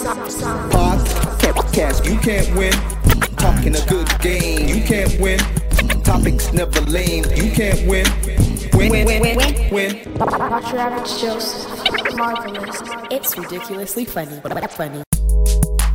Podcast, 0.00 2.08
you 2.10 2.18
can't 2.20 2.56
win. 2.56 2.72
Talking 3.36 3.76
a 3.76 3.84
good 3.86 4.08
game, 4.20 4.66
you 4.66 4.82
can't 4.82 5.20
win. 5.20 5.38
Topics 6.02 6.50
never 6.54 6.80
lame, 6.82 7.24
you 7.34 7.50
can't 7.52 7.86
win. 7.86 8.06
Win, 8.72 8.92
win, 8.92 9.04
win, 9.04 9.36
win, 9.36 9.70
win. 9.70 10.14
Watch 10.14 10.72
your 10.72 10.80
average 10.80 11.20
Joseph. 11.20 12.16
Marvelous. 12.16 12.80
It's 13.10 13.36
ridiculously 13.36 14.06
funny, 14.06 14.40
but 14.42 14.72
funny. 14.72 15.02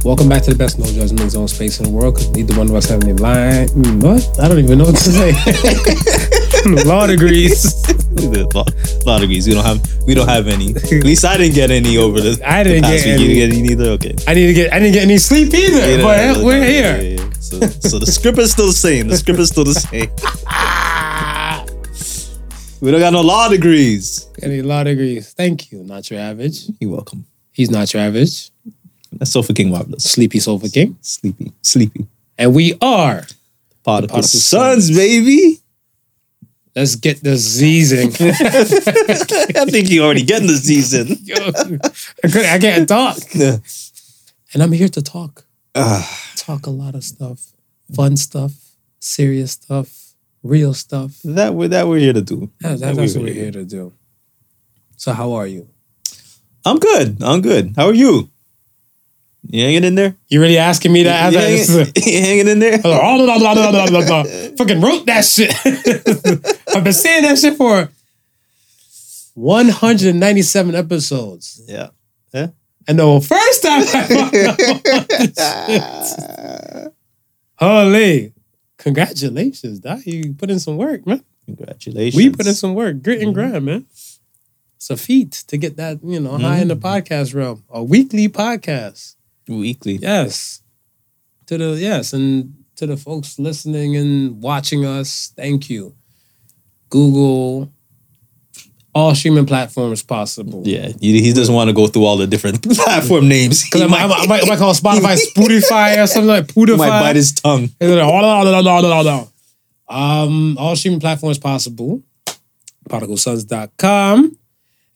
Welcome 0.06 0.30
back 0.30 0.44
to 0.44 0.52
the 0.52 0.56
best 0.58 0.78
no 0.78 0.86
judgment 0.86 1.32
zone 1.32 1.48
space 1.48 1.80
in 1.80 1.86
the 1.86 1.92
world. 1.92 2.14
Because 2.14 2.30
neither 2.32 2.54
one 2.55 2.70
of 2.70 2.76
us 2.76 2.88
have 2.90 3.02
any 3.04 3.14
line. 3.14 3.68
mm, 3.70 4.04
What? 4.04 4.40
I 4.40 4.48
don't 4.48 4.60
even 4.60 4.78
know 4.78 4.86
what 4.86 4.96
to 4.96 5.12
say. 5.12 5.34
Law 6.86 7.08
degrees. 7.08 7.74
law, 8.54 8.66
law 9.05 9.20
degrees. 9.20 9.48
We 9.48 9.54
don't 9.55 9.66
have 9.66 9.82
we 10.08 10.14
don't 10.16 10.28
have 10.28 10.48
any. 10.48 10.70
At 10.76 11.04
least 11.04 11.26
I 11.26 11.38
didn't 11.38 11.54
get 11.55 11.70
any 11.72 11.98
over 11.98 12.22
the. 12.22 12.40
I 12.46 12.64
didn't 12.64 12.84
the 12.84 12.90
get 12.90 13.05
week. 13.05 13.05
You 13.05 13.14
any. 13.14 13.28
didn't 13.28 13.36
get 13.36 13.52
any 13.58 13.62
neither. 13.68 13.90
Okay. 13.98 14.16
I 14.27 14.34
didn't 14.34 14.55
get. 14.55 14.73
I 14.73 14.80
didn't 14.80 14.94
get 14.94 15.04
any 15.04 15.18
sleep 15.20 15.54
either. 15.54 15.98
Yeah, 15.98 16.34
but 16.35 16.44
we're 16.44 16.63
here. 16.63 16.98
yeah, 17.02 17.22
yeah. 17.24 17.30
So, 17.40 17.60
so 17.60 17.99
the 17.99 18.05
script 18.08 18.38
is 18.40 18.52
still 18.52 18.66
the 18.68 18.74
same. 18.74 19.08
The 19.10 19.18
script 19.18 19.40
is 19.40 19.49
still 19.49 19.63
the 19.63 19.74
same. 19.76 20.10
we 22.82 22.90
don't 22.91 22.99
got 22.99 23.13
no 23.13 23.22
law 23.22 23.48
degrees. 23.49 24.27
Any 24.41 24.62
law 24.63 24.84
degrees? 24.84 25.34
Thank 25.34 25.72
you. 25.72 25.84
Not 25.84 26.10
your 26.10 26.20
average. 26.20 26.66
You're 26.80 26.91
welcome. 26.91 27.26
He's 27.52 27.70
not 27.70 27.94
your 27.94 28.02
average. 28.04 28.49
That's 29.18 29.32
Sofa 29.32 29.54
King 29.54 29.72
Marvelous. 29.72 30.04
Sleepy 30.04 30.40
Sofa 30.40 30.70
King. 30.70 30.98
Sleepy. 31.02 31.54
Sleepy. 31.62 32.08
And 32.38 32.54
we 32.54 32.74
are. 32.82 33.24
Particle 33.84 34.16
Particle 34.16 34.22
Sons, 34.24 34.90
baby. 34.91 35.60
Let's 36.76 36.96
get 36.96 37.24
the 37.24 37.38
season. 37.38 38.10
I 38.20 39.66
think 39.66 39.90
you 39.90 40.04
already 40.04 40.24
getting 40.24 40.48
the 40.48 40.58
season. 40.58 41.18
Yo, 41.24 41.36
I, 41.36 42.28
couldn't- 42.28 42.46
I 42.55 42.60
can't 42.60 42.88
talk. 42.88 43.18
Yeah. 43.34 43.58
And 44.54 44.64
I'm 44.64 44.72
here 44.72 44.88
to 44.90 45.02
talk. 45.02 45.46
Ah, 45.74 46.05
Talk 46.38 46.66
a 46.66 46.70
lot 46.70 46.96
of 46.96 47.04
stuff. 47.04 47.52
Fun 47.94 48.16
stuff. 48.18 48.54
Serious 49.00 49.52
stuff. 49.54 50.13
Real 50.44 50.74
stuff. 50.74 51.12
that 51.24 51.54
we're 51.54 51.68
that 51.70 51.88
we're 51.88 52.00
here 52.00 52.13
to 52.13 52.22
do. 52.22 52.52
That- 52.62 52.79
That 52.79 52.96
that's 52.96 53.13
what 53.16 53.24
we're 53.24 53.29
we're 53.29 53.34
here 53.34 53.52
to 53.52 53.66
do. 53.66 53.94
So 54.98 55.12
how 55.13 55.34
are 55.34 55.48
you? 55.48 55.68
I'm 56.66 56.79
good. 56.79 57.22
I'm 57.22 57.41
good. 57.41 57.74
How 57.76 57.88
are 57.88 57.94
you? 57.94 58.29
You 59.48 59.63
hanging 59.63 59.84
in 59.84 59.96
there? 59.96 60.15
You 60.27 60.41
really 60.41 60.57
asking 60.57 60.91
me 60.91 61.04
that? 61.04 61.32
You 61.32 61.40
after 61.40 61.49
hanging, 61.49 61.93
you 61.96 62.21
hanging 62.21 62.48
in 62.48 62.60
there? 62.60 62.77
Blah, 62.82 63.18
blah, 63.18 63.38
blah, 63.38 63.54
blah, 63.54 63.71
blah, 63.71 63.88
blah, 63.88 64.06
blah. 64.06 64.24
Fucking 64.57 64.81
wrote 64.81 65.06
that 65.06 65.25
shit. 65.25 65.53
I've 66.75 66.84
been 66.84 66.94
saying 66.94 67.24
that 67.24 67.38
shit 67.38 67.56
for 67.56 67.90
197 69.35 70.75
episodes. 70.75 71.62
Yeah. 71.68 71.90
Yeah. 72.34 72.47
And 72.88 73.00
the 73.00 73.22
first 73.22 73.63
time 73.63 73.81
I 73.81 73.85
found 73.85 74.35
out 74.35 75.07
this 75.07 76.16
shit. 76.85 76.94
Holy. 77.57 78.34
Congratulations, 78.78 79.79
Doc. 79.79 80.06
You 80.06 80.34
put 80.34 80.50
in 80.50 80.59
some 80.59 80.78
work, 80.78 81.06
man. 81.07 81.23
Congratulations. 81.46 82.16
We 82.16 82.29
put 82.29 82.47
in 82.47 82.53
some 82.53 82.73
work. 82.73 83.01
Grit 83.01 83.22
and 83.22 83.35
mm-hmm. 83.35 83.50
grind, 83.50 83.66
man. 83.66 83.85
It's 84.75 84.90
a 84.90 84.97
feat 84.97 85.31
to 85.47 85.57
get 85.57 85.78
that, 85.78 86.00
you 86.03 86.19
know, 86.19 86.38
high 86.38 86.59
in 86.59 86.68
the 86.68 86.75
mm-hmm. 86.75 86.85
podcast 86.85 87.34
realm. 87.34 87.63
A 87.69 87.84
weekly 87.84 88.28
podcast. 88.29 89.16
Weekly. 89.47 89.97
Yes. 90.01 90.62
To 91.47 91.57
the 91.57 91.78
yes, 91.79 92.13
and 92.13 92.53
to 92.75 92.88
the 92.88 92.97
folks 92.97 93.38
listening 93.40 93.96
and 93.96 94.41
watching 94.41 94.85
us, 94.85 95.31
thank 95.35 95.69
you. 95.69 95.96
Google, 96.90 97.72
all 98.94 99.13
streaming 99.13 99.46
platforms 99.46 100.01
possible. 100.01 100.63
Yeah, 100.66 100.90
he, 101.00 101.34
doesn't 101.34 101.53
want 101.53 101.68
to 101.69 101.73
go 101.73 101.88
through 101.88 102.06
all 102.06 102.18
the 102.18 102.28
different 102.28 102.63
platform 102.78 103.28
names. 103.28 103.63
Because 103.63 103.81
I, 103.81 103.88
might, 103.88 104.03
I, 104.03 104.25
might, 104.25 104.44
I 104.44 104.47
might- 104.47 104.57
call 104.57 104.73
Spotify 104.73 105.18
Spotify 105.35 106.01
or 106.01 106.07
something 106.07 106.28
like 106.28 106.47
Pootify. 106.47 106.78
might 106.78 107.00
bite 107.01 107.16
his 107.16 107.34
tongue. 107.34 107.69
Um, 109.88 110.57
all 110.57 110.75
streaming 110.75 111.00
platforms 111.00 111.38
possible. 111.38 112.01
ParticleSons.com. 112.89 114.38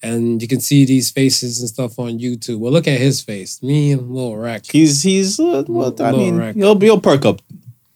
And 0.01 0.41
you 0.41 0.47
can 0.47 0.61
see 0.61 0.85
these 0.85 1.11
faces 1.11 1.59
and 1.59 1.67
stuff 1.67 1.99
on 1.99 2.19
YouTube. 2.19 2.59
Well, 2.59 2.71
look 2.71 2.87
at 2.87 2.99
his 2.99 3.21
face. 3.21 3.61
Me 3.61 3.91
and 3.91 4.09
Lil 4.11 4.37
Rack. 4.37 4.65
He's 4.71 5.03
he's 5.03 5.39
uh, 5.39 5.63
well, 5.67 5.87
I 5.99 6.11
Little 6.11 6.19
mean 6.19 6.37
wreck. 6.37 6.55
he'll 6.55 6.79
he'll 6.79 7.01
perk 7.01 7.25
up 7.25 7.41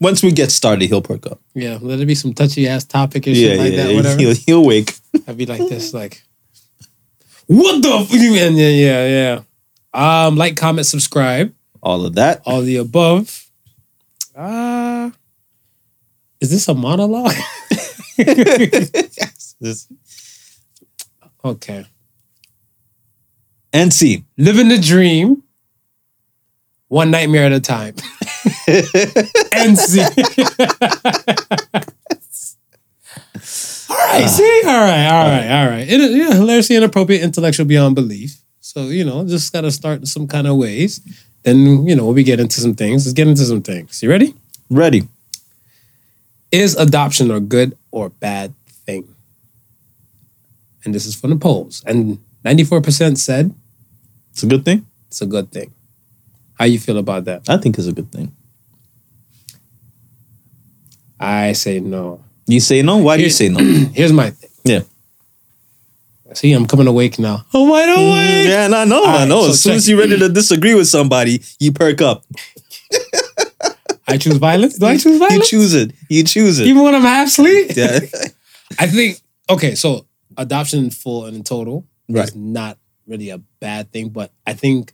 once 0.02 0.22
we 0.22 0.31
get 0.34 0.52
started. 0.52 0.90
He'll 0.90 1.02
perk 1.02 1.25
up. 1.28 1.40
Yeah, 1.53 1.78
let 1.81 2.00
it 2.02 2.06
be 2.06 2.16
some 2.16 2.34
touchy 2.34 2.68
ass 2.68 2.84
topic 2.84 3.25
and 3.28 3.36
Yeah, 3.38 3.47
shit 3.50 3.59
like 3.59 3.72
yeah. 3.74 3.84
that, 3.88 3.96
whatever. 3.96 4.19
he'll 4.19 4.36
he'll 4.36 4.66
wake. 4.66 4.94
I'd 5.28 5.38
be 5.38 5.46
like 5.46 5.59
this, 5.69 5.94
like, 6.02 6.24
what 7.47 7.81
the? 7.81 7.90
F-? 7.90 8.12
And 8.12 8.58
yeah, 8.58 8.68
yeah, 8.70 9.41
yeah. 9.94 10.25
Um, 10.28 10.35
like, 10.35 10.58
comment, 10.58 10.85
subscribe, 10.88 11.53
All 11.81 12.06
of 12.06 12.16
that. 12.16 12.41
all 12.46 12.62
the 12.64 12.78
above. 12.78 13.47
Uh 14.35 15.12
is 16.41 16.50
this 16.52 16.68
a 16.68 16.74
monologue? 16.74 17.31
This- 19.62 19.88
okay. 21.46 21.85
And 23.73 23.91
see. 23.91 24.23
Living 24.38 24.69
the 24.69 24.78
dream, 24.78 25.44
one 26.88 27.09
nightmare 27.09 27.45
at 27.45 27.51
a 27.51 27.59
time. 27.59 27.95
and 29.51 29.78
see. 29.78 30.01
all 33.89 33.97
right, 33.97 34.29
see, 34.29 34.61
all 34.66 34.79
right, 34.79 35.07
all 35.07 35.28
right, 35.28 35.51
all 35.51 35.69
right. 35.69 35.88
It, 35.89 36.11
yeah, 36.11 36.34
hilariously 36.34 36.75
inappropriate, 36.75 37.23
intellectual 37.23 37.66
beyond 37.66 37.95
belief. 37.95 38.39
So 38.61 38.84
you 38.84 39.03
know, 39.03 39.25
just 39.28 39.51
got 39.51 39.61
to 39.61 39.72
start 39.72 40.01
in 40.01 40.05
some 40.05 40.28
kind 40.28 40.45
of 40.45 40.57
ways. 40.57 41.01
Then 41.41 41.88
you 41.88 41.95
know, 41.95 42.07
we 42.11 42.23
get 42.23 42.40
into 42.40 42.61
some 42.61 42.75
things. 42.75 43.05
Let's 43.05 43.13
get 43.13 43.28
into 43.28 43.44
some 43.44 43.63
things. 43.63 44.03
You 44.03 44.09
ready? 44.09 44.35
Ready. 44.69 45.07
Is 46.51 46.75
adoption 46.75 47.31
a 47.31 47.40
good 47.40 47.75
or 47.90 48.09
bad 48.09 48.53
thing? 48.67 49.07
And 50.85 50.94
this 50.94 51.07
is 51.07 51.16
from 51.16 51.31
the 51.31 51.38
polls. 51.38 51.84
And 51.88 52.19
94% 52.45 53.17
said 53.17 53.55
It's 54.34 54.44
a 54.44 54.48
good 54.48 54.66
thing. 54.66 54.86
it's 55.08 55.22
a 55.22 55.26
good 55.26 55.52
thing. 55.52 55.72
How 56.60 56.66
you 56.66 56.80
feel 56.80 56.98
about 56.98 57.26
that? 57.26 57.48
I 57.48 57.58
think 57.58 57.78
it's 57.78 57.88
a 57.88 57.92
good 57.94 58.12
thing. 58.12 58.32
I 61.20 61.54
say 61.54 61.80
no. 61.80 62.24
You 62.48 62.60
say 62.60 62.82
no? 62.82 62.98
Why 62.98 63.18
do 63.18 63.24
you 63.24 63.30
say 63.30 63.50
no? 63.50 63.60
Here's 63.94 64.12
my 64.12 64.32
thing. 64.32 64.50
Yeah. 64.66 64.82
See, 66.34 66.52
I'm 66.52 66.66
coming 66.66 66.88
awake 66.88 67.20
now. 67.20 67.46
Oh, 67.54 67.70
why 67.70 67.86
don't 67.86 68.00
Mm, 68.00 68.46
yeah, 68.50 68.66
and 68.66 68.74
I 68.76 68.86
know, 68.86 69.04
I 69.04 69.20
right, 69.20 69.28
know. 69.28 69.44
so 69.44 69.50
as 69.52 69.62
soon 69.62 69.72
check- 69.72 69.78
as 69.78 69.90
you're 69.90 70.00
ready 70.00 70.18
to 70.18 70.30
disagree 70.30 70.74
with 70.74 70.88
somebody, 70.88 71.42
you 71.60 71.72
perk 71.72 72.02
up. 72.02 72.26
I 74.08 74.18
choose 74.18 74.38
violence? 74.38 74.78
Do 74.80 74.86
I 74.88 74.98
choose 74.98 75.20
violence? 75.20 75.52
You 75.52 75.60
choose 75.60 75.74
it. 75.76 75.92
You 76.10 76.24
choose 76.24 76.60
it. 76.60 76.68
Even 76.68 76.82
when 76.84 76.96
I'm 76.96 77.04
half 77.04 77.28
asleep? 77.28 77.72
yeah. 77.76 78.00
I 78.80 78.88
think, 78.88 79.20
okay, 79.50 79.76
so 79.76 80.08
adoption 80.36 80.80
in 80.86 80.90
full 80.90 81.26
and 81.26 81.38
in 81.38 81.44
total 81.44 81.86
Right. 82.10 82.28
is 82.28 82.36
not 82.36 82.78
really 83.08 83.30
a 83.30 83.40
bad 83.63 83.91
thing, 83.94 84.09
but 84.09 84.29
I 84.46 84.53
think 84.53 84.94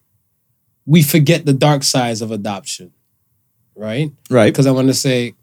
we 0.85 1.01
forget 1.03 1.45
the 1.45 1.53
dark 1.53 1.81
sides 1.83 2.21
of 2.21 2.29
adoption, 2.31 2.91
right? 3.75 4.11
Right. 4.29 4.51
Because 4.53 4.67
I 4.67 4.71
want 4.71 4.87
to 4.89 4.93
say, 4.93 5.33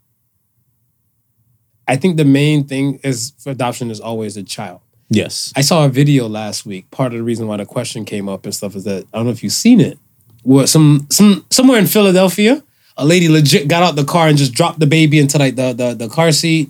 I 1.87 1.95
think 1.97 2.17
the 2.17 2.25
main 2.25 2.63
thing 2.65 2.99
is 3.03 3.33
for 3.37 3.49
adoption 3.51 3.91
is 3.91 3.99
always 3.99 4.37
a 4.37 4.43
child. 4.43 4.79
Yes. 5.09 5.53
I 5.55 5.61
saw 5.61 5.85
a 5.85 5.89
video 5.89 6.27
last 6.27 6.65
week. 6.65 6.89
Part 6.91 7.13
of 7.13 7.17
the 7.19 7.23
reason 7.23 7.47
why 7.47 7.57
the 7.57 7.65
question 7.65 8.05
came 8.05 8.27
up 8.29 8.45
and 8.45 8.53
stuff 8.55 8.75
is 8.75 8.83
that 8.85 9.05
I 9.13 9.17
don't 9.17 9.25
know 9.25 9.31
if 9.31 9.43
you've 9.43 9.53
seen 9.53 9.79
it. 9.79 9.97
Where 10.43 10.67
some 10.67 11.07
some 11.11 11.45
somewhere 11.49 11.79
in 11.79 11.87
Philadelphia, 11.87 12.63
a 12.97 13.05
lady 13.05 13.27
legit 13.29 13.67
got 13.67 13.83
out 13.83 13.95
the 13.95 14.03
car 14.05 14.27
and 14.29 14.37
just 14.37 14.53
dropped 14.53 14.79
the 14.79 14.87
baby 14.87 15.19
into 15.19 15.37
like 15.37 15.55
the 15.55 15.73
the, 15.73 15.93
the 15.93 16.07
car 16.09 16.31
seat 16.31 16.69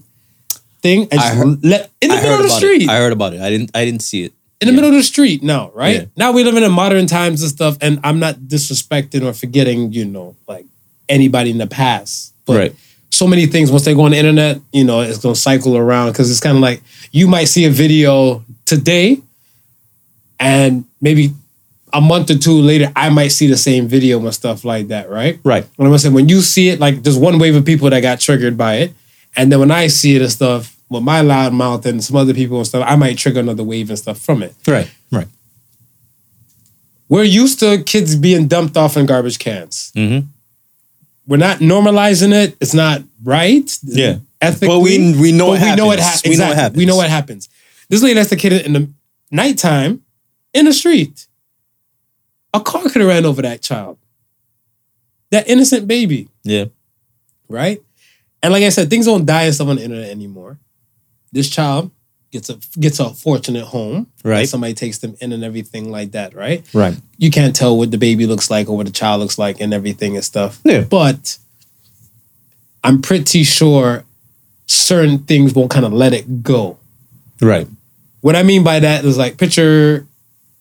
thing 0.81 1.07
and 1.11 1.19
I 1.19 1.23
just 1.23 1.33
heard- 1.37 1.63
let 1.63 1.91
in 2.01 2.09
the 2.09 2.15
I 2.15 2.21
middle 2.21 2.37
of 2.37 2.43
the 2.43 2.49
street. 2.49 2.81
it. 2.83 2.89
I 2.89 2.97
heard 2.97 3.13
about 3.13 3.33
it. 3.33 3.41
I 3.41 3.49
didn't. 3.49 3.71
I 3.73 3.85
didn't 3.85 4.01
see 4.01 4.23
it. 4.25 4.33
In 4.59 4.67
the 4.67 4.71
yeah. 4.71 4.75
middle 4.75 4.89
of 4.89 4.95
the 4.95 5.03
street 5.03 5.43
now, 5.43 5.71
right? 5.73 5.95
Yeah. 5.95 6.05
Now 6.15 6.31
we 6.31 6.43
live 6.43 6.55
in 6.55 6.63
a 6.63 6.69
modern 6.69 7.05
times 7.07 7.41
and 7.41 7.51
stuff, 7.51 7.77
and 7.81 7.99
I'm 8.03 8.19
not 8.19 8.35
disrespecting 8.35 9.23
or 9.23 9.33
forgetting, 9.33 9.93
you 9.93 10.05
know, 10.05 10.35
like 10.47 10.65
anybody 11.09 11.51
in 11.51 11.57
the 11.57 11.67
past. 11.67 12.33
But 12.45 12.57
Right. 12.57 12.75
so 13.09 13.27
many 13.27 13.45
things 13.45 13.71
once 13.71 13.85
they 13.85 13.93
go 13.93 14.01
on 14.03 14.11
the 14.11 14.17
internet, 14.17 14.59
you 14.73 14.83
know, 14.83 15.01
it's 15.01 15.19
gonna 15.19 15.35
cycle 15.35 15.77
around 15.77 16.11
because 16.11 16.31
it's 16.31 16.39
kind 16.39 16.55
of 16.57 16.61
like 16.61 16.81
you 17.11 17.27
might 17.27 17.45
see 17.45 17.65
a 17.65 17.69
video 17.69 18.43
today, 18.65 19.21
and 20.39 20.85
maybe 21.01 21.33
a 21.93 22.01
month 22.01 22.29
or 22.29 22.37
two 22.37 22.53
later, 22.59 22.91
I 22.95 23.09
might 23.09 23.29
see 23.29 23.47
the 23.47 23.57
same 23.57 23.87
video 23.87 24.19
and 24.19 24.33
stuff 24.33 24.65
like 24.65 24.89
that, 24.89 25.09
right? 25.09 25.39
Right. 25.43 25.65
What 25.75 25.85
I'm 25.85 25.91
gonna 25.91 25.99
say, 25.99 26.09
when 26.09 26.29
you 26.29 26.41
see 26.41 26.69
it, 26.69 26.79
like 26.79 27.03
there's 27.03 27.17
one 27.17 27.39
wave 27.39 27.55
of 27.55 27.63
people 27.65 27.89
that 27.89 28.01
got 28.01 28.19
triggered 28.19 28.57
by 28.57 28.75
it, 28.77 28.93
and 29.35 29.51
then 29.51 29.59
when 29.59 29.71
I 29.71 29.87
see 29.87 30.15
it 30.15 30.21
and 30.21 30.31
stuff 30.31 30.75
with 30.89 31.03
my 31.03 31.21
loud 31.21 31.53
mouth 31.53 31.85
and 31.85 32.03
some 32.03 32.15
other 32.15 32.33
people 32.33 32.57
and 32.57 32.67
stuff, 32.67 32.85
I 32.87 32.95
might 32.95 33.17
trigger 33.17 33.39
another 33.41 33.63
wave 33.63 33.89
and 33.89 33.99
stuff 33.99 34.19
from 34.19 34.41
it. 34.43 34.55
Right. 34.67 34.89
Right. 35.11 35.27
We're 37.09 37.23
used 37.23 37.59
to 37.59 37.83
kids 37.83 38.15
being 38.15 38.47
dumped 38.47 38.75
off 38.77 38.97
in 38.97 39.05
garbage 39.05 39.39
cans. 39.39 39.91
Mm-hmm. 39.95 40.27
We're 41.25 41.37
not 41.37 41.59
normalizing 41.59 42.33
it. 42.33 42.55
It's 42.59 42.73
not 42.73 43.01
right. 43.23 43.77
Yeah. 43.83 44.19
Ethically. 44.41 44.67
But 44.67 44.79
we- 44.79 45.19
we 45.19 45.31
know 45.31 45.47
but 45.47 45.61
it 45.61 45.65
we 45.71 45.75
know 45.75 45.91
it 45.91 45.99
happens. 45.99 46.21
ha- 46.23 46.29
We 46.29 46.35
know 46.37 46.45
it 46.47 46.51
exactly. 46.51 46.77
We 46.79 46.85
know 46.85 46.95
what 46.95 47.09
happens. 47.09 47.49
This 47.89 48.01
lady 48.03 48.15
lets 48.15 48.29
the 48.29 48.35
kid 48.35 48.53
in 48.65 48.73
the 48.73 48.89
nighttime 49.31 50.01
in 50.53 50.65
the 50.65 50.73
street. 50.73 51.25
a 52.53 52.59
car 52.61 52.81
could 52.83 53.01
have 53.01 53.07
ran 53.07 53.25
over 53.25 53.41
that 53.41 53.61
child, 53.61 53.97
that 55.31 55.47
innocent 55.49 55.85
baby, 55.87 56.27
Yeah. 56.43 56.65
right? 57.49 57.81
And 58.41 58.51
like 58.53 58.63
I 58.63 58.69
said, 58.69 58.89
things 58.89 59.05
don't 59.05 59.25
die 59.25 59.43
and 59.43 59.53
stuff 59.53 59.67
on 59.67 59.75
the 59.75 59.83
internet 59.83 60.09
anymore. 60.09 60.57
This 61.31 61.49
child 61.49 61.91
gets 62.31 62.49
a 62.49 62.57
gets 62.79 62.99
a 62.99 63.09
fortunate 63.09 63.65
home, 63.65 64.07
Right. 64.23 64.47
Somebody 64.47 64.73
takes 64.73 64.97
them 64.99 65.15
in 65.21 65.31
and 65.31 65.43
everything 65.43 65.91
like 65.91 66.11
that, 66.11 66.33
right? 66.35 66.65
Right. 66.73 66.95
You 67.17 67.31
can't 67.31 67.55
tell 67.55 67.77
what 67.77 67.91
the 67.91 67.97
baby 67.97 68.25
looks 68.25 68.49
like 68.49 68.69
or 68.69 68.75
what 68.75 68.85
the 68.85 68.91
child 68.91 69.21
looks 69.21 69.37
like 69.37 69.61
and 69.61 69.73
everything 69.73 70.15
and 70.15 70.25
stuff. 70.25 70.59
Yeah. 70.63 70.81
But 70.81 71.37
I'm 72.83 73.01
pretty 73.01 73.43
sure 73.43 74.03
certain 74.65 75.19
things 75.19 75.53
won't 75.53 75.71
kind 75.71 75.85
of 75.85 75.93
let 75.93 76.13
it 76.13 76.43
go. 76.43 76.77
Right. 77.41 77.67
What 78.21 78.35
I 78.35 78.43
mean 78.43 78.63
by 78.63 78.79
that 78.79 79.05
is 79.05 79.17
like 79.17 79.37
picture. 79.37 80.05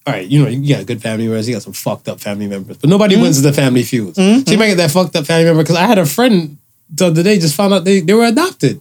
All 0.07 0.12
right, 0.12 0.25
you 0.25 0.41
know, 0.41 0.49
you 0.49 0.77
got 0.77 0.87
good 0.87 1.03
family 1.03 1.27
members, 1.27 1.49
you 1.49 1.55
got 1.57 1.62
some 1.62 1.73
fucked 1.73 2.09
up 2.09 2.21
family 2.21 2.47
members, 2.47 2.77
but 2.77 2.89
nobody 2.89 3.17
mm-hmm. 3.17 3.25
wins 3.25 3.43
the 3.43 3.53
family 3.53 3.83
feuds. 3.83 4.17
Mm-hmm. 4.17 4.43
So 4.47 4.53
you 4.53 4.59
might 4.59 4.69
get 4.69 4.77
that 4.77 4.93
fucked 4.93 5.17
up 5.17 5.27
family 5.27 5.47
member 5.47 5.65
because 5.65 5.75
I 5.75 5.83
had 5.83 5.99
a 5.99 6.07
friend 6.07 6.59
the 6.89 7.07
other 7.07 7.25
day 7.25 7.41
just 7.41 7.57
found 7.57 7.75
out 7.75 7.85
they, 7.85 7.99
they 7.99 8.15
were 8.15 8.25
adopted. 8.25 8.81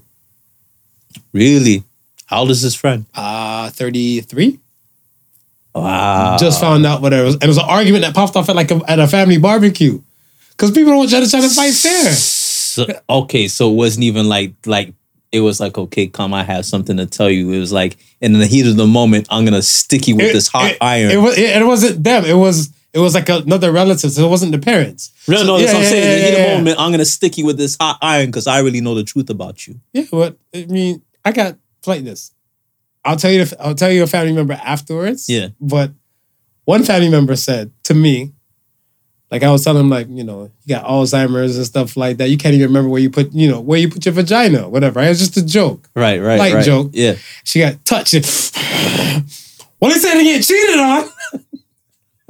Really? 1.34 1.84
How 2.26 2.42
old 2.42 2.52
is 2.52 2.62
this 2.62 2.76
friend? 2.76 3.06
Uh 3.14 3.70
33. 3.70 4.60
Wow. 5.76 6.38
Just 6.40 6.62
found 6.62 6.86
out 6.86 7.02
what 7.02 7.12
it 7.12 7.24
was. 7.24 7.36
And 7.36 7.44
it 7.44 7.48
was 7.48 7.58
an 7.58 7.66
argument 7.68 8.04
that 8.06 8.16
popped 8.16 8.36
off 8.38 8.48
at 8.48 8.56
like 8.56 8.72
a, 8.72 8.82
at 8.88 9.00
a 9.00 9.08
family 9.08 9.38
barbecue. 9.38 10.02
Because 10.52 10.72
people 10.72 10.94
don't 10.94 11.10
try 11.10 11.20
to 11.20 11.30
try 11.30 11.42
to 11.42 11.50
fight 11.50 11.74
fair. 11.74 12.14
So, 12.14 12.86
okay, 13.10 13.48
so 13.50 13.72
it 13.72 13.76
wasn't 13.76 14.06
even 14.06 14.30
like 14.30 14.54
like 14.66 14.94
it 15.32 15.42
was 15.42 15.60
like 15.60 15.78
okay, 15.78 16.08
come, 16.08 16.34
I 16.34 16.44
have 16.44 16.66
something 16.66 16.96
to 16.98 17.06
tell 17.06 17.30
you. 17.30 17.52
It 17.52 17.60
was 17.60 17.74
like 17.74 17.98
in 18.22 18.34
the 18.34 18.48
heat 18.48 18.66
of 18.66 18.78
the 18.78 18.88
moment, 18.88 19.28
I'm 19.30 19.44
gonna 19.44 19.62
stick 19.62 20.08
you 20.08 20.16
with 20.16 20.32
this 20.32 20.48
hot 20.48 20.72
it, 20.72 20.78
iron. 20.80 21.12
It, 21.12 21.18
was, 21.18 21.38
it, 21.38 21.62
it 21.62 21.66
wasn't 21.66 22.04
them. 22.04 22.24
It 22.24 22.36
was 22.36 22.72
it 22.94 23.00
was 23.00 23.14
like 23.14 23.28
another 23.28 23.74
relative. 23.74 24.12
So 24.12 24.26
it 24.26 24.30
wasn't 24.30 24.54
the 24.54 24.60
parents. 24.60 25.12
no, 25.28 25.44
no, 25.44 25.58
that's 25.58 25.74
yeah, 25.74 25.74
what 25.74 25.76
I'm 25.78 25.84
yeah, 25.84 25.90
saying. 25.90 26.04
in 26.04 26.10
the 26.10 26.16
yeah, 26.16 26.26
heat 26.26 26.28
of 26.28 26.40
yeah, 26.40 26.46
the 26.46 26.52
yeah. 26.52 26.58
moment, 26.58 26.80
I'm 26.80 26.92
gonna 26.92 27.06
stick 27.06 27.38
you 27.38 27.46
with 27.46 27.58
this 27.58 27.76
hot 27.80 27.98
iron 28.02 28.28
because 28.28 28.48
I 28.48 28.60
really 28.60 28.80
know 28.80 28.96
the 28.96 29.04
truth 29.04 29.30
about 29.30 29.68
you. 29.68 29.80
Yeah, 29.92 30.06
but 30.10 30.38
I 30.54 30.66
mean, 30.66 31.02
I 31.26 31.32
got 31.32 31.58
this. 31.84 32.32
I'll 33.04 33.18
tell 33.18 33.32
you. 33.32 33.46
The, 33.46 33.62
I'll 33.62 33.76
tell 33.76 33.92
you 33.92 34.04
a 34.04 34.08
family 34.08 34.34
member 34.34 34.54
afterwards. 34.54 35.30
Yeah. 35.30 35.50
But 35.60 35.92
one 36.64 36.84
family 36.84 37.10
member 37.10 37.36
said 37.36 37.72
to 37.84 37.94
me, 37.94 38.34
like 39.30 39.44
I 39.44 39.52
was 39.52 39.64
telling 39.64 39.82
him, 39.82 39.90
like 39.90 40.08
you 40.10 40.24
know, 40.24 40.52
you 40.64 40.76
got 40.76 40.86
Alzheimer's 40.86 41.58
and 41.58 41.66
stuff 41.66 41.98
like 41.98 42.18
that. 42.18 42.30
You 42.30 42.38
can't 42.38 42.56
even 42.56 42.68
remember 42.68 42.90
where 42.90 43.02
you 43.02 43.10
put, 43.10 43.32
you 43.34 43.50
know, 43.50 43.60
where 43.60 43.80
you 43.80 43.90
put 43.90 44.06
your 44.06 44.14
vagina, 44.14 44.70
whatever. 44.70 45.02
It 45.02 45.10
was 45.10 45.20
just 45.20 45.38
a 45.38 45.46
joke. 45.46 45.90
Right, 45.96 46.20
right, 46.22 46.40
Light 46.40 46.54
right. 46.56 46.66
joke. 46.66 46.92
Yeah. 46.94 47.16
She 47.44 47.60
got 47.60 47.84
touched. 47.86 48.14
Well, 49.80 49.92
they 49.92 50.00
said 50.00 50.16
to 50.16 50.24
get 50.24 50.44
cheated 50.44 50.80
on. 50.80 51.10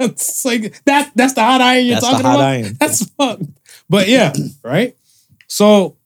it's 0.00 0.44
like 0.44 0.84
that. 0.84 1.12
That's 1.14 1.34
the 1.34 1.42
hot 1.42 1.60
iron 1.60 1.86
you're 1.86 1.94
That's 1.94 2.06
the 2.06 2.10
talking 2.12 2.26
hot 2.26 2.34
about. 2.34 2.46
iron. 2.48 2.76
That's 2.78 3.06
fucked. 3.10 3.42
But 3.88 4.08
yeah, 4.08 4.32
right. 4.62 4.96
So 5.46 5.96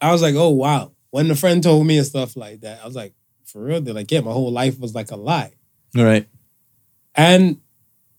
I 0.00 0.12
was 0.12 0.22
like, 0.22 0.34
oh 0.36 0.50
wow. 0.50 0.92
When 1.12 1.28
the 1.28 1.36
friend 1.36 1.62
told 1.62 1.86
me 1.86 1.98
and 1.98 2.06
stuff 2.06 2.36
like 2.36 2.62
that, 2.62 2.80
I 2.82 2.86
was 2.86 2.96
like, 2.96 3.12
for 3.44 3.62
real? 3.62 3.80
They're 3.82 3.92
like, 3.94 4.10
yeah, 4.10 4.20
my 4.20 4.32
whole 4.32 4.50
life 4.50 4.80
was 4.80 4.94
like 4.94 5.10
a 5.10 5.16
lie. 5.16 5.52
All 5.96 6.04
right. 6.04 6.26
And 7.14 7.60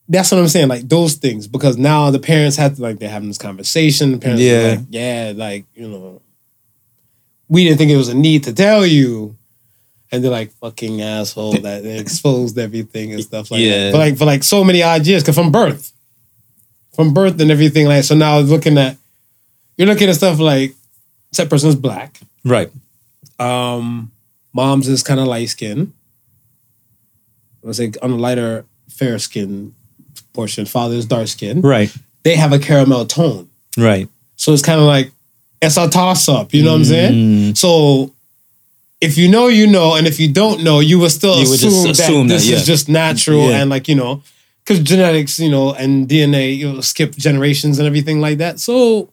that's 0.08 0.32
what 0.32 0.40
I'm 0.40 0.48
saying, 0.48 0.68
like 0.68 0.88
those 0.88 1.16
things, 1.16 1.48
because 1.48 1.76
now 1.78 2.12
the 2.12 2.20
parents 2.20 2.56
have 2.58 2.76
to 2.76 2.82
like 2.84 3.00
they're 3.00 3.10
having 3.10 3.30
this 3.30 3.40
conversation. 3.40 4.12
The 4.12 4.18
parents 4.20 4.42
are 4.42 4.46
Yeah. 4.46 4.70
like, 4.78 4.80
yeah, 4.92 5.34
like, 5.36 5.66
you 5.74 5.88
know, 5.90 6.22
we 7.50 7.64
didn't 7.64 7.80
think 7.80 7.90
it 7.92 7.98
was 7.98 8.10
a 8.10 8.14
need 8.16 8.44
to 8.44 8.54
tell 8.54 8.86
you. 8.86 9.36
And 10.12 10.24
they're 10.24 10.30
like 10.30 10.52
fucking 10.52 11.02
asshole 11.02 11.54
that 11.54 11.82
they 11.82 11.98
exposed 11.98 12.56
everything 12.60 13.12
and 13.14 13.24
stuff 13.24 13.50
like 13.50 13.62
Yeah. 13.62 13.86
that. 13.86 13.92
For 13.94 13.98
like 13.98 14.18
for 14.20 14.26
like 14.26 14.44
so 14.44 14.64
many 14.64 14.84
odd 14.84 15.08
years, 15.08 15.24
cause 15.24 15.34
from 15.34 15.52
birth. 15.52 15.92
From 16.94 17.12
birth 17.12 17.42
and 17.42 17.50
everything 17.50 17.88
like 17.88 18.04
so 18.04 18.14
now 18.14 18.38
looking 18.38 18.78
at 18.78 18.98
you're 19.78 19.88
looking 19.88 20.10
at 20.10 20.16
stuff 20.16 20.38
like 20.38 20.76
that 21.32 21.50
person's 21.50 21.76
black. 21.76 22.20
Right. 22.46 22.70
Um, 23.44 24.12
mom's 24.54 24.88
is 24.88 25.04
kind 25.04 25.20
of 25.20 25.28
light 25.28 25.50
skin. 25.50 25.94
Let's 27.62 27.78
say 27.78 27.92
on 28.02 28.12
the 28.12 28.18
lighter 28.18 28.66
fair 28.90 29.20
skin 29.20 29.74
portion. 30.34 30.66
Father's 30.66 31.06
dark 31.06 31.28
skin. 31.28 31.62
Right. 31.62 31.94
They 32.24 32.36
have 32.36 32.54
a 32.54 32.60
caramel 32.60 33.06
tone, 33.06 33.50
Right. 33.78 34.08
so 34.36 34.54
it's 34.54 34.62
kind 34.62 34.80
of 34.80 34.86
like 34.88 35.12
it's 35.62 35.78
a 35.78 35.90
toss 35.90 36.28
up. 36.30 36.54
You 36.54 36.64
know 36.64 36.72
what 36.72 36.78
I'm 36.80 36.86
saying? 36.86 37.14
Mm, 37.54 37.58
So 37.58 38.14
if 39.02 39.18
you 39.18 39.28
know, 39.30 39.48
you 39.48 39.68
know, 39.68 39.96
and 39.96 40.08
if 40.08 40.20
you 40.20 40.32
don't 40.32 40.64
know, 40.64 40.80
you 40.80 41.00
would 41.00 41.12
still 41.12 41.38
You 41.42 41.50
would 41.50 41.56
assume, 41.64 41.84
that 41.84 41.90
assume 42.00 42.28
that, 42.28 42.34
this 42.36 42.48
yeah. 42.48 42.56
is 42.58 42.66
just 42.66 42.88
natural 42.90 43.50
Yeah. 43.50 43.62
and 43.62 43.70
like 43.70 43.88
you 43.90 43.96
know, 43.96 44.24
because 44.64 44.80
genetics, 44.80 45.40
you 45.40 45.50
know, 45.50 45.74
and 45.74 46.08
DNA, 46.08 46.56
you 46.58 46.72
know, 46.72 46.82
skip 46.82 47.14
generations 47.16 47.80
and 47.80 47.86
everything 47.88 48.22
like 48.22 48.38
that. 48.38 48.60
So 48.60 49.10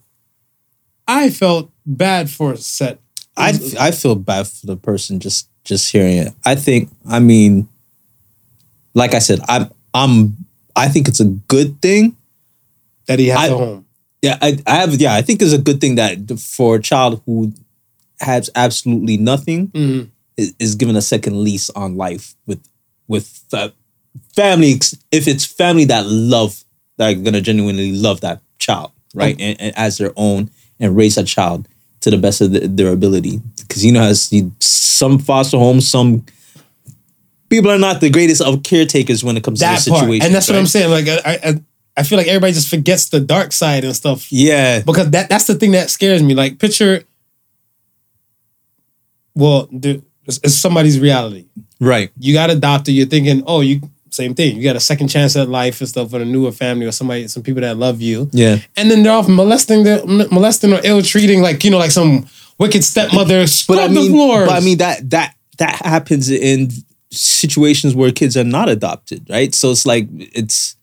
I 1.08 1.30
felt 1.30 1.70
bad 1.86 2.30
for 2.30 2.56
Set. 2.56 3.00
I 3.36 3.52
I 3.78 3.90
feel 3.90 4.14
bad 4.14 4.46
for 4.48 4.66
the 4.66 4.76
person 4.76 5.20
just 5.20 5.48
just 5.64 5.90
hearing 5.92 6.16
it. 6.18 6.34
I 6.44 6.54
think 6.54 6.90
I 7.08 7.20
mean, 7.20 7.68
like 8.94 9.14
I 9.14 9.18
said, 9.18 9.40
I'm 9.48 9.70
I'm 9.94 10.36
I 10.76 10.88
think 10.88 11.08
it's 11.08 11.20
a 11.20 11.24
good 11.26 11.80
thing. 11.82 12.16
that 13.06 13.18
he 13.18 13.28
has 13.28 13.38
I- 13.50 13.54
a 13.54 13.56
home. 13.56 13.86
Yeah, 14.22 14.36
I, 14.42 14.58
I 14.66 14.74
have. 14.76 14.94
Yeah, 15.00 15.14
I 15.14 15.22
think 15.22 15.40
it's 15.40 15.54
a 15.54 15.58
good 15.58 15.80
thing 15.80 15.94
that 15.94 16.18
for 16.38 16.76
a 16.76 16.80
child 16.82 17.22
who 17.24 17.54
has 18.20 18.50
absolutely 18.54 19.16
nothing 19.16 19.68
Mhm. 19.68 20.10
is, 20.36 20.52
is 20.58 20.74
given 20.74 20.94
a 20.94 21.00
second 21.00 21.42
lease 21.42 21.70
on 21.70 21.96
life 21.96 22.34
with 22.46 22.60
with 23.08 23.42
uh, 23.54 23.70
family. 24.36 24.78
If 25.10 25.26
it's 25.26 25.46
family 25.46 25.86
that 25.86 26.04
love 26.06 26.62
that 26.98 27.10
are 27.10 27.18
gonna 27.18 27.40
genuinely 27.40 27.92
love 27.92 28.20
that 28.20 28.42
child, 28.58 28.92
right, 29.14 29.34
and, 29.40 29.58
and 29.58 29.72
as 29.78 29.96
their 29.96 30.12
own, 30.16 30.50
and 30.78 30.94
raise 30.94 31.14
that 31.14 31.26
child 31.26 31.66
to 32.00 32.10
the 32.10 32.18
best 32.18 32.40
of 32.40 32.52
the, 32.52 32.60
their 32.66 32.92
ability. 32.92 33.40
Because 33.60 33.84
you 33.84 33.92
know, 33.92 34.02
as 34.02 34.32
you, 34.32 34.52
some 34.60 35.18
foster 35.18 35.58
homes, 35.58 35.88
some 35.88 36.24
people 37.48 37.70
are 37.70 37.78
not 37.78 38.00
the 38.00 38.10
greatest 38.10 38.40
of 38.42 38.62
caretakers 38.62 39.22
when 39.24 39.36
it 39.36 39.44
comes 39.44 39.60
that 39.60 39.78
to 39.80 39.84
the 39.84 39.90
part, 39.90 40.02
situation. 40.02 40.26
and 40.26 40.34
that's 40.34 40.48
what 40.48 40.56
I'm 40.56 40.66
saying. 40.66 40.90
Like 40.90 41.08
I, 41.08 41.38
I, 41.50 41.60
I 41.96 42.02
feel 42.04 42.16
like 42.18 42.28
everybody 42.28 42.52
just 42.52 42.68
forgets 42.68 43.08
the 43.10 43.20
dark 43.20 43.52
side 43.52 43.84
and 43.84 43.94
stuff 43.94 44.30
Yeah, 44.32 44.80
because 44.80 45.10
that 45.10 45.28
that's 45.28 45.46
the 45.46 45.54
thing 45.54 45.72
that 45.72 45.90
scares 45.90 46.22
me. 46.22 46.34
Like 46.34 46.58
picture, 46.58 47.02
well, 49.34 49.68
it's, 49.72 50.38
it's 50.42 50.54
somebody's 50.54 50.98
reality. 51.00 51.46
right. 51.80 52.10
You 52.18 52.32
got 52.34 52.50
adopted. 52.50 52.94
You're 52.94 53.06
thinking, 53.06 53.42
oh, 53.46 53.60
you 53.60 53.80
same 54.10 54.34
thing. 54.34 54.56
You 54.56 54.62
got 54.62 54.76
a 54.76 54.80
second 54.80 55.08
chance 55.08 55.36
at 55.36 55.48
life 55.48 55.80
and 55.80 55.88
stuff 55.88 56.12
with 56.12 56.22
a 56.22 56.24
newer 56.24 56.52
family 56.52 56.86
or 56.86 56.92
somebody, 56.92 57.28
some 57.28 57.42
people 57.42 57.62
that 57.62 57.76
love 57.76 58.00
you, 58.00 58.28
Yeah. 58.32 58.58
and 58.76 58.90
then 58.90 59.02
they're 59.02 59.12
off 59.12 59.28
molesting, 59.28 59.84
the 59.84 60.28
molesting 60.30 60.72
or 60.72 60.80
ill 60.84 61.02
treating, 61.02 61.42
like 61.42 61.62
you 61.64 61.70
know, 61.70 61.78
like 61.78 61.90
some 61.90 62.26
wicked 62.58 62.84
stepmother 62.84 63.46
but 63.66 63.78
I 63.78 63.88
the 63.88 63.94
mean, 63.94 64.12
but 64.46 64.50
I 64.50 64.60
mean 64.60 64.78
that 64.78 65.08
that 65.10 65.34
that 65.58 65.76
happens 65.76 66.30
in 66.30 66.70
situations 67.10 67.94
where 67.94 68.12
kids 68.12 68.36
are 68.36 68.44
not 68.44 68.68
adopted, 68.68 69.26
right? 69.30 69.54
So 69.54 69.70
it's 69.70 69.86
like 69.86 70.08
it's 70.10 70.76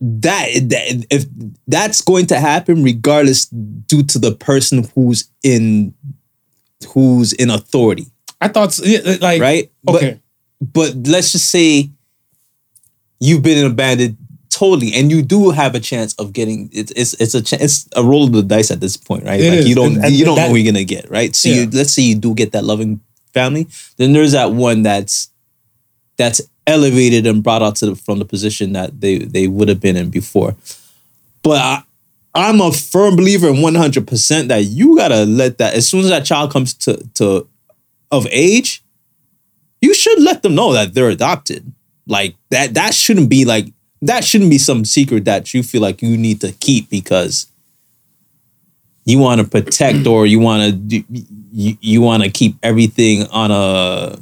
that, 0.00 0.48
that 0.68 1.06
if 1.10 1.24
that's 1.66 2.00
going 2.02 2.26
to 2.26 2.38
happen, 2.38 2.82
regardless, 2.82 3.46
due 3.46 4.02
to 4.02 4.18
the 4.18 4.32
person 4.32 4.88
who's 4.94 5.28
in 5.42 5.94
who's 6.88 7.32
in 7.32 7.50
authority, 7.50 8.06
I 8.40 8.48
thought, 8.48 8.78
like, 9.20 9.40
right? 9.40 9.70
Okay, 9.88 10.10
but 10.12 10.18
let's 10.74 11.32
just 11.32 11.50
say 11.50 11.90
you've 13.20 13.42
been 13.42 13.64
abandoned 13.66 14.16
totally 14.50 14.92
and 14.94 15.10
you 15.10 15.20
do 15.22 15.50
have 15.50 15.74
a 15.74 15.80
chance 15.80 16.14
of 16.14 16.32
getting 16.32 16.68
it's 16.72 16.92
it's 16.92 17.14
it's 17.14 17.34
a 17.34 17.42
ch- 17.42 17.60
it's 17.60 17.88
a 17.96 18.04
roll 18.04 18.24
of 18.24 18.32
the 18.32 18.42
dice 18.42 18.70
at 18.70 18.80
this 18.80 18.96
point 18.96 19.24
right 19.24 19.40
It 19.40 19.50
like 19.50 19.58
is. 19.60 19.68
you 19.68 19.74
don't 19.74 19.96
And- 20.04 20.14
you 20.14 20.24
don't 20.24 20.36
that- 20.36 20.42
know 20.46 20.50
who 20.50 20.56
you're 20.56 20.72
gonna 20.72 20.84
get 20.84 21.10
right 21.10 21.34
so 21.34 21.48
Yeah. 21.48 21.62
you 21.62 21.70
let's 21.70 21.92
say 21.92 22.02
you 22.02 22.14
do 22.14 22.34
get 22.34 22.52
that 22.52 22.64
loving 22.64 23.00
family 23.32 23.66
then 23.96 24.12
there's 24.12 24.32
that 24.32 24.52
one 24.52 24.82
that's 24.82 25.28
that's 26.16 26.40
elevated 26.68 27.26
and 27.26 27.42
brought 27.42 27.62
out 27.62 27.74
to 27.76 27.86
the, 27.86 27.96
from 27.96 28.20
the 28.20 28.24
position 28.24 28.72
that 28.74 29.00
they 29.00 29.18
they 29.18 29.48
would 29.48 29.68
have 29.68 29.80
been 29.80 29.96
in 29.96 30.08
before 30.10 30.54
but 31.42 31.58
I, 31.60 31.82
I'm 32.36 32.60
a 32.60 32.70
firm 32.72 33.16
believer 33.16 33.48
in 33.48 33.56
100% 33.56 34.48
that 34.48 34.64
you 34.64 34.96
gotta 34.96 35.24
let 35.24 35.58
that 35.58 35.74
as 35.74 35.88
soon 35.88 36.00
as 36.00 36.08
that 36.10 36.24
child 36.24 36.52
comes 36.52 36.74
to 36.74 36.96
to 37.14 37.48
of 38.12 38.28
age 38.30 38.83
you 39.84 39.92
should 39.92 40.20
let 40.22 40.42
them 40.42 40.54
know 40.54 40.72
that 40.72 40.94
they're 40.94 41.10
adopted. 41.10 41.70
Like 42.06 42.36
that 42.50 42.74
that 42.74 42.94
shouldn't 42.94 43.28
be 43.28 43.44
like 43.44 43.66
that 44.02 44.24
shouldn't 44.24 44.50
be 44.50 44.58
some 44.58 44.84
secret 44.84 45.24
that 45.26 45.52
you 45.52 45.62
feel 45.62 45.82
like 45.82 46.02
you 46.02 46.16
need 46.16 46.40
to 46.40 46.52
keep 46.52 46.88
because 46.88 47.46
you 49.04 49.18
want 49.18 49.40
to 49.40 49.46
protect 49.46 50.06
or 50.12 50.26
you 50.26 50.40
want 50.40 50.90
to 50.90 51.04
you, 51.52 51.76
you 51.80 52.00
want 52.00 52.22
to 52.22 52.30
keep 52.30 52.56
everything 52.62 53.26
on 53.28 53.50
a 53.50 54.18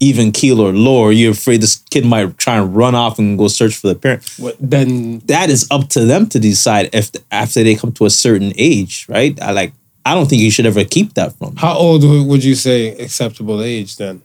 even 0.00 0.32
keel 0.32 0.60
or 0.60 0.72
low 0.72 0.98
or 0.98 1.12
you're 1.12 1.32
afraid 1.32 1.60
this 1.60 1.76
kid 1.90 2.04
might 2.04 2.36
try 2.36 2.56
and 2.56 2.76
run 2.76 2.94
off 2.94 3.18
and 3.18 3.38
go 3.38 3.48
search 3.48 3.76
for 3.76 3.88
the 3.88 3.94
parent 3.94 4.28
what, 4.38 4.56
then 4.60 5.20
that 5.20 5.48
is 5.48 5.66
up 5.70 5.88
to 5.88 6.04
them 6.04 6.28
to 6.28 6.38
decide 6.38 6.90
if 6.92 7.10
after 7.30 7.62
they 7.62 7.74
come 7.74 7.92
to 7.92 8.04
a 8.04 8.10
certain 8.10 8.52
age 8.56 9.06
right 9.08 9.40
i 9.40 9.52
like 9.52 9.72
i 10.04 10.12
don't 10.12 10.28
think 10.28 10.42
you 10.42 10.50
should 10.50 10.66
ever 10.66 10.84
keep 10.84 11.14
that 11.14 11.32
from 11.38 11.50
them. 11.50 11.56
how 11.56 11.74
old 11.74 12.04
would 12.04 12.44
you 12.44 12.54
say 12.54 12.88
acceptable 12.98 13.62
age 13.62 13.96
then? 13.96 14.20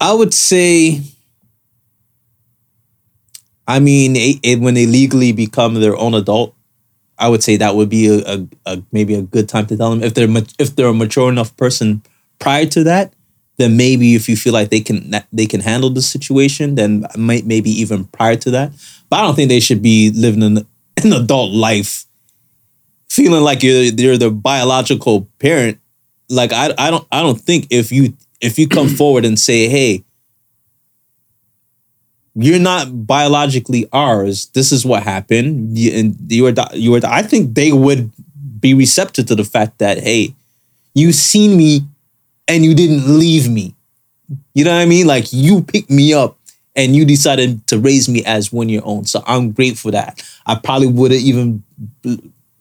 I 0.00 0.12
would 0.12 0.32
say 0.34 1.02
I 3.66 3.80
mean, 3.80 4.16
it, 4.16 4.38
it- 4.42 4.60
when 4.60 4.74
they 4.74 4.86
legally 4.86 5.32
become 5.32 5.74
their 5.74 5.96
own 5.96 6.14
adult, 6.14 6.54
I 7.18 7.28
would 7.28 7.42
say 7.42 7.56
that 7.56 7.74
would 7.74 7.88
be 7.88 8.06
a, 8.08 8.18
a, 8.34 8.46
a 8.66 8.82
maybe 8.92 9.14
a 9.14 9.22
good 9.22 9.48
time 9.48 9.66
to 9.66 9.76
tell 9.76 9.90
them 9.90 10.02
if 10.02 10.14
they're 10.14 10.28
if 10.58 10.76
they're 10.76 10.88
a 10.88 10.94
mature 10.94 11.28
enough 11.28 11.56
person 11.56 12.02
prior 12.38 12.66
to 12.66 12.84
that. 12.84 13.12
Then 13.58 13.76
maybe 13.76 14.14
if 14.14 14.28
you 14.28 14.36
feel 14.36 14.52
like 14.52 14.70
they 14.70 14.80
can 14.80 15.12
they 15.32 15.46
can 15.46 15.60
handle 15.60 15.90
the 15.90 16.02
situation, 16.02 16.76
then 16.76 17.06
might 17.16 17.46
maybe 17.46 17.70
even 17.70 18.04
prior 18.06 18.36
to 18.36 18.50
that. 18.52 18.72
But 19.10 19.18
I 19.20 19.22
don't 19.22 19.34
think 19.34 19.48
they 19.48 19.60
should 19.60 19.82
be 19.82 20.10
living 20.12 20.44
an, 20.44 20.66
an 21.04 21.12
adult 21.12 21.52
life, 21.52 22.06
feeling 23.08 23.42
like 23.42 23.62
you're 23.62 23.82
you're 23.82 24.16
the 24.16 24.30
biological 24.30 25.28
parent. 25.38 25.78
Like 26.28 26.52
I 26.52 26.72
I 26.78 26.90
don't 26.90 27.06
I 27.10 27.22
don't 27.22 27.40
think 27.40 27.66
if 27.70 27.90
you 27.92 28.14
if 28.40 28.58
you 28.58 28.68
come 28.68 28.88
forward 29.00 29.24
and 29.24 29.38
say, 29.38 29.68
hey, 29.68 30.04
you're 32.34 32.60
not 32.60 33.06
biologically 33.06 33.88
ours. 33.92 34.46
This 34.48 34.70
is 34.70 34.86
what 34.86 35.02
happened. 35.02 35.76
You, 35.76 35.92
and 35.98 36.16
you 36.28 36.44
were, 36.44 36.54
you 36.72 36.92
were. 36.92 37.00
I 37.04 37.22
think 37.22 37.54
they 37.54 37.72
would 37.72 38.12
be 38.60 38.74
receptive 38.74 39.26
to 39.26 39.34
the 39.34 39.44
fact 39.44 39.78
that 39.78 39.98
hey, 39.98 40.34
you 40.94 41.12
seen 41.12 41.56
me, 41.56 41.80
and 42.46 42.64
you 42.64 42.74
didn't 42.74 43.18
leave 43.18 43.48
me. 43.48 43.74
You 44.54 44.64
know 44.64 44.74
what 44.74 44.82
I 44.82 44.86
mean? 44.86 45.06
Like 45.06 45.32
you 45.32 45.62
picked 45.62 45.90
me 45.90 46.14
up, 46.14 46.38
and 46.76 46.94
you 46.94 47.04
decided 47.04 47.66
to 47.66 47.78
raise 47.78 48.08
me 48.08 48.24
as 48.24 48.52
one 48.52 48.66
of 48.66 48.70
your 48.70 48.86
own. 48.86 49.04
So 49.04 49.22
I'm 49.26 49.50
grateful 49.50 49.88
for 49.88 49.92
that. 49.92 50.22
I 50.46 50.54
probably 50.54 50.88
would 50.88 51.10
have 51.10 51.20
even. 51.20 51.64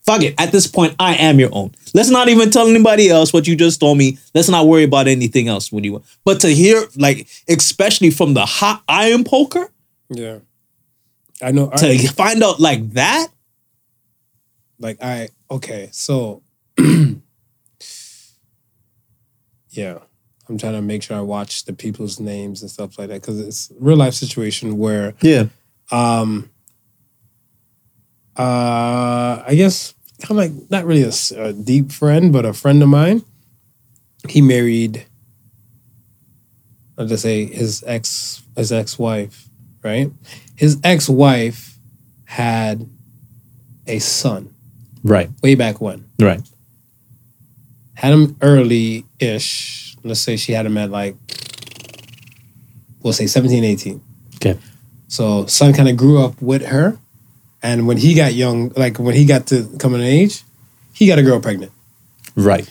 Fuck 0.08 0.24
it. 0.24 0.36
At 0.40 0.54
this 0.54 0.66
point, 0.68 0.96
I 1.00 1.16
am 1.16 1.38
your 1.38 1.50
own. 1.52 1.74
Let's 1.94 2.10
not 2.10 2.30
even 2.30 2.50
tell 2.50 2.66
anybody 2.68 3.10
else 3.10 3.34
what 3.34 3.46
you 3.46 3.58
just 3.58 3.82
told 3.82 3.98
me. 3.98 4.18
Let's 4.34 4.48
not 4.48 4.66
worry 4.66 4.86
about 4.86 5.08
anything 5.08 5.50
else 5.50 5.70
when 5.70 5.84
you. 5.84 5.92
Want. 5.94 6.06
But 6.24 6.40
to 6.42 6.48
hear, 6.48 6.86
like, 6.96 7.28
especially 7.50 8.10
from 8.12 8.34
the 8.34 8.46
hot 8.46 8.84
iron 8.88 9.26
poker, 9.26 9.70
Yeah. 10.10 10.40
I 11.42 11.52
know. 11.52 11.70
to 11.70 11.88
I, 11.90 11.98
find 11.98 12.42
out 12.42 12.60
like 12.62 12.90
that, 12.94 13.28
like 14.80 14.98
I 15.04 15.28
okay, 15.52 15.90
so 15.92 16.42
yeah. 19.70 20.00
I'm 20.50 20.58
trying 20.58 20.74
to 20.74 20.82
make 20.82 21.04
sure 21.04 21.18
I 21.18 21.22
watch 21.22 21.66
the 21.66 21.74
people's 21.74 22.20
names 22.22 22.62
and 22.62 22.72
stuff 22.72 22.98
like 22.98 23.10
that 23.10 23.22
because 23.22 23.40
it's 23.40 23.70
real 23.80 23.98
life 23.98 24.14
situation 24.14 24.78
where 24.78 25.14
yeah, 25.22 25.48
um 25.92 26.50
uh 28.38 29.44
I 29.46 29.54
guess 29.56 29.94
kind 30.22 30.32
of 30.32 30.38
like 30.38 30.52
not 30.72 30.86
really 30.86 31.10
a 31.38 31.54
deep 31.54 31.92
friend, 31.92 32.32
but 32.34 32.46
a 32.46 32.54
friend 32.54 32.82
of 32.82 32.90
mine. 32.90 33.24
He 34.28 34.42
married 34.42 35.06
I'll 36.98 37.06
just 37.06 37.22
say 37.24 37.46
his 37.46 37.84
ex 37.86 38.42
his 38.56 38.72
ex-wife, 38.72 39.48
right? 39.84 40.12
His 40.56 40.80
ex-wife 40.84 41.78
had 42.26 42.90
a 43.86 44.00
son 44.00 44.54
right, 45.04 45.30
way 45.44 45.54
back 45.56 45.80
when. 45.80 46.10
right, 46.20 46.42
Had 47.94 48.14
him 48.14 48.36
early 48.42 49.06
ish. 49.20 49.96
Let's 50.04 50.20
say 50.20 50.36
she 50.38 50.54
had 50.54 50.66
him 50.66 50.78
at 50.78 50.90
like 50.90 51.16
we'll 53.04 53.14
say 53.14 53.28
17, 53.28 53.64
18. 53.64 54.02
okay, 54.36 54.58
So 55.08 55.46
son 55.46 55.74
kind 55.74 55.88
of 55.88 55.96
grew 55.96 56.22
up 56.22 56.42
with 56.42 56.66
her. 56.66 56.98
And 57.64 57.88
when 57.88 57.98
he 57.98 58.14
got 58.14 58.34
young, 58.34 58.70
like 58.76 58.98
when 59.00 59.16
he 59.16 59.26
got 59.26 59.48
to 59.48 59.68
coming 59.80 60.02
of 60.02 60.06
age, 60.08 60.44
he 60.94 61.08
got 61.08 61.20
a 61.20 61.24
girl 61.24 61.40
pregnant. 61.40 61.72
right, 62.36 62.68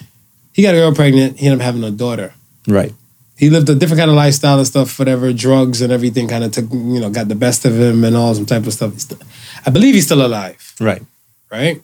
He 0.53 0.63
got 0.63 0.75
a 0.75 0.79
girl 0.79 0.95
pregnant. 0.95 1.39
He 1.39 1.47
ended 1.47 1.61
up 1.61 1.65
having 1.65 1.83
a 1.85 1.91
daughter. 1.91 2.35
right, 2.69 2.93
He 3.37 3.51
lived 3.51 3.69
a 3.69 3.75
different 3.75 3.99
kind 3.99 4.11
of 4.11 4.17
lifestyle 4.17 4.59
and 4.59 4.67
stuff, 4.67 4.99
whatever, 4.99 5.33
drugs 5.33 5.81
and 5.83 5.93
everything 5.93 6.29
kind 6.29 6.45
of 6.45 6.53
took, 6.53 6.71
you 6.73 7.01
know, 7.01 7.11
got 7.11 7.29
the 7.29 7.35
best 7.35 7.65
of 7.65 7.75
him 7.79 8.05
and 8.05 8.17
all 8.17 8.35
some 8.35 8.47
type 8.47 8.67
of 8.67 8.73
stuff. 8.73 8.99
Still- 8.99 9.19
I 9.67 9.71
believe 9.71 9.95
he's 9.95 10.07
still 10.07 10.25
alive, 10.25 10.75
right, 10.81 11.03
right? 11.51 11.83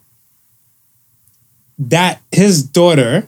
That 1.79 2.21
his 2.31 2.63
daughter 2.63 3.27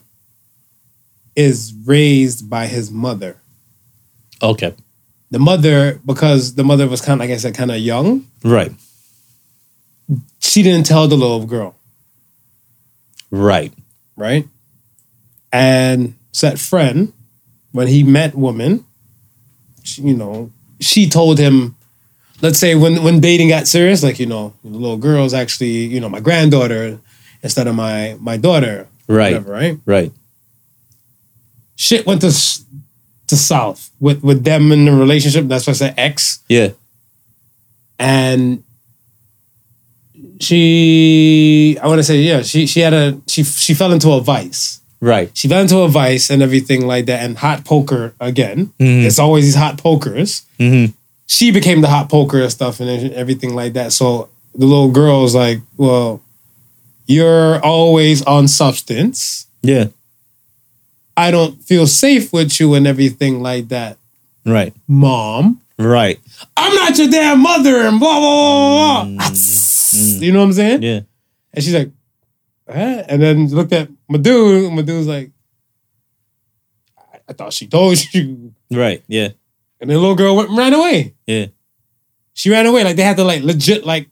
is 1.35 1.75
raised 1.85 2.49
by 2.49 2.67
his 2.67 2.91
mother. 2.91 3.37
okay, 4.41 4.73
The 5.31 5.39
mother, 5.41 6.01
because 6.07 6.55
the 6.55 6.63
mother 6.65 6.87
was 6.87 7.01
kind 7.01 7.21
of, 7.21 7.27
like 7.27 7.35
I 7.35 7.39
said, 7.39 7.55
kind 7.55 7.73
of 7.73 7.79
young, 7.79 8.27
right, 8.45 8.73
she 10.45 10.63
didn't 10.63 10.87
tell 10.87 11.09
the 11.09 11.17
little 11.17 11.47
girl. 11.47 11.75
right, 13.31 13.73
right? 14.17 14.47
And 15.53 16.15
said 16.33 16.61
friend, 16.61 17.13
when 17.73 17.87
he 17.89 18.03
met 18.03 18.35
woman, 18.35 18.85
she, 19.83 20.03
you 20.03 20.15
know, 20.15 20.51
she 20.81 21.09
told 21.09 21.39
him, 21.39 21.77
let's 22.43 22.59
say 22.59 22.75
when 22.75 23.03
when 23.05 23.21
dating 23.21 23.49
got 23.51 23.67
serious, 23.69 24.03
like 24.03 24.19
you 24.19 24.27
know, 24.27 24.53
the 24.65 24.71
little 24.71 24.97
girl's 24.97 25.33
actually 25.35 25.87
you 25.87 26.01
know 26.01 26.09
my 26.09 26.21
granddaughter 26.21 26.99
instead 27.43 27.67
of 27.69 27.75
my 27.77 28.17
my 28.21 28.37
daughter, 28.37 28.89
right, 29.07 29.33
whatever, 29.35 29.53
right? 29.53 29.79
right, 29.87 30.13
Shit 31.77 32.07
went 32.07 32.21
to 32.23 32.29
s- 32.29 32.65
to 33.29 33.37
south 33.37 33.91
with 34.01 34.23
with 34.25 34.43
them 34.45 34.73
in 34.73 34.85
the 34.87 34.93
relationship. 34.93 35.47
That's 35.47 35.67
why 35.67 35.73
I 35.73 35.75
said 35.75 35.95
ex, 35.97 36.41
yeah, 36.49 36.71
and 37.99 38.64
she, 40.41 41.77
I 41.83 41.87
want 41.87 41.99
to 41.99 42.05
say, 42.05 42.19
yeah, 42.23 42.43
she 42.43 42.67
she 42.67 42.81
had 42.81 42.93
a 42.95 43.21
she 43.27 43.43
she 43.45 43.75
fell 43.75 43.93
into 43.93 44.11
a 44.13 44.21
vice. 44.21 44.81
right, 45.01 45.31
she 45.35 45.49
fell 45.49 45.61
into 45.61 45.79
a 45.79 45.89
vice 45.89 46.31
and 46.31 46.43
everything 46.43 46.87
like 46.87 47.07
that 47.07 47.23
and 47.25 47.37
hot 47.39 47.65
poker 47.65 48.15
again. 48.21 48.73
Mhm. 48.81 49.05
it's 49.05 49.19
always 49.19 49.45
these 49.45 49.55
hot 49.55 49.79
pokers. 49.79 50.43
Mm-hmm. 50.59 50.93
she 51.27 51.51
became 51.51 51.81
the 51.81 51.89
hot 51.89 52.09
poker 52.09 52.41
and 52.43 52.51
stuff 52.53 52.81
and 52.81 53.13
everything 53.13 53.55
like 53.55 53.73
that. 53.75 53.93
So 53.93 54.29
the 54.55 54.67
little 54.67 54.91
girl 54.91 55.23
was 55.23 55.35
like 55.35 55.61
well 55.77 56.21
you're 57.07 57.61
always 57.63 58.23
on 58.23 58.49
substance. 58.49 59.47
Yeah, 59.63 59.87
i 61.17 61.31
don't 61.31 61.55
feel 61.63 61.87
safe 61.87 62.33
with 62.33 62.59
you 62.61 62.75
and 62.75 62.87
everything 62.87 63.41
like 63.43 63.69
that 63.69 63.97
right, 64.47 64.73
mom. 64.89 65.61
Right, 65.79 66.19
i'm 66.57 66.75
not 66.75 66.97
your 66.99 67.09
damn 67.09 67.41
mother 67.41 67.77
and 67.89 67.99
blah 67.99 68.19
blah 68.21 69.05
blah 69.05 69.05
blah, 69.05 69.29
blah. 69.95 70.27
you 70.27 70.33
know 70.33 70.39
what 70.41 70.45
i'm 70.47 70.53
saying 70.53 70.83
yeah, 70.83 71.01
and 71.53 71.65
she's 71.65 71.75
like 71.75 71.91
huh? 72.69 73.03
and 73.09 73.23
then 73.23 73.47
looked 73.49 73.73
at 73.73 73.89
Madhu 74.09 74.71
Madhu's 74.71 75.07
like 75.07 75.31
I- 76.99 77.21
I 77.29 77.33
thought 77.33 77.53
she 77.53 77.67
told 77.67 77.97
you 78.15 78.53
right, 78.71 79.03
yeah, 79.09 79.29
And 79.81 79.91
the 79.91 79.95
little 79.99 80.15
girl 80.15 80.37
went 80.37 80.49
and 80.51 80.59
ran 80.59 80.75
away. 80.75 81.15
yeah, 81.27 81.47
She 82.35 82.51
ran 82.51 82.67
away. 82.67 82.85
Like 82.85 82.97
they 82.97 83.03
had 83.03 83.17
to 83.17 83.25
like 83.25 83.43
legit 83.43 83.85
like 83.87 84.09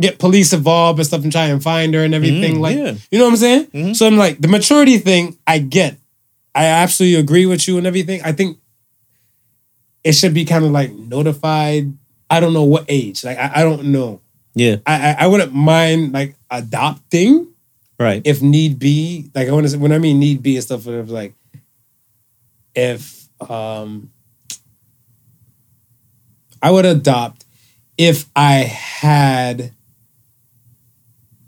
get 0.00 0.18
police 0.18 0.52
involved 0.52 0.98
and 0.98 1.06
stuff 1.06 1.22
and 1.22 1.32
try 1.32 1.46
and 1.46 1.62
find 1.62 1.94
her 1.94 2.02
and 2.04 2.14
everything. 2.14 2.56
Mm, 2.56 2.60
like 2.60 2.76
yeah. 2.76 2.94
you 3.10 3.18
know 3.18 3.24
what 3.26 3.30
I'm 3.32 3.36
saying? 3.36 3.66
Mhm. 3.66 3.96
So 3.96 4.06
I'm 4.06 4.16
like 4.16 4.40
the 4.40 4.48
maturity 4.48 4.98
thing. 4.98 5.36
I 5.46 5.58
get. 5.58 5.96
I 6.54 6.66
absolutely 6.66 7.18
agree 7.18 7.46
with 7.46 7.66
you 7.66 7.78
and 7.78 7.86
everything. 7.86 8.20
I 8.24 8.32
think 8.32 8.58
it 10.04 10.12
should 10.12 10.34
be 10.34 10.44
kind 10.44 10.64
of 10.64 10.70
like 10.70 10.92
notified. 10.92 11.92
I 12.30 12.38
don't 12.40 12.52
know 12.54 12.64
what 12.64 12.84
age. 12.88 13.24
Like 13.24 13.38
I, 13.38 13.50
I 13.56 13.62
don't 13.62 13.86
know. 13.86 14.20
Yeah, 14.54 14.76
I, 14.86 14.94
I 14.94 15.16
I 15.20 15.26
wouldn't 15.26 15.52
mind 15.52 16.12
like 16.12 16.36
adopting 16.50 17.48
right, 17.98 18.22
if 18.24 18.42
need 18.42 18.78
be. 18.78 19.30
Like 19.34 19.48
I 19.48 19.52
want 19.52 19.64
to 19.66 19.70
say 19.70 19.78
when 19.78 19.92
I 19.92 19.98
mean 19.98 20.18
need 20.18 20.42
be 20.42 20.56
and 20.56 20.64
stuff. 20.64 20.86
Like 20.86 21.34
if 22.74 23.28
um 23.48 24.10
I 26.62 26.70
would 26.70 26.86
adopt 26.86 27.44
if 27.98 28.26
I 28.34 28.52
had 28.52 29.72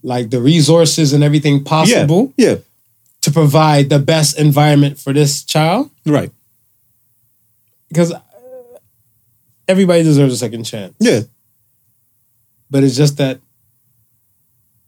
like 0.03 0.31
the 0.31 0.41
resources 0.41 1.13
and 1.13 1.25
everything 1.25 1.65
possible 1.65 2.33
yeah, 2.37 2.57
to 3.23 3.31
provide 3.33 3.89
the 3.89 3.99
best 3.99 4.39
environment 4.39 4.99
for 4.99 5.13
this 5.13 5.43
child 5.43 5.91
right, 6.05 6.31
because 7.89 8.13
uh, 8.13 8.21
everybody 9.67 10.03
deserves 10.05 10.35
a 10.35 10.37
second 10.37 10.65
chance. 10.65 10.95
yeah, 11.01 11.21
but 12.71 12.85
it's 12.85 12.97
just 12.97 13.17
that 13.19 13.41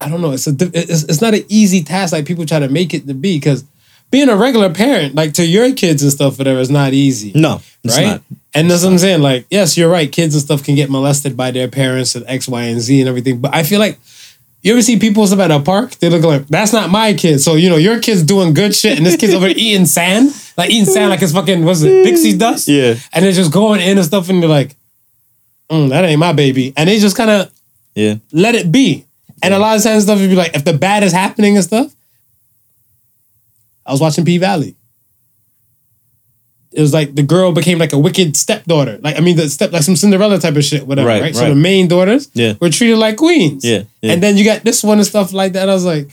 I 0.00 0.08
don't 0.08 0.20
know. 0.20 0.32
It's 0.32 0.46
a 0.46 0.54
it's, 0.60 1.04
it's 1.04 1.20
not 1.20 1.34
an 1.34 1.44
easy 1.48 1.82
task 1.82 2.12
like 2.12 2.26
people 2.26 2.46
try 2.46 2.60
to 2.60 2.68
make 2.68 2.94
it 2.94 3.06
to 3.06 3.14
be 3.14 3.36
because 3.36 3.64
being 4.10 4.28
a 4.28 4.36
regular 4.36 4.72
parent, 4.72 5.14
like 5.14 5.34
to 5.34 5.44
your 5.44 5.72
kids 5.72 6.02
and 6.02 6.12
stuff, 6.12 6.38
whatever, 6.38 6.60
is 6.60 6.70
not 6.70 6.92
easy. 6.92 7.32
no, 7.34 7.60
it's 7.84 7.96
right? 7.96 8.06
not. 8.06 8.22
And 8.54 8.70
that's 8.70 8.82
what 8.82 8.92
I'm 8.92 8.98
saying. 8.98 9.20
Like, 9.20 9.46
yes, 9.50 9.76
you're 9.76 9.90
right. 9.90 10.10
Kids 10.10 10.34
and 10.34 10.42
stuff 10.42 10.64
can 10.64 10.74
get 10.74 10.90
molested 10.90 11.36
by 11.36 11.50
their 11.50 11.68
parents 11.68 12.14
and 12.14 12.24
X, 12.26 12.48
Y, 12.48 12.62
and 12.62 12.80
Z 12.80 13.00
and 13.00 13.08
everything. 13.08 13.40
But 13.40 13.54
I 13.54 13.62
feel 13.62 13.78
like 13.78 13.98
you 14.62 14.72
ever 14.72 14.82
see 14.82 14.98
people 14.98 15.26
stuff 15.26 15.38
at 15.40 15.50
a 15.50 15.60
park? 15.60 15.92
They 15.96 16.08
look 16.08 16.24
like 16.24 16.46
that's 16.48 16.72
not 16.72 16.90
my 16.90 17.14
kid. 17.14 17.40
So 17.40 17.54
you 17.54 17.68
know 17.68 17.76
your 17.76 18.00
kid's 18.00 18.22
doing 18.22 18.54
good 18.54 18.74
shit, 18.74 18.96
and 18.96 19.06
this 19.06 19.16
kid's 19.16 19.34
over 19.34 19.48
eating 19.48 19.86
sand, 19.86 20.30
like 20.56 20.70
eating 20.70 20.86
sand 20.86 21.10
like 21.10 21.22
it's 21.22 21.32
fucking 21.32 21.64
what's 21.64 21.82
it, 21.82 22.04
Dixie 22.04 22.36
dust? 22.36 22.68
Yeah, 22.68 22.94
And 23.12 23.24
they're 23.24 23.32
just 23.32 23.52
going 23.52 23.80
in 23.80 23.98
and 23.98 24.06
stuff, 24.06 24.28
and 24.30 24.42
they're 24.42 24.48
like, 24.48 24.76
mm, 25.70 25.90
that 25.90 26.04
ain't 26.04 26.18
my 26.18 26.32
baby, 26.32 26.72
and 26.76 26.88
they 26.88 26.98
just 26.98 27.16
kind 27.16 27.30
of 27.30 27.52
yeah, 27.98 28.14
let 28.32 28.54
it 28.54 28.70
be. 28.70 29.04
And 29.42 29.54
a 29.54 29.58
lot 29.58 29.76
of 29.76 29.82
times 29.82 30.04
stuff 30.04 30.18
would 30.20 30.30
be 30.30 30.34
like, 30.44 30.54
if 30.56 30.64
the 30.64 30.72
bad 30.72 31.02
is 31.02 31.12
happening 31.12 31.56
and 31.56 31.64
stuff. 31.64 31.94
I 33.86 33.92
was 33.92 34.00
watching 34.00 34.24
P 34.24 34.36
Valley. 34.38 34.74
it 36.72 36.80
was 36.82 36.92
like 36.92 37.14
the 37.14 37.22
girl 37.22 37.52
became 37.52 37.78
like 37.78 37.92
a 37.94 37.98
wicked 37.98 38.36
stepdaughter. 38.36 38.98
Like 39.00 39.16
I 39.16 39.20
mean, 39.20 39.36
the 39.36 39.48
step 39.48 39.72
like 39.72 39.82
some 39.82 39.96
Cinderella 39.96 40.38
type 40.38 40.56
of 40.56 40.64
shit, 40.64 40.86
whatever. 40.86 41.08
Right. 41.08 41.22
Right, 41.22 41.34
So 41.34 41.42
right. 41.42 41.48
the 41.50 41.54
main 41.70 41.88
daughters 41.88 42.28
Yeah. 42.34 42.54
were 42.60 42.68
treated 42.70 42.98
like 42.98 43.16
queens. 43.16 43.64
Yeah, 43.64 43.84
yeah. 44.02 44.12
And 44.12 44.22
then 44.22 44.36
you 44.36 44.44
got 44.44 44.62
this 44.64 44.82
one 44.84 44.98
and 44.98 45.06
stuff 45.06 45.32
like 45.32 45.52
that. 45.54 45.68
I 45.70 45.74
was 45.74 45.84
like, 45.86 46.08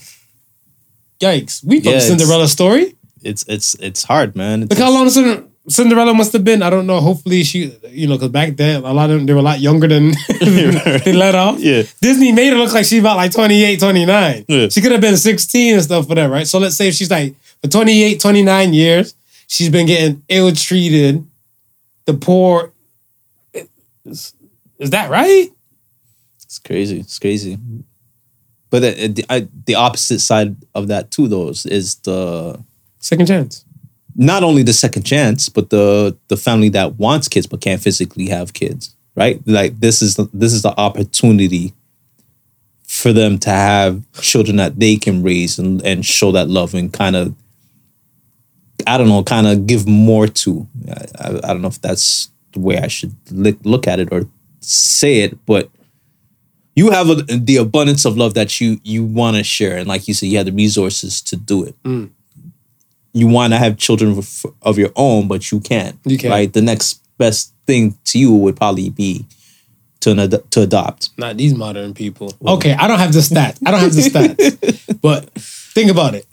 yikes! 1.20 1.62
We 1.64 1.78
Yeah, 1.80 1.92
the 1.92 2.00
Cinderella 2.00 2.48
story. 2.48 2.94
It's 3.22 3.44
it's 3.48 3.74
it's 3.80 4.04
hard, 4.04 4.34
man. 4.36 4.62
It's, 4.62 4.70
Look 4.70 4.78
how 4.78 4.90
long 4.90 5.10
Cinder- 5.10 5.44
Cinderella 5.68 6.14
must 6.14 6.32
have 6.32 6.44
been. 6.44 6.62
I 6.62 6.70
don't 6.70 6.86
know. 6.86 7.00
Hopefully 7.00 7.42
she, 7.42 7.76
you 7.90 8.06
know, 8.06 8.14
because 8.14 8.30
back 8.30 8.56
then 8.56 8.84
a 8.84 8.92
lot 8.92 9.10
of 9.10 9.16
them 9.16 9.26
they 9.26 9.32
were 9.32 9.40
a 9.40 9.42
lot 9.42 9.60
younger 9.60 9.88
than 9.88 10.12
they 10.40 11.12
let 11.12 11.34
off. 11.34 11.58
Yeah. 11.58 11.82
Disney 12.00 12.32
made 12.32 12.52
her 12.52 12.58
look 12.58 12.72
like 12.72 12.84
she's 12.84 13.00
about 13.00 13.16
like 13.16 13.32
28, 13.32 13.80
29. 13.80 14.44
Yeah. 14.48 14.68
She 14.68 14.80
could 14.80 14.92
have 14.92 15.00
been 15.00 15.16
16 15.16 15.74
and 15.74 15.82
stuff, 15.82 16.04
for 16.04 16.10
whatever, 16.10 16.34
right? 16.34 16.46
So 16.46 16.58
let's 16.58 16.76
say 16.76 16.88
if 16.88 16.94
she's 16.94 17.10
like 17.10 17.34
for 17.62 17.68
28, 17.68 18.20
29 18.20 18.74
years, 18.74 19.14
she's 19.48 19.68
been 19.68 19.86
getting 19.86 20.22
ill 20.28 20.52
treated. 20.52 21.26
The 22.04 22.14
poor. 22.14 22.72
Is, 24.04 24.34
is 24.78 24.90
that 24.90 25.10
right? 25.10 25.48
It's 26.44 26.60
crazy. 26.60 27.00
It's 27.00 27.18
crazy. 27.18 27.58
But 28.70 28.80
the, 28.80 29.08
the, 29.08 29.48
the 29.66 29.74
opposite 29.74 30.20
side 30.20 30.56
of 30.74 30.88
that 30.88 31.10
too, 31.10 31.26
though, 31.26 31.48
is 31.48 31.96
the 31.96 32.62
Second 33.06 33.26
chance. 33.26 33.64
Not 34.16 34.42
only 34.42 34.62
the 34.62 34.72
second 34.72 35.04
chance, 35.04 35.48
but 35.48 35.70
the 35.70 36.16
the 36.28 36.36
family 36.36 36.68
that 36.70 36.96
wants 36.96 37.28
kids 37.28 37.46
but 37.46 37.60
can't 37.60 37.82
physically 37.82 38.28
have 38.28 38.52
kids. 38.52 38.94
Right? 39.14 39.40
Like 39.46 39.80
this 39.80 40.02
is 40.02 40.16
the, 40.16 40.28
this 40.32 40.52
is 40.52 40.62
the 40.62 40.78
opportunity 40.78 41.72
for 42.86 43.12
them 43.12 43.38
to 43.38 43.50
have 43.50 44.02
children 44.20 44.56
that 44.56 44.78
they 44.78 44.96
can 44.96 45.22
raise 45.22 45.58
and, 45.58 45.84
and 45.84 46.04
show 46.04 46.32
that 46.32 46.48
love 46.48 46.74
and 46.74 46.92
kind 46.92 47.16
of 47.16 47.34
I 48.86 48.98
don't 48.98 49.08
know, 49.08 49.22
kind 49.22 49.46
of 49.46 49.66
give 49.66 49.86
more 49.86 50.26
to. 50.26 50.66
I, 50.88 51.06
I, 51.18 51.28
I 51.28 51.48
don't 51.48 51.62
know 51.62 51.68
if 51.68 51.80
that's 51.80 52.30
the 52.52 52.60
way 52.60 52.78
I 52.78 52.88
should 52.88 53.14
look, 53.30 53.56
look 53.64 53.86
at 53.86 54.00
it 54.00 54.08
or 54.12 54.28
say 54.60 55.20
it, 55.20 55.44
but 55.46 55.70
you 56.74 56.90
have 56.90 57.08
a, 57.08 57.14
the 57.14 57.56
abundance 57.56 58.04
of 58.04 58.16
love 58.16 58.34
that 58.34 58.60
you 58.60 58.80
you 58.84 59.04
want 59.04 59.36
to 59.36 59.44
share, 59.44 59.76
and 59.76 59.88
like 59.88 60.06
you 60.08 60.14
said, 60.14 60.26
you 60.26 60.36
have 60.36 60.46
the 60.46 60.52
resources 60.52 61.22
to 61.22 61.36
do 61.36 61.64
it. 61.64 61.82
Mm. 61.84 62.10
You 63.16 63.26
want 63.28 63.52
to 63.54 63.58
have 63.58 63.78
children 63.78 64.18
of, 64.18 64.44
of 64.62 64.76
your 64.78 64.90
own, 64.94 65.26
but 65.26 65.50
you 65.50 65.58
can't. 65.60 65.96
You 66.04 66.18
can't. 66.18 66.32
Right. 66.32 66.52
The 66.52 66.60
next 66.60 67.00
best 67.16 67.52
thing 67.66 67.96
to 68.04 68.18
you 68.18 68.34
would 68.34 68.56
probably 68.56 68.90
be 68.90 69.24
to 70.00 70.10
ad- 70.20 70.50
to 70.50 70.60
adopt. 70.62 71.10
Not 71.16 71.36
these 71.38 71.54
modern 71.54 71.94
people. 71.94 72.34
Okay, 72.46 72.74
I 72.74 72.86
don't 72.86 72.98
have 72.98 73.12
the 73.14 73.20
stats. 73.20 73.58
I 73.64 73.70
don't 73.70 73.80
have 73.80 73.94
the 73.94 74.02
stats. 74.02 74.98
but 75.06 75.30
think 75.34 75.90
about 75.90 76.14
it. 76.14 76.26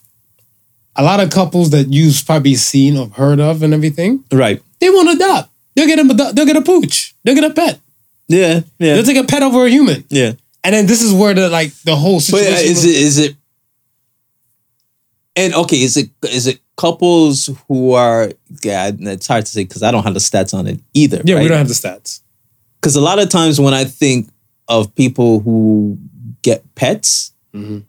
A 0.95 1.03
lot 1.03 1.19
of 1.21 1.29
couples 1.31 1.69
that 1.71 1.87
you've 1.91 2.21
probably 2.25 2.55
seen 2.55 2.97
or 2.97 3.07
heard 3.07 3.39
of 3.39 3.63
and 3.63 3.73
everything, 3.73 4.23
Right. 4.31 4.61
they 4.79 4.89
want 4.89 5.07
to 5.09 5.15
adopt. 5.15 5.49
They'll 5.75 5.87
get 5.87 5.99
a 5.99 6.33
they'll 6.33 6.45
get 6.45 6.57
a 6.57 6.61
pooch. 6.61 7.15
They'll 7.23 7.33
get 7.35 7.49
a 7.49 7.53
pet. 7.53 7.79
Yeah. 8.27 8.61
Yeah. 8.77 8.93
They'll 8.95 9.03
take 9.03 9.17
a 9.17 9.23
pet 9.23 9.41
over 9.41 9.65
a 9.65 9.69
human. 9.69 10.03
yeah. 10.09 10.33
And 10.65 10.73
then 10.75 10.85
this 10.85 11.01
is 11.01 11.11
where 11.13 11.33
the 11.33 11.47
like 11.49 11.73
the 11.83 11.95
whole 11.95 12.17
But 12.17 12.23
situation. 12.43 12.53
uh, 12.53 12.71
is 12.71 12.85
it 12.85 12.95
is 13.07 13.17
it 13.19 13.35
and 15.35 15.53
okay, 15.55 15.81
is 15.81 15.97
it 15.97 16.09
is 16.23 16.47
it 16.47 16.59
couples 16.75 17.49
who 17.67 17.91
are 17.93 18.31
yeah, 18.63 18.91
it's 18.99 19.27
hard 19.27 19.45
to 19.45 19.51
say 19.51 19.63
because 19.63 19.83
I 19.83 19.91
don't 19.91 20.03
have 20.03 20.13
the 20.13 20.19
stats 20.19 20.53
on 20.53 20.67
it 20.67 20.79
either. 20.93 21.21
yeah, 21.25 21.39
we 21.39 21.47
don't 21.47 21.57
have 21.57 21.67
the 21.67 21.73
stats. 21.73 22.21
because 22.81 22.95
a 22.95 23.01
lot 23.01 23.19
of 23.19 23.29
times 23.29 23.59
when 23.59 23.73
I 23.73 23.83
think 23.85 24.29
of 24.67 24.93
people 24.95 25.39
who 25.41 25.97
get 26.41 26.63
pets, 26.75 27.31
Mm-hmm. 27.53 27.79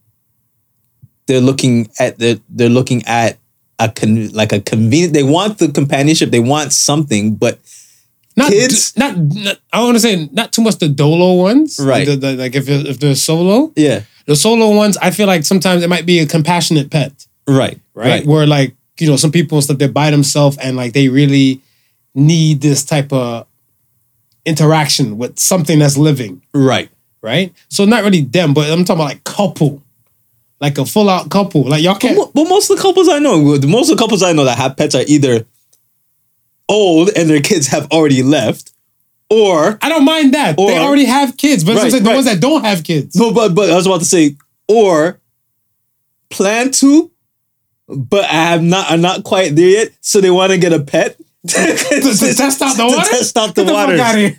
they're 1.27 1.41
looking 1.41 1.89
at 1.99 2.19
they're, 2.19 2.37
they're 2.51 2.69
looking 2.69 3.03
at 3.07 3.39
a 3.79 3.89
con, 3.91 4.29
like 4.33 4.53
a 4.53 4.61
convenient. 4.61 5.15
They 5.15 5.23
want 5.23 5.59
the 5.59 5.69
companionship. 5.73 6.31
They 6.31 6.41
want 6.41 6.73
something, 6.73 7.35
but 7.37 7.59
Not 8.37 8.51
Kids? 8.53 8.95
Not, 8.97 9.17
not 9.17 9.59
I 9.73 9.83
want 9.83 9.95
to 9.97 10.01
say 10.01 10.29
not 10.33 10.53
too 10.53 10.63
much 10.63 10.77
the 10.79 10.89
dolo 10.89 11.35
ones. 11.43 11.81
Right. 11.83 12.07
The- 12.07 12.17
the- 12.17 12.35
like 12.35 12.55
if 12.55 12.69
if 12.69 13.01
they're 13.01 13.15
solo, 13.15 13.73
yeah, 13.77 14.03
the 14.27 14.37
solo 14.37 14.77
ones, 14.77 14.97
I 14.99 15.11
feel 15.11 15.27
like 15.27 15.45
sometimes 15.45 15.83
it 15.83 15.89
might 15.89 16.05
be 16.07 16.19
a 16.21 16.27
compassionate 16.27 16.91
pet. 16.91 17.27
right, 17.49 17.81
right? 17.95 18.27
Where 18.27 18.47
like 18.47 18.75
you 18.99 19.09
know 19.09 19.17
some 19.17 19.33
people 19.33 19.61
stuff 19.63 19.79
they're 19.79 19.89
by 19.89 20.11
themselves 20.11 20.57
and 20.59 20.77
like 20.77 20.93
they 20.93 21.09
really 21.09 21.61
need 22.15 22.61
this 22.61 22.85
type 22.85 23.13
of 23.13 23.47
interaction 24.47 25.17
with 25.19 25.39
something 25.39 25.79
that's 25.79 25.97
living, 25.97 26.43
right. 26.53 26.91
right? 27.23 27.53
So 27.69 27.85
not 27.85 28.05
really 28.05 28.21
them, 28.21 28.53
but 28.55 28.71
I'm 28.71 28.85
talking 28.85 29.01
about 29.01 29.09
like 29.11 29.25
couple, 29.25 29.83
like 30.61 30.77
a 30.79 30.85
full 30.85 31.09
out 31.09 31.31
couple. 31.31 31.63
Like 31.65 31.83
y'all 31.83 31.95
But, 31.95 32.01
can't. 32.03 32.17
mo- 32.17 32.31
but 32.35 32.45
most 32.45 32.71
of 32.71 32.77
the 32.77 32.83
couples 32.83 33.09
I 33.09 33.19
know, 33.19 33.39
most 33.67 33.91
of 33.91 33.97
the 33.97 34.03
couples 34.03 34.23
I 34.23 34.33
know 34.33 34.45
that 34.45 34.59
have 34.59 34.77
pets 34.77 34.95
are 34.95 35.03
either 35.07 35.47
old 36.69 37.11
and 37.17 37.29
their 37.29 37.41
kids 37.41 37.67
have 37.69 37.91
already 37.91 38.23
left, 38.23 38.71
or 39.31 39.79
I 39.83 39.89
don't 39.89 40.05
mind 40.05 40.35
that 40.35 40.57
they 40.57 40.79
already 40.79 41.07
have 41.07 41.37
kids, 41.37 41.65
but 41.65 41.77
Right, 41.77 41.87
it's 41.87 41.95
like 41.95 42.03
the 42.03 42.09
right. 42.11 42.15
ones 42.17 42.27
that 42.27 42.41
don't 42.41 42.65
have 42.65 42.85
kids. 42.85 43.17
No, 43.17 43.33
but 43.33 43.55
but 43.55 43.71
I 43.71 43.75
was 43.77 43.87
about 43.87 44.01
to 44.01 44.05
say, 44.07 44.37
or 44.69 45.19
plan 46.31 46.71
to, 46.73 47.11
but 47.89 48.25
I 48.25 48.33
have 48.51 48.63
not. 48.63 48.91
I'm 48.91 49.01
not 49.01 49.25
quite 49.25 49.55
there 49.55 49.69
yet. 49.69 49.89
So 50.01 50.21
they 50.21 50.31
want 50.31 50.53
to 50.53 50.59
get 50.59 50.73
a 50.73 50.81
pet 50.81 51.17
to, 51.47 51.55
to 51.55 52.35
test 52.35 52.63
out 52.63 52.77
the 52.77 52.89
to 52.89 53.11
test 53.11 53.37
out 53.37 53.55
the 53.55 53.65
Get 53.65 53.73
waters. 53.73 54.01
fuck 54.01 54.09
out 54.09 54.15
of 54.15 54.21
here. 54.21 54.39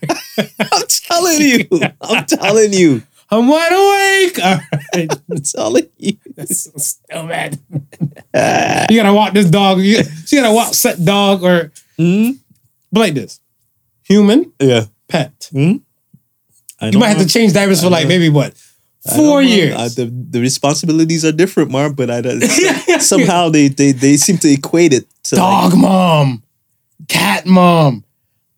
I'm 0.71 0.87
telling 0.87 1.41
you. 1.41 1.67
I'm 2.01 2.25
telling 2.25 2.73
you. 2.73 3.03
I'm 3.29 3.47
wide 3.47 3.71
awake. 3.71 4.39
All 4.43 4.59
right. 4.93 5.09
I'm 5.31 5.37
telling 5.41 5.89
you. 5.97 6.17
Still 6.45 7.25
mad. 7.25 7.59
Ah. 8.33 8.85
you 8.89 8.97
gotta 8.97 9.13
walk 9.13 9.33
this 9.33 9.49
dog. 9.49 9.79
You, 9.79 9.97
you 10.27 10.41
gotta 10.41 10.53
walk 10.53 10.73
set 10.73 11.03
dog 11.03 11.43
or 11.43 11.71
hmm? 11.97 12.31
but 12.91 12.99
like 12.99 13.13
this. 13.15 13.39
Human, 14.03 14.51
Yeah. 14.59 14.85
pet. 15.07 15.49
Hmm? 15.51 15.77
I 16.79 16.89
You 16.89 16.99
might 16.99 17.09
have 17.09 17.17
to 17.17 17.27
change 17.27 17.53
diapers 17.53 17.81
for 17.81 17.89
like 17.89 18.07
maybe 18.07 18.29
what? 18.29 18.53
Four 19.15 19.41
years. 19.43 19.75
Uh, 19.75 19.89
the, 19.95 20.05
the 20.31 20.39
responsibilities 20.41 21.23
are 21.25 21.31
different, 21.31 21.69
Mark, 21.69 21.95
but 21.95 22.09
I 22.09 22.21
don't, 22.21 22.41
somehow 23.01 23.49
they, 23.49 23.67
they 23.67 23.91
they 23.91 24.17
seem 24.17 24.37
to 24.39 24.49
equate 24.51 24.93
it 24.93 25.05
to 25.25 25.35
like- 25.35 25.71
Dog 25.71 25.77
mom, 25.79 26.43
cat 27.07 27.45
mom. 27.45 28.03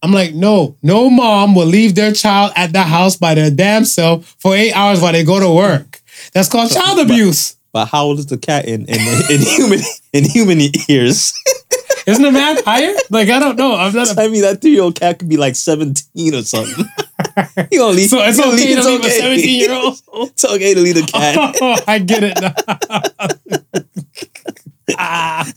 I'm 0.04 0.14
like, 0.14 0.34
no, 0.34 0.78
no 0.84 1.10
mom 1.10 1.56
will 1.56 1.66
leave 1.66 1.96
their 1.96 2.14
child 2.14 2.54
at 2.56 2.72
the 2.72 2.84
house 2.84 3.18
by 3.18 3.34
their 3.34 3.50
damn 3.52 3.84
self 3.84 4.36
for 4.40 4.56
eight 4.56 4.72
hours 4.74 5.02
while 5.02 5.12
they 5.12 5.24
go 5.24 5.40
to 5.40 5.50
work. 5.52 6.02
That's 6.34 6.48
called 6.48 6.72
child 6.72 7.00
abuse. 7.00 7.56
but 7.74 7.88
how 7.88 8.06
old 8.06 8.20
is 8.20 8.28
the 8.28 8.38
cat 8.38 8.66
in 8.66 8.86
in, 8.86 9.00
in 9.32 9.42
human 9.56 9.80
in 10.14 10.24
human 10.24 10.60
ears? 10.88 11.34
Isn't 12.06 12.24
the 12.24 12.32
math 12.32 12.64
higher? 12.64 12.94
Like, 13.10 13.28
I 13.30 13.40
don't 13.40 13.58
know. 13.58 13.76
I'm 13.76 13.92
not 13.94 14.16
a 14.16 14.22
I 14.22 14.28
mean, 14.30 14.44
that 14.44 14.62
three 14.62 14.72
year 14.72 14.84
old 14.84 14.96
cat 14.96 15.20
could 15.20 15.28
be 15.28 15.36
like 15.36 15.56
17 15.58 16.34
or 16.36 16.44
something. 16.44 16.86
you 17.72 17.80
gonna 17.80 17.94
leave, 17.94 18.10
So 18.10 18.20
it's 18.22 18.40
okay 18.40 18.76
leave- 18.76 18.82
to 18.84 18.90
leave 18.90 19.06
a 19.06 19.10
17 19.10 19.60
year 19.60 19.72
old? 19.74 20.02
It's 20.32 20.46
okay 20.46 20.74
to 20.74 20.80
leave 20.82 20.96
the 20.96 21.04
cat. 21.04 21.56
Oh, 21.62 21.78
I 21.88 22.00
get 22.00 22.24
it 22.24 22.38
now. 22.42 22.54
Ah. 24.98 25.52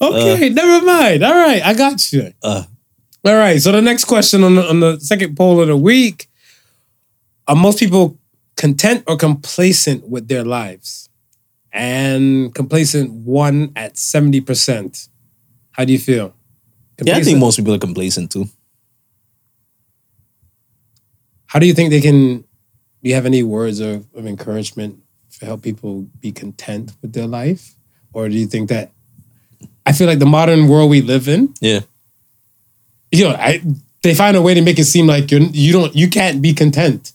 Okay, 0.00 0.48
never 0.50 0.84
mind. 0.84 1.22
All 1.24 1.34
right, 1.34 1.62
I 1.64 1.74
got 1.74 2.12
you. 2.12 2.32
Uh. 2.42 2.64
All 3.24 3.34
right, 3.36 3.60
so 3.60 3.72
the 3.72 3.80
next 3.80 4.04
question 4.04 4.44
on 4.44 4.54
the, 4.56 4.68
on 4.68 4.80
the 4.80 5.00
second 5.00 5.36
poll 5.36 5.60
of 5.60 5.68
the 5.68 5.76
week 5.76 6.28
are 7.48 7.56
most 7.56 7.78
people 7.78 8.18
content 8.56 9.02
or 9.06 9.16
complacent 9.16 10.06
with 10.08 10.28
their 10.28 10.44
lives? 10.44 11.08
And 11.72 12.54
complacent 12.54 13.10
one 13.10 13.72
at 13.74 13.94
70%. 13.94 15.08
How 15.72 15.84
do 15.84 15.92
you 15.92 15.98
feel? 15.98 16.34
yeah, 17.02 17.16
I 17.16 17.22
think 17.22 17.38
most 17.40 17.56
people 17.56 17.74
are 17.74 17.78
complacent 17.78 18.30
too. 18.30 18.48
How 21.54 21.60
do 21.60 21.66
you 21.66 21.72
think 21.72 21.90
they 21.90 22.00
can? 22.00 22.38
Do 22.40 23.08
you 23.10 23.14
have 23.14 23.26
any 23.26 23.44
words 23.44 23.78
of, 23.78 24.06
of 24.16 24.26
encouragement 24.26 24.98
to 25.38 25.46
help 25.46 25.62
people 25.62 26.08
be 26.20 26.32
content 26.32 26.90
with 27.00 27.12
their 27.12 27.28
life, 27.28 27.76
or 28.12 28.28
do 28.28 28.34
you 28.34 28.46
think 28.48 28.68
that? 28.70 28.90
I 29.86 29.92
feel 29.92 30.08
like 30.08 30.18
the 30.18 30.26
modern 30.26 30.66
world 30.66 30.90
we 30.90 31.00
live 31.00 31.28
in, 31.28 31.54
Yeah. 31.60 31.80
you 33.12 33.24
know, 33.28 33.36
I 33.38 33.62
they 34.02 34.14
find 34.16 34.36
a 34.36 34.42
way 34.42 34.54
to 34.54 34.62
make 34.62 34.78
it 34.80 34.84
seem 34.84 35.06
like 35.06 35.30
you're 35.30 35.42
you 35.42 35.72
don't 35.72 35.94
you 35.94 36.08
can't 36.10 36.42
be 36.42 36.52
content 36.54 37.12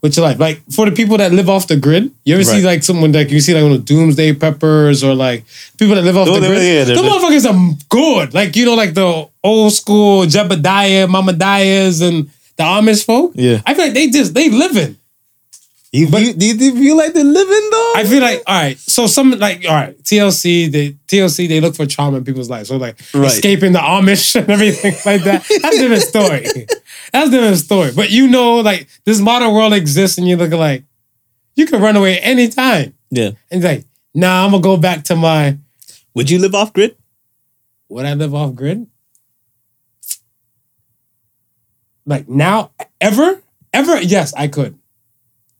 with 0.00 0.16
your 0.16 0.24
life. 0.24 0.38
Like 0.38 0.62
for 0.72 0.88
the 0.88 0.92
people 0.96 1.18
that 1.18 1.32
live 1.32 1.50
off 1.50 1.66
the 1.66 1.76
grid, 1.76 2.10
you 2.24 2.34
ever 2.34 2.44
see 2.44 2.62
like 2.62 2.82
someone 2.84 3.12
like 3.12 3.30
you 3.30 3.40
see 3.40 3.52
like 3.52 3.64
one 3.64 3.72
of 3.72 3.84
doomsday 3.84 4.32
preppers 4.32 5.04
or 5.06 5.14
like 5.14 5.44
people 5.76 5.94
that 5.96 6.04
live 6.04 6.16
off 6.16 6.28
Oh, 6.28 6.40
the 6.40 6.46
grid. 6.46 6.62
yeah, 6.62 6.84
the 6.84 6.94
motherfuckers 7.02 7.44
are 7.44 7.76
good. 7.90 8.32
Like 8.32 8.56
you 8.56 8.64
know, 8.64 8.74
like 8.76 8.94
the 8.94 9.28
old 9.44 9.72
school 9.74 10.24
Jebediah, 10.24 11.06
Mamadiahs, 11.06 12.00
and 12.08 12.30
the 12.58 12.64
Amish 12.64 13.04
folk. 13.06 13.32
Yeah. 13.34 13.62
I 13.64 13.74
feel 13.74 13.84
like 13.86 13.94
they 13.94 14.10
just 14.10 14.34
they 14.34 14.50
living. 14.50 14.96
You, 15.90 16.06
you, 16.06 16.34
do 16.34 16.44
you 16.66 16.74
feel 16.76 16.96
like 16.98 17.14
they're 17.14 17.24
living 17.24 17.68
though? 17.70 17.92
I 17.96 18.04
feel 18.06 18.20
like 18.20 18.42
all 18.46 18.60
right. 18.60 18.78
So 18.78 19.06
some 19.06 19.30
like 19.38 19.64
all 19.66 19.74
right, 19.74 19.98
TLC 20.02 20.70
they 20.70 20.90
TLC 21.06 21.48
they 21.48 21.62
look 21.62 21.74
for 21.76 21.86
trauma 21.86 22.18
in 22.18 22.24
people's 22.24 22.50
lives. 22.50 22.68
So 22.68 22.76
like 22.76 22.98
Right. 23.14 23.26
escaping 23.32 23.72
the 23.72 23.78
Amish 23.78 24.34
and 24.38 24.50
everything 24.50 24.92
like 25.06 25.22
that. 25.24 25.46
That's 25.62 25.76
a 25.76 25.78
different 25.80 26.02
story. 26.02 26.40
That's 27.12 27.28
a 27.28 27.30
different 27.30 27.56
story. 27.56 27.92
But 27.96 28.10
you 28.10 28.28
know, 28.28 28.56
like 28.56 28.86
this 29.06 29.18
modern 29.18 29.54
world 29.54 29.72
exists, 29.72 30.18
and 30.18 30.28
you 30.28 30.36
look 30.36 30.52
like 30.52 30.84
you 31.56 31.64
can 31.64 31.80
run 31.80 31.96
away 31.96 32.18
anytime. 32.20 32.92
yeah. 33.10 33.30
And 33.50 33.64
like, 33.64 33.86
nah, 34.14 34.44
I'm 34.44 34.50
gonna 34.50 34.62
go 34.62 34.76
back 34.76 35.04
to 35.04 35.16
my. 35.16 35.56
Would 36.14 36.28
you 36.28 36.38
live 36.38 36.54
off 36.54 36.72
grid? 36.74 36.96
would 37.88 38.04
I 38.04 38.12
live 38.12 38.34
off 38.34 38.54
grid? 38.54 38.86
Like 42.08 42.26
now, 42.26 42.70
ever, 43.02 43.42
ever? 43.74 44.00
Yes, 44.00 44.32
I 44.34 44.48
could. 44.48 44.78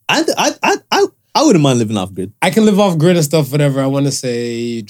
I 0.09 0.25
I 0.39 0.51
I 0.63 0.77
I, 0.91 1.07
I 1.35 1.45
wouldn't 1.45 1.63
mind 1.63 1.79
living 1.79 1.99
off 1.99 2.15
grid. 2.15 2.33
I 2.41 2.49
can 2.49 2.65
live 2.65 2.81
off 2.81 2.97
grid 2.97 3.17
and 3.17 3.25
stuff, 3.25 3.53
whatever. 3.53 3.83
I 3.83 3.87
want 3.87 4.07
to 4.07 4.13
say 4.13 4.83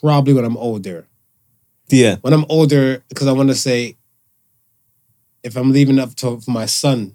probably 0.00 0.32
when 0.32 0.44
I'm 0.44 0.56
older. 0.56 1.08
Yeah. 1.88 2.16
When 2.20 2.32
I'm 2.32 2.44
older, 2.48 3.02
because 3.08 3.26
I 3.26 3.32
want 3.32 3.48
to 3.48 3.54
say 3.56 3.96
if 5.42 5.56
I'm 5.56 5.72
leaving 5.72 5.98
up 5.98 6.14
to 6.16 6.40
for 6.40 6.50
my 6.52 6.66
son, 6.66 7.14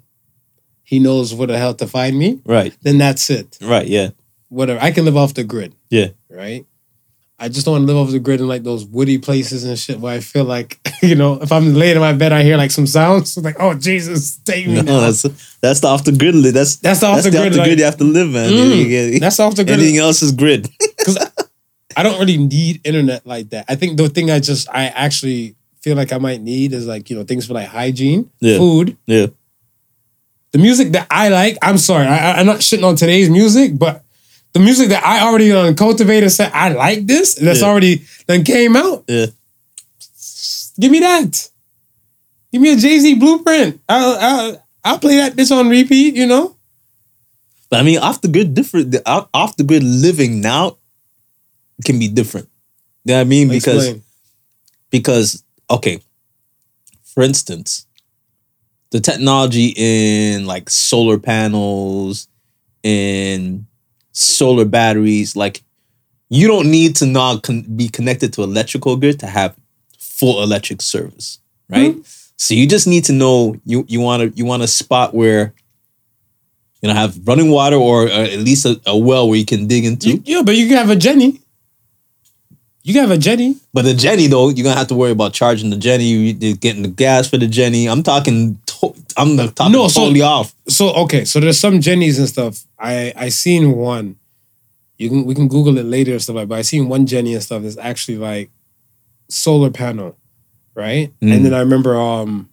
he 0.84 1.00
knows 1.00 1.34
where 1.34 1.48
the 1.48 1.58
hell 1.58 1.74
to 1.76 1.88
find 1.88 2.18
me, 2.20 2.42
Right. 2.46 2.76
then 2.82 2.98
that's 2.98 3.30
it. 3.30 3.58
Right. 3.62 3.88
Yeah. 3.88 4.10
Whatever. 4.50 4.82
I 4.82 4.92
can 4.92 5.06
live 5.06 5.16
off 5.16 5.34
the 5.34 5.46
grid. 5.46 5.76
Yeah. 5.90 6.10
Right? 6.30 6.66
I 7.44 7.50
just 7.50 7.66
don't 7.66 7.74
want 7.74 7.84
to 7.88 7.94
live 7.94 7.98
off 8.08 8.12
the 8.12 8.20
grid 8.20 8.40
in 8.40 8.48
like 8.48 8.64
those 8.64 8.86
woody 8.86 9.18
places 9.18 9.64
and 9.66 9.78
shit 9.78 10.00
where 10.00 10.16
I 10.16 10.20
feel 10.22 10.46
like, 10.46 10.80
you 11.02 11.16
know, 11.16 11.42
if 11.42 11.52
I'm 11.52 11.74
laying 11.74 11.96
in 11.96 12.02
my 12.02 12.14
bed, 12.14 12.32
I 12.32 12.42
hear 12.44 12.56
like 12.58 12.72
some 12.72 12.88
sounds. 12.88 13.38
Like, 13.44 13.58
oh 13.60 13.74
Jesus, 13.74 14.38
take 14.38 14.66
me. 14.68 14.76
No, 14.76 14.82
now. 14.84 15.00
that's 15.02 15.24
that's 15.62 15.80
the 15.82 15.88
off 15.88 16.04
the 16.06 16.14
grid. 16.14 16.36
That's 16.54 16.78
That's 16.78 17.02
the 17.02 17.08
off 17.08 17.16
that's 17.16 17.26
the 17.26 17.32
the 17.32 17.38
grid, 17.38 17.48
off 17.48 17.54
the 17.54 17.58
like- 17.60 17.68
grid 17.68 17.80
you 17.80 17.86
have 17.86 17.98
to 17.98 18.04
live, 18.06 18.30
man. 18.30 18.50
Mm, 18.52 18.88
get- 18.90 19.20
that's 19.20 19.40
off 19.40 19.56
the 19.56 19.64
grid. 19.66 19.80
Anything 19.80 19.98
else 19.98 20.22
is 20.22 20.32
grid. 20.32 20.70
Because 20.98 21.18
I 21.98 22.02
don't 22.04 22.18
really 22.20 22.38
need 22.38 22.80
internet 22.86 23.28
like 23.28 23.50
that. 23.50 23.66
I 23.68 23.76
think 23.76 23.98
the 23.98 24.08
thing 24.10 24.32
I 24.32 24.40
just 24.40 24.70
I 24.70 24.86
actually 24.86 25.56
feel 25.82 25.98
like 25.98 26.14
I 26.14 26.18
might 26.18 26.40
need 26.42 26.72
is 26.72 26.88
like 26.88 27.10
you 27.10 27.16
know 27.18 27.24
things 27.26 27.46
for 27.46 27.54
like 27.54 27.68
hygiene, 27.68 28.30
Yeah. 28.40 28.58
food, 28.58 28.96
yeah. 29.06 29.28
the 30.52 30.60
music 30.60 30.92
that 30.94 31.08
I 31.12 31.30
like. 31.30 31.58
I'm 31.62 31.78
sorry, 31.78 32.08
I- 32.08 32.40
I'm 32.40 32.46
not 32.46 32.60
shitting 32.60 32.86
on 32.88 32.96
today's 32.96 33.30
music, 33.30 33.78
but 33.78 34.03
the 34.54 34.60
music 34.60 34.90
that 34.90 35.04
I 35.04 35.22
already 35.28 35.52
um, 35.52 35.76
cultivated 35.76 36.30
said 36.32 36.52
I 36.54 36.70
like 36.70 37.06
this. 37.08 37.36
That's 37.36 37.62
Yeah. 37.62 37.68
already 37.68 38.04
then 38.28 38.44
came 38.44 38.76
out. 38.76 39.04
Yeah. 39.08 39.28
Give 40.80 40.92
me 40.92 41.00
that. 41.00 41.50
Give 42.52 42.62
me 42.62 42.74
a 42.74 42.76
Jay 42.78 43.00
Z 43.00 43.16
blueprint. 43.16 43.82
I'll, 43.90 44.18
I'll 44.20 44.66
I'll 44.84 45.00
play 45.00 45.18
that 45.18 45.34
bitch 45.34 45.52
on 45.56 45.70
repeat. 45.70 46.16
You 46.16 46.28
know. 46.28 46.56
But 47.70 47.80
I 47.80 47.84
mean, 47.84 47.98
off 48.00 48.22
the 48.22 48.28
grid, 48.28 48.54
different. 48.54 48.96
Off, 49.06 49.28
off 49.34 49.56
the 49.58 49.64
grid 49.64 49.84
living 49.84 50.42
now 50.42 50.78
can 51.84 51.98
be 51.98 52.08
different. 52.08 52.48
You 53.06 53.14
know 53.14 53.18
what 53.18 53.22
I 53.22 53.24
mean? 53.26 53.50
Because 53.50 53.84
Explain. 53.88 54.04
because 54.92 55.44
okay, 55.70 56.00
for 57.04 57.24
instance, 57.24 57.86
the 58.92 59.00
technology 59.00 59.74
in 59.76 60.46
like 60.46 60.70
solar 60.70 61.18
panels 61.18 62.28
and 62.84 63.66
solar 64.14 64.66
batteries, 64.66 65.36
like 65.36 65.62
you 66.30 66.48
don't 66.48 66.72
need 66.72 66.96
to 66.96 67.06
not 67.06 67.44
con- 67.44 67.62
be 67.76 67.90
connected 67.90 68.34
to 68.34 68.44
electrical 68.44 68.96
grid 68.96 69.20
to 69.20 69.28
have 69.28 69.56
full 70.00 70.42
electric 70.42 70.82
service, 70.82 71.40
right? 71.70 71.96
So 72.38 72.54
you 72.54 72.66
just 72.68 72.88
need 72.88 73.04
to 73.06 73.14
know 73.14 73.56
you 73.66 73.86
you 73.88 74.00
want 74.00 74.22
to 74.24 74.38
you 74.38 74.46
want 74.46 74.64
a 74.64 74.68
spot 74.68 75.14
where 75.14 75.54
you 76.82 76.90
know 76.90 76.96
have 76.96 77.18
running 77.28 77.50
water 77.52 77.76
or, 77.78 78.08
uh 78.08 78.24
at 78.24 78.40
least 78.40 78.66
a, 78.66 78.80
a 78.86 78.98
well 78.98 79.28
where 79.30 79.38
you 79.38 79.46
can 79.46 79.68
dig 79.68 79.86
into. 79.86 80.10
You- 80.10 80.24
yeah, 80.26 80.42
but 80.44 80.56
you 80.56 80.68
can 80.68 80.78
have 80.78 80.90
a 80.90 80.96
Jenny. 80.96 81.40
You 82.86 82.94
can 82.94 83.04
have 83.08 83.12
a 83.12 83.18
Jenny. 83.18 83.56
But 83.74 83.84
the 83.86 83.94
Jenny 83.94 84.28
though, 84.28 84.50
you're 84.50 84.64
gonna 84.64 84.78
have 84.78 84.88
to 84.90 84.96
worry 84.96 85.12
about 85.12 85.34
charging 85.34 85.70
the 85.70 85.78
Jenny, 85.78 86.34
getting 86.34 86.82
the 86.82 86.90
gas 86.90 87.30
for 87.30 87.38
the 87.38 87.48
Jenny. 87.48 87.88
I'm 87.88 88.04
talking, 88.04 88.60
I'm 89.18 89.36
the 89.36 89.48
talking 89.48 89.74
No, 89.74 89.88
so- 89.88 90.02
totally 90.02 90.22
off. 90.22 90.54
so 90.68 90.94
okay, 91.04 91.26
so 91.26 91.40
there's 91.40 91.60
some 91.60 91.82
Jennies 91.82 92.20
and 92.20 92.28
stuff. 92.28 92.64
I 92.80 93.14
I 93.16 93.30
seen 93.30 93.72
one. 93.78 94.18
You 94.98 95.10
can 95.10 95.26
we 95.26 95.36
can 95.36 95.48
Google 95.48 95.78
it 95.78 95.84
later 95.86 96.12
and 96.14 96.22
stuff 96.22 96.36
like. 96.36 96.48
But 96.48 96.60
I 96.60 96.62
seen 96.62 96.88
one 96.90 97.06
Jenny 97.06 97.34
and 97.34 97.44
stuff 97.44 97.64
that's 97.64 97.78
actually 97.78 98.18
like 98.18 98.50
solar 99.30 99.70
panel, 99.72 100.16
right? 100.76 101.12
Mm. 101.22 101.34
And 101.36 101.46
then 101.46 101.54
I 101.54 101.60
remember 101.60 101.96
um 102.00 102.50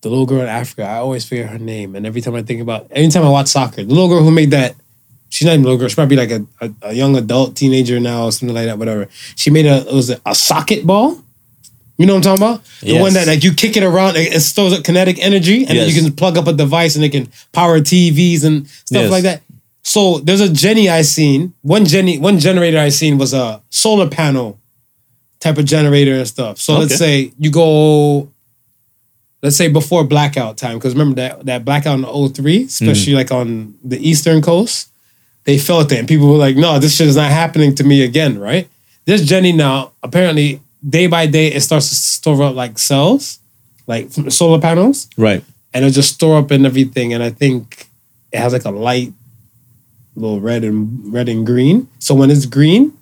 the 0.00 0.08
little 0.08 0.26
girl 0.26 0.42
in 0.42 0.48
Africa. 0.48 0.82
I 0.84 0.96
always 0.98 1.24
forget 1.26 1.48
her 1.50 1.58
name, 1.58 1.96
and 1.96 2.06
every 2.06 2.20
time 2.20 2.34
I 2.34 2.42
think 2.42 2.60
about, 2.60 2.86
anytime 2.92 3.24
I 3.24 3.30
watch 3.30 3.48
soccer, 3.48 3.82
the 3.82 3.88
little 3.92 4.08
girl 4.08 4.22
who 4.22 4.30
made 4.30 4.50
that. 4.52 4.74
She's 5.30 5.44
not 5.44 5.52
even 5.52 5.64
a 5.64 5.68
little 5.68 5.78
girl. 5.78 5.88
She's 5.88 5.94
probably 5.94 6.16
like 6.16 6.30
a, 6.30 6.46
a, 6.62 6.70
a 6.88 6.92
young 6.94 7.14
adult 7.14 7.54
teenager 7.54 8.00
now, 8.00 8.24
or 8.24 8.32
something 8.32 8.54
like 8.54 8.64
that. 8.64 8.78
Whatever. 8.78 9.08
She 9.36 9.50
made 9.50 9.66
a 9.66 9.86
it 9.86 9.92
was 9.92 10.08
a, 10.08 10.14
a 10.24 10.30
Soccket 10.32 10.86
ball. 10.86 11.22
You 11.98 12.06
know 12.06 12.14
what 12.14 12.26
I'm 12.26 12.38
talking 12.38 12.42
about? 12.42 12.64
The 12.80 12.92
Yes. 12.92 13.02
one 13.02 13.12
that 13.14 13.26
like 13.26 13.42
you 13.42 13.52
kick 13.52 13.76
it 13.76 13.82
around, 13.82 14.16
it, 14.16 14.40
stores 14.40 14.72
up 14.72 14.84
kinetic 14.84 15.18
energy, 15.18 15.66
and 15.66 15.76
then 15.76 15.88
you 15.88 16.00
can 16.00 16.12
plug 16.12 16.38
up 16.38 16.46
a 16.46 16.52
device 16.52 16.94
and 16.94 17.04
it 17.04 17.10
can 17.10 17.28
power 17.52 17.80
TVs 17.80 18.44
and 18.44 18.68
stuff 18.68 19.02
Yes. 19.02 19.10
like 19.10 19.24
that. 19.24 19.42
So 19.82 20.18
there's 20.18 20.40
a 20.40 20.48
Jenny 20.48 20.88
I 20.88 21.02
seen. 21.02 21.54
One 21.62 21.84
Jenny, 21.84 22.18
one 22.18 22.38
generator 22.38 22.78
I 22.78 22.90
seen 22.90 23.18
was 23.18 23.34
a 23.34 23.62
solar 23.70 24.08
panel 24.08 24.60
type 25.40 25.58
of 25.58 25.64
generator 25.64 26.14
and 26.14 26.28
stuff. 26.28 26.58
So 26.58 26.78
let's 26.78 26.96
say 26.96 27.32
you 27.38 27.50
go, 27.50 28.28
let's 29.42 29.56
say 29.56 29.68
before 29.68 30.04
blackout 30.04 30.56
time, 30.56 30.78
because 30.78 30.94
remember 30.94 31.16
that 31.16 31.46
that 31.46 31.64
blackout 31.64 31.98
in 31.98 32.32
03, 32.32 32.64
especially 32.64 33.14
mm. 33.14 33.16
like 33.16 33.32
on 33.32 33.74
the 33.82 33.98
eastern 34.08 34.40
coast, 34.40 34.90
they 35.44 35.58
felt 35.58 35.90
it, 35.90 35.98
and 35.98 36.06
people 36.06 36.30
were 36.30 36.38
like, 36.38 36.56
"No, 36.56 36.78
this 36.78 36.94
shit 36.94 37.08
is 37.08 37.16
not 37.16 37.30
happening 37.30 37.74
to 37.76 37.82
me 37.82 38.02
again." 38.02 38.38
Right? 38.38 38.68
This 39.04 39.24
Jenny 39.24 39.52
now 39.52 39.92
apparently 40.02 40.60
day 40.86 41.06
by 41.06 41.26
day 41.26 41.48
it 41.48 41.60
starts 41.60 41.88
to 41.88 41.94
store 41.94 42.42
up 42.42 42.54
like 42.54 42.78
cells, 42.78 43.38
like 43.86 44.10
solar 44.28 44.60
panels 44.60 45.08
Right. 45.16 45.42
and 45.72 45.84
it'll 45.84 45.94
just 45.94 46.14
store 46.14 46.38
up 46.38 46.50
and 46.50 46.66
everything. 46.66 47.12
And 47.14 47.22
I 47.22 47.30
think 47.30 47.86
it 48.32 48.38
has 48.38 48.52
like 48.52 48.64
a 48.64 48.70
light, 48.70 49.12
little 50.16 50.40
red 50.40 50.64
and 50.64 51.12
red 51.12 51.28
and 51.28 51.46
green. 51.46 51.88
So 51.98 52.14
when 52.14 52.30
it's 52.30 52.46
green, 52.46 52.92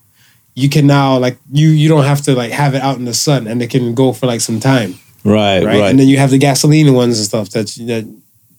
you 0.55 0.69
can 0.69 0.87
now 0.87 1.19
like 1.19 1.37
you 1.53 1.69
you 1.69 1.89
don't 1.89 2.05
have 2.05 2.23
to 2.23 2.35
like 2.35 2.51
have 2.53 2.75
it 2.75 2.83
out 2.83 2.97
in 2.99 3.05
the 3.05 3.15
sun, 3.15 3.47
and 3.47 3.61
it 3.63 3.69
can 3.71 3.95
go 3.95 4.13
for 4.13 4.27
like 4.27 4.41
some 4.41 4.59
time, 4.61 4.95
Right. 5.25 5.63
right? 5.65 5.81
Right. 5.81 5.91
And 5.91 5.99
then 5.99 6.09
you 6.09 6.17
have 6.19 6.31
the 6.31 6.39
gasoline 6.39 6.95
ones 6.95 7.19
and 7.19 7.27
stuff 7.27 7.51
that 7.51 7.67
that 7.87 8.07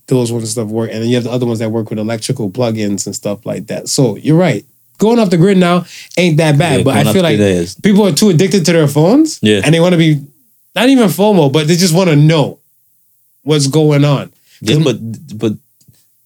those 0.07 0.31
ones 0.31 0.43
and 0.43 0.51
stuff 0.51 0.67
work, 0.67 0.91
and 0.91 1.01
then 1.01 1.09
you 1.09 1.15
have 1.15 1.23
the 1.23 1.31
other 1.31 1.45
ones 1.45 1.59
that 1.59 1.69
work 1.71 1.89
with 1.89 1.97
electrical 1.99 2.49
plugins 2.51 3.05
and 3.07 3.15
stuff 3.15 3.45
like 3.45 3.67
that. 3.67 3.89
So 3.89 4.15
you're 4.17 4.37
right. 4.37 4.63
Going 4.97 5.19
off 5.19 5.29
the 5.29 5.37
grid 5.37 5.57
now 5.57 5.85
ain't 6.17 6.37
that 6.37 6.57
bad, 6.57 6.79
Yeah, 6.79 6.83
but 6.83 6.95
I 7.07 7.13
feel 7.13 7.21
like 7.23 7.37
people 7.83 8.07
are 8.07 8.11
too 8.13 8.29
addicted 8.29 8.65
to 8.65 8.73
their 8.73 8.87
phones, 8.87 9.39
Yeah. 9.41 9.61
and 9.63 9.73
they 9.73 9.79
want 9.79 9.93
to 9.93 9.97
be 9.97 10.25
not 10.75 10.89
even 10.89 11.07
FOMO, 11.07 11.51
but 11.51 11.67
they 11.67 11.75
just 11.75 11.93
want 11.93 12.09
to 12.09 12.15
know 12.15 12.59
what's 13.43 13.67
going 13.67 14.03
on. 14.05 14.31
yeah, 14.61 14.79
but 14.83 14.97
but 15.37 15.53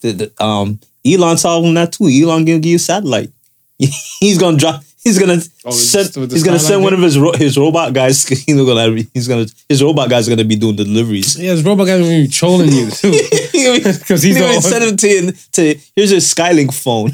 the, 0.01 0.11
the, 0.13 0.43
um 0.43 0.79
Elon 1.05 1.37
solving 1.37 1.73
that 1.73 1.91
too. 1.93 2.05
Elon 2.05 2.45
gonna 2.45 2.59
give 2.59 2.71
you 2.71 2.77
satellite. 2.77 3.31
he's 4.19 4.37
gonna 4.37 4.57
drop. 4.57 4.83
He's 5.03 5.17
gonna 5.17 5.41
Oh, 5.65 5.71
send. 5.71 6.31
He's 6.31 6.43
gonna 6.43 6.59
send 6.59 6.83
one 6.83 6.91
thing? 6.93 6.99
of 6.99 7.03
his 7.03 7.17
ro- 7.17 7.33
his 7.33 7.57
robot 7.57 7.91
guys. 7.93 8.23
He's 8.27 8.45
gonna. 8.45 9.01
He's 9.15 9.27
gonna. 9.27 9.47
His 9.67 9.81
robot 9.81 10.09
guys 10.11 10.27
are 10.27 10.31
gonna 10.31 10.47
be 10.47 10.55
doing 10.55 10.75
deliveries. 10.75 11.39
Yeah, 11.39 11.55
this 11.55 11.65
robot 11.65 11.87
guy 11.87 11.97
gonna 11.97 12.09
be 12.09 12.27
trolling 12.27 12.71
you 12.71 12.91
too. 12.91 13.11
Because 13.51 14.21
he's 14.27 14.37
gonna 14.37 14.61
send 14.61 14.83
him 14.83 14.97
to 14.97 15.31
to 15.53 15.79
here's 15.95 16.11
your 16.11 16.19
Skylink 16.21 16.71
phone. 16.71 17.11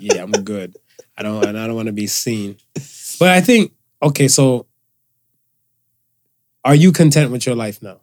Yeah, 0.00 0.22
I'm 0.22 0.32
good. 0.32 0.76
I 1.16 1.22
don't 1.22 1.44
and 1.44 1.58
I 1.58 1.66
don't 1.66 1.76
want 1.76 1.86
to 1.86 1.92
be 1.92 2.06
seen. 2.06 2.56
But 3.18 3.28
I 3.28 3.40
think 3.40 3.72
okay, 4.02 4.28
so 4.28 4.66
are 6.64 6.74
you 6.74 6.92
content 6.92 7.30
with 7.30 7.46
your 7.46 7.54
life 7.54 7.82
now? 7.82 8.00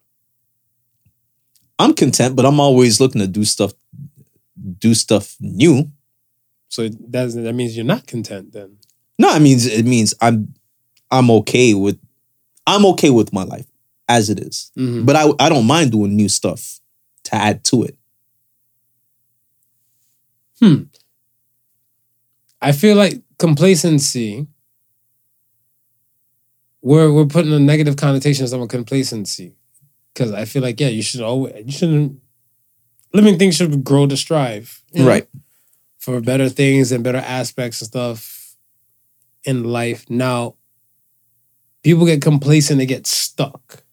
I'm 1.80 1.94
content, 1.94 2.36
but 2.36 2.46
I'm 2.46 2.60
always 2.60 3.00
looking 3.00 3.22
to 3.22 3.28
do 3.28 3.44
stuff, 3.44 3.74
do 4.80 4.94
stuff 4.94 5.36
new. 5.40 5.92
So 6.70 6.90
that 6.90 7.32
that 7.34 7.54
means 7.54 7.76
you're 7.76 7.86
not 7.86 8.08
content 8.08 8.52
then. 8.52 8.78
No, 9.20 9.34
it 9.36 9.42
means 9.42 9.66
it 9.66 9.86
means 9.86 10.14
I'm 10.22 10.54
I'm 11.12 11.30
okay 11.32 11.74
with 11.74 12.00
I'm 12.66 12.86
okay 12.88 13.10
with 13.10 13.32
my 13.32 13.44
life 13.44 13.68
as 14.10 14.30
it 14.30 14.40
is. 14.40 14.72
Mhm. 14.78 15.06
But 15.06 15.16
I 15.16 15.32
I 15.40 15.50
don't 15.50 15.66
mind 15.68 15.92
doing 15.92 16.16
new 16.16 16.30
stuff 16.30 16.80
to 17.26 17.36
add 17.36 17.64
to 17.66 17.84
it. 17.84 17.98
I 22.62 22.72
feel 22.72 22.96
like 22.96 23.22
complacency. 23.38 24.48
We're 26.82 27.12
we're 27.12 27.26
putting 27.26 27.54
a 27.54 27.60
negative 27.60 27.96
connotation 27.98 28.46
on 28.54 28.68
complacency, 28.68 29.56
because 30.14 30.32
I 30.32 30.46
feel 30.46 30.62
like 30.62 30.80
yeah, 30.80 30.88
you 30.90 31.02
should 31.02 31.22
always 31.22 31.54
you 31.66 31.72
shouldn't. 31.72 32.20
Living 33.14 33.38
things 33.40 33.56
should 33.56 33.84
grow 33.84 34.06
to 34.06 34.18
strive, 34.18 34.82
you 34.94 35.02
know, 35.04 35.08
Right. 35.10 35.28
for 35.98 36.20
better 36.22 36.50
things 36.50 36.92
and 36.92 37.04
better 37.04 37.18
aspects 37.20 37.82
and 37.82 37.88
stuff 37.88 38.56
in 39.44 39.64
life. 39.64 40.06
Now, 40.10 40.56
people 41.84 42.06
get 42.06 42.22
complacent; 42.22 42.78
they 42.78 42.86
get 42.86 43.08
stuck. 43.08 43.84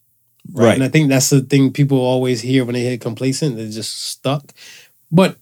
Right. 0.53 0.75
And 0.75 0.85
I 0.85 0.89
think 0.89 1.09
that's 1.09 1.31
the 1.31 1.41
thing 1.41 1.73
people 1.73 1.99
always 1.99 2.43
hear 2.43 2.65
when 2.65 2.75
they 2.75 2.83
hear 2.83 2.99
complacent, 2.99 3.57
they're 3.57 3.71
just 3.71 3.99
stuck. 4.11 4.53
But 5.11 5.39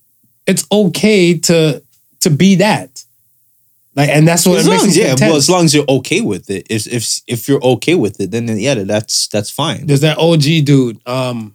it's 0.47 0.65
okay 0.71 1.39
to 1.41 1.83
to 2.21 2.31
be 2.31 2.55
that. 2.57 3.05
Like, 3.95 4.09
and 4.09 4.27
that's 4.27 4.47
what 4.47 4.59
As 4.59 4.67
it 4.67 4.71
long 4.71 4.79
makes 4.79 4.89
as, 4.89 4.97
yeah, 4.97 5.09
content. 5.11 5.29
well, 5.31 5.37
as 5.37 5.51
long 5.51 5.65
as 5.67 5.75
you're 5.75 5.85
okay 5.89 6.21
with 6.23 6.49
it. 6.49 6.67
If 6.71 6.87
if 6.87 7.21
if 7.27 7.47
you're 7.49 7.63
okay 7.63 7.95
with 7.95 8.19
it, 8.21 8.31
then 8.31 8.49
yeah, 8.59 8.75
that's 8.75 9.29
that's 9.29 9.51
fine. 9.51 9.87
There's 9.87 10.01
that 10.01 10.19
OG 10.19 10.65
dude. 10.65 11.07
Um, 11.07 11.55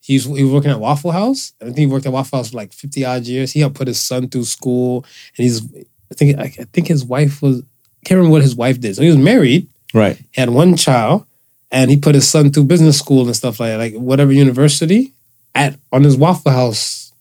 He's 0.00 0.24
he 0.24 0.44
was 0.44 0.52
working 0.52 0.70
at 0.70 0.78
Waffle 0.78 1.10
House. 1.10 1.52
I 1.60 1.64
think 1.64 1.78
he 1.78 1.86
worked 1.86 2.06
at 2.06 2.12
Waffle 2.12 2.38
House 2.38 2.50
for 2.50 2.56
like 2.56 2.72
fifty 2.72 3.04
odd 3.04 3.26
years. 3.26 3.50
He 3.50 3.58
helped 3.60 3.74
put 3.76 3.88
his 3.88 4.00
son 4.00 4.28
through 4.28 4.44
school, 4.44 5.04
and 5.36 5.44
he's 5.44 5.62
I 6.10 6.14
think 6.14 6.38
I, 6.38 6.44
I 6.44 6.64
think 6.72 6.86
his 6.86 7.04
wife 7.04 7.42
was 7.42 7.60
I 7.60 8.04
can't 8.04 8.18
remember 8.18 8.32
what 8.34 8.42
his 8.42 8.54
wife 8.54 8.80
did. 8.80 8.94
So 8.94 9.02
he 9.02 9.08
was 9.08 9.16
married, 9.16 9.66
Right. 9.92 10.16
he 10.16 10.40
had 10.40 10.50
one 10.50 10.76
child, 10.76 11.26
and 11.72 11.90
he 11.90 11.96
put 11.96 12.14
his 12.14 12.28
son 12.28 12.52
through 12.52 12.64
business 12.66 12.96
school 13.00 13.26
and 13.26 13.34
stuff 13.34 13.58
like 13.58 13.70
that, 13.70 13.78
like 13.78 13.94
whatever 13.94 14.30
university 14.32 15.12
at 15.56 15.76
on 15.90 16.04
his 16.04 16.16
Waffle 16.16 16.52
House 16.52 17.12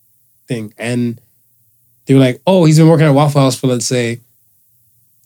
thing. 0.47 0.71
And 0.78 1.19
they 2.06 2.13
were 2.13 2.19
like, 2.19 2.39
"Oh, 2.45 2.65
he's 2.65 2.78
been 2.78 2.88
working 2.88 3.08
at 3.08 3.15
Waffle 3.15 3.41
House 3.41 3.60
for 3.60 3.65
let's 3.65 3.88
say 3.88 4.19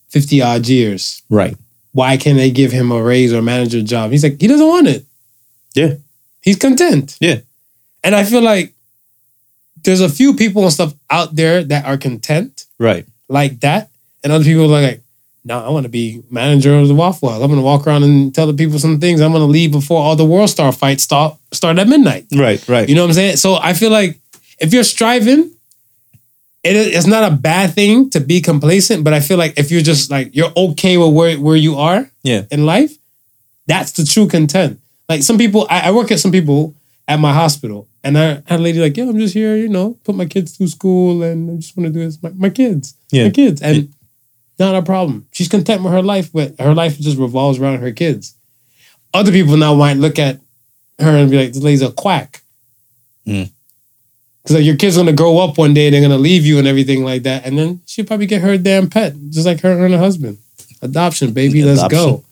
fifty 0.09 0.41
odd 0.41 0.67
years. 0.67 1.21
Right. 1.29 1.55
Why 1.91 2.17
can't 2.17 2.37
they 2.37 2.51
give 2.51 2.71
him 2.71 2.91
a 2.91 3.01
raise 3.01 3.33
or 3.33 3.41
manager 3.41 3.81
job?" 3.81 4.11
He's 4.11 4.23
like, 4.23 4.39
he 4.39 4.47
doesn't 4.47 4.67
want 4.67 4.87
it. 4.87 5.05
Yeah. 5.75 5.95
He's 6.41 6.57
content. 6.57 7.17
Yeah. 7.19 7.39
And 8.03 8.15
I 8.15 8.23
feel 8.23 8.41
like 8.41 8.73
there's 9.83 10.01
a 10.01 10.09
few 10.09 10.33
people 10.35 10.63
and 10.63 10.73
stuff 10.73 10.93
out 11.09 11.35
there 11.35 11.63
that 11.63 11.85
are 11.85 11.97
content 11.97 12.65
Right. 12.77 13.05
like 13.27 13.59
that, 13.61 13.89
and 14.23 14.31
other 14.33 14.43
people 14.43 14.63
are 14.65 14.81
like, 14.81 15.01
"No, 15.45 15.59
I 15.65 15.69
want 15.69 15.83
to 15.85 15.89
be 15.89 16.21
manager 16.29 16.77
of 16.77 16.87
the 16.87 16.95
Waffle 16.95 17.29
House. 17.29 17.41
I'm 17.41 17.47
going 17.47 17.59
to 17.59 17.65
walk 17.65 17.87
around 17.87 18.03
and 18.03 18.33
tell 18.35 18.47
the 18.47 18.53
people 18.53 18.77
some 18.79 18.99
things. 18.99 19.21
I'm 19.21 19.31
going 19.31 19.41
to 19.45 19.51
leave 19.51 19.71
before 19.71 20.01
all 20.01 20.15
the 20.15 20.25
World 20.25 20.49
Star 20.49 20.71
fights 20.71 21.03
start 21.03 21.37
start 21.53 21.77
at 21.79 21.87
midnight." 21.87 22.25
Right. 22.33 22.61
Right. 22.67 22.87
You 22.89 22.95
know 22.95 23.01
what 23.03 23.09
I'm 23.09 23.13
saying? 23.15 23.37
So 23.37 23.55
I 23.55 23.73
feel 23.73 23.89
like 23.91 24.17
if 24.59 24.73
you're 24.73 24.83
striving, 24.83 25.51
it, 26.63 26.75
it's 26.75 27.07
not 27.07 27.31
a 27.31 27.35
bad 27.35 27.73
thing 27.73 28.09
to 28.11 28.19
be 28.19 28.41
complacent. 28.41 29.03
But 29.03 29.13
I 29.13 29.19
feel 29.19 29.37
like 29.37 29.57
if 29.57 29.71
you're 29.71 29.81
just 29.81 30.09
like 30.11 30.35
you're 30.35 30.51
okay 30.55 30.97
with 30.97 31.13
where 31.13 31.37
where 31.39 31.55
you 31.55 31.75
are 31.77 32.09
Yeah. 32.23 32.43
in 32.51 32.65
life, 32.65 32.97
that's 33.67 33.91
the 33.93 34.03
true 34.05 34.27
content. 34.27 34.79
Like 35.07 35.23
some 35.23 35.37
people, 35.37 35.65
I, 35.69 35.87
I 35.87 35.91
work 35.91 36.11
at 36.11 36.19
some 36.19 36.31
people 36.31 36.75
at 37.07 37.19
my 37.19 37.33
hospital, 37.33 37.87
and 38.03 38.17
I 38.17 38.43
had 38.45 38.59
a 38.59 38.63
lady 38.63 38.79
like, 38.79 38.95
"Yeah, 38.95 39.05
I'm 39.09 39.17
just 39.17 39.33
here, 39.33 39.55
you 39.57 39.67
know, 39.69 39.97
put 40.03 40.15
my 40.15 40.25
kids 40.25 40.55
through 40.55 40.67
school, 40.67 41.23
and 41.23 41.49
I 41.49 41.55
just 41.55 41.75
want 41.75 41.87
to 41.87 41.93
do 41.93 42.05
this. 42.05 42.21
My, 42.21 42.29
my 42.35 42.49
kids, 42.49 42.93
Yeah. 43.11 43.23
my 43.25 43.29
kids, 43.31 43.61
and 43.61 43.89
not 44.59 44.75
a 44.75 44.83
problem. 44.83 45.25
She's 45.31 45.47
content 45.47 45.81
with 45.83 45.93
her 45.93 46.03
life, 46.03 46.29
but 46.31 46.53
her 46.59 46.75
life 46.75 46.99
just 46.99 47.17
revolves 47.17 47.57
around 47.59 47.79
her 47.79 47.91
kids. 47.91 48.35
Other 49.13 49.31
people 49.31 49.57
now 49.57 49.73
might 49.73 49.97
look 49.97 50.19
at 50.19 50.39
her 50.99 51.17
and 51.17 51.31
be 51.31 51.37
like, 51.37 51.53
"This 51.53 51.63
lady's 51.63 51.81
a 51.81 51.91
quack." 51.91 52.43
Mm. 53.25 53.49
Because 54.43 54.56
like 54.58 54.65
your 54.65 54.75
kid's 54.78 54.97
gonna 54.97 55.13
grow 55.13 55.38
up 55.39 55.58
one 55.58 55.73
day, 55.73 55.88
and 55.88 55.93
they're 55.93 56.02
gonna 56.02 56.17
leave 56.17 56.45
you 56.45 56.58
and 56.60 56.67
everything 56.67 57.04
like 57.04 57.23
that, 57.23 57.45
and 57.45 57.58
then 57.58 57.82
she'll 57.86 58.06
probably 58.06 58.25
get 58.25 58.41
her 58.41 58.58
damn 58.58 58.89
pet, 58.89 59.13
just 59.30 59.45
like 59.45 59.60
her 59.62 59.71
and 59.86 59.93
her 59.93 59.99
husband. 59.99 60.38
Adoption, 60.82 61.34
baby, 61.34 61.63
let's 61.63 61.86
go. 61.88 62.23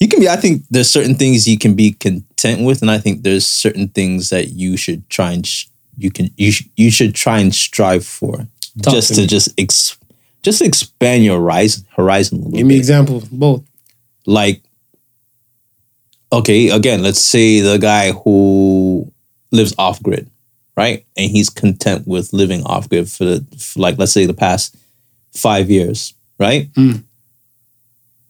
You 0.00 0.08
can 0.08 0.18
be 0.18 0.28
i 0.28 0.34
think 0.34 0.64
there's 0.68 0.90
certain 0.90 1.14
things 1.14 1.46
you 1.46 1.56
can 1.56 1.74
be 1.74 1.92
content 1.92 2.62
with 2.62 2.82
and 2.82 2.90
i 2.90 2.98
think 2.98 3.22
there's 3.22 3.46
certain 3.46 3.86
things 3.86 4.30
that 4.30 4.48
you 4.48 4.76
should 4.76 5.08
try 5.08 5.30
and 5.30 5.46
sh- 5.46 5.66
you 5.96 6.10
can 6.10 6.28
you, 6.36 6.50
sh- 6.50 6.66
you 6.76 6.90
should 6.90 7.14
try 7.14 7.38
and 7.38 7.54
strive 7.54 8.04
for 8.04 8.38
Talk 8.82 8.94
just 8.94 9.14
to 9.14 9.20
to 9.20 9.26
just 9.28 9.48
ex- 9.60 9.96
just 10.42 10.60
expand 10.60 11.22
your 11.22 11.38
horizon 11.38 11.86
horizon 11.96 12.38
a 12.38 12.40
little 12.42 12.58
Give 12.58 12.66
me 12.66 12.74
bit 12.74 12.78
example 12.78 13.22
both. 13.30 13.62
like 14.26 14.60
okay 16.32 16.70
again 16.70 17.00
let's 17.04 17.20
say 17.20 17.60
the 17.60 17.78
guy 17.78 18.10
who 18.10 19.06
lives 19.52 19.72
off 19.78 20.02
grid 20.02 20.28
right 20.82 21.00
and 21.16 21.30
he's 21.30 21.50
content 21.50 22.06
with 22.06 22.32
living 22.32 22.62
off 22.72 22.88
grid 22.90 23.08
for 23.16 23.24
the 23.30 23.38
for 23.58 23.80
like 23.84 23.96
let's 23.98 24.12
say 24.12 24.26
the 24.26 24.34
past 24.46 24.76
five 25.46 25.66
years 25.70 26.14
right 26.38 26.64
Mm. 26.74 27.04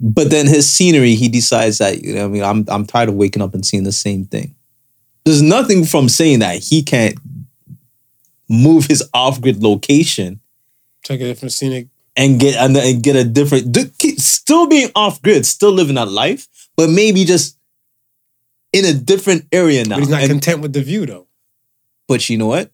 but 0.01 0.31
then 0.31 0.47
his 0.47 0.69
scenery 0.75 1.15
he 1.23 1.29
decides 1.29 1.79
that 1.79 1.95
you 2.03 2.15
know 2.15 2.25
i 2.25 2.29
mean 2.29 2.43
i'm 2.51 2.61
i'm 2.69 2.87
tired 2.93 3.09
of 3.09 3.15
waking 3.15 3.43
up 3.43 3.55
and 3.55 3.65
seeing 3.65 3.85
the 3.85 3.93
same 4.07 4.25
thing 4.27 4.55
there's 5.25 5.43
nothing 5.57 5.85
from 5.93 6.09
saying 6.09 6.41
that 6.41 6.57
he 6.69 6.83
can't 6.83 7.17
move 8.49 8.87
his 8.87 9.03
off 9.15 9.41
grid 9.41 9.63
location 9.63 10.41
take 11.05 11.21
a 11.21 11.25
different 11.25 11.53
scenic. 11.53 11.87
and 12.17 12.39
get 12.41 12.55
and, 12.57 12.77
and 12.77 13.03
get 13.03 13.17
a 13.17 13.25
different 13.25 13.75
still 14.19 14.67
being 14.67 14.91
off 14.95 15.23
grid, 15.23 15.47
still 15.47 15.73
living 15.73 15.95
that 15.95 16.11
life, 16.11 16.47
but 16.77 16.91
maybe 16.91 17.25
just 17.25 17.57
in 18.73 18.85
a 18.85 18.93
different 18.93 19.47
area 19.53 19.85
now. 19.85 19.97
But 19.97 20.01
he's 20.01 20.09
not 20.11 20.21
And- 20.23 20.31
content 20.33 20.61
with 20.61 20.73
the 20.75 20.83
view 20.83 21.07
though. 21.07 21.27
But 22.09 22.29
you 22.29 22.39
know 22.39 22.47
what? 22.47 22.71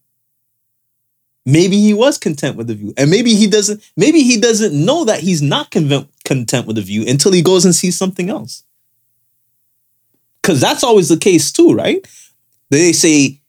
Maybe 1.47 1.81
he 1.81 1.95
was 1.95 2.19
content 2.19 2.57
with 2.57 2.67
the 2.67 2.75
view, 2.75 2.93
and 2.97 3.11
maybe 3.11 3.35
he 3.35 3.47
doesn't. 3.47 3.83
Maybe 3.97 4.23
he 4.23 4.39
doesn't 4.39 4.75
know 4.75 5.05
that 5.07 5.21
he's 5.21 5.41
not 5.41 5.71
content 5.71 6.67
with 6.67 6.77
the 6.77 6.83
view 6.83 7.05
until 7.09 7.33
he 7.33 7.41
goes 7.41 7.65
and 7.65 7.75
sees 7.75 7.97
something 7.97 8.29
else. 8.29 8.65
Because 10.43 10.61
that's 10.61 10.85
always 10.85 11.09
the 11.09 11.17
case 11.17 11.51
too, 11.51 11.73
right? 11.73 12.07
They 12.71 12.93
say 12.93 13.41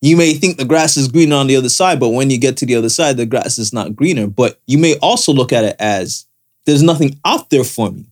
you 0.00 0.16
may 0.16 0.34
think 0.34 0.58
the 0.58 0.64
grass 0.64 0.96
is 0.96 1.08
greener 1.08 1.36
on 1.36 1.48
the 1.48 1.56
other 1.56 1.68
side, 1.68 1.98
but 1.98 2.10
when 2.10 2.30
you 2.30 2.38
get 2.38 2.56
to 2.58 2.66
the 2.66 2.76
other 2.76 2.88
side, 2.88 3.16
the 3.16 3.26
grass 3.26 3.58
is 3.58 3.72
not 3.72 3.96
greener. 3.96 4.28
But 4.28 4.60
you 4.66 4.78
may 4.78 4.96
also 4.98 5.32
look 5.32 5.52
at 5.52 5.64
it 5.64 5.76
as 5.78 6.26
there's 6.66 6.82
nothing 6.82 7.18
out 7.24 7.50
there 7.50 7.64
for 7.64 7.90
me. 7.90 8.06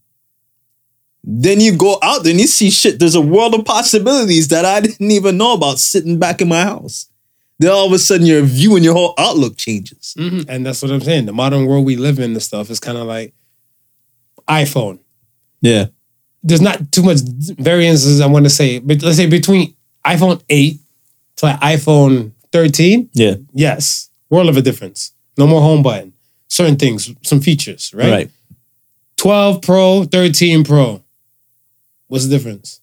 Then 1.28 1.60
you 1.60 1.76
go 1.76 1.98
out 2.02 2.22
there 2.22 2.30
and 2.30 2.40
you 2.40 2.46
see 2.46 2.70
shit. 2.70 3.00
There's 3.00 3.16
a 3.16 3.20
world 3.20 3.54
of 3.54 3.64
possibilities 3.64 4.48
that 4.48 4.64
I 4.64 4.80
didn't 4.86 5.10
even 5.10 5.36
know 5.36 5.54
about 5.54 5.78
sitting 5.78 6.18
back 6.18 6.40
in 6.40 6.48
my 6.48 6.62
house. 6.62 7.10
Then 7.58 7.72
all 7.72 7.86
of 7.86 7.92
a 7.92 7.98
sudden 7.98 8.26
your 8.26 8.42
view 8.42 8.76
and 8.76 8.84
your 8.84 8.94
whole 8.94 9.14
outlook 9.18 9.56
changes. 9.56 10.14
Mm-hmm. 10.16 10.48
And 10.48 10.64
that's 10.64 10.82
what 10.82 10.92
I'm 10.92 11.00
saying. 11.00 11.26
The 11.26 11.32
modern 11.32 11.66
world 11.66 11.84
we 11.84 11.96
live 11.96 12.18
in, 12.18 12.32
and 12.32 12.42
stuff 12.42 12.70
is 12.70 12.78
kind 12.78 12.96
of 12.96 13.06
like 13.06 13.34
iPhone. 14.46 15.00
Yeah. 15.62 15.86
There's 16.42 16.60
not 16.60 16.92
too 16.92 17.02
much 17.02 17.18
variances. 17.58 18.20
I 18.20 18.26
want 18.26 18.44
to 18.44 18.50
say, 18.50 18.78
but 18.78 19.02
let's 19.02 19.16
say 19.16 19.26
between 19.26 19.74
iPhone 20.04 20.40
eight 20.48 20.78
to 21.36 21.46
like 21.46 21.60
iPhone 21.60 22.32
13. 22.52 23.10
Yeah. 23.14 23.34
Yes, 23.52 24.10
world 24.30 24.48
of 24.48 24.56
a 24.56 24.62
difference. 24.62 25.12
No 25.36 25.46
more 25.46 25.60
home 25.60 25.82
button. 25.82 26.12
Certain 26.48 26.76
things, 26.76 27.10
some 27.22 27.40
features, 27.40 27.92
right? 27.92 28.10
Right. 28.10 28.30
12 29.16 29.62
Pro, 29.62 30.04
13 30.04 30.62
Pro. 30.62 31.02
What's 32.08 32.26
the 32.26 32.36
difference? 32.36 32.80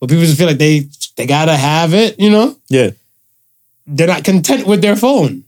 Well, 0.00 0.08
people 0.08 0.24
just 0.24 0.38
feel 0.38 0.46
like 0.46 0.58
they 0.58 0.88
they 1.16 1.26
gotta 1.26 1.56
have 1.56 1.94
it, 1.94 2.20
you 2.20 2.30
know? 2.30 2.56
Yeah. 2.68 2.90
They're 3.86 4.06
not 4.06 4.24
content 4.24 4.66
with 4.66 4.82
their 4.82 4.96
phone. 4.96 5.44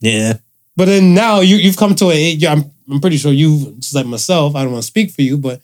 Yeah. 0.00 0.34
But 0.76 0.86
then 0.86 1.14
now 1.14 1.40
you 1.40 1.56
you've 1.56 1.76
come 1.76 1.94
to 1.96 2.10
a 2.10 2.32
yeah, 2.32 2.52
I'm 2.52 2.70
I'm 2.90 3.00
pretty 3.00 3.18
sure 3.18 3.32
you 3.32 3.74
just 3.78 3.94
like 3.94 4.06
myself. 4.06 4.56
I 4.56 4.62
don't 4.62 4.72
want 4.72 4.82
to 4.82 4.86
speak 4.86 5.10
for 5.10 5.22
you, 5.22 5.36
but 5.36 5.60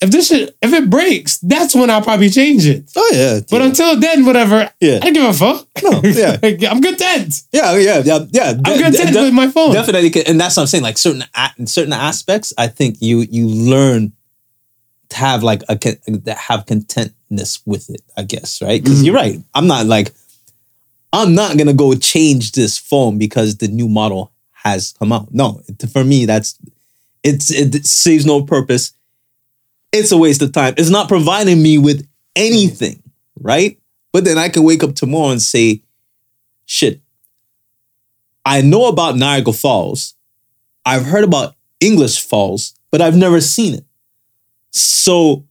if 0.00 0.10
this 0.10 0.28
shit 0.28 0.56
if 0.60 0.72
it 0.72 0.90
breaks, 0.90 1.38
that's 1.38 1.74
when 1.74 1.90
I'll 1.90 2.02
probably 2.02 2.30
change 2.30 2.66
it. 2.66 2.90
Oh 2.96 3.10
yeah. 3.14 3.40
But 3.48 3.62
until 3.62 4.00
then, 4.00 4.24
whatever. 4.24 4.72
Yeah. 4.80 4.96
I 4.96 5.10
don't 5.10 5.12
give 5.12 5.24
a 5.24 5.32
fuck. 5.32 5.68
No, 5.82 6.00
yeah. 6.02 6.38
Like, 6.42 6.64
I'm 6.64 6.82
content. 6.82 7.34
yeah, 7.52 7.70
oh, 7.72 7.76
yeah, 7.76 8.02
yeah, 8.04 8.24
yeah. 8.30 8.54
I'm 8.64 8.82
content 8.82 9.14
with 9.14 9.34
my 9.34 9.48
phone. 9.48 9.74
Definitely, 9.74 10.26
and 10.26 10.40
that's 10.40 10.56
what 10.56 10.62
I'm 10.62 10.66
saying. 10.66 10.82
Like 10.82 10.98
certain 10.98 11.24
in 11.56 11.66
certain 11.66 11.92
aspects, 11.92 12.52
I 12.58 12.66
think 12.66 12.96
you 13.00 13.20
you 13.20 13.46
learn 13.46 14.12
have 15.12 15.42
like 15.42 15.62
a 15.68 15.76
that 15.76 16.38
have 16.38 16.66
contentness 16.66 17.60
with 17.66 17.90
it. 17.90 18.02
I 18.16 18.22
guess 18.22 18.62
right 18.62 18.82
because 18.82 19.02
you're 19.02 19.16
mm-hmm. 19.16 19.36
right. 19.38 19.44
I'm 19.54 19.66
not 19.66 19.86
like 19.86 20.12
I'm 21.12 21.34
not 21.34 21.56
gonna 21.56 21.74
go 21.74 21.94
change 21.94 22.52
this 22.52 22.78
phone 22.78 23.18
because 23.18 23.56
the 23.58 23.68
new 23.68 23.88
model 23.88 24.32
has 24.52 24.94
come 24.98 25.12
out. 25.12 25.32
No, 25.32 25.62
for 25.92 26.04
me 26.04 26.26
that's 26.26 26.58
it's 27.22 27.50
it 27.50 27.86
saves 27.86 28.26
no 28.26 28.42
purpose. 28.42 28.92
It's 29.92 30.12
a 30.12 30.16
waste 30.16 30.42
of 30.42 30.52
time. 30.52 30.74
It's 30.76 30.90
not 30.90 31.08
providing 31.08 31.62
me 31.62 31.78
with 31.78 32.06
anything, 32.34 33.02
right? 33.38 33.78
But 34.12 34.24
then 34.24 34.38
I 34.38 34.48
can 34.48 34.62
wake 34.62 34.82
up 34.82 34.94
tomorrow 34.94 35.30
and 35.30 35.42
say, 35.42 35.82
shit, 36.66 37.00
I 38.44 38.60
know 38.60 38.86
about 38.86 39.16
Niagara 39.16 39.52
Falls. 39.52 40.14
I've 40.84 41.04
heard 41.04 41.24
about 41.24 41.54
English 41.80 42.20
Falls, 42.20 42.74
but 42.90 43.00
I've 43.00 43.16
never 43.16 43.40
seen 43.40 43.74
it. 43.74 43.84
So 44.72 45.44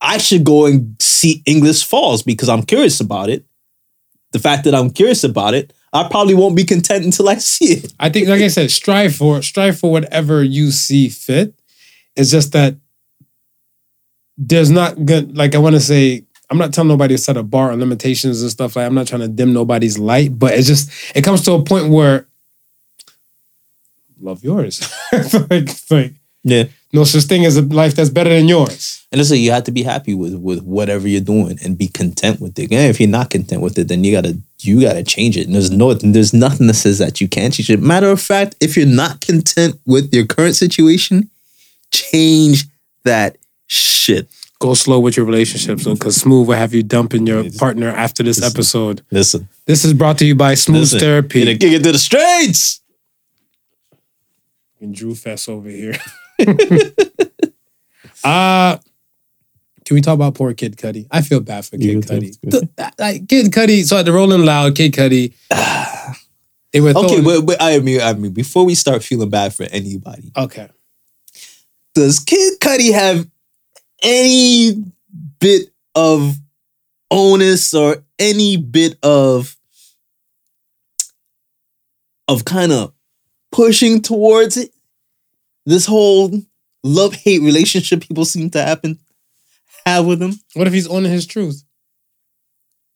I 0.00 0.18
should 0.18 0.44
go 0.44 0.66
and 0.66 0.96
see 1.00 1.42
English 1.46 1.84
Falls 1.84 2.22
because 2.22 2.48
I'm 2.48 2.62
curious 2.62 3.00
about 3.00 3.30
it. 3.30 3.44
The 4.32 4.38
fact 4.38 4.64
that 4.64 4.74
I'm 4.74 4.90
curious 4.90 5.22
about 5.22 5.54
it, 5.54 5.72
I 5.92 6.08
probably 6.08 6.34
won't 6.34 6.56
be 6.56 6.64
content 6.64 7.04
until 7.04 7.28
I 7.28 7.36
see 7.36 7.74
it. 7.74 7.92
I 8.00 8.10
think, 8.10 8.28
like 8.28 8.42
I 8.42 8.48
said, 8.48 8.70
strive 8.70 9.14
for 9.14 9.42
strive 9.42 9.78
for 9.78 9.92
whatever 9.92 10.42
you 10.42 10.72
see 10.72 11.08
fit. 11.08 11.54
It's 12.16 12.30
just 12.30 12.52
that 12.52 12.76
there's 14.36 14.70
not 14.70 15.06
good. 15.06 15.36
Like 15.36 15.54
I 15.54 15.58
want 15.58 15.76
to 15.76 15.80
say, 15.80 16.24
I'm 16.50 16.58
not 16.58 16.74
telling 16.74 16.88
nobody 16.88 17.14
to 17.14 17.18
set 17.18 17.36
a 17.36 17.42
bar 17.42 17.70
on 17.70 17.78
limitations 17.78 18.42
and 18.42 18.50
stuff. 18.50 18.76
Like 18.76 18.86
I'm 18.86 18.94
not 18.94 19.06
trying 19.06 19.20
to 19.20 19.28
dim 19.28 19.52
nobody's 19.52 19.98
light, 19.98 20.36
but 20.36 20.54
it's 20.54 20.66
just 20.66 20.90
it 21.14 21.22
comes 21.22 21.42
to 21.42 21.52
a 21.52 21.62
point 21.62 21.90
where 21.90 22.26
love 24.20 24.42
yours. 24.42 24.92
like, 25.50 25.68
like 25.90 26.12
Yeah. 26.42 26.64
No 26.94 27.04
such 27.04 27.24
thing 27.24 27.44
as 27.44 27.56
a 27.56 27.62
life 27.62 27.94
that's 27.96 28.08
better 28.08 28.30
than 28.30 28.46
yours. 28.48 29.04
And 29.12 29.18
listen, 29.18 29.38
you 29.38 29.50
have 29.50 29.64
to 29.64 29.72
be 29.72 29.82
happy 29.82 30.14
with 30.14 30.34
with 30.36 30.62
whatever 30.62 31.06
you're 31.08 31.20
doing 31.20 31.58
and 31.64 31.76
be 31.76 31.88
content 31.88 32.40
with 32.40 32.58
it. 32.58 32.70
And 32.72 32.88
if 32.88 33.00
you're 33.00 33.08
not 33.08 33.30
content 33.30 33.60
with 33.62 33.76
it, 33.78 33.88
then 33.88 34.04
you 34.04 34.12
gotta 34.12 34.38
you 34.60 34.80
gotta 34.80 35.02
change 35.02 35.36
it. 35.36 35.46
And 35.46 35.54
there's 35.54 35.70
no 35.70 35.92
there's 35.94 36.32
nothing 36.32 36.68
that 36.68 36.74
says 36.74 36.98
that 37.00 37.20
you 37.20 37.28
can't 37.28 37.52
change 37.52 37.68
it. 37.70 37.80
Matter 37.82 38.08
of 38.08 38.20
fact, 38.20 38.54
if 38.60 38.76
you're 38.76 38.86
not 38.86 39.20
content 39.20 39.78
with 39.84 40.14
your 40.14 40.24
current 40.24 40.54
situation, 40.56 41.30
change 41.90 42.64
that 43.04 43.36
shit. 43.66 44.28
Go 44.60 44.72
slow 44.74 44.98
with 45.00 45.16
your 45.16 45.26
relationships, 45.26 45.84
though, 45.84 45.94
because 45.94 46.16
Smooth 46.16 46.48
will 46.48 46.54
have 46.54 46.72
you 46.72 46.82
dumping 46.82 47.26
your 47.26 47.44
partner 47.58 47.88
after 47.90 48.22
this 48.22 48.40
episode. 48.42 49.02
Listen, 49.10 49.48
This 49.66 49.84
is 49.84 49.92
brought 49.92 50.16
to 50.18 50.24
you 50.24 50.34
by 50.36 50.54
Smooth 50.54 50.80
listen. 50.80 51.00
Therapy. 51.00 51.40
Gonna 51.44 51.58
kick 51.58 51.72
it 51.72 51.82
to 51.82 51.92
the 51.92 51.98
streets. 51.98 52.80
and 54.80 54.94
Drew 54.94 55.14
Fest 55.14 55.48
over 55.48 55.68
here. 55.68 55.96
uh 58.24 58.78
can 59.84 59.94
we 59.96 60.00
talk 60.00 60.14
about 60.14 60.34
poor 60.34 60.54
Kid 60.54 60.76
Cudi? 60.76 61.06
I 61.10 61.20
feel 61.20 61.40
bad 61.40 61.66
for 61.66 61.76
Kid 61.76 62.02
Cudi. 62.04 62.40
The- 62.40 62.68
like 62.98 63.28
Kid 63.28 63.52
Cudi, 63.52 63.84
so 63.84 63.98
at 63.98 64.06
the 64.06 64.12
Rolling 64.12 64.44
Loud, 64.44 64.74
Kid 64.74 64.92
Cudi, 64.94 65.34
they 66.72 66.80
were 66.80 66.90
Okay, 66.96 67.20
but, 67.20 67.42
but 67.42 67.58
I 67.60 67.78
mean, 67.80 68.00
I 68.00 68.14
mean, 68.14 68.32
before 68.32 68.64
we 68.64 68.74
start 68.74 69.02
feeling 69.02 69.28
bad 69.28 69.54
for 69.54 69.64
anybody, 69.64 70.32
okay. 70.36 70.68
does 71.94 72.18
Kid 72.18 72.58
Cudi 72.60 72.92
have 72.92 73.28
any 74.02 74.82
bit 75.38 75.68
of 75.94 76.34
onus 77.10 77.74
or 77.74 78.02
any 78.18 78.56
bit 78.56 78.98
of 79.02 79.54
of 82.26 82.44
kind 82.46 82.72
of 82.72 82.92
pushing 83.52 84.00
towards 84.00 84.56
it? 84.56 84.73
This 85.66 85.86
whole 85.86 86.30
love 86.82 87.14
hate 87.14 87.42
relationship 87.42 88.02
people 88.02 88.24
seem 88.24 88.50
to 88.50 88.62
happen 88.62 88.98
have 89.86 90.06
with 90.06 90.22
him. 90.22 90.34
What 90.54 90.66
if 90.66 90.72
he's 90.72 90.88
owning 90.88 91.12
his 91.12 91.26
truth? 91.26 91.64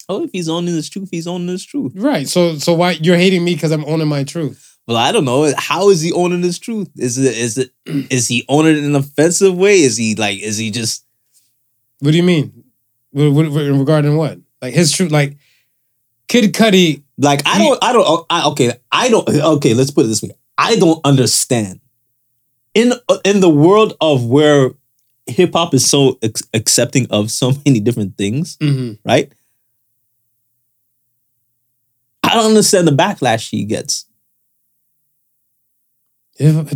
Oh, 0.08 0.24
if 0.24 0.30
he's 0.32 0.48
owning 0.48 0.74
his 0.74 0.88
truth, 0.88 1.08
he's 1.10 1.26
owning 1.26 1.48
his 1.48 1.64
truth. 1.64 1.92
Right. 1.94 2.26
So 2.26 2.56
so 2.56 2.74
why 2.74 2.92
you're 2.92 3.16
hating 3.16 3.44
me 3.44 3.54
because 3.54 3.72
I'm 3.72 3.84
owning 3.84 4.08
my 4.08 4.24
truth? 4.24 4.78
Well, 4.86 4.96
I 4.96 5.12
don't 5.12 5.26
know. 5.26 5.52
How 5.58 5.90
is 5.90 6.00
he 6.00 6.12
owning 6.12 6.42
his 6.42 6.58
truth? 6.58 6.88
Is 6.96 7.18
it 7.18 7.36
is 7.36 7.58
it 7.58 7.70
is 8.10 8.28
he 8.28 8.44
owning 8.48 8.76
it 8.76 8.78
in 8.78 8.84
an 8.84 8.96
offensive 8.96 9.56
way? 9.56 9.80
Is 9.80 9.96
he 9.96 10.14
like 10.14 10.40
is 10.40 10.56
he 10.56 10.70
just 10.70 11.04
What 12.00 12.12
do 12.12 12.16
you 12.16 12.22
mean? 12.22 12.64
What, 13.10 13.32
what, 13.32 13.52
regarding 13.52 14.16
what? 14.16 14.38
Like 14.62 14.74
his 14.74 14.92
truth, 14.92 15.12
like 15.12 15.36
Kid 16.28 16.52
Cudi. 16.52 17.02
Like 17.18 17.42
I 17.46 17.58
don't, 17.58 17.82
I 17.82 17.92
don't. 17.92 18.04
Oh, 18.06 18.26
I, 18.30 18.46
okay, 18.50 18.72
I 18.92 19.08
don't. 19.08 19.28
Okay, 19.28 19.74
let's 19.74 19.90
put 19.90 20.04
it 20.04 20.08
this 20.08 20.22
way. 20.22 20.30
I 20.56 20.76
don't 20.76 21.00
understand 21.04 21.80
in 22.78 22.92
in 23.24 23.40
the 23.40 23.48
world 23.50 23.96
of 24.00 24.24
where 24.26 24.70
hip 25.26 25.52
hop 25.54 25.74
is 25.74 25.84
so 25.88 26.18
ex- 26.22 26.42
accepting 26.54 27.06
of 27.10 27.30
so 27.30 27.52
many 27.66 27.80
different 27.80 28.16
things, 28.16 28.56
Mhm. 28.58 28.98
right? 29.04 29.32
I 32.22 32.34
don't 32.34 32.46
understand 32.46 32.86
the 32.86 32.92
backlash 32.92 33.50
he 33.50 33.64
gets. 33.64 34.04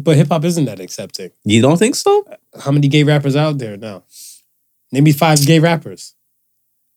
But 0.03 0.17
hip 0.17 0.29
hop 0.29 0.45
isn't 0.45 0.65
that 0.65 0.81
accepting. 0.81 1.31
You 1.45 1.63
don't 1.63 1.79
think 1.79 1.95
so? 1.95 2.25
How 2.61 2.73
many 2.73 2.89
gay 2.89 3.05
rappers 3.05 3.37
out 3.37 3.59
there 3.59 3.77
now? 3.77 4.03
Maybe 4.91 5.13
five 5.13 5.45
gay 5.47 5.59
rappers. 5.61 6.15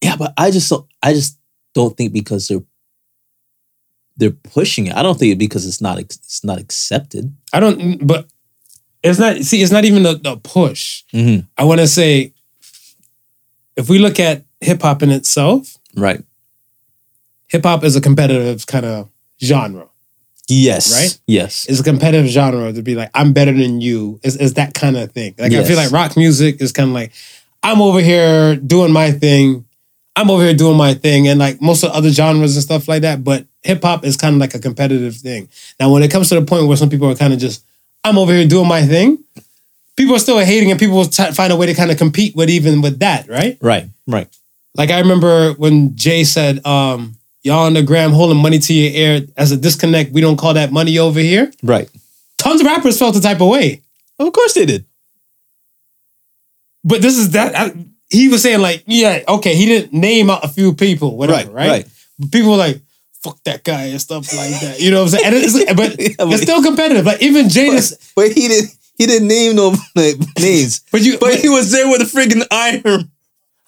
Yeah, 0.02 0.15
but 0.18 0.34
I 0.38 0.52
just 0.52 0.70
don't. 0.70 0.86
I 1.04 1.13
just 1.13 1.38
don't 1.74 1.96
think 1.96 2.12
because 2.12 2.48
they're 2.48 2.63
they're 4.18 4.32
pushing 4.32 4.88
it. 4.88 4.96
I 4.96 5.04
don't 5.04 5.18
think 5.20 5.34
it 5.34 5.38
because 5.39 5.65
it's 5.68 5.82
not 5.82 6.00
it's 6.00 6.44
not 6.44 6.60
accepted. 6.60 7.36
I 7.54 7.60
don't, 7.60 8.06
but 8.08 8.28
it's 9.06 9.20
not. 9.20 9.38
See, 9.38 9.62
it's 9.62 9.72
not 9.72 9.86
even 9.86 10.06
a, 10.06 10.15
the 10.15 10.38
push. 10.38 11.04
Mm-hmm. 11.13 11.46
I 11.58 11.63
want 11.63 11.80
to 11.80 11.88
say, 11.88 12.34
if 13.76 13.89
we 13.89 14.00
look 14.00 14.20
at 14.20 14.44
hip 14.62 14.82
hop 14.82 15.04
in 15.04 15.12
itself, 15.12 15.78
Right. 15.96 16.22
hip 17.48 17.63
hop 17.63 17.84
is 17.84 17.96
a 17.96 18.02
competitive 18.02 18.65
kind 18.68 18.86
of 18.86 19.10
genre. 19.44 19.88
Yes. 20.48 20.91
Right? 20.94 21.20
Yes. 21.26 21.65
It's 21.68 21.80
a 21.80 21.84
competitive 21.84 22.30
genre 22.30 22.72
to 22.72 22.82
be 22.82 22.94
like, 22.96 23.10
I'm 23.13 23.34
better 23.34 23.54
than 23.54 23.82
you. 23.82 24.20
Is 24.24 24.36
is 24.38 24.54
that 24.56 24.74
kind 24.74 24.96
of 24.98 25.12
thing? 25.12 25.34
Like 25.38 25.54
I 25.54 25.63
feel 25.63 25.78
like 25.78 25.91
rock 25.91 26.15
music 26.18 26.62
is 26.62 26.72
kind 26.72 26.89
of 26.89 26.94
like, 26.94 27.12
I'm 27.63 27.82
over 27.82 28.00
here 28.00 28.56
doing 28.56 28.91
my 28.91 29.12
thing. 29.12 29.65
I'm 30.18 30.30
over 30.30 30.44
here 30.44 30.54
doing 30.54 30.78
my 30.78 30.94
thing, 30.94 31.28
and 31.28 31.38
like 31.39 31.62
most 31.62 31.84
of 31.84 31.91
the 31.91 31.98
other 31.98 32.10
genres 32.10 32.56
and 32.56 32.63
stuff 32.63 32.88
like 32.88 33.02
that. 33.02 33.22
But 33.24 33.48
hip 33.63 33.82
hop 33.84 34.06
is 34.06 34.15
kind 34.15 34.34
of 34.36 34.39
like 34.39 34.54
a 34.56 34.60
competitive 34.60 35.15
thing. 35.18 35.50
Now, 35.78 35.91
when 35.91 36.04
it 36.04 36.12
comes 36.12 36.30
to 36.30 36.39
the 36.39 36.46
point 36.46 36.68
where 36.68 36.78
some 36.78 36.89
people 36.89 37.10
are 37.10 37.15
kind 37.15 37.34
of 37.34 37.39
just, 37.39 37.64
I'm 38.06 38.20
over 38.20 38.32
here 38.32 38.48
doing 38.48 38.68
my 38.68 38.84
thing. 38.84 39.24
People 39.98 40.15
are 40.15 40.20
still 40.20 40.38
hating, 40.39 40.70
and 40.70 40.80
people 40.80 40.96
will 40.98 41.06
t- 41.06 41.32
find 41.32 41.52
a 41.52 41.56
way 41.56 41.65
to 41.65 41.74
kind 41.74 41.89
of 41.89 41.98
compete 41.98 42.36
with 42.36 42.50
even 42.50 42.82
with 42.82 43.00
that, 43.00 43.28
right? 43.28 43.58
Right. 43.62 43.89
Right. 44.06 44.28
Like 44.76 44.91
I 44.91 45.00
remember 45.00 45.54
when 45.54 45.96
Jay 45.96 46.24
said, 46.24 46.63
um, 46.65 47.15
"Y'all 47.44 47.65
on 47.65 47.74
the 47.74 47.82
gram 47.82 48.12
holding 48.12 48.38
money 48.38 48.60
to 48.60 48.74
your 48.74 48.91
ear 48.94 49.28
as 49.38 49.52
a 49.52 49.58
disconnect. 49.58 50.12
We 50.12 50.22
don't 50.22 50.38
call 50.38 50.54
that 50.54 50.72
money 50.72 51.00
over 51.00 51.20
here." 51.20 51.52
Right. 51.63 51.89
Tons 52.38 52.62
of 52.62 52.68
rappers 52.68 53.00
felt 53.00 53.15
the 53.15 53.22
type 53.22 53.41
of 53.41 53.48
way. 53.48 53.82
Of 54.20 54.32
course 54.34 54.54
they 54.54 54.65
did. 54.65 54.86
But 56.84 57.02
this 57.02 57.18
is 57.18 57.32
that 57.32 57.56
I, 57.56 57.74
he 58.10 58.28
was 58.28 58.44
saying 58.44 58.60
like, 58.62 58.84
yeah, 58.86 59.24
okay, 59.28 59.56
he 59.56 59.65
didn't 59.65 59.94
name 59.94 60.30
out 60.30 60.46
a 60.46 60.48
few 60.48 60.74
people, 60.76 61.18
whatever, 61.18 61.52
right? 61.52 61.54
Right, 61.54 61.70
right. 61.70 61.86
But 62.20 62.32
People 62.32 62.52
were 62.52 62.58
like, 62.58 62.82
fuck 63.26 63.44
that 63.44 63.64
guy 63.64 63.86
and 63.88 64.00
stuff 64.00 64.32
like 64.34 64.52
that. 64.62 64.80
You 64.80 64.92
know 64.92 65.04
what 65.04 65.14
I'm 65.16 65.20
saying? 65.20 65.76
But 65.76 66.00
Yeah, 66.00 66.14
but- 66.18 66.34
it's 66.34 66.44
still 66.44 66.62
competitive. 66.64 67.06
Like 67.06 67.22
even 67.22 67.48
Jada's, 67.48 67.98
But 68.16 68.32
he 68.32 68.48
didn't. 68.48 68.72
He 68.98 69.06
didn't 69.08 69.28
name 69.28 69.56
no 69.58 69.76
like, 69.96 70.16
names. 70.40 70.80
but 70.92 71.02
you, 71.02 71.18
But 71.20 71.36
he 71.40 71.50
was 71.50 71.70
there 71.72 71.90
with 71.90 72.00
a 72.02 72.06
freaking 72.06 72.46
iron, 72.50 73.12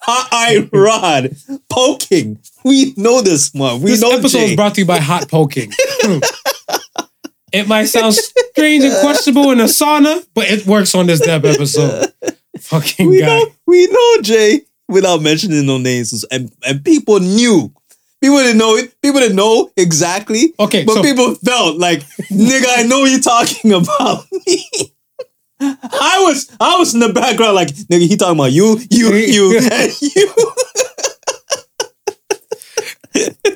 hot 0.00 0.28
iron 0.32 0.70
rod 0.72 1.36
poking. 1.68 2.38
We 2.64 2.94
know 2.96 3.20
this 3.20 3.52
one. 3.52 3.82
We 3.82 3.90
this 3.90 4.00
know 4.00 4.12
episode 4.12 4.38
Jay. 4.38 4.44
is 4.50 4.56
brought 4.56 4.74
to 4.76 4.80
you 4.80 4.86
by 4.86 5.00
Hot 5.00 5.28
Poking. 5.28 5.70
it 7.52 7.68
might 7.68 7.84
sound 7.86 8.14
strange 8.14 8.84
and 8.84 8.94
questionable 9.00 9.50
in 9.50 9.60
a 9.60 9.64
sauna, 9.64 10.26
but 10.34 10.50
it 10.50 10.66
works 10.66 10.94
on 10.94 11.06
this 11.06 11.20
Deb 11.20 11.44
episode. 11.44 12.12
Fucking 12.60 13.08
we 13.10 13.20
guy. 13.20 13.26
know. 13.26 13.46
We 13.66 13.86
know 13.86 14.22
Jay 14.22 14.62
without 14.88 15.20
mentioning 15.22 15.66
no 15.66 15.78
names, 15.78 16.24
and 16.30 16.50
and 16.66 16.84
people 16.84 17.20
knew. 17.20 17.72
People 18.20 18.38
didn't 18.38 18.58
know 18.58 18.74
it. 18.76 19.00
People 19.00 19.20
didn't 19.20 19.36
know 19.36 19.70
exactly. 19.76 20.52
Okay, 20.58 20.84
but 20.84 20.94
so- 20.94 21.02
people 21.02 21.34
felt 21.36 21.78
like, 21.78 22.00
nigga, 22.30 22.64
I 22.76 22.82
know 22.84 23.04
you're 23.04 23.20
talking 23.20 23.72
about 23.72 24.24
me. 24.46 24.64
I 25.60 26.22
was 26.26 26.50
I 26.60 26.78
was 26.78 26.94
in 26.94 27.00
the 27.00 27.12
background 27.12 27.54
like, 27.56 27.68
nigga, 27.68 28.06
he 28.08 28.16
talking 28.16 28.38
about 28.38 28.52
you, 28.52 28.78
you, 28.90 29.12
you, 29.14 29.58
and 29.72 29.92
you. 30.02 30.52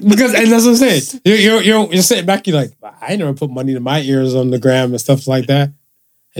Because 0.08 0.34
and 0.34 0.50
that's 0.50 0.64
what 0.64 0.70
I'm 0.72 0.76
saying. 0.76 1.02
You're 1.24 1.36
you're 1.36 1.62
you're, 1.62 1.92
you're 1.92 2.02
sitting 2.02 2.26
back. 2.26 2.46
You're 2.46 2.56
like, 2.56 2.72
I 3.00 3.14
never 3.16 3.32
put 3.34 3.50
money 3.50 3.74
to 3.74 3.80
my 3.80 4.00
ears 4.00 4.34
on 4.34 4.50
the 4.50 4.58
gram 4.58 4.90
and 4.90 5.00
stuff 5.00 5.28
like 5.28 5.46
that. 5.46 5.68
And 5.68 5.74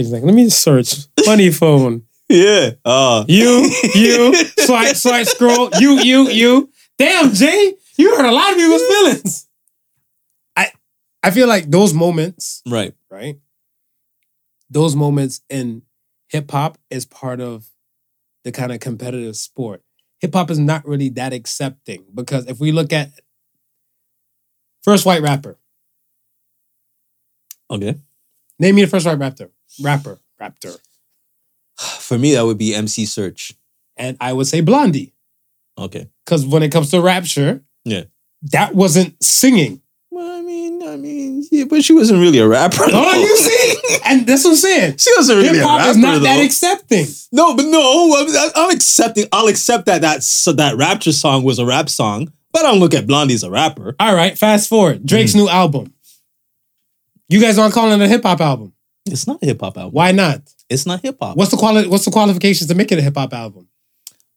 he's 0.05 0.11
like, 0.13 0.23
let 0.25 0.35
me 0.35 0.49
search 0.49 0.95
money 1.27 1.51
phone. 1.53 2.03
Yeah. 2.29 2.71
Uh, 2.85 3.25
You 3.29 3.71
you 3.95 4.35
swipe 4.59 4.97
swipe 4.97 5.27
scroll. 5.27 5.71
You 5.79 6.01
you 6.01 6.29
you. 6.31 6.71
Damn, 6.99 7.33
Jay, 7.33 7.75
you 8.03 8.17
hurt 8.17 8.27
a 8.27 8.33
lot 8.33 8.51
of 8.51 8.57
people's 8.57 8.83
feelings. 8.87 9.49
I 10.57 10.73
I 11.23 11.31
feel 11.31 11.49
like 11.49 11.71
those 11.71 11.95
moments, 11.95 12.63
right. 12.69 12.95
right? 13.11 13.39
Those 14.71 14.97
moments 14.97 15.41
in 15.49 15.83
hip 16.29 16.51
hop 16.51 16.79
is 16.91 17.05
part 17.05 17.41
of 17.41 17.69
the 18.45 18.53
kind 18.53 18.73
of 18.73 18.81
competitive 18.81 19.37
sport. 19.37 19.83
Hip 20.21 20.35
hop 20.35 20.51
is 20.51 20.59
not 20.59 20.87
really 20.87 21.09
that 21.11 21.33
accepting 21.33 22.05
because 22.15 22.47
if 22.49 22.59
we 22.61 22.73
look 22.73 22.93
at 22.93 23.11
first 24.83 25.05
white 25.07 25.23
rapper, 25.23 25.59
Okay. 27.71 27.97
name 28.59 28.75
me 28.75 28.83
the 28.83 28.89
first 28.91 29.07
white 29.07 29.19
rapper, 29.19 29.51
rapper, 29.83 30.21
rapper, 30.39 30.75
For 31.79 32.19
me, 32.19 32.35
that 32.35 32.45
would 32.45 32.59
be 32.59 32.75
MC 32.75 33.05
Serch. 33.05 33.55
and 33.97 34.17
I 34.21 34.33
would 34.33 34.47
say 34.47 34.61
Blondie 34.61 35.13
Okay. 35.79 36.09
because 36.25 36.45
when 36.47 36.63
it 36.63 36.71
comes 36.73 36.91
to 36.91 37.01
Rapture, 37.01 37.63
Yeah. 37.85 38.05
that 38.53 38.75
wasn't 38.75 39.23
singing. 39.23 39.81
Well, 40.11 40.39
I 40.39 40.43
mean, 40.43 40.83
I 40.87 40.97
mean, 40.97 41.43
yeah, 41.51 41.65
but 41.65 41.83
she 41.83 41.95
wasn't 41.95 42.21
really 42.21 42.39
a 42.39 42.47
rapper. 42.47 42.85
Oh, 42.87 43.19
you 43.19 43.37
see, 43.37 43.99
and 44.05 44.27
that's 44.27 44.45
what 44.45 44.51
I'm 44.51 44.57
saying. 44.57 44.97
She 44.99 45.11
wasn't 45.17 45.39
really 45.43 45.57
Hip 45.59 45.65
a 45.65 45.69
hop 45.69 45.79
rapper 45.79 45.91
is 45.91 45.97
not 45.97 46.13
though. 46.15 46.21
that 46.25 46.45
accepting. 46.45 47.07
no, 47.33 47.57
but 47.57 47.65
no, 47.67 48.17
I'm, 48.19 48.51
I'm 48.55 48.71
accepting. 48.75 49.25
I'll 49.33 49.47
accept 49.49 49.87
that 49.87 50.03
that 50.03 50.23
so 50.23 50.53
that 50.53 50.77
Rapture 50.77 51.13
song 51.13 51.45
was 51.45 51.59
a 51.59 51.65
rap 51.65 51.89
song, 51.89 52.31
but 52.53 52.65
I 52.65 52.71
don't 52.71 52.81
look 52.81 52.93
at 52.95 53.07
Blondie 53.07 53.33
as 53.35 53.43
a 53.43 53.51
rapper. 53.51 53.97
All 53.99 54.15
right, 54.15 54.37
fast 54.37 54.69
forward. 54.69 55.07
Drake's 55.07 55.35
new 55.35 55.49
album. 55.49 55.95
You 57.29 57.41
guys 57.41 57.59
aren't 57.59 57.73
calling 57.73 57.99
it 58.01 58.05
a 58.05 58.09
hip 58.09 58.23
hop 58.23 58.41
album. 58.43 58.75
It's 59.07 59.27
not 59.27 59.43
a 59.43 59.47
hip 59.47 59.61
hop 59.61 59.77
album. 59.79 59.93
Why 59.93 60.13
not? 60.13 60.43
It's 60.69 60.85
not 60.87 61.01
hip 61.01 61.17
hop. 61.21 61.37
What's 61.39 61.51
the 61.51 61.57
quali- 61.57 61.89
What's 61.89 62.05
the 62.05 62.11
qualifications 62.11 62.69
to 62.69 62.75
make 62.75 62.93
it 62.93 62.99
a 62.99 63.03
hip 63.03 63.17
hop 63.17 63.33
album? 63.33 63.69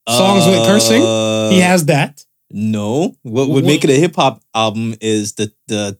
Songs 0.08 0.46
with 0.46 0.64
cursing? 0.66 1.02
Uh, 1.02 1.50
he 1.50 1.60
has 1.60 1.84
that. 1.86 2.24
No. 2.50 3.16
What 3.22 3.48
would 3.48 3.64
make 3.64 3.84
it 3.84 3.90
a 3.90 3.94
hip 3.94 4.16
hop 4.16 4.42
album 4.54 4.94
is 5.00 5.34
the 5.34 5.52
the 5.68 5.98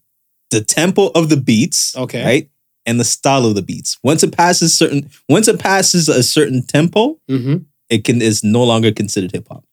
the 0.51 0.63
tempo 0.63 1.11
of 1.15 1.29
the 1.29 1.37
beats. 1.37 1.97
Okay. 1.97 2.25
right, 2.25 2.51
and 2.85 3.01
the 3.01 3.05
style 3.05 3.47
of 3.47 3.55
the 3.55 3.63
beats. 3.63 3.99
Once 4.03 4.23
it 4.23 4.37
passes 4.37 4.77
certain, 4.77 5.11
once 5.29 5.49
it 5.49 5.59
passes 5.59 6.09
a 6.09 6.23
certain 6.23 6.63
tempo, 6.63 7.19
hmm 7.29 7.57
it 7.89 8.03
can 8.05 8.21
is 8.21 8.43
no 8.43 8.65
longer 8.65 8.91
considered 8.91 9.31
hip 9.33 9.47
hop. 9.49 9.65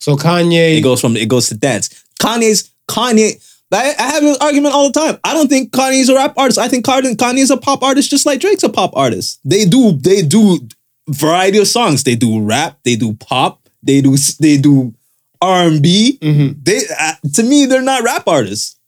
So 0.00 0.16
Kanye. 0.16 0.78
It 0.78 0.80
goes 0.82 1.00
from 1.00 1.16
it 1.16 1.28
goes 1.28 1.48
to 1.48 1.54
dance. 1.54 2.04
Kanye's 2.20 2.70
Kanye. 2.88 3.42
I, 3.72 3.94
I 3.98 4.02
have 4.02 4.22
an 4.22 4.36
argument 4.40 4.74
all 4.74 4.90
the 4.90 4.98
time. 4.98 5.18
I 5.24 5.34
don't 5.34 5.48
think 5.48 5.72
Kanye's 5.72 6.08
a 6.08 6.14
rap 6.14 6.34
artist. 6.38 6.58
I 6.58 6.68
think 6.68 6.86
Kanye 6.86 7.14
Kanye's 7.16 7.50
a 7.50 7.56
pop 7.56 7.82
artist, 7.82 8.10
just 8.10 8.24
like 8.24 8.40
Drake's 8.40 8.62
a 8.62 8.68
pop 8.68 8.96
artist. 8.96 9.40
They 9.44 9.64
do 9.64 9.92
they 9.92 10.22
do 10.22 10.60
variety 11.08 11.58
of 11.58 11.68
songs. 11.68 12.04
They 12.04 12.14
do 12.14 12.40
rap, 12.40 12.78
they 12.84 12.96
do 12.96 13.14
pop, 13.14 13.68
they 13.82 14.00
do 14.00 14.16
they 14.40 14.56
do 14.56 14.94
R 15.40 15.66
and 15.68 15.82
B. 15.82 16.18
Mhm. 16.20 16.64
They 16.64 16.82
uh, 16.98 17.14
to 17.34 17.42
me 17.42 17.66
they're 17.66 17.82
not 17.82 18.02
rap 18.02 18.26
artists. 18.26 18.78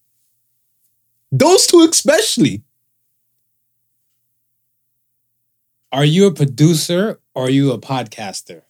Those 1.30 1.66
two 1.66 1.86
especially. 1.90 2.62
Are 5.92 6.04
you 6.04 6.26
a 6.26 6.32
producer 6.34 7.18
or 7.34 7.46
are 7.46 7.50
you 7.50 7.72
a 7.72 7.78
podcaster? 7.78 8.62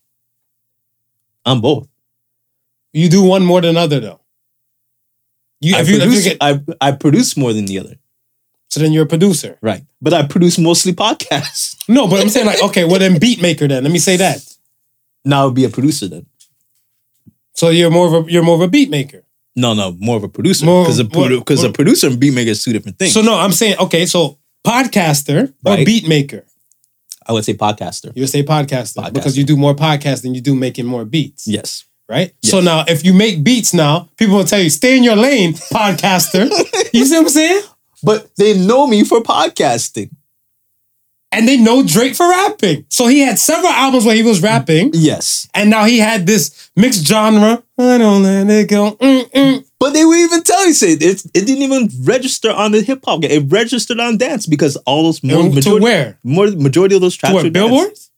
I'm 1.44 1.60
both. 1.60 1.88
You 2.92 3.08
do 3.08 3.24
one 3.24 3.44
more 3.44 3.60
than 3.60 3.76
other 3.76 4.00
though. 4.00 4.20
You, 5.60 5.76
I, 5.76 5.80
if 5.80 5.88
you, 5.88 5.96
if 5.96 6.02
you 6.02 6.06
produce, 6.08 6.24
get, 6.24 6.36
I, 6.40 6.60
I 6.80 6.92
produce 6.92 7.36
more 7.36 7.52
than 7.52 7.64
the 7.66 7.80
other. 7.80 7.96
so 8.68 8.78
then 8.80 8.92
you're 8.92 9.04
a 9.04 9.08
producer. 9.08 9.58
Right. 9.60 9.82
But 10.00 10.14
I 10.14 10.24
produce 10.26 10.58
mostly 10.58 10.92
podcasts. 10.92 11.76
No, 11.88 12.06
but 12.06 12.20
I'm 12.20 12.28
saying 12.28 12.46
like, 12.46 12.62
okay, 12.68 12.84
well 12.84 13.00
then 13.00 13.18
beat 13.18 13.42
maker 13.42 13.66
then. 13.66 13.82
Let 13.82 13.92
me 13.92 13.98
say 13.98 14.16
that. 14.18 14.38
Now 15.24 15.40
I'll 15.40 15.50
be 15.50 15.64
a 15.64 15.68
producer 15.70 16.06
then. 16.06 16.26
So 17.58 17.70
you're 17.70 17.90
more 17.90 18.06
of 18.06 18.14
a 18.26 18.30
you're 18.32 18.44
more 18.44 18.54
of 18.54 18.60
a 18.60 18.68
beat 18.68 18.88
maker. 18.88 19.24
No, 19.56 19.74
no, 19.74 19.86
more 19.98 20.16
of 20.16 20.22
a 20.22 20.28
producer. 20.28 20.64
Because 20.64 21.00
a, 21.00 21.04
what- 21.04 21.30
produ- 21.32 21.68
a 21.68 21.72
producer 21.72 22.06
and 22.06 22.20
beat 22.20 22.32
maker 22.32 22.50
is 22.50 22.62
two 22.62 22.72
different 22.72 22.98
things. 22.98 23.12
So 23.12 23.20
no, 23.20 23.34
I'm 23.44 23.50
saying 23.52 23.76
okay, 23.86 24.06
so 24.06 24.38
podcaster 24.64 25.48
or 25.66 25.72
Right. 25.72 25.84
beat 25.86 26.06
maker. 26.06 26.44
I 27.26 27.32
would 27.32 27.44
say 27.44 27.54
podcaster. 27.54 28.14
You 28.14 28.22
would 28.22 28.30
say 28.30 28.42
podcaster, 28.44 28.94
Podcaster. 29.02 29.12
because 29.12 29.36
you 29.36 29.44
do 29.44 29.56
more 29.56 29.74
podcasts 29.74 30.22
than 30.22 30.34
you 30.36 30.40
do 30.40 30.54
making 30.54 30.86
more 30.86 31.04
beats. 31.04 31.46
Yes. 31.48 31.84
Right? 32.08 32.32
Yes. 32.42 32.50
So 32.52 32.60
now 32.60 32.84
if 32.86 33.04
you 33.04 33.12
make 33.12 33.42
beats 33.44 33.74
now, 33.74 34.08
people 34.16 34.36
will 34.36 34.44
tell 34.44 34.60
you, 34.60 34.70
stay 34.70 34.96
in 34.96 35.02
your 35.02 35.16
lane, 35.16 35.52
podcaster. 35.52 36.44
you 36.94 37.04
see 37.04 37.16
what 37.16 37.22
I'm 37.24 37.28
saying? 37.28 37.62
But 38.02 38.30
they 38.36 38.56
know 38.56 38.86
me 38.86 39.02
for 39.04 39.20
podcasting. 39.20 40.10
And 41.30 41.46
they 41.46 41.58
know 41.58 41.82
Drake 41.86 42.14
for 42.14 42.26
rapping. 42.28 42.86
So 42.88 43.06
he 43.06 43.20
had 43.20 43.38
several 43.38 43.70
albums 43.70 44.06
where 44.06 44.14
he 44.16 44.22
was 44.22 44.42
rapping, 44.42 44.90
Yes. 44.94 45.46
and 45.54 45.68
now 45.68 45.84
he 45.84 45.98
had 45.98 46.26
this 46.26 46.70
mixed 46.74 47.04
genre. 47.06 47.62
I 47.78 47.98
don't 47.98 48.22
let 48.22 48.48
it 48.48 48.68
go. 48.68 48.92
mm, 48.92 49.30
mm. 49.30 49.64
But 49.78 49.90
they 49.92 50.04
would 50.04 50.18
even 50.18 50.42
tell 50.42 50.66
you, 50.66 50.72
say 50.72 50.92
it, 50.92 51.02
it 51.02 51.46
didn't 51.46 51.62
even 51.62 51.88
register 52.02 52.50
on 52.50 52.72
the 52.72 52.80
hip 52.80 53.04
hop. 53.04 53.22
It 53.24 53.44
registered 53.52 54.00
on 54.00 54.16
dance 54.16 54.46
because 54.46 54.76
all 54.86 55.04
those 55.04 55.22
more 55.22 55.40
And 55.42 55.50
to 55.50 55.54
majority, 55.56 55.84
where? 55.84 56.18
more 56.24 56.50
majority 56.50 56.94
of 56.96 57.00
those 57.02 57.14
tracks 57.14 57.34
were 57.34 57.50
Billboard? 57.50 57.88
dance. 57.88 58.10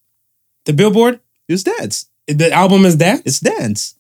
The 0.67 0.73
Billboard? 0.73 1.21
It 1.49 1.53
was 1.53 1.65
dance. 1.65 2.07
The 2.29 2.53
album 2.53 2.87
is 2.87 2.95
dance. 2.97 3.23
It's 3.27 3.41
dance. 3.41 3.97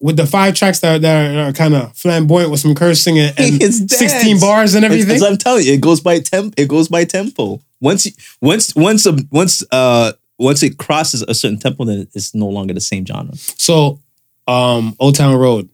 with 0.00 0.16
the 0.16 0.26
five 0.26 0.54
tracks 0.54 0.80
that, 0.80 1.02
that 1.02 1.36
are 1.48 1.52
kind 1.52 1.74
of 1.74 1.94
flamboyant 1.96 2.50
with 2.50 2.60
some 2.60 2.74
cursing 2.74 3.18
and, 3.18 3.38
and 3.38 3.90
16 3.90 4.40
bars 4.40 4.74
and 4.74 4.84
everything. 4.84 5.16
as 5.16 5.22
I'm 5.22 5.36
telling 5.36 5.64
you, 5.66 5.74
it 5.74 5.80
goes 5.80 6.00
by 6.00 6.20
temp. 6.20 6.54
It 6.56 6.68
goes 6.68 6.88
by 6.88 7.04
tempo. 7.04 7.60
Once 7.80 8.06
you, 8.06 8.12
once 8.40 8.74
once 8.74 9.06
a, 9.06 9.16
once 9.30 9.64
uh 9.70 10.12
once 10.38 10.62
it 10.62 10.78
crosses 10.78 11.22
a 11.22 11.34
certain 11.34 11.58
tempo, 11.58 11.84
then 11.84 12.08
it's 12.14 12.34
no 12.34 12.46
longer 12.48 12.74
the 12.74 12.80
same 12.80 13.04
genre. 13.06 13.34
So, 13.36 14.00
um, 14.46 14.94
Old 14.98 15.14
Town 15.14 15.34
Road, 15.36 15.68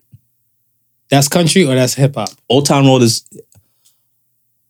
that's 1.10 1.28
country 1.28 1.64
or 1.64 1.74
that's 1.74 1.94
hip 1.94 2.14
hop? 2.14 2.30
Old 2.48 2.66
Town 2.66 2.86
Road 2.86 3.02
is 3.02 3.24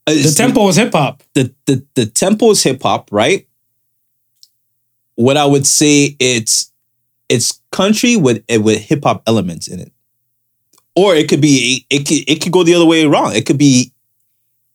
The 0.07 0.35
tempo 0.37 0.69
is 0.69 0.77
hip 0.77 0.93
hop. 0.93 1.23
the 1.35 1.55
the 1.67 1.85
the 1.95 2.07
tempo 2.07 2.51
is 2.51 2.63
hip 2.63 2.83
hop, 2.83 3.09
right? 3.13 3.47
What 5.15 5.37
I 5.37 5.45
would 5.45 5.67
say 5.67 6.17
it's 6.19 6.73
it's 7.29 7.61
country 7.71 8.17
with 8.17 8.43
with 8.51 8.81
hip 8.81 9.05
hop 9.05 9.23
elements 9.27 9.69
in 9.69 9.79
it, 9.81 9.93
or 10.97 11.15
it 11.15 11.29
could 11.29 11.41
be 11.41 11.87
it 11.91 12.07
could 12.07 12.29
it 12.29 12.43
could 12.43 12.53
go 12.53 12.65
the 12.65 12.75
other 12.75 12.87
way 12.87 13.05
around. 13.05 13.37
It 13.37 13.47
could 13.47 13.59
be 13.59 13.93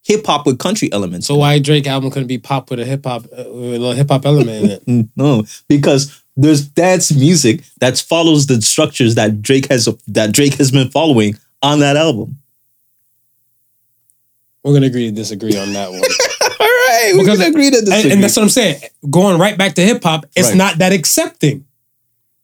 hip 0.07 0.25
hop 0.25 0.45
with 0.45 0.57
country 0.57 0.91
elements. 0.93 1.27
So 1.27 1.35
why 1.35 1.59
Drake 1.59 1.85
album 1.85 2.09
couldn't 2.11 2.27
be 2.27 2.37
pop 2.37 2.69
with 2.71 2.79
a 2.79 2.85
hip 2.85 3.05
hop 3.05 3.25
uh, 3.25 3.43
with 3.51 3.83
a 3.83 3.93
hip 3.93 4.09
hop 4.09 4.25
element 4.25 4.63
in 4.87 4.99
it? 5.01 5.07
No, 5.15 5.43
because 5.67 6.23
there's 6.35 6.69
that's 6.71 7.11
music 7.13 7.63
that 7.79 7.97
follows 7.99 8.47
the 8.47 8.61
structures 8.61 9.15
that 9.15 9.41
Drake 9.41 9.67
has 9.69 9.87
that 10.07 10.31
Drake 10.31 10.53
has 10.55 10.71
been 10.71 10.89
following 10.89 11.37
on 11.61 11.79
that 11.79 11.97
album. 11.97 12.37
We're 14.63 14.73
gonna 14.73 14.87
agree 14.87 15.05
to 15.09 15.11
disagree 15.15 15.57
on 15.57 15.73
that 15.73 15.89
one. 15.91 16.01
All 16.59 16.67
right, 16.67 17.11
we're 17.13 17.23
Because- 17.23 17.39
can 17.39 17.49
agree 17.49 17.69
to 17.71 17.77
and, 17.77 17.85
disagree. 17.85 18.11
and 18.11 18.23
that's 18.23 18.35
what 18.35 18.43
I'm 18.43 18.49
saying. 18.49 18.81
Going 19.09 19.37
right 19.39 19.57
back 19.57 19.75
to 19.75 19.81
hip 19.81 20.03
hop, 20.03 20.25
it's 20.35 20.49
Right. 20.49 20.57
not 20.57 20.77
that 20.79 20.91
accepting. 20.93 21.65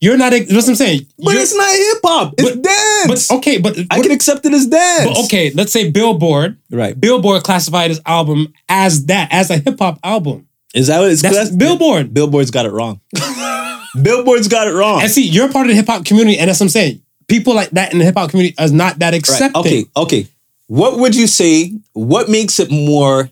You're 0.04 0.18
not. 0.18 0.32
That's 0.32 0.52
what 0.52 0.68
I'm 0.68 0.76
saying. 0.76 1.08
but 1.18 1.32
You're- 1.32 1.44
it's 1.44 1.56
not 1.56 1.70
hip 1.72 2.00
hop. 2.04 2.34
It's 2.38 2.50
But- 2.52 2.62
dance. 2.64 3.28
But 3.30 3.36
okay, 3.38 3.58
but 3.58 3.78
I 3.90 4.02
can 4.02 4.12
accept 4.12 4.46
it 4.46 4.54
as 4.54 4.66
dance. 4.68 5.06
but 5.10 5.18
okay. 5.26 5.52
Let's 5.56 5.72
say 5.72 5.90
Billboard. 5.90 6.58
right. 6.72 7.00
Billboard 7.00 7.44
classified 7.44 7.90
his 7.90 8.02
album 8.06 8.54
as 8.68 9.06
that, 9.06 9.30
as 9.32 9.50
a 9.50 9.58
hip 9.60 9.80
hop 9.80 10.00
album. 10.04 10.48
Is 10.76 10.88
that 10.88 11.00
what 11.00 11.10
it's 11.12 11.22
That's 11.22 11.36
that's- 11.36 11.56
Billboard. 11.56 12.14
Billboard's 12.14 12.52
got 12.52 12.66
it 12.66 12.72
wrong. 12.74 13.00
Billboard's 14.02 14.48
got 14.48 14.68
it 14.68 14.72
wrong. 14.74 15.02
And 15.02 15.12
see, 15.12 15.24
you're 15.28 15.52
part 15.52 15.68
of 15.68 15.70
the 15.70 15.76
hip 15.76 15.88
hop 15.88 16.04
community, 16.06 16.38
and 16.40 16.50
that's 16.50 16.60
what 16.60 16.66
I'm 16.66 16.70
saying. 16.70 17.02
People 17.28 17.54
like 17.56 17.70
that 17.72 17.94
in 17.94 18.00
the 18.00 18.06
hip 18.06 18.16
hop 18.18 18.30
community 18.32 18.56
is 18.60 18.72
not 18.72 19.00
that 19.00 19.12
Right. 19.12 19.20
accepting. 19.20 19.60
Okay, 19.62 19.86
okay. 19.96 20.28
What 20.68 21.00
would 21.00 21.16
you 21.16 21.28
say? 21.28 21.74
What 21.94 22.28
makes 22.30 22.60
it 22.60 22.72
more 22.72 23.30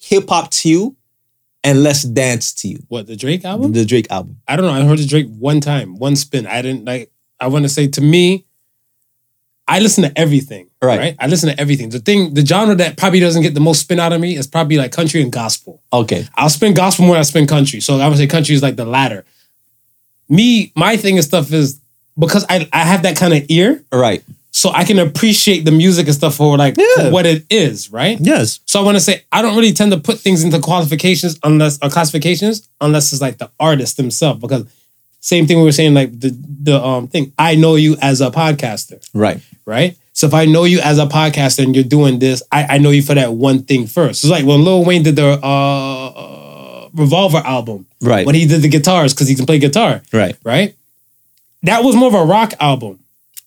hip 0.00 0.28
hop 0.28 0.50
to 0.52 0.68
you 0.68 0.96
and 1.64 1.82
Let's 1.82 2.02
dance 2.02 2.52
to 2.54 2.68
you? 2.68 2.78
What 2.88 3.06
the 3.06 3.16
Drake 3.16 3.44
album? 3.44 3.72
The 3.72 3.84
Drake 3.84 4.10
album. 4.10 4.40
I 4.46 4.54
don't 4.54 4.66
know. 4.66 4.72
I 4.72 4.84
heard 4.86 4.98
the 4.98 5.06
Drake 5.06 5.26
one 5.38 5.60
time, 5.60 5.96
one 5.98 6.14
spin. 6.14 6.46
I 6.46 6.62
didn't 6.62 6.84
like. 6.84 7.10
I 7.40 7.48
want 7.48 7.64
to 7.64 7.68
say 7.68 7.88
to 7.88 8.00
me, 8.00 8.44
I 9.66 9.80
listen 9.80 10.04
to 10.04 10.18
everything. 10.18 10.68
Right. 10.82 10.98
Right. 10.98 11.16
I 11.18 11.26
listen 11.26 11.48
to 11.48 11.58
everything. 11.58 11.88
The 11.88 11.98
thing, 11.98 12.34
the 12.34 12.44
genre 12.44 12.74
that 12.74 12.98
probably 12.98 13.20
doesn't 13.20 13.42
get 13.42 13.54
the 13.54 13.60
most 13.60 13.80
spin 13.80 13.98
out 13.98 14.12
of 14.12 14.20
me 14.20 14.36
is 14.36 14.46
probably 14.46 14.76
like 14.76 14.92
country 14.92 15.22
and 15.22 15.32
gospel. 15.32 15.82
Okay. 15.92 16.26
I'll 16.34 16.50
spin 16.50 16.74
gospel 16.74 17.06
more 17.06 17.14
than 17.14 17.20
I 17.20 17.24
spin 17.24 17.46
country. 17.46 17.80
So 17.80 17.98
I 17.98 18.08
would 18.08 18.18
say 18.18 18.26
country 18.26 18.54
is 18.54 18.62
like 18.62 18.76
the 18.76 18.84
latter. 18.84 19.24
Me, 20.28 20.72
my 20.76 20.96
thing 20.96 21.16
and 21.16 21.24
stuff 21.24 21.52
is 21.52 21.80
because 22.18 22.44
I, 22.48 22.68
I 22.72 22.80
have 22.80 23.02
that 23.02 23.16
kind 23.16 23.32
of 23.32 23.44
ear, 23.48 23.82
right. 23.92 24.22
So 24.56 24.70
I 24.70 24.84
can 24.84 25.00
appreciate 25.00 25.64
the 25.64 25.72
music 25.72 26.06
and 26.06 26.14
stuff 26.14 26.36
for 26.36 26.56
like 26.56 26.76
Yeah. 26.78 27.10
what 27.10 27.26
it 27.26 27.44
is, 27.50 27.90
right? 27.90 28.16
Yes. 28.20 28.60
So 28.66 28.78
I 28.80 28.84
want 28.84 28.96
to 28.96 29.00
say 29.00 29.24
I 29.32 29.42
don't 29.42 29.56
really 29.56 29.72
tend 29.72 29.90
to 29.90 29.98
put 29.98 30.20
things 30.20 30.44
into 30.44 30.60
qualifications 30.60 31.38
unless 31.42 31.76
or 31.82 31.90
classifications 31.90 32.68
unless 32.80 33.12
it's 33.12 33.20
like 33.20 33.38
the 33.38 33.50
artist 33.58 33.96
themselves. 33.96 34.40
Because 34.40 34.64
same 35.18 35.46
thing 35.48 35.58
we 35.58 35.64
were 35.64 35.72
saying, 35.72 35.94
like 35.94 36.20
the 36.20 36.30
the 36.62 36.80
um 36.80 37.08
thing. 37.08 37.32
I 37.36 37.56
know 37.56 37.74
you 37.74 37.96
as 38.00 38.20
a 38.20 38.30
podcaster, 38.30 39.04
Right. 39.12 39.40
right? 39.66 39.96
So 40.12 40.28
if 40.28 40.34
I 40.34 40.44
know 40.44 40.62
you 40.62 40.78
as 40.78 40.98
a 41.00 41.06
podcaster 41.06 41.64
and 41.64 41.74
you're 41.74 41.82
doing 41.98 42.20
this, 42.20 42.40
I, 42.52 42.76
I 42.76 42.78
know 42.78 42.90
you 42.90 43.02
for 43.02 43.14
that 43.16 43.32
one 43.32 43.64
thing 43.64 43.88
first. 43.88 44.22
It's 44.22 44.30
like 44.30 44.44
when 44.46 44.62
Lil 44.64 44.84
Wayne 44.84 45.02
did 45.02 45.16
the 45.16 45.30
uh, 45.42 46.06
uh 46.08 46.88
Revolver 46.94 47.42
album, 47.44 47.86
Right. 48.00 48.24
when 48.24 48.36
he 48.36 48.46
did 48.46 48.62
the 48.62 48.68
guitars 48.68 49.12
because 49.12 49.26
he 49.26 49.34
can 49.34 49.46
play 49.46 49.58
guitar, 49.58 50.02
right. 50.12 50.36
right? 50.44 50.76
That 51.64 51.82
was 51.82 51.96
more 51.96 52.06
of 52.06 52.14
a 52.14 52.24
rock 52.24 52.54
album 52.60 53.00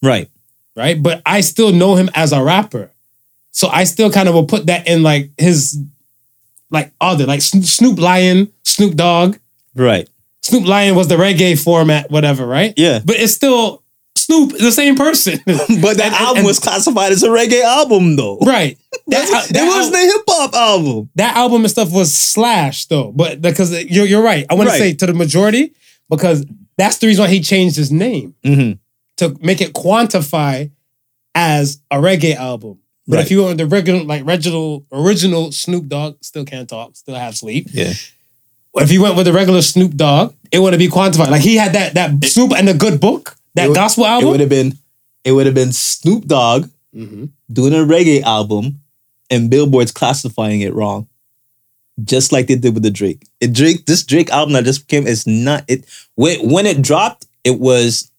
Right. 0.03 0.29
Right? 0.77 1.01
But 1.01 1.21
I 1.25 1.41
still 1.41 1.71
know 1.73 1.95
him 1.95 2.09
as 2.13 2.31
a 2.31 2.41
rapper. 2.43 2.91
So 3.51 3.67
I 3.69 3.83
still 3.85 4.11
kind 4.11 4.29
of 4.29 4.35
will 4.35 4.45
put 4.45 4.67
that 4.67 4.87
in 4.87 5.01
like 5.03 5.31
his 5.37 5.77
like 6.69 6.91
other, 7.01 7.25
like 7.25 7.41
Snoop 7.41 7.97
Lion, 7.99 8.51
Snoop 8.63 8.95
Dogg. 8.95 9.37
Right. 9.75 10.07
Snoop 10.41 10.65
Lion 10.67 10.95
was 10.95 11.07
the 11.07 11.15
reggae 11.15 11.61
format, 11.61 12.09
whatever, 12.11 12.45
right? 12.45 12.73
Yeah. 12.77 12.99
But 13.03 13.15
it's 13.17 13.33
still 13.33 13.83
Snoop, 14.15 14.51
the 14.57 14.71
same 14.71 14.95
person. 14.95 15.39
But 15.45 15.97
that 15.97 16.07
And- 16.07 16.15
album 16.15 16.37
and- 16.39 16.45
was 16.47 16.59
classified 16.59 17.11
as 17.11 17.23
a 17.23 17.29
reggae 17.29 17.63
album, 17.63 18.15
though. 18.15 18.37
right. 18.39 18.77
That, 19.09 19.25
that 19.51 19.63
it 19.63 19.65
was 19.65 19.85
al- 19.85 19.91
the 19.91 19.97
hip 19.99 20.23
hop 20.27 20.53
album. 20.53 21.09
that 21.15 21.37
album 21.37 21.61
and 21.61 21.71
stuff 21.71 21.91
was 21.93 22.13
slash 22.15 22.87
though. 22.87 23.11
But 23.13 23.41
because 23.41 23.71
you're 23.85 24.05
you're 24.05 24.21
right. 24.21 24.45
I 24.49 24.53
want 24.55 24.67
Right. 24.69 24.73
to 24.77 24.79
say 24.83 24.93
to 24.95 25.05
the 25.05 25.13
majority, 25.13 25.71
because 26.09 26.45
that's 26.77 26.97
the 26.97 27.07
reason 27.07 27.23
why 27.23 27.29
he 27.29 27.39
changed 27.39 27.77
his 27.77 27.89
name. 27.89 28.35
Mm-hmm. 28.43 28.73
To 29.17 29.35
make 29.41 29.61
it 29.61 29.73
quantify 29.73 30.69
as 31.35 31.79
a 31.91 31.97
reggae 31.97 32.35
album. 32.35 32.79
But 33.07 33.17
Right. 33.17 33.25
if 33.25 33.31
you 33.31 33.43
want 33.43 33.57
the 33.57 33.65
regular, 33.67 34.03
like 34.03 34.23
original, 34.23 34.85
original 34.91 35.51
Snoop 35.51 35.87
Dogg, 35.87 36.17
still 36.21 36.43
can't 36.45 36.67
talk, 36.67 36.95
still 36.95 37.15
have 37.15 37.37
sleep. 37.37 37.67
Yeah. 37.71 37.93
If 38.75 38.91
you 38.91 39.01
went 39.01 39.15
with 39.15 39.25
the 39.25 39.33
regular 39.33 39.61
Snoop 39.61 39.95
Dogg, 39.95 40.33
it 40.51 40.59
would 40.59 40.77
be 40.77 40.87
quantified. 40.87 41.29
Like 41.31 41.41
he 41.41 41.55
had 41.55 41.73
that 41.73 41.93
that 41.95 42.23
Snoop 42.25 42.51
and 42.53 42.67
the 42.67 42.73
Good 42.73 42.99
Book, 42.99 43.35
that 43.55 43.65
It 43.65 43.69
would- 43.69 43.75
gospel 43.75 44.03
It 44.05 44.09
album. 44.09 44.29
would 44.31 44.39
have 44.39 44.49
been 44.49 44.77
it 45.23 45.31
would 45.33 45.45
have 45.45 45.55
been 45.55 45.73
Snoop 45.73 46.25
Dogg 46.27 46.69
Mhm. 46.95 47.29
doing 47.51 47.73
a 47.73 47.77
reggae 47.85 48.21
album 48.21 48.79
and 49.29 49.49
Billboard's 49.49 49.91
classifying 49.91 50.61
it 50.61 50.73
wrong. 50.73 51.07
Just 52.03 52.31
like 52.31 52.47
they 52.47 52.55
did 52.55 52.73
with 52.75 52.83
the 52.83 52.91
Drake. 52.91 53.23
It 53.41 53.51
Drake, 53.53 53.85
this 53.87 54.03
Drake 54.03 54.29
album 54.29 54.53
that 54.53 54.63
just 54.65 54.87
came 54.87 55.07
is 55.07 55.25
not 55.25 55.63
it 55.67 55.83
when 56.15 56.49
when 56.49 56.65
it 56.65 56.81
dropped, 56.81 57.25
it 57.43 57.59
was 57.59 58.11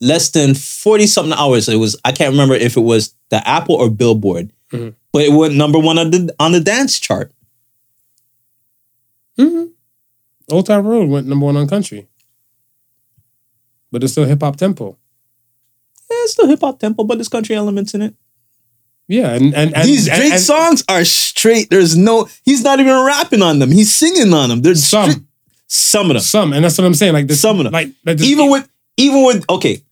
less 0.00 0.30
than 0.30 0.54
40 0.54 1.06
something 1.06 1.32
hours. 1.32 1.68
It 1.68 1.76
was 1.76 1.96
I 2.04 2.12
can't 2.12 2.30
remember 2.30 2.54
if 2.54 2.76
it 2.76 2.80
was 2.80 3.14
the 3.30 3.46
Apple 3.48 3.74
or 3.76 3.90
Billboard. 3.90 4.50
Mhm. 4.72 4.94
But 5.12 5.22
it 5.22 5.32
went 5.32 5.54
number 5.54 5.78
one 5.78 5.98
on 5.98 6.10
the 6.10 6.34
on 6.38 6.52
the 6.52 6.60
dance 6.60 6.98
chart. 6.98 7.32
Mhm. 9.38 9.70
Old 10.50 10.66
Town 10.66 10.84
Road 10.84 11.08
went 11.08 11.26
number 11.26 11.46
one 11.46 11.56
on 11.56 11.68
country, 11.68 12.06
but 13.92 14.02
it's 14.02 14.12
still 14.12 14.24
hip 14.24 14.40
hop 14.42 14.56
tempo. 14.56 14.96
Yeah, 16.10 16.16
it's 16.22 16.32
still 16.32 16.46
hip 16.48 16.60
hop 16.60 16.78
tempo, 16.80 17.04
but 17.04 17.16
there's 17.18 17.28
country 17.28 17.54
elements 17.54 17.94
in 17.94 18.02
it. 18.02 18.14
Yeah, 19.08 19.32
and 19.34 19.54
and, 19.54 19.74
and 19.74 19.88
These 19.88 20.08
and- 20.08 20.18
Drake 20.18 20.32
and 20.34 20.40
songs 20.42 20.84
are 20.88 21.04
straight. 21.04 21.70
There's 21.70 21.96
no. 21.96 22.28
He's 22.44 22.62
not 22.62 22.80
even 22.80 23.04
rapping 23.04 23.42
on 23.42 23.58
them. 23.58 23.70
He's 23.70 23.94
singing 23.94 24.32
on 24.34 24.48
them. 24.50 24.62
There's 24.62 24.84
Some. 24.84 25.10
stri- 25.10 25.24
Some 25.70 26.06
of 26.10 26.14
them. 26.14 26.22
Some, 26.22 26.52
and 26.52 26.64
that's 26.64 26.76
what 26.78 26.86
I'm 26.86 26.94
saying. 26.94 27.12
Like 27.12 27.26
this, 27.26 27.40
Some 27.40 27.58
of 27.58 27.64
them. 27.64 27.72
like, 27.72 27.90
like 28.04 28.18
this- 28.18 28.26
even 28.26 28.50
with 28.50 28.68
even 28.96 29.24
with 29.24 29.44
okay 29.50 29.82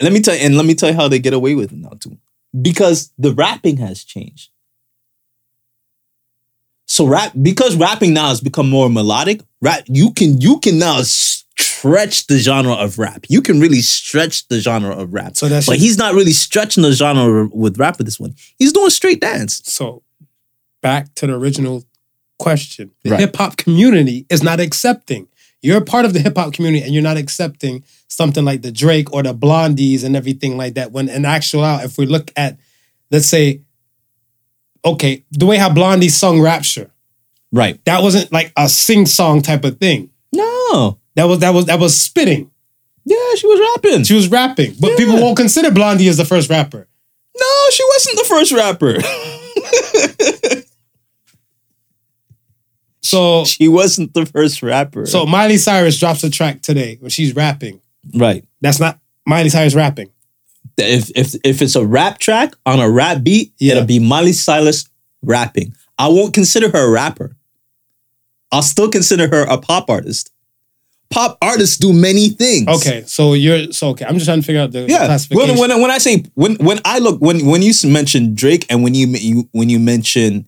let 0.00 0.12
me 0.12 0.20
tell 0.20 0.34
you 0.34 0.40
and 0.44 0.56
let 0.56 0.66
me 0.66 0.74
tell 0.74 0.90
you 0.90 0.94
how 0.96 1.08
they 1.08 1.18
get 1.18 1.32
away 1.32 1.54
with 1.54 1.72
it 1.72 1.78
now 1.78 1.90
too 2.00 2.16
because 2.60 3.12
the 3.18 3.32
rapping 3.32 3.76
has 3.78 4.04
changed 4.04 4.50
so 6.86 7.06
rap 7.06 7.32
because 7.42 7.76
rapping 7.76 8.14
now 8.14 8.28
has 8.28 8.40
become 8.40 8.68
more 8.68 8.88
melodic 8.88 9.40
rap 9.60 9.82
you 9.86 10.12
can 10.12 10.40
you 10.40 10.58
can 10.60 10.78
now 10.78 11.00
stretch 11.02 12.26
the 12.28 12.38
genre 12.38 12.74
of 12.74 12.98
rap 12.98 13.24
you 13.28 13.40
can 13.42 13.60
really 13.60 13.80
stretch 13.80 14.46
the 14.48 14.60
genre 14.60 14.94
of 14.94 15.12
rap 15.12 15.36
So 15.36 15.48
that's 15.48 15.66
but 15.66 15.78
he's 15.78 15.98
not 15.98 16.14
really 16.14 16.32
stretching 16.32 16.82
the 16.82 16.92
genre 16.92 17.48
with 17.52 17.78
rap 17.78 17.98
with 17.98 18.06
this 18.06 18.20
one 18.20 18.34
he's 18.58 18.72
doing 18.72 18.90
straight 18.90 19.20
dance 19.20 19.62
So 19.64 20.02
back 20.82 21.12
to 21.16 21.26
the 21.26 21.34
original 21.34 21.84
question. 22.38 22.90
The 23.02 23.10
Right. 23.12 23.20
hip 23.20 23.36
hop 23.36 23.56
community 23.56 24.26
is 24.28 24.42
not 24.42 24.60
accepting. 24.60 25.26
You're 25.66 25.78
a 25.78 25.84
part 25.84 26.04
of 26.04 26.12
the 26.12 26.20
hip 26.20 26.36
hop 26.36 26.52
community 26.54 26.84
and 26.84 26.94
you're 26.94 27.02
not 27.02 27.16
accepting 27.16 27.82
something 28.08 28.44
like 28.44 28.62
the 28.62 28.70
Drake 28.72 29.12
or 29.12 29.22
the 29.22 29.34
Blondies 29.34 30.04
and 30.04 30.14
everything 30.16 30.56
like 30.56 30.74
that. 30.74 30.92
When 30.92 31.08
in 31.08 31.24
actual, 31.24 31.64
out, 31.64 31.84
if 31.84 31.98
we 31.98 32.06
look 32.06 32.30
at, 32.36 32.56
let's 33.10 33.26
say, 33.26 33.62
okay, 34.84 35.24
the 35.32 35.44
way 35.46 35.56
how 35.56 35.68
Blondie 35.72 36.08
sung 36.08 36.40
Rapture, 36.40 36.90
right 37.52 37.82
that 37.84 38.02
wasn't 38.02 38.32
like 38.32 38.52
a 38.56 38.68
sing 38.68 39.06
song 39.06 39.42
type 39.42 39.64
of 39.64 39.78
thing. 39.78 40.10
no 40.32 40.98
That 41.16 41.24
was 41.24 41.38
that 41.40 41.50
was 41.50 41.66
that 41.66 41.78
was 41.80 42.00
spitting. 42.00 42.50
yeah 43.04 43.34
she 43.36 43.46
was 43.46 43.60
rapping 43.74 44.04
She 44.04 44.14
was 44.14 44.28
rapping, 44.28 44.74
but 44.80 44.96
people 44.96 45.14
won't 45.16 45.36
consider 45.36 45.70
Blondie 45.70 46.08
as 46.08 46.16
the 46.16 46.24
first 46.24 46.48
rapper. 46.50 46.86
no 47.38 47.70
she 47.70 47.82
wasn't 47.94 48.18
the 48.18 48.24
first 48.24 48.52
rapper 48.52 48.98
So 53.06 53.44
she 53.44 53.68
wasn't 53.68 54.14
the 54.14 54.26
first 54.26 54.62
rapper 54.62 55.06
so 55.06 55.26
Miley 55.26 55.56
Cyrus 55.58 55.98
drops 55.98 56.22
a 56.24 56.30
track 56.30 56.62
today 56.62 56.96
where 57.00 57.10
she's 57.10 57.34
rapping. 57.34 57.80
right 58.14 58.44
That's 58.60 58.80
not 58.80 58.98
Miley 59.26 59.48
Cyrus 59.50 59.74
rapping. 59.74 60.10
if 60.78 61.10
if 61.16 61.34
if 61.44 61.62
it's 61.62 61.76
a 61.76 61.84
rap 61.86 62.18
track 62.18 62.54
on 62.66 62.80
a 62.80 62.90
rap 62.90 63.22
beat, 63.22 63.52
Yeah. 63.58 63.72
it'll 63.72 63.86
be 63.86 63.98
Miley 63.98 64.32
Cyrus 64.32 64.84
rapping. 65.22 65.74
I 65.98 66.08
won't 66.08 66.34
consider 66.34 66.68
her 66.70 66.88
a 66.88 66.90
rapper. 66.90 67.36
I'll 68.52 68.62
still 68.62 68.88
consider 68.90 69.26
her 69.28 69.42
a 69.44 69.58
pop 69.58 69.88
artist. 69.90 70.30
Pop 71.08 71.38
artists 71.40 71.76
do 71.78 71.92
many 71.92 72.28
things. 72.30 72.68
Okay, 72.68 73.04
so 73.06 73.34
you're 73.34 73.72
so 73.72 73.90
okay. 73.90 74.04
I'm 74.04 74.14
just 74.14 74.26
trying 74.26 74.40
to 74.40 74.46
figure 74.46 74.60
out 74.60 74.72
the 74.72 74.86
Yeah. 74.88 75.06
classification. 75.06 75.56
When, 75.56 75.70
when 75.70 75.80
when 75.82 75.90
I 75.90 75.98
say 75.98 76.24
when 76.34 76.56
when 76.56 76.80
I 76.84 76.98
look 76.98 77.20
when 77.20 77.46
when 77.46 77.62
you 77.62 77.72
mention 77.84 78.34
Drake 78.34 78.66
and 78.70 78.82
when 78.82 78.94
you, 78.94 79.06
you 79.08 79.48
when 79.52 79.68
you 79.70 79.78
mention 79.78 80.46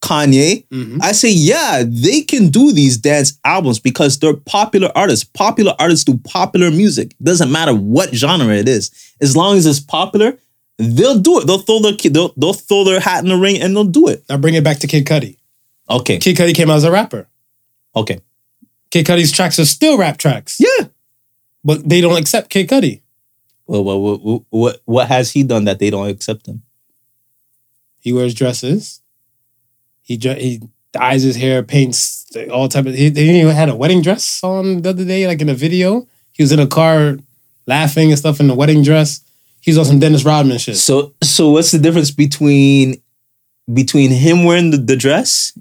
Kanye, 0.00 0.64
Mhm. 0.68 0.98
I 1.02 1.12
say 1.12 1.30
yeah, 1.30 1.82
they 1.86 2.20
can 2.22 2.48
do 2.50 2.72
these 2.72 2.96
dance 2.96 3.32
albums 3.44 3.78
because 3.80 4.18
they're 4.18 4.34
popular 4.34 4.90
artists. 4.94 5.24
Popular 5.24 5.74
artists 5.78 6.04
do 6.04 6.16
popular 6.24 6.70
music. 6.70 7.14
Doesn't 7.22 7.50
matter 7.50 7.74
what 7.74 8.14
genre 8.14 8.54
it 8.54 8.68
is. 8.68 8.90
As 9.20 9.36
long 9.36 9.56
as 9.56 9.66
it's 9.66 9.80
popular, 9.80 10.38
they'll 10.78 11.18
do 11.18 11.40
it. 11.40 11.46
They'll 11.46 11.58
throw 11.58 11.80
their 11.80 11.92
they'll, 11.94 12.32
they'll 12.36 12.52
throw 12.52 12.84
their 12.84 13.00
hat 13.00 13.24
in 13.24 13.28
the 13.28 13.36
ring 13.36 13.60
and 13.60 13.74
they'll 13.74 13.84
do 13.84 14.06
it. 14.08 14.24
Now 14.28 14.36
bring 14.36 14.54
it 14.54 14.62
back 14.64 14.78
to 14.80 14.86
Kid 14.86 15.04
Cudi. 15.04 15.36
Okay. 15.90 16.18
Kid 16.18 16.36
Cudi 16.36 16.54
came 16.54 16.70
out 16.70 16.76
as 16.76 16.84
a 16.84 16.90
rapper. 16.92 17.26
Okay. 17.96 18.20
Kid 18.90 19.04
Cudi's 19.06 19.32
tracks 19.32 19.58
are 19.58 19.64
still 19.66 19.98
rap 19.98 20.16
tracks, 20.16 20.58
Yeah. 20.60 20.86
but 21.64 21.88
they 21.88 22.00
don't 22.00 22.16
accept 22.18 22.50
Kid 22.50 22.68
Cudi. 22.68 23.00
Well, 23.66 23.82
well, 23.84 24.00
what, 24.00 24.42
what 24.50 24.80
what 24.84 25.08
has 25.08 25.32
he 25.32 25.42
done 25.42 25.64
that 25.64 25.78
they 25.80 25.90
don't 25.90 26.08
accept 26.08 26.46
him? 26.46 26.62
He 27.98 28.12
wears 28.12 28.32
dresses. 28.32 29.00
He 30.08 30.16
he 30.16 30.62
dyes 30.92 31.22
his 31.22 31.36
hair, 31.36 31.62
paints 31.62 32.24
all 32.50 32.66
type 32.68 32.86
of. 32.86 32.94
He, 32.94 33.10
he 33.10 33.40
even 33.40 33.54
had 33.54 33.68
a 33.68 33.76
wedding 33.76 34.00
dress 34.00 34.40
on 34.42 34.80
the 34.80 34.88
other 34.88 35.04
day, 35.04 35.26
like 35.26 35.42
in 35.42 35.50
a 35.50 35.54
video. 35.54 36.08
He 36.32 36.42
was 36.42 36.50
in 36.50 36.58
a 36.58 36.66
car 36.66 37.18
laughing 37.66 38.08
and 38.10 38.18
stuff 38.18 38.40
in 38.40 38.48
the 38.48 38.54
wedding 38.54 38.82
dress. 38.82 39.20
He's 39.60 39.76
on 39.76 39.84
some 39.84 39.98
Dennis 39.98 40.24
Rodman 40.24 40.56
shit. 40.56 40.78
So 40.78 41.12
so 41.22 41.50
what's 41.50 41.72
the 41.72 41.78
difference 41.78 42.10
between 42.10 43.02
between 43.72 44.10
him 44.10 44.44
wearing 44.44 44.70
the, 44.70 44.78
the 44.78 44.96
dress 44.96 45.52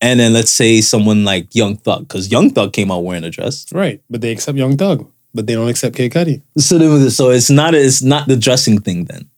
and 0.00 0.20
then 0.20 0.32
let's 0.32 0.52
say 0.52 0.80
someone 0.80 1.24
like 1.24 1.52
Young 1.52 1.76
Thug? 1.76 2.06
Because 2.06 2.30
Young 2.30 2.50
Thug 2.50 2.72
came 2.72 2.92
out 2.92 3.02
wearing 3.02 3.24
a 3.24 3.30
dress. 3.30 3.66
Right, 3.72 4.00
but 4.08 4.20
they 4.20 4.30
accept 4.30 4.56
Young 4.56 4.76
Thug, 4.76 5.10
but 5.34 5.48
they 5.48 5.54
don't 5.54 5.68
accept 5.68 5.96
Kid 5.96 6.12
Cudi. 6.12 6.42
So 6.58 7.08
so 7.08 7.30
it's 7.30 7.50
not 7.50 7.74
it's 7.74 8.02
not 8.02 8.28
the 8.28 8.36
dressing 8.36 8.80
thing 8.80 9.06
then. 9.06 9.28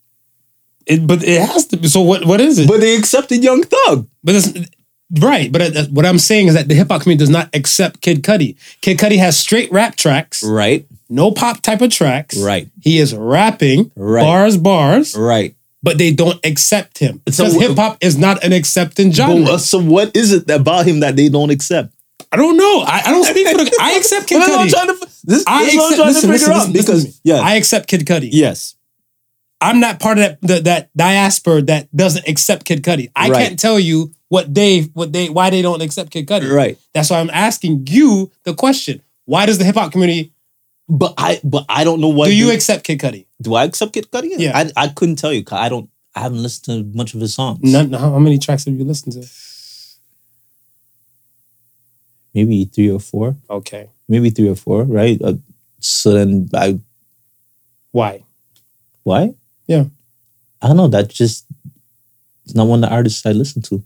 It, 0.88 1.06
but 1.06 1.22
it 1.22 1.40
has 1.40 1.66
to 1.68 1.76
be. 1.76 1.88
So 1.88 2.00
what? 2.00 2.24
What 2.24 2.40
is 2.40 2.58
it? 2.58 2.66
But 2.68 2.80
they 2.80 2.96
accepted 2.96 3.42
Young 3.44 3.62
Thug. 3.62 4.08
But 4.24 4.34
it's 4.36 4.52
right. 5.20 5.50
But 5.52 5.76
uh, 5.76 5.84
what 5.90 6.06
I'm 6.06 6.18
saying 6.18 6.48
is 6.48 6.54
that 6.54 6.68
the 6.68 6.74
hip 6.74 6.88
hop 6.90 7.02
community 7.02 7.20
does 7.22 7.30
not 7.30 7.48
accept 7.54 8.00
Kid 8.00 8.22
Cudi. 8.22 8.56
Kid 8.80 8.98
Cudi 8.98 9.18
has 9.18 9.38
straight 9.38 9.70
rap 9.72 9.96
tracks, 9.96 10.42
Right. 10.42 10.86
no 11.08 11.30
pop 11.30 11.60
type 11.62 11.80
of 11.82 11.90
tracks. 11.90 12.36
Right. 12.38 12.68
He 12.80 12.98
is 12.98 13.14
rapping 13.14 13.90
Right. 13.96 14.22
bars, 14.22 14.56
bars, 14.56 15.14
Right. 15.16 15.54
but 15.82 15.98
they 15.98 16.10
don't 16.10 16.38
accept 16.44 16.98
him 16.98 17.20
So 17.30 17.44
because 17.44 17.56
wh- 17.56 17.60
hip 17.60 17.76
hop 17.76 17.98
is 18.00 18.16
not 18.18 18.42
an 18.44 18.52
accepting 18.52 19.08
But, 19.08 19.16
genre. 19.16 19.52
uh, 19.52 19.58
so 19.58 19.78
what 19.80 20.16
is 20.16 20.32
it 20.32 20.50
about 20.50 20.86
him 20.86 21.00
that 21.00 21.16
they 21.16 21.28
don't 21.28 21.50
accept? 21.50 21.92
I 22.32 22.36
don't 22.36 22.56
know. 22.58 22.80
I, 22.86 23.02
I 23.06 23.10
don't 23.10 23.24
speak 23.24 23.46
for 23.48 23.56
the. 23.64 23.76
I 23.80 23.92
accept 23.94 24.26
Kid 24.28 24.42
Cudi. 24.42 24.70
trying 24.70 24.88
to. 24.88 25.08
This, 25.24 25.44
I 25.46 25.64
this 25.64 25.74
is 25.74 25.78
what 25.78 25.84
I'm 25.84 25.92
accept. 25.92 25.96
trying 25.96 26.08
Listen, 26.08 26.28
to 26.28 26.32
listen, 26.32 26.32
figure 26.32 26.54
listen, 26.54 26.72
because 26.72 27.20
yeah, 27.24 27.36
I 27.40 27.54
accept 27.54 27.86
Kid 27.88 28.00
Cudi. 28.06 28.28
yes, 28.32 28.74
I'm 29.60 29.80
not 29.80 29.98
part 30.00 30.18
of 30.18 30.22
that 30.24 30.38
that, 30.42 30.64
that 30.64 30.90
diaspora 30.96 31.62
that 31.62 31.94
doesn't 31.94 32.28
accept 32.28 32.64
Kid 32.64 32.82
Cudi. 32.82 33.10
I 33.16 33.28
Right. 33.28 33.48
can't 33.48 33.58
tell 33.58 33.78
you 33.80 34.12
what 34.28 34.52
they 34.54 34.82
what 34.94 35.12
they 35.12 35.28
why 35.28 35.50
they 35.50 35.62
don't 35.62 35.82
accept 35.82 36.10
Kid 36.10 36.26
Cudi. 36.26 36.50
right. 36.50 36.78
That's 36.94 37.10
why 37.10 37.18
I'm 37.18 37.30
asking 37.30 37.86
you 37.88 38.30
the 38.44 38.54
question. 38.54 39.02
Why 39.24 39.46
does 39.46 39.58
the 39.58 39.64
hip 39.64 39.74
hop 39.74 39.92
community 39.92 40.32
But 40.88 41.14
I 41.18 41.40
but 41.44 41.64
I 41.68 41.84
don't 41.84 42.00
know 42.00 42.08
what 42.08 42.26
do 42.28 42.34
you 42.34 42.46
the- 42.46 42.54
accept 42.54 42.84
Kid 42.84 43.00
Cudi? 43.00 43.26
do 43.42 43.54
I 43.54 43.64
accept 43.64 43.92
Kid 43.92 44.10
Cudi? 44.10 44.30
Yeah. 44.38 44.56
I 44.56 44.70
I 44.76 44.88
couldn't 44.88 45.16
tell 45.16 45.32
you 45.32 45.42
I 45.50 45.68
don't 45.68 45.90
I 46.14 46.20
haven't 46.20 46.42
listened 46.42 46.92
to 46.92 46.96
much 46.96 47.14
of 47.14 47.20
his 47.20 47.34
songs. 47.34 47.58
None, 47.62 47.92
how 47.92 48.10
how 48.14 48.18
many 48.18 48.38
tracks 48.38 48.64
have 48.66 48.74
you 48.78 48.84
listened 48.84 49.12
to? 49.14 49.26
Maybe 52.34 52.64
three 52.66 52.90
or 52.90 53.00
four. 53.00 53.36
Okay. 53.50 53.90
Maybe 54.08 54.30
three 54.30 54.48
or 54.48 54.54
four, 54.54 54.84
right? 54.84 55.20
Uh, 55.20 55.34
so 55.80 56.12
then 56.12 56.48
I 56.54 56.78
Why? 57.90 58.22
why? 59.02 59.34
Yeah. 59.68 59.84
I 60.60 60.66
don't 60.66 60.76
know. 60.76 60.88
That 60.88 61.08
just 61.08 61.46
it's 62.44 62.54
not 62.54 62.66
one 62.66 62.82
of 62.82 62.90
the 62.90 62.94
artists 62.96 63.24
I 63.24 63.30
listen 63.32 63.62
to. 63.62 63.82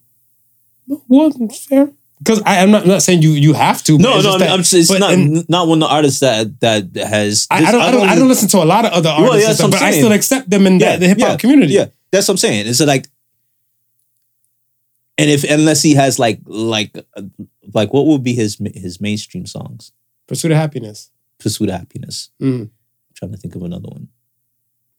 Well, 0.86 1.30
fair. 1.50 1.90
Because 2.18 2.40
I'm 2.46 2.70
not, 2.70 2.82
I'm 2.82 2.88
not 2.88 3.02
saying 3.02 3.22
you 3.22 3.30
you 3.30 3.52
have 3.52 3.82
to. 3.84 3.98
No, 3.98 4.20
no, 4.20 4.34
I'm, 4.34 4.38
that- 4.38 4.56
just, 4.58 4.74
it's 4.74 4.88
but 4.88 5.00
not 5.00 5.48
not 5.48 5.66
one 5.68 5.82
of 5.82 5.88
the 5.88 5.94
artists 5.94 6.20
that 6.20 6.60
that 6.60 6.94
has. 6.96 7.46
I, 7.50 7.64
I 7.64 7.72
don't. 7.72 7.80
I 7.82 7.90
don't. 7.90 8.08
I 8.08 8.14
don't 8.14 8.28
listen 8.28 8.48
to 8.50 8.58
a 8.58 8.64
lot 8.64 8.84
of 8.84 8.92
other 8.92 9.10
artists, 9.10 9.30
Well, 9.30 9.40
yeah, 9.40 9.52
stuff, 9.54 9.70
but 9.72 9.82
I 9.82 9.90
still 9.90 10.12
accept 10.12 10.48
them 10.48 10.66
in 10.66 10.78
Yeah, 10.78 10.92
the, 10.94 11.00
the 11.00 11.08
hip 11.08 11.20
hop 11.20 11.28
yeah, 11.30 11.36
community. 11.36 11.74
Yeah, 11.74 11.86
that's 12.12 12.28
what 12.28 12.34
I'm 12.34 12.38
saying. 12.38 12.68
It's 12.68 12.80
like, 12.80 13.08
and 15.18 15.28
if 15.30 15.42
unless 15.44 15.82
he 15.82 15.94
has 15.94 16.18
like 16.20 16.40
like 16.46 16.96
like 17.74 17.92
what 17.92 18.06
would 18.06 18.22
be 18.22 18.34
his 18.34 18.56
his 18.72 19.00
mainstream 19.00 19.44
songs? 19.44 19.90
Pursuit 20.28 20.52
of 20.52 20.56
happiness. 20.58 21.10
Pursuit 21.38 21.70
of 21.70 21.74
Happiness. 21.74 22.30
Mm. 22.40 22.60
I'm 22.60 22.70
trying 23.14 23.32
to 23.32 23.36
think 23.36 23.56
of 23.56 23.62
another 23.62 23.88
one. 23.88 24.08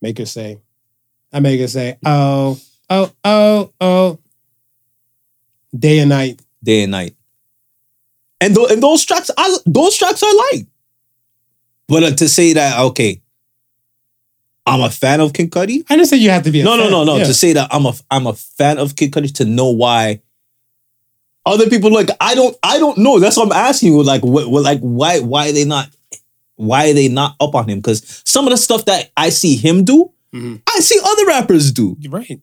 Make 0.01 0.17
her 0.17 0.25
say. 0.25 0.59
I 1.33 1.39
make 1.39 1.59
her 1.59 1.67
say, 1.67 1.97
oh, 2.05 2.59
oh, 2.89 3.11
oh, 3.23 3.71
oh. 3.81 4.19
Day 5.77 5.99
and 5.99 6.09
night. 6.09 6.39
Day 6.63 6.83
and 6.83 6.91
Night. 6.91 7.15
And 8.39 8.53
th- 8.55 8.71
and 8.71 8.83
those 8.83 9.05
tracks, 9.05 9.31
I 9.37 9.57
those 9.65 9.97
tracks 9.97 10.21
I 10.23 10.51
like. 10.53 10.67
But 11.87 12.03
uh, 12.03 12.11
to 12.11 12.29
say 12.29 12.53
that 12.53 12.79
okay, 12.79 13.21
I'm 14.65 14.81
a 14.81 14.89
fan 14.89 15.19
of 15.21 15.33
Kid 15.33 15.49
Cudi. 15.51 15.83
I 15.89 15.95
didn't 15.95 16.07
say 16.09 16.17
you 16.17 16.29
have 16.29 16.43
to 16.43 16.51
be 16.51 16.61
a 16.61 16.63
No, 16.63 16.75
no, 16.75 16.83
fan. 16.83 16.91
no, 16.91 17.03
no. 17.05 17.17
Yeah. 17.17 17.23
To 17.25 17.33
say 17.33 17.53
that 17.53 17.69
I'm 17.73 17.85
a 17.85 17.93
I'm 18.11 18.27
a 18.27 18.33
fan 18.33 18.77
of 18.77 18.95
Kid 18.95 19.11
Cudi 19.11 19.33
to 19.35 19.45
know 19.45 19.69
why 19.71 20.21
other 21.45 21.69
people 21.69 21.91
like 21.91 22.09
I 22.21 22.35
don't 22.35 22.55
I 22.63 22.79
don't 22.79 22.97
know. 22.97 23.19
That's 23.19 23.35
what 23.37 23.47
I'm 23.47 23.51
asking 23.53 23.93
you. 23.93 24.03
Like 24.03 24.23
what, 24.23 24.47
what 24.49 24.63
like 24.63 24.79
why 24.81 25.19
why 25.21 25.49
are 25.49 25.53
they 25.53 25.65
not 25.65 25.89
why 26.55 26.89
are 26.89 26.93
they 26.93 27.07
not 27.07 27.35
up 27.39 27.55
on 27.55 27.67
him? 27.69 27.79
Because 27.79 28.21
some 28.25 28.45
of 28.45 28.51
the 28.51 28.57
stuff 28.57 28.85
that 28.85 29.11
I 29.17 29.29
see 29.29 29.55
him 29.57 29.83
do, 29.85 30.11
Mhm. 30.33 30.61
I 30.75 30.79
see 30.79 30.99
other 31.03 31.25
rappers 31.27 31.71
do. 31.71 31.95
You're 31.99 32.11
right. 32.11 32.39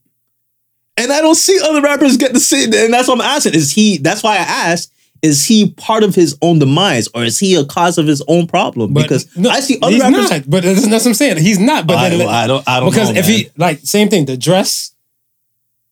And 0.97 1.12
I 1.12 1.20
don't 1.22 1.34
see 1.34 1.59
other 1.64 1.80
rappers 1.80 2.16
get 2.16 2.32
the 2.32 2.41
same. 2.41 2.72
And 2.74 2.93
that's 2.93 3.09
what 3.09 3.14
I'm 3.16 3.20
asking. 3.22 3.55
Is 3.55 3.72
he, 3.72 3.99
that's 3.99 4.22
why 4.22 4.34
I 4.34 4.41
asked, 4.43 4.93
is 5.22 5.45
he 5.47 5.70
part 5.72 6.03
of 6.03 6.14
his 6.14 6.36
own 6.43 6.59
demise 6.59 7.09
or 7.14 7.24
is 7.24 7.38
he 7.38 7.55
a 7.55 7.64
cause 7.64 7.99
of 7.99 8.07
his 8.07 8.22
own 8.28 8.47
problem? 8.47 8.93
But 8.93 9.03
because 9.05 9.34
no, 9.36 9.51
I 9.51 9.61
see 9.61 9.78
other 9.82 9.93
he's 9.93 10.03
rappers. 10.03 10.30
Not, 10.30 10.43
but 10.51 10.62
that's, 10.62 10.82
that's 10.88 11.05
what 11.05 11.11
I'm 11.11 11.14
saying. 11.14 11.36
He's 11.38 11.59
not. 11.59 11.86
But 11.86 11.97
I, 11.97 12.09
then, 12.11 12.28
I 12.28 12.47
don't, 12.47 12.66
I 12.68 12.80
don't 12.80 12.91
because 12.91 13.11
know, 13.12 13.18
if 13.18 13.26
man. 13.28 13.36
he 13.38 13.51
like 13.57 13.78
same 13.80 14.09
thing, 14.09 14.24
the 14.26 14.36
dress, 14.36 14.93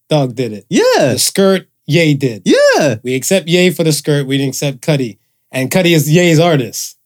Dog 0.09 0.34
did 0.34 0.53
it. 0.53 0.66
yeah, 0.70 1.12
The 1.12 1.18
skirt, 1.18 1.68
Ye 1.86 2.14
did. 2.14 2.42
yeah. 2.44 2.96
We 3.03 3.14
accept 3.14 3.49
Ye 3.49 3.70
for 3.70 3.84
the 3.84 3.92
skirt. 3.92 4.26
We 4.26 4.36
didn't 4.38 4.51
accept 4.51 4.80
Cudi, 4.80 5.18
and 5.53 5.70
Cudi 5.70 5.94
is 5.94 6.11
Ye's 6.11 6.38
artist. 6.38 6.97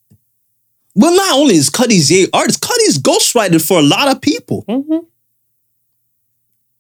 Well, 0.95 1.15
not 1.15 1.37
only 1.37 1.55
is 1.55 1.71
Cudi's 1.71 2.11
Ye 2.11 2.29
artist, 2.33 2.61
Cudi's 2.61 2.99
ghostwriter 2.99 3.67
for 3.67 3.79
a 3.79 3.83
lot 3.83 4.09
of 4.09 4.21
people. 4.21 4.65
Mm-hmm. 4.69 4.99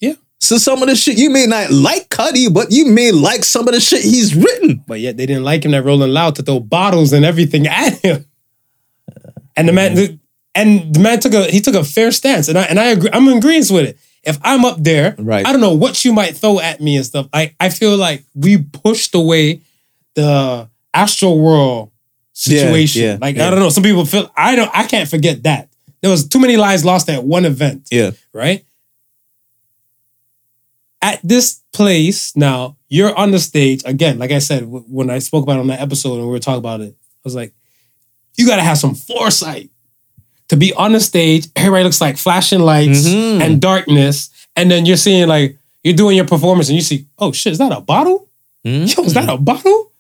Yeah. 0.01 0.15
So 0.39 0.59
some 0.59 0.83
of 0.83 0.89
the 0.89 0.97
shit 0.97 1.17
you 1.19 1.31
may 1.31 1.47
not 1.47 1.71
like 1.71 2.09
Cudi, 2.11 2.53
but 2.53 2.71
you 2.71 2.87
may 2.87 3.11
like 3.13 3.45
some 3.45 3.67
of 3.69 3.75
the 3.75 3.81
shit 3.81 4.03
he's 4.03 4.35
written. 4.35 4.85
But 4.87 5.01
yet 5.01 5.17
they 5.17 5.25
didn't 5.27 5.45
like 5.45 5.65
him 5.65 5.71
that 5.71 5.85
Rolling 5.85 6.11
Loud 6.13 6.37
to 6.37 6.43
throw 6.43 6.61
bottles 6.61 7.13
and 7.13 7.25
everything 7.25 7.67
at 7.67 7.95
him. 8.01 8.27
And 9.57 9.69
the 9.69 9.73
man 9.73 10.19
and 10.55 10.95
the 10.95 11.01
man 11.01 11.21
took 11.21 11.33
a 11.35 11.45
he 11.51 11.61
took 11.61 11.75
a 11.75 11.85
fair 11.85 12.11
stance. 12.11 12.49
And 12.49 12.59
I 12.59 12.65
and 12.65 12.79
I 12.79 12.87
agree, 12.87 13.11
I'm 13.13 13.29
in 13.29 13.39
agreement 13.39 13.71
with 13.71 13.87
it. 13.87 13.99
If 14.25 14.39
I'm 14.43 14.65
up 14.65 14.77
there, 14.83 15.17
Right. 15.19 15.47
I 15.47 15.53
don't 15.53 15.61
know 15.61 15.75
what 15.75 16.05
you 16.05 16.13
might 16.13 16.37
throw 16.37 16.61
at 16.61 16.81
me 16.81 16.97
and 16.97 17.05
stuff. 17.05 17.29
I, 17.33 17.55
I 17.59 17.71
feel 17.71 17.97
like 17.97 18.25
we 18.35 18.59
pushed 18.59 19.15
away 19.15 19.63
the 20.15 20.69
Astroworld 20.95 21.91
situation. 22.33 23.03
yeah, 23.03 23.19
like 23.21 23.37
yeah. 23.37 23.47
I 23.47 23.51
don't 23.51 23.61
know. 23.61 23.69
Some 23.69 23.83
people 23.85 24.05
feel 24.05 24.31
I 24.37 24.55
don't 24.57 24.71
I 24.75 24.87
can't 24.87 25.09
forget 25.09 25.43
that. 25.45 25.69
There 26.01 26.11
was 26.11 26.27
too 26.29 26.41
many 26.41 26.57
lives 26.57 26.85
lost 26.85 27.09
at 27.09 27.23
one 27.25 27.45
event 27.45 27.89
Yeah. 27.93 28.11
right? 28.33 28.65
At 31.01 31.21
this 31.25 31.61
place 31.73 32.37
now, 32.37 32.77
you're 32.89 33.15
on 33.17 33.33
the 33.33 33.39
stage 33.41 33.83
again. 33.85 34.19
Like 34.19 34.31
I 34.31 34.39
said, 34.39 34.65
when 34.67 35.11
I 35.11 35.19
spoke 35.19 35.43
about 35.43 35.57
it 35.57 35.61
on 35.61 35.67
that 35.69 35.81
episode 35.81 36.15
and 36.15 36.23
we 36.25 36.31
were 36.31 36.39
talking 36.39 36.59
about 36.59 36.81
it, 36.81 36.95
I 36.95 37.21
was 37.25 37.35
like, 37.35 37.53
you 38.37 38.47
got 38.47 38.57
to 38.57 38.63
have 38.63 38.79
some 38.79 38.95
foresight 38.95 39.71
to 40.49 40.57
be 40.57 40.73
on 40.75 40.93
the 40.93 41.01
stage. 41.01 41.47
Everybody 41.57 41.85
looks 41.85 42.01
like 42.01 42.17
flashing 42.19 42.61
lights 42.61 43.07
Mhm. 43.09 43.41
and 43.41 43.61
darkness, 43.61 44.31
and 44.57 44.71
then 44.71 44.87
you're 44.87 44.97
seeing 44.97 45.27
like 45.29 45.59
you're 45.83 45.95
doing 45.95 46.17
your 46.17 46.27
performance 46.27 46.69
and 46.69 46.77
you 46.77 46.83
see, 46.83 47.07
oh 47.19 47.33
shit, 47.33 47.53
is 47.53 47.59
that 47.59 47.73
a 47.73 47.81
bottle? 47.81 48.29
Yo, 48.65 48.83
is 49.05 49.15
that 49.15 49.29
a 49.29 49.37
bottle? 49.37 49.92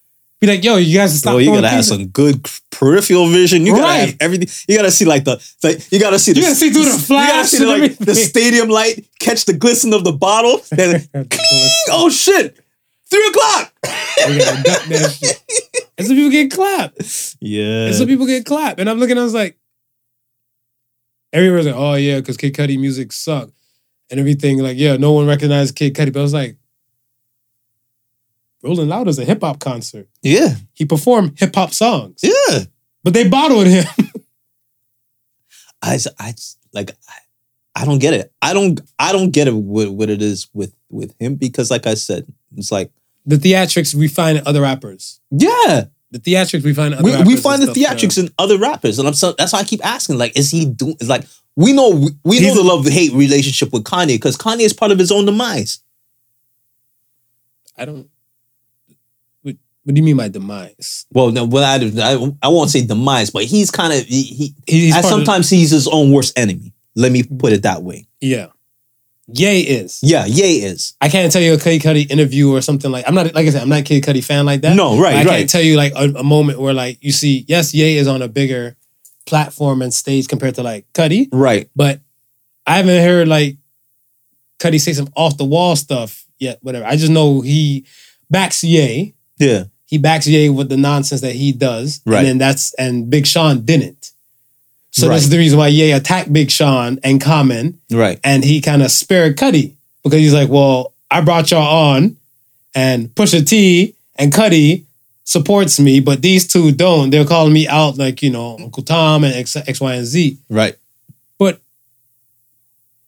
Be 0.42 0.48
like, 0.48 0.64
yo, 0.64 0.76
you 0.76 0.98
guys 0.98 1.16
stop. 1.16 1.34
Oh, 1.34 1.38
you 1.38 1.52
gotta 1.52 1.68
have 1.68 1.84
some 1.84 2.08
good 2.08 2.44
peripheral 2.72 3.28
vision. 3.28 3.64
You 3.64 3.74
gotta 3.76 3.82
Right. 3.84 4.06
have 4.08 4.16
everything. 4.18 4.48
You 4.68 4.76
gotta 4.76 4.90
see 4.90 5.04
like 5.04 5.22
the, 5.22 5.40
like 5.62 5.90
you 5.92 6.00
gotta 6.00 6.18
see. 6.18 6.32
The, 6.32 6.40
You 6.40 6.46
gotta 6.46 6.56
see 6.56 6.70
through 6.70 6.82
the 6.82 7.06
You 7.10 7.16
gotta 7.16 7.46
see 7.46 7.64
like 7.64 7.96
the 7.98 8.14
stadium 8.16 8.68
light, 8.68 9.06
catch 9.20 9.44
the 9.44 9.52
glisten 9.52 9.94
of 9.94 10.02
the 10.02 10.10
bottle. 10.12 10.60
Then, 10.72 11.08
oh 11.90 12.10
shit, 12.10 12.58
three 13.08 13.24
o'clock. 13.28 13.72
We 14.26 14.38
gotta 14.38 14.62
duck 14.64 14.82
that 14.86 15.16
shit. 15.16 15.42
And 15.96 16.08
some 16.08 16.16
people 16.16 16.30
get 16.32 16.50
clapped. 16.50 17.36
Yeah. 17.40 17.86
And 17.86 17.94
some 17.94 18.08
people 18.08 18.26
get 18.26 18.44
clapped. 18.44 18.80
And 18.80 18.90
I'm 18.90 18.98
looking, 18.98 19.18
I 19.18 19.22
was 19.22 19.34
like, 19.34 19.56
everybody's 21.32 21.66
like, 21.66 21.76
oh 21.76 21.94
yeah, 21.94 22.16
because 22.18 22.36
Kid 22.36 22.54
Cudi 22.54 22.80
music 22.80 23.12
sucked. 23.12 23.52
And 24.10 24.18
everything, 24.18 24.58
like, 24.58 24.76
yeah, 24.76 24.96
no 24.96 25.12
one 25.12 25.26
recognized 25.28 25.76
Kid 25.76 25.94
Cudi. 25.94 26.12
But 26.12 26.18
I 26.18 26.22
was 26.24 26.34
like, 26.34 26.56
Rolling 28.62 28.88
Loud 28.88 29.08
is 29.08 29.18
a 29.18 29.24
hip 29.24 29.40
hop 29.42 29.58
concert. 29.58 30.08
yeah. 30.22 30.54
He 30.72 30.84
performed 30.84 31.38
hip 31.38 31.54
hop 31.54 31.72
songs. 31.72 32.20
Yeah. 32.22 32.60
But 33.04 33.14
they 33.14 33.28
bottled 33.28 33.66
him. 33.66 33.84
I, 35.82 35.98
I 36.18 36.34
like 36.72 36.92
I, 37.08 37.82
I 37.82 37.84
don't 37.84 37.98
get 37.98 38.14
it. 38.14 38.32
I 38.40 38.52
don't 38.54 38.80
I 38.98 39.12
don't 39.12 39.30
get 39.30 39.48
it 39.48 39.54
what, 39.54 39.90
what 39.92 40.10
it 40.10 40.22
is 40.22 40.48
with 40.54 40.74
with 40.90 41.14
him 41.18 41.34
because 41.34 41.70
like 41.70 41.86
I 41.86 41.94
said, 41.94 42.26
it's 42.56 42.70
like 42.70 42.90
the 43.26 43.36
theatrics 43.36 43.94
we 43.94 44.06
find 44.08 44.38
in 44.38 44.46
other 44.46 44.60
rappers. 44.62 45.20
yeah, 45.30 45.84
The 46.12 46.18
theatrics 46.20 46.62
we 46.62 46.72
find 46.74 46.94
in 46.94 46.98
other 47.00 47.04
we, 47.04 47.12
rappers. 47.12 47.26
we 47.28 47.36
find 47.36 47.62
the 47.62 47.72
theatrics 47.72 48.18
in 48.18 48.30
other 48.38 48.58
rappers, 48.58 48.98
and 48.98 49.08
I'm 49.08 49.14
so 49.14 49.32
that's 49.32 49.52
why 49.52 49.60
I 49.60 49.64
keep 49.64 49.84
asking. 49.84 50.18
Like, 50.18 50.36
is 50.38 50.50
he 50.50 50.66
doing? 50.66 50.94
It's 51.00 51.08
like 51.08 51.24
we 51.56 51.72
know 51.72 51.90
we, 51.90 52.10
we 52.24 52.40
know 52.40 52.54
the 52.54 52.62
love 52.62 52.86
hate 52.86 53.12
relationship 53.12 53.72
with 53.72 53.84
Kanye 53.84 54.08
because 54.14 54.36
Kanye 54.36 54.60
is 54.60 54.72
part 54.72 54.92
of 54.92 54.98
his 54.98 55.10
own 55.10 55.24
demise. 55.26 55.80
I 57.76 57.84
don't. 57.86 58.08
What, 59.84 59.94
do 59.94 59.98
you 60.00 60.04
mean 60.04 60.16
by 60.16 60.28
demise? 60.28 61.06
Well, 61.12 61.30
no, 61.32 61.44
well, 61.44 61.64
I, 61.64 61.76
I, 62.02 62.32
I 62.42 62.48
won't 62.48 62.70
say 62.70 62.84
demise, 62.86 63.30
but 63.30 63.44
he's 63.44 63.70
kind 63.70 63.92
of 63.92 64.04
he, 64.04 64.22
he 64.22 64.54
He- 64.66 64.80
he's 64.86 64.92
part 64.92 65.04
of- 65.04 65.10
sometimes 65.10 65.50
he's 65.50 65.70
his 65.70 65.88
own 65.88 66.12
worst 66.12 66.38
enemy. 66.38 66.72
Let 66.94 67.10
me 67.12 67.22
put 67.22 67.52
it 67.52 67.62
that 67.62 67.82
way. 67.82 68.06
yeah. 68.20 68.46
Ye 69.34 69.60
is. 69.60 70.00
Yeah, 70.02 70.26
Ye 70.26 70.64
is. 70.64 70.94
I 71.00 71.08
can't 71.08 71.32
tell 71.32 71.40
you 71.40 71.54
a 71.54 71.58
Kid 71.58 71.80
Cudi 71.80 72.10
interview 72.10 72.50
or 72.52 72.60
something 72.60 72.90
like. 72.90 73.04
I'm 73.08 73.14
not 73.14 73.32
like 73.34 73.46
I 73.46 73.50
said. 73.50 73.62
I'm 73.62 73.68
not 73.68 73.78
a 73.78 73.82
Kid 73.84 74.02
Cudi 74.02 74.22
fan 74.22 74.44
like 74.44 74.60
that. 74.62 74.74
No, 74.76 75.00
right, 75.00 75.14
I 75.14 75.18
right. 75.18 75.26
can't 75.28 75.48
tell 75.48 75.62
you 75.62 75.76
like 75.76 75.92
a, 75.94 76.12
a 76.18 76.24
moment 76.24 76.58
where 76.60 76.74
like 76.74 76.98
you 77.02 77.12
see 77.12 77.44
yes, 77.48 77.72
Ye 77.72 77.96
is 77.96 78.08
on 78.08 78.20
a 78.20 78.28
bigger 78.28 78.76
platform 79.24 79.80
and 79.80 79.94
stage 79.94 80.26
compared 80.26 80.56
to 80.56 80.62
like 80.64 80.92
Cudi, 80.92 81.28
Right. 81.32 81.70
but 81.74 82.00
I 82.66 82.76
haven't 82.78 83.00
heard 83.02 83.28
like 83.28 83.56
Cudi 84.58 84.80
say 84.80 84.92
some 84.92 85.08
off 85.16 85.36
the 85.38 85.44
wall 85.44 85.76
stuff 85.76 86.26
yet. 86.38 86.58
Whatever. 86.62 86.84
I 86.84 86.96
just 86.96 87.12
know 87.12 87.40
he 87.42 87.86
backs 88.28 88.62
Ye. 88.64 89.14
Yeah. 89.42 89.64
He 89.86 89.98
backs 89.98 90.26
Ye 90.26 90.48
with 90.48 90.68
the 90.70 90.76
nonsense 90.78 91.20
that 91.20 91.34
he 91.34 91.52
does, 91.52 92.00
Right. 92.06 92.18
and 92.20 92.26
then 92.28 92.38
that's 92.38 92.72
and 92.74 93.10
Big 93.10 93.26
Sean 93.26 93.60
didn't. 93.64 94.10
So 94.90 95.08
Right. 95.08 95.14
this 95.16 95.24
is 95.24 95.30
the 95.30 95.38
reason 95.38 95.58
why 95.58 95.68
Ye 95.68 95.90
attacked 95.92 96.32
Big 96.32 96.50
Sean 96.50 96.98
and 97.02 97.20
Common 97.20 97.78
Right. 97.90 98.18
and 98.24 98.44
he 98.44 98.60
kind 98.60 98.82
of 98.82 98.90
spared 98.90 99.36
Cudi 99.36 99.72
because 100.02 100.18
he's 100.20 100.32
like, 100.34 100.48
well, 100.48 100.92
I 101.10 101.20
brought 101.20 101.50
y'all 101.50 101.92
on, 101.94 102.16
and 102.74 103.14
Pusha 103.14 103.46
T 103.46 103.94
and 104.16 104.32
Cudi 104.32 104.84
supports 105.24 105.78
me, 105.78 106.00
but 106.00 106.20
these 106.22 106.46
two 106.46 106.72
don't. 106.72 107.10
They're 107.10 107.24
calling 107.26 107.52
me 107.52 107.68
out 107.68 107.98
like 107.98 108.22
you 108.22 108.30
know 108.30 108.56
Uncle 108.58 108.82
Tom 108.82 109.24
and 109.24 109.34
X, 109.34 109.56
X 109.56 109.78
Y, 109.80 109.94
and 109.94 110.06
Z. 110.06 110.38
Right. 110.48 110.74
But 111.38 111.60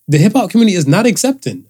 the 0.07 0.19
hip 0.19 0.33
hop 0.35 0.51
community 0.51 0.77
is 0.77 0.87
not 0.87 1.07
accepting. 1.07 1.65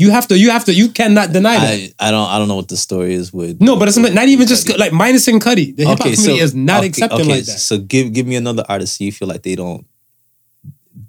You 0.00 0.10
have 0.12 0.28
to. 0.28 0.38
You 0.38 0.50
have 0.50 0.64
to. 0.66 0.72
You 0.72 0.90
cannot 0.90 1.32
deny 1.32 1.58
that. 1.58 1.94
I, 1.98 2.08
I 2.08 2.10
don't 2.12 2.28
I 2.30 2.38
don't 2.38 2.46
know 2.46 2.54
what 2.54 2.68
the 2.68 2.76
story 2.76 3.14
is 3.14 3.32
with. 3.32 3.60
no, 3.60 3.76
but 3.76 3.88
it's 3.88 3.96
not 3.98 4.12
not 4.12 4.28
even 4.28 4.46
just 4.46 4.78
like 4.78 4.92
minusing 4.92 5.40
Cudi. 5.40 5.74
The 5.76 5.82
hip 5.82 5.88
hop 5.88 6.00
Okay, 6.06 6.14
community 6.14 6.38
so- 6.38 6.44
is 6.44 6.54
not 6.54 6.78
okay, 6.78 6.86
accepting 6.88 7.20
okay, 7.22 7.28
like 7.30 7.44
that. 7.44 7.58
So 7.58 7.78
give 7.78 8.12
give 8.12 8.24
me 8.26 8.36
another 8.36 8.64
artist 8.68 9.00
you 9.00 9.10
feel 9.10 9.26
like 9.26 9.42
they 9.42 9.56
don't 9.56 9.84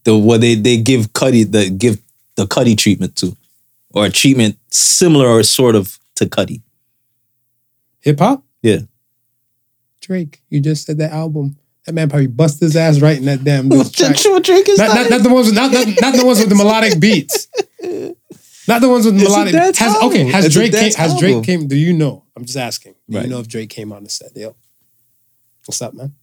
the 0.05 0.17
what 0.17 0.41
they 0.41 0.55
they 0.55 0.77
give 0.77 1.13
Cudi 1.13 1.49
the 1.49 1.69
give 1.69 2.01
the 2.35 2.45
Cudi 2.45 2.75
treatment 2.75 3.15
to, 3.17 3.37
or 3.93 4.05
a 4.07 4.09
treatment 4.09 4.57
similar 4.71 5.27
or 5.27 5.43
sort 5.43 5.75
of 5.75 5.99
to 6.15 6.25
Cudi. 6.25 6.61
Hip 7.99 8.17
hop. 8.19 8.43
Yeah. 8.63 8.79
Drake, 10.01 10.41
you 10.49 10.61
just 10.61 10.85
said 10.87 10.97
that 10.97 11.11
album. 11.11 11.57
That 11.85 11.93
man 11.93 12.09
probably 12.09 12.27
bust 12.27 12.59
his 12.59 12.75
ass 12.75 12.99
writing 13.01 13.25
that 13.25 13.43
damn. 13.43 13.69
Drake 14.41 14.67
is 14.69 14.79
not, 14.79 14.95
not, 14.95 15.09
not 15.11 15.21
the 15.23 15.29
ones 15.29 15.51
not, 15.51 15.71
not, 15.71 15.87
not 16.01 16.15
the 16.15 16.25
ones 16.25 16.39
with 16.39 16.49
the 16.49 16.55
melodic 16.55 16.99
beats. 17.05 17.47
Not 18.70 18.82
the 18.82 18.88
ones 18.89 19.05
with 19.05 19.15
melodic. 19.15 19.55
Has, 19.55 19.97
okay, 20.03 20.26
has 20.32 20.45
It's 20.45 20.53
Drake 20.55 20.72
came, 20.72 20.93
has 20.93 21.20
Drake 21.20 21.43
came? 21.43 21.67
Do 21.67 21.76
you 21.76 21.91
know? 21.91 22.24
I'm 22.38 22.45
just 22.45 22.57
asking. 22.57 22.93
Do 23.09 23.17
Right. 23.17 23.26
you 23.26 23.32
know 23.32 23.39
if 23.39 23.47
Drake 23.47 23.70
came 23.72 23.91
on 23.91 24.03
the 24.03 24.09
set? 24.11 24.32
"Yo, 24.38 24.55
what's 25.65 25.82
up, 25.82 25.93
man? 25.95 26.13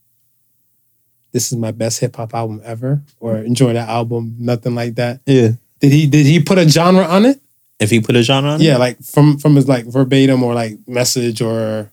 This 1.32 1.50
is 1.52 1.58
my 1.58 1.72
best 1.72 1.98
hip 2.00 2.14
hop 2.16 2.32
album 2.34 2.60
ever," 2.64 3.02
or 3.20 3.36
enjoy 3.38 3.72
that 3.74 3.88
album? 3.88 4.36
Nothing 4.38 4.74
like 4.76 4.94
that. 4.94 5.20
Yeah. 5.26 5.50
Did 5.80 5.92
he? 5.92 6.06
Did 6.06 6.24
he 6.24 6.40
put 6.40 6.56
a 6.56 6.68
genre 6.68 7.04
on 7.04 7.26
it? 7.26 7.40
If 7.80 7.90
he 7.90 8.00
put 8.00 8.16
a 8.16 8.22
genre 8.22 8.52
on 8.52 8.60
it? 8.60 8.64
Yeah, 8.64 8.76
like 8.78 9.02
from 9.02 9.38
from 9.38 9.56
his 9.56 9.68
like 9.68 9.84
verbatim 9.86 10.42
or 10.42 10.54
like 10.54 10.78
message 10.86 11.42
or 11.42 11.90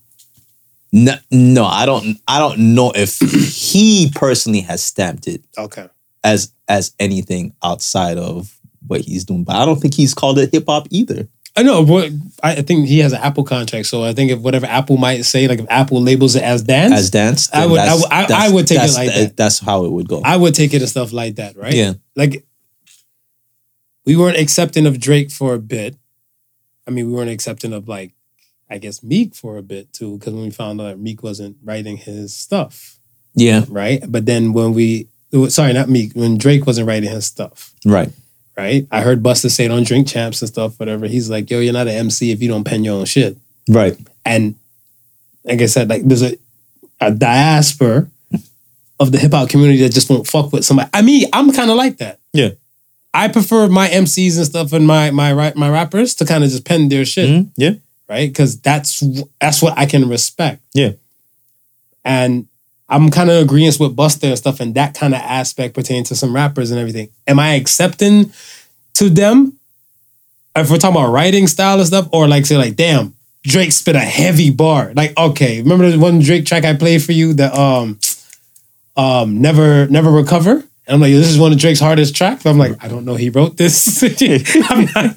No, 0.93 1.16
no, 1.32 1.66
I 1.66 1.86
don't 1.88 2.20
I 2.28 2.38
don't 2.39 2.76
know 2.76 2.91
if 2.95 3.18
he 3.20 4.12
personally 4.14 4.62
has 4.62 4.84
stamped 4.84 5.28
it 5.28 5.43
okay. 5.58 5.88
as 6.24 6.51
as 6.70 6.93
anything 6.99 7.54
outside 7.64 8.18
of 8.20 8.56
what 8.94 9.02
he's 9.02 9.26
doing. 9.26 9.44
But 9.44 9.56
I 9.58 9.66
don't 9.66 9.80
think 9.80 9.94
he's 9.96 10.14
called 10.14 10.39
it 10.39 10.52
hip 10.52 10.66
hop 10.68 10.88
either. 10.89 11.28
I 11.56 11.62
know, 11.62 11.86
but 11.86 12.10
I 12.41 12.62
think 12.64 12.88
he 12.88 12.98
has 13.00 13.14
an 13.14 13.20
Apple 13.22 13.44
contract, 13.44 13.86
so 13.86 14.04
I 14.04 14.12
think 14.14 14.32
if 14.32 14.39
whatever 14.39 14.66
Apple 14.66 14.98
might 14.98 15.22
say, 15.24 15.48
like 15.48 15.60
if 15.60 15.68
Apple 15.70 16.02
labels 16.02 16.36
it 16.36 16.41
as 16.41 16.64
dance, 16.64 16.94
As 16.94 17.10
dance, 17.12 17.48
I 17.54 17.68
would- 17.68 17.80
I 17.80 17.94
would- 17.94 18.06
I- 18.12 18.46
I 18.48 18.50
would 18.50 18.66
take 18.66 18.82
it 18.82 18.94
like 18.94 19.14
that. 19.14 19.38
That's 19.38 19.60
how 19.60 19.86
it 19.86 19.91
would 19.91 20.08
go. 20.08 20.22
I 20.26 20.36
would 20.36 20.56
take 20.56 20.74
it 20.74 20.82
and 20.82 20.89
stuff 20.89 21.14
like 21.14 21.36
that, 21.36 21.56
right? 21.56 21.74
Yeah. 21.76 21.94
Like 22.16 22.44
we 24.06 24.16
weren't 24.16 24.38
accepting 24.38 24.86
of 24.88 25.00
Drake 25.00 25.32
for 25.32 25.54
a 25.54 25.60
bit. 25.60 25.96
I 26.88 26.91
mean, 26.91 27.08
we 27.08 27.14
weren't 27.14 27.30
accepting 27.30 27.72
of 27.72 27.88
like, 27.88 28.14
I 28.70 28.78
guess 28.80 29.04
Meek 29.04 29.36
for 29.36 29.58
a 29.58 29.64
bit 29.64 29.94
too, 29.94 30.18
because 30.18 30.34
when 30.34 30.44
we 30.46 30.50
found 30.50 30.82
out 30.82 30.86
that 30.86 31.00
Meek 31.00 31.22
wasn't 31.24 31.58
writing 31.64 31.98
his 31.98 32.34
stuff, 32.36 32.98
Yeah, 33.36 33.64
right? 33.70 34.04
But 34.08 34.26
then 34.26 34.54
when 34.54 34.74
we, 34.74 35.08
sorry, 35.50 35.74
not 35.74 35.88
Meek, 35.89 36.14
when 36.14 36.38
Drake 36.38 36.66
wasn't 36.66 36.88
writing 36.88 37.12
his 37.12 37.26
stuff, 37.26 37.74
right. 37.86 38.10
Right? 38.58 38.88
I 38.91 39.01
heard 39.01 39.24
Busta 39.24 39.49
say 39.49 39.68
don't 39.68 39.86
Drink 39.88 40.08
Champs 40.08 40.41
and 40.41 40.49
stuff, 40.49 40.80
whatever. 40.80 41.08
He's 41.08 41.30
like, 41.30 41.49
yo, 41.49 41.60
you're 41.60 41.74
not 41.74 41.88
an 41.88 41.95
MC 41.95 42.32
if 42.32 42.41
you 42.41 42.47
don't 42.49 42.64
pen 42.64 42.84
your 42.84 42.95
own 42.99 43.06
shit. 43.06 43.38
Right. 43.70 43.97
And 44.26 44.56
like 45.43 45.62
I 45.62 45.66
said, 45.68 45.89
like 45.89 46.04
there's 46.04 46.22
a, 46.24 46.38
a 47.01 47.12
diaspora 47.12 48.08
of 48.99 49.12
the 49.12 49.18
hip 49.18 49.32
hop 49.34 49.49
community 49.49 49.80
that 49.82 49.91
just 49.93 50.10
won't 50.10 50.28
fuck 50.28 50.54
with 50.54 50.64
somebody. 50.66 50.89
I 50.93 51.01
mean, 51.01 51.26
I'm 51.34 51.51
kind 51.51 51.70
of 51.72 51.76
like 51.78 51.97
that. 51.97 52.20
Yeah. 52.32 52.51
I 53.14 53.28
prefer 53.28 53.68
my 53.68 53.89
MCs 53.89 54.38
and 54.38 54.45
stuff 54.45 54.74
and 54.74 54.88
my 54.88 55.12
my 55.12 55.54
my 55.56 55.70
rappers 55.70 56.16
to 56.16 56.26
kind 56.26 56.43
of 56.43 56.49
just 56.49 56.66
pen 56.66 56.89
their 56.89 57.06
shit, 57.06 57.30
Mhm. 57.30 57.49
Yeah. 57.58 57.72
right? 58.10 58.28
Because 58.30 58.60
that's 58.60 59.04
that's 59.39 59.62
what 59.62 59.78
I 59.78 59.86
can 59.86 60.08
respect. 60.10 60.62
Yeah. 60.74 60.93
And 62.06 62.47
I'm 62.94 63.10
kind 63.10 63.30
of 63.32 63.41
agreeing 63.41 63.72
with 63.80 63.96
Busta 63.96 64.26
and 64.30 64.38
stuff, 64.38 64.60
and 64.60 64.76
that 64.76 64.94
kind 64.94 65.14
of 65.16 65.20
aspect 65.22 65.74
pertaining 65.74 66.04
to 66.06 66.16
some 66.16 66.34
rappers 66.36 66.70
and 66.72 66.80
everything. 66.80 67.10
Am 67.28 67.39
I 67.39 67.56
accepting 67.56 68.32
to 68.94 69.10
them? 69.10 69.58
If 70.56 70.70
we're 70.70 70.78
talking 70.78 70.96
about 70.98 71.12
writing 71.12 71.48
style 71.48 71.80
and 71.80 71.88
stuff, 71.88 72.08
or 72.14 72.28
like 72.28 72.46
say 72.46 72.58
like, 72.58 72.76
damn, 72.76 73.16
Drake 73.41 73.72
spit 73.72 73.96
a 73.96 74.00
heavy 74.00 74.52
bar. 74.52 74.94
Like, 74.96 75.18
okay, 75.18 75.62
remember 75.62 75.89
the 75.89 75.98
one 75.98 76.20
Drake 76.20 76.46
track 76.46 76.64
I 76.66 76.76
played 76.76 77.04
for 77.04 77.12
you, 77.14 77.34
the 77.34 77.52
um, 77.60 78.00
um, 78.96 79.41
never 79.41 79.88
never 79.88 80.12
recover. 80.12 80.52
And 80.86 80.96
I'm 80.96 81.00
like, 81.02 81.12
this 81.14 81.30
is 81.30 81.39
one 81.39 81.52
of 81.52 81.58
Drake's 81.58 81.80
hardest 81.80 82.16
tracks. 82.16 82.46
I'm 82.46 82.58
like, 82.58 82.84
I 82.84 82.88
don't 82.89 83.06
know 83.06 83.16
he 83.16 83.30
wrote 83.30 83.58
this. 83.58 84.04
I'm 84.70 84.86
not, 84.94 85.16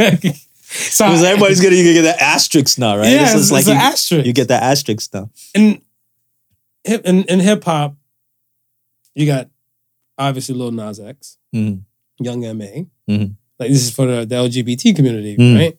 so 0.69 1.05
Because 1.07 1.23
everybody's 1.25 1.61
gonna 1.61 1.75
you 1.77 1.93
get 1.93 2.03
that 2.03 2.21
asterisk 2.23 2.79
now, 2.79 2.97
right? 2.97 3.09
Yeah, 3.11 3.25
This 3.25 3.35
is 3.35 3.51
it's- 3.51 3.67
like 3.67 3.67
you, 3.67 3.81
asterisk. 3.81 4.27
you 4.27 4.33
get 4.33 4.49
that 4.49 4.63
asterisk 4.63 5.13
now. 5.13 5.29
hip 5.55 5.83
in, 6.87 7.25
in 7.25 7.41
hip 7.41 7.65
hop, 7.65 7.97
you 9.15 9.27
got 9.27 9.49
obviously 10.19 10.55
Lil 10.55 10.73
Nas 10.73 11.01
X, 11.01 11.37
Mhm. 11.55 11.83
Young 12.21 12.45
M.A. 12.45 12.87
Mhm. 13.09 13.35
Like 13.59 13.71
this 13.71 13.83
is 13.85 13.91
for 13.91 14.07
the, 14.07 14.25
the 14.27 14.35
LGBT 14.37 14.95
community, 14.95 15.37
Mm. 15.37 15.57
right? 15.59 15.79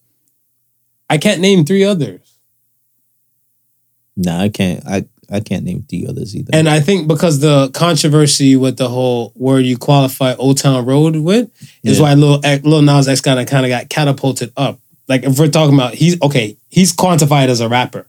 I 1.09 1.17
can't 1.17 1.41
name 1.41 1.63
three 1.65 1.83
others. 1.83 2.21
Nah, 4.15 4.41
I 4.41 4.49
can't. 4.49 4.83
I 4.85 5.05
I 5.29 5.41
can't 5.41 5.65
name 5.65 5.85
three 5.89 6.07
others 6.07 6.35
either. 6.35 6.51
And 6.53 6.69
I 6.69 6.79
think 6.79 7.07
because 7.07 7.39
the 7.39 7.69
controversy 7.73 8.55
with 8.55 8.77
the 8.77 8.87
whole 8.87 9.33
word 9.35 9.65
you 9.65 9.77
qualify 9.77 10.33
Old 10.35 10.57
Town 10.57 10.85
Road 10.85 11.17
with 11.17 11.49
is 11.83 11.97
Yeah. 11.97 12.03
why 12.03 12.13
Lil, 12.13 12.39
Lil 12.63 12.81
Nas 12.81 13.07
X 13.09 13.19
kind 13.21 13.37
of 13.39 13.45
kind 13.45 13.65
of 13.65 13.69
got 13.69 13.89
catapulted 13.89 14.53
up. 14.55 14.79
Like 15.09 15.23
if 15.23 15.37
we're 15.37 15.49
talking 15.49 15.75
about 15.75 15.95
he's 15.95 16.19
okay, 16.21 16.57
he's 16.69 16.93
quantified 16.95 17.49
as 17.49 17.59
a 17.59 17.67
rapper. 17.69 18.07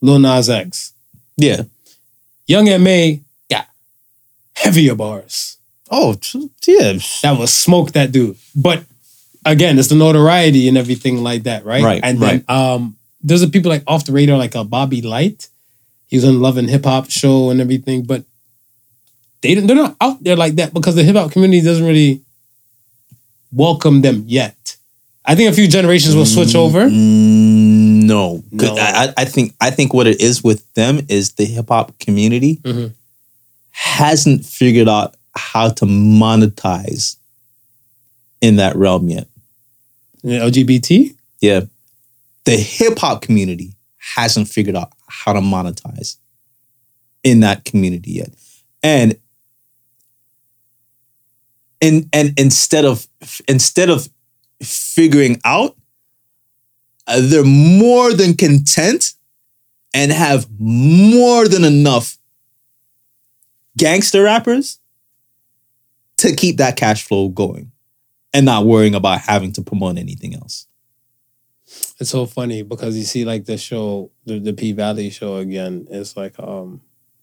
Lil 0.00 0.18
Nas 0.20 0.48
X. 0.48 0.92
yeah. 1.36 1.62
Young 2.52 2.68
M.A. 2.68 3.20
got 3.50 3.66
heavier 4.54 4.94
bars. 4.94 5.56
Oh, 5.90 6.16
yeah. 6.66 6.98
That 7.22 7.36
was 7.38 7.52
smoke 7.52 7.92
that 7.92 8.12
dude. 8.12 8.36
But 8.54 8.84
again, 9.44 9.78
it's 9.78 9.88
the 9.88 9.94
notoriety 9.94 10.68
and 10.68 10.76
everything 10.76 11.22
like 11.22 11.42
that, 11.44 11.64
right? 11.64 11.82
Right, 11.82 12.00
And 12.02 12.20
then 12.20 12.44
um 12.48 12.96
there's 13.22 13.42
a 13.42 13.48
people 13.48 13.70
like 13.70 13.84
off 13.86 14.04
the 14.04 14.12
radar, 14.12 14.36
like 14.36 14.54
a 14.54 14.64
Bobby 14.64 15.00
Light. 15.00 15.48
He 16.08 16.16
was 16.16 16.24
on 16.24 16.40
Love 16.40 16.56
and 16.58 16.68
Hip 16.68 16.84
Hop 16.84 17.08
show 17.10 17.50
and 17.50 17.60
everything, 17.60 18.02
but 18.02 18.22
they 19.40 19.54
they're 19.54 19.84
not 19.84 19.96
out 20.00 20.22
there 20.22 20.36
like 20.36 20.54
that 20.56 20.74
because 20.74 20.94
the 20.94 21.04
hip 21.08 21.16
hop 21.16 21.32
community 21.32 21.62
doesn't 21.64 21.86
really 21.86 22.20
welcome 23.50 24.02
them 24.02 24.24
yet. 24.26 24.56
I 25.24 25.34
think 25.36 25.50
a 25.50 25.54
few 25.54 25.68
generations 25.68 26.16
will 26.16 26.26
switch 26.26 26.54
over. 26.56 26.80
Mm, 26.88 28.02
no, 28.04 28.42
No. 28.50 28.74
I, 28.76 29.12
I- 29.16 29.24
think 29.24 29.54
I 29.60 29.70
think 29.70 29.94
what 29.94 30.06
it 30.06 30.20
is 30.20 30.42
with 30.42 30.64
them 30.74 31.06
is 31.08 31.32
the 31.32 31.44
hip 31.44 31.68
hop 31.68 31.96
community 32.00 32.56
Mhm. 32.56 32.92
hasn't 33.70 34.44
figured 34.44 34.88
out 34.88 35.14
how 35.34 35.68
to 35.70 35.84
monetize 35.84 37.16
in 38.40 38.56
that 38.56 38.74
realm 38.76 39.08
yet. 39.08 39.28
LGBT. 40.24 41.14
Yeah, 41.40 41.62
the 42.44 42.56
hip 42.56 42.98
hop 42.98 43.22
community 43.22 43.74
hasn't 44.16 44.48
figured 44.48 44.76
out 44.76 44.92
how 45.06 45.32
to 45.32 45.40
monetize 45.40 46.16
in 47.22 47.40
that 47.40 47.64
community 47.64 48.12
yet, 48.12 48.30
and 48.82 49.16
and 51.80 52.08
and 52.12 52.32
instead 52.38 52.84
of 52.84 53.06
instead 53.48 53.88
of 53.90 54.08
figuring 54.62 55.40
out, 55.44 55.76
uh, 57.06 57.20
they're 57.20 57.44
more 57.44 58.12
than 58.12 58.34
content 58.34 59.14
and 59.92 60.12
have 60.12 60.46
more 60.58 61.48
than 61.48 61.64
enough 61.64 62.18
gangster 63.76 64.22
rappers 64.22 64.78
to 66.18 66.34
keep 66.34 66.58
that 66.58 66.76
cash 66.76 67.02
flow 67.02 67.28
going 67.28 67.72
and 68.32 68.46
not 68.46 68.64
worrying 68.64 68.94
about 68.94 69.20
having 69.20 69.52
to 69.52 69.62
promote 69.62 69.98
anything 69.98 70.34
else. 70.34 70.66
It's 71.98 72.10
so 72.10 72.26
funny 72.26 72.62
because 72.62 72.96
you 72.96 73.04
see 73.04 73.24
like 73.24 73.44
the 73.44 73.56
show, 73.56 74.10
the, 74.24 74.38
the 74.38 74.52
P 74.52 74.72
Valley 74.72 75.10
show 75.10 75.36
again. 75.36 75.86
It's 75.90 76.16
like 76.16 76.38
um 76.38 76.82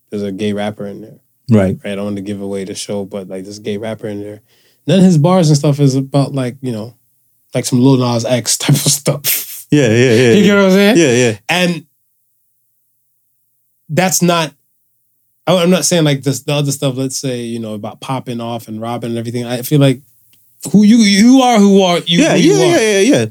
there's 0.09 0.23
a 0.23 0.31
gay 0.31 0.53
rapper 0.53 0.87
in 0.87 1.01
there. 1.01 1.19
Right. 1.51 1.77
right? 1.83 1.91
I 1.91 1.95
don't 1.95 2.05
want 2.05 2.15
to 2.17 2.21
give 2.21 2.41
away 2.41 2.63
the 2.63 2.75
show, 2.75 3.05
but 3.05 3.27
like 3.27 3.45
this 3.45 3.59
gay 3.59 3.77
rapper 3.77 4.07
in 4.07 4.21
there. 4.21 4.41
None 4.87 4.99
of 4.99 5.05
his 5.05 5.17
bars 5.17 5.49
and 5.49 5.57
stuff 5.57 5.79
is 5.79 5.95
about 5.95 6.33
like, 6.33 6.57
you 6.61 6.71
know, 6.71 6.95
like 7.53 7.65
some 7.65 7.79
Lil 7.81 7.97
Nas 7.97 8.25
X 8.25 8.57
type 8.57 8.69
of 8.75 8.91
stuff. 8.91 9.67
Yeah, 9.71 9.87
yeah, 9.89 10.13
yeah. 10.13 10.31
you 10.33 10.43
get 10.43 10.55
what 10.55 10.65
I'm 10.65 10.71
saying? 10.71 10.97
Yeah, 10.97 11.13
yeah. 11.13 11.37
And 11.49 11.85
that's 13.89 14.21
not 14.21 14.53
I'm 15.47 15.69
not 15.71 15.85
saying 15.85 16.03
like 16.03 16.21
this 16.21 16.41
the 16.43 16.53
other 16.53 16.71
stuff, 16.71 16.95
let's 16.95 17.17
say, 17.17 17.41
you 17.41 17.59
know, 17.59 17.73
about 17.73 18.01
popping 18.01 18.39
off 18.39 18.67
and 18.67 18.79
robbing 18.79 19.11
and 19.11 19.19
everything. 19.19 19.45
I 19.45 19.63
feel 19.63 19.79
like 19.79 20.01
who 20.71 20.83
you 20.83 20.97
you 20.97 21.41
are 21.41 21.57
who 21.57 21.81
are 21.81 21.99
you, 21.99 22.21
Yeah, 22.21 22.33
who 22.33 22.39
you 22.39 22.53
yeah, 22.53 22.65
are, 22.65 22.79
yeah, 22.81 22.99
yeah, 22.99 22.99
yeah. 22.99 23.25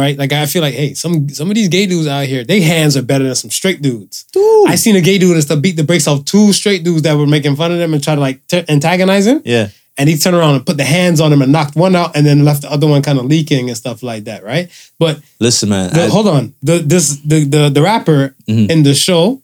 right? 0.00 0.18
Like 0.18 0.32
I 0.32 0.46
feel 0.46 0.62
like, 0.62 0.74
hey, 0.74 0.94
some 0.94 1.28
some 1.28 1.48
of 1.50 1.54
these 1.54 1.68
gay 1.68 1.86
dudes 1.86 2.08
out 2.08 2.26
here, 2.26 2.42
they 2.42 2.60
hands 2.62 2.96
are 2.96 3.02
better 3.02 3.24
than 3.24 3.34
some 3.36 3.50
straight 3.50 3.80
dudes. 3.80 4.24
Dude. 4.32 4.68
I 4.70 4.74
seen 4.74 4.96
a 4.96 5.00
gay 5.00 5.18
dude 5.18 5.34
and 5.34 5.42
stuff 5.42 5.62
beat 5.62 5.76
the 5.76 5.84
brakes 5.84 6.08
off 6.08 6.24
two 6.24 6.52
straight 6.52 6.82
dudes 6.82 7.02
that 7.02 7.16
were 7.16 7.26
making 7.28 7.54
fun 7.56 7.70
of 7.70 7.78
them 7.78 7.94
and 7.94 8.02
try 8.02 8.14
to 8.16 8.20
like 8.20 8.44
t- 8.48 8.64
antagonize 8.68 9.26
him. 9.26 9.42
yeah. 9.44 9.68
And 9.98 10.08
he 10.08 10.16
turned 10.16 10.34
around 10.36 10.54
and 10.54 10.64
put 10.66 10.78
the 10.78 10.84
hands 10.84 11.20
on 11.20 11.32
him 11.32 11.42
and 11.42 11.52
knocked 11.52 11.76
one 11.76 11.94
out 11.94 12.16
and 12.16 12.24
then 12.24 12.44
left 12.46 12.62
the 12.62 12.70
other 12.72 12.86
one 12.88 13.02
kind 13.02 13.18
of 13.18 13.26
leaking 13.26 13.68
and 13.68 13.76
stuff 13.76 14.02
like 14.02 14.24
that, 14.24 14.42
right? 14.42 14.70
But 14.98 15.20
Listen, 15.38 15.68
man. 15.68 15.92
the, 15.92 16.04
I- 16.04 16.08
hold 16.08 16.28
on, 16.28 16.54
the 16.62 16.78
this 16.78 17.16
the 17.18 17.44
the, 17.44 17.68
the 17.68 17.82
rapper 17.82 18.34
Mhm. 18.48 18.70
in 18.70 18.82
the 18.84 18.94
show, 18.94 19.42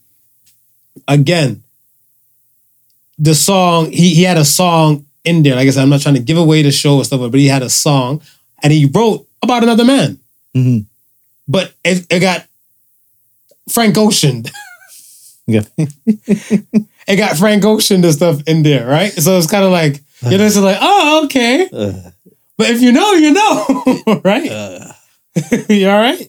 again, 1.07 1.63
the 3.19 3.35
song 3.35 3.91
he 3.93 4.15
he 4.15 4.23
had 4.23 4.39
a 4.39 4.45
song 4.45 5.05
in 5.25 5.43
there. 5.43 5.55
Like 5.55 5.67
I 5.67 5.71
said, 5.71 5.83
I'm 5.83 5.91
not 5.91 6.01
trying 6.01 6.15
to 6.15 6.21
give 6.23 6.39
away 6.39 6.63
the 6.63 6.71
show 6.73 6.97
or 6.97 7.05
stuff, 7.05 7.21
but 7.21 7.35
he 7.35 7.47
had 7.49 7.63
a 7.63 7.69
song 7.71 8.23
and 8.63 8.73
he 8.73 8.87
wrote 8.87 9.27
about 9.43 9.63
another 9.63 9.85
man, 9.85 10.19
Mhm. 10.57 10.87
but 11.47 11.73
it, 11.85 12.07
it 12.11 12.21
got 12.21 12.47
Frank 13.69 13.97
Ocean. 13.99 14.45
Yeah. 15.51 15.63
it 15.79 17.17
got 17.17 17.39
Frank 17.39 17.65
Ocean 17.65 18.05
and 18.05 18.13
stuff 18.13 18.43
in 18.47 18.63
there, 18.63 18.87
right? 18.87 19.11
So 19.11 19.39
it's 19.39 19.47
kind 19.51 19.65
of 19.65 19.71
like 19.73 20.03
you're 20.23 20.39
just 20.39 20.57
like, 20.59 20.79
oh, 20.81 21.23
okay. 21.25 21.69
Uh, 21.73 22.11
But 22.57 22.71
if 22.71 22.81
you 22.83 22.93
know, 22.93 23.13
you 23.13 23.33
know, 23.33 24.21
right? 24.25 24.51
uh, 24.51 24.93
you 25.69 25.89
all 25.89 25.99
right? 26.01 26.29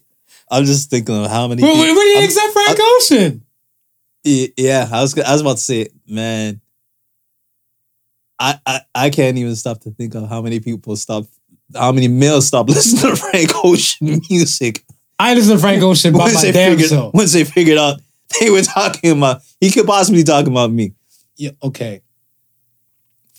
I'm 0.51 0.65
just 0.65 0.89
thinking 0.89 1.15
of 1.23 1.29
how 1.29 1.47
many. 1.47 1.61
What, 1.61 1.75
what, 1.77 1.83
people- 1.83 1.95
what 1.95 2.03
do 2.03 2.09
you 2.09 2.23
accept 2.25 2.53
Frank 2.53 2.79
Ocean? 2.81 3.45
Yeah, 4.23 4.87
I 4.91 5.01
was 5.01 5.17
I 5.17 5.31
was 5.31 5.41
about 5.41 5.57
to 5.57 5.63
say, 5.63 5.87
man. 6.07 6.61
I, 8.39 8.59
I 8.65 8.81
I 8.95 9.09
can't 9.09 9.37
even 9.37 9.55
stop 9.55 9.81
to 9.81 9.91
think 9.91 10.15
of 10.15 10.29
how 10.29 10.41
many 10.41 10.59
people 10.59 10.95
stop, 10.95 11.25
how 11.75 11.91
many 11.91 12.07
males 12.07 12.47
stop 12.47 12.69
listening 12.75 13.15
to 13.15 13.21
Frank 13.21 13.51
Ocean 13.65 14.21
music 14.29 14.83
I 15.17 15.33
listen 15.33 15.55
to 15.55 15.59
Frank 15.61 15.83
Ocean 15.83 16.13
by 16.13 16.19
once 16.19 16.35
my 16.35 16.51
damn 16.51 16.71
figured 16.73 16.89
self. 16.89 17.13
once 17.13 17.33
they 17.33 17.43
figured 17.43 17.77
out 17.77 17.99
they 18.39 18.49
were 18.49 18.61
talking 18.61 19.17
about 19.17 19.41
he 19.59 19.69
could 19.71 19.85
possibly 19.85 20.23
talk 20.23 20.47
about 20.47 20.71
me, 20.71 20.93
Yeah, 21.35 21.51
okay. 21.61 22.01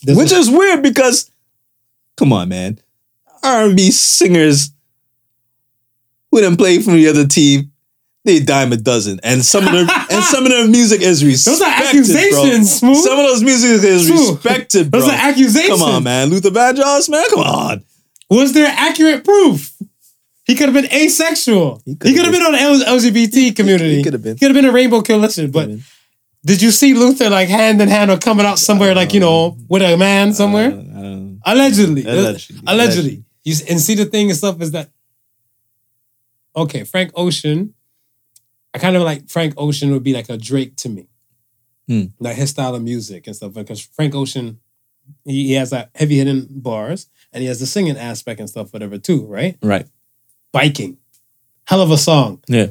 There's 0.03 0.19
which 0.19 0.33
a- 0.33 0.37
is 0.37 0.51
weird 0.51 0.83
because, 0.83 1.31
come 2.17 2.33
on, 2.33 2.49
man, 2.49 2.79
R&B 3.43 3.91
singers 3.91 4.71
who 6.31 6.41
didn't 6.41 6.57
play 6.59 6.79
for 6.81 6.93
the 6.93 7.09
other 7.09 7.27
team. 7.27 7.73
They 8.23 8.39
dime 8.39 8.71
a 8.71 8.77
dozen, 8.77 9.19
and 9.23 9.43
some 9.43 9.67
of 9.67 9.73
their 9.73 9.87
and 10.11 10.23
some 10.25 10.45
of 10.45 10.51
their 10.53 10.69
music 10.69 11.01
is 11.01 11.25
respected. 11.25 11.53
those 11.53 11.63
are 11.63 11.79
bro. 11.79 11.87
accusations, 11.89 12.75
Smooth. 12.75 12.97
Some 12.99 13.19
of 13.19 13.25
those 13.27 13.43
music 13.43 13.83
is 13.83 14.09
Smooth. 14.09 14.35
respected, 14.45 14.91
bro. 14.91 15.01
Those 15.01 15.09
are 15.09 15.17
accusations. 15.17 15.81
Come 15.81 15.89
on, 15.89 16.03
man. 16.05 16.29
Luther 16.29 16.51
Vandross, 16.51 17.09
man. 17.09 17.25
Come 17.31 17.41
on. 17.41 17.83
Was 18.29 18.53
there 18.53 18.67
accurate 18.77 19.25
proof? 19.25 19.73
He 20.45 20.55
could 20.55 20.69
have 20.69 20.75
been 20.75 20.93
asexual. 20.93 21.81
He 21.87 21.95
could 21.97 22.17
have 22.27 22.31
been 22.33 22.43
on 22.43 22.53
the 22.53 22.59
LGBT 22.59 23.57
community. 23.57 23.97
He 23.97 24.03
could've 24.05 24.23
been. 24.23 24.35
He 24.37 24.39
could 24.39 24.55
have 24.55 24.63
been 24.63 24.71
a 24.71 24.73
rainbow 24.73 25.01
coalition. 25.01 25.51
But 25.51 25.71
did 26.45 26.63
you 26.63 26.71
see 26.71 26.95
Luther 26.95 27.29
like 27.31 27.49
hand 27.49 27.81
in 27.83 27.89
hand 27.89 28.11
or 28.11 28.19
coming 28.19 28.47
out 28.47 28.59
somewhere 28.59 28.95
like 28.95 29.13
you 29.15 29.21
know 29.21 29.57
with 29.69 29.83
a 29.83 29.97
man 29.97 30.33
somewhere? 30.35 30.67
I 30.69 30.71
don't- 30.71 30.91
I 30.97 31.01
don't- 31.03 31.41
Allegedly. 31.47 32.05
Allegedly. 32.05 32.63
Allegedly. 32.67 33.25
You 33.45 33.55
and 33.71 33.81
see 33.81 33.95
the 33.95 34.05
thing 34.05 34.29
and 34.29 34.37
stuff 34.37 34.61
is 34.61 34.71
that 34.73 34.91
okay, 36.57 36.85
Frank 36.85 37.13
Ocean. 37.15 37.75
I 38.75 38.79
kind 38.79 38.95
of 38.97 39.03
like 39.03 39.29
Frank 39.29 39.55
Ocean 39.57 39.91
would 39.93 40.03
be 40.05 40.13
like 40.13 40.29
a 40.29 40.37
Drake 40.37 40.77
to 40.77 40.89
me. 40.89 41.09
Hmm. 41.89 42.05
Like 42.21 42.37
his 42.37 42.51
style 42.51 42.75
of 42.75 42.83
music 42.83 43.27
and 43.27 43.35
stuff. 43.35 43.55
Because 43.55 43.81
Frank 43.81 44.15
Ocean, 44.15 44.61
he, 45.25 45.49
he 45.49 45.53
has 45.55 45.71
that 45.71 45.91
heavy 45.95 46.19
hitting 46.19 46.47
bars 46.51 47.09
and 47.33 47.43
he 47.43 47.49
has 47.49 47.59
the 47.59 47.67
singing 47.67 47.97
aspect 47.97 48.39
and 48.39 48.49
stuff, 48.49 48.73
whatever, 48.73 48.97
too, 48.99 49.25
right? 49.27 49.57
Right. 49.63 49.87
Biking. 50.53 50.99
Hell 51.65 51.83
of 51.83 51.91
a 51.91 51.99
song. 51.99 52.43
Yeah. 52.47 52.69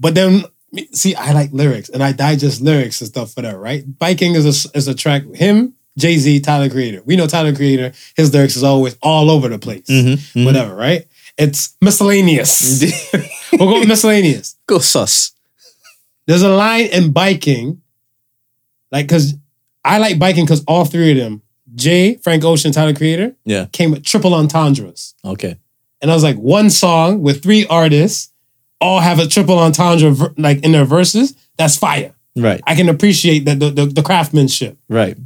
But 0.00 0.14
then 0.16 0.44
see, 0.92 1.14
I 1.14 1.32
like 1.32 1.50
lyrics 1.52 1.88
and 1.88 2.02
I 2.02 2.12
digest 2.12 2.60
lyrics 2.60 3.00
and 3.00 3.08
stuff 3.08 3.32
for 3.32 3.42
that, 3.42 3.56
right? 3.58 3.84
Biking 3.98 4.34
is 4.34 4.44
a 4.46 4.76
is 4.76 4.88
a 4.88 4.94
track. 4.94 5.22
Him, 5.34 5.74
Jay 5.98 6.16
Z, 6.18 6.40
Tyler 6.40 6.68
Creator. 6.70 7.02
We 7.04 7.16
know 7.16 7.26
Tyler 7.26 7.54
Creator. 7.54 7.92
His 8.16 8.32
lyrics 8.32 8.56
is 8.56 8.62
always 8.64 8.96
all 9.02 9.30
over 9.30 9.48
the 9.48 9.58
place. 9.58 9.86
Mhm, 9.88 10.14
mhm. 10.34 10.44
Whatever, 10.44 10.74
right? 10.74 11.06
It's 11.38 11.76
miscellaneous. 11.80 12.82
we'll 13.52 13.68
go 13.72 13.80
with 13.80 13.88
miscellaneous. 13.88 14.56
Go 14.66 14.78
sus. 14.78 15.32
There's 16.26 16.42
a 16.42 16.48
line 16.50 16.86
in 16.86 17.12
biking, 17.12 17.80
like 18.92 19.06
because 19.08 19.34
I 19.84 19.98
like 19.98 20.18
biking 20.18 20.44
because 20.44 20.62
all 20.66 20.84
three 20.84 21.10
of 21.12 21.16
them, 21.16 21.42
Jay, 21.74 22.16
Frank 22.16 22.44
Ocean, 22.44 22.72
Tyler 22.72 22.94
Creator, 22.94 23.34
Yeah. 23.44 23.66
came 23.72 23.90
with 23.92 24.04
triple 24.04 24.34
entendres. 24.34 25.14
Okay. 25.24 25.56
And 26.02 26.10
I 26.10 26.14
was 26.14 26.22
like, 26.22 26.36
one 26.36 26.70
song 26.70 27.22
with 27.22 27.42
three 27.42 27.66
artists 27.66 28.30
all 28.80 29.00
have 29.00 29.18
a 29.18 29.26
triple 29.26 29.58
entendre 29.58 30.12
like 30.36 30.64
in 30.64 30.72
their 30.72 30.84
verses. 30.84 31.34
That's 31.56 31.76
fire. 31.76 32.14
Right. 32.36 32.60
I 32.66 32.74
can 32.74 32.88
appreciate 32.88 33.44
the 33.44 33.54
the, 33.54 33.70
the, 33.70 33.86
the 33.86 34.02
craftsmanship. 34.02 34.78
Right. 34.88 35.16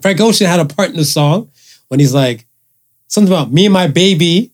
Frank 0.00 0.20
Ocean 0.20 0.46
had 0.46 0.60
a 0.60 0.64
part 0.64 0.90
in 0.90 0.96
the 0.96 1.04
song 1.04 1.50
when 1.88 2.00
he's 2.00 2.14
like 2.14 2.46
something 3.08 3.32
about 3.32 3.52
me 3.52 3.66
and 3.66 3.72
my 3.72 3.86
baby. 3.86 4.50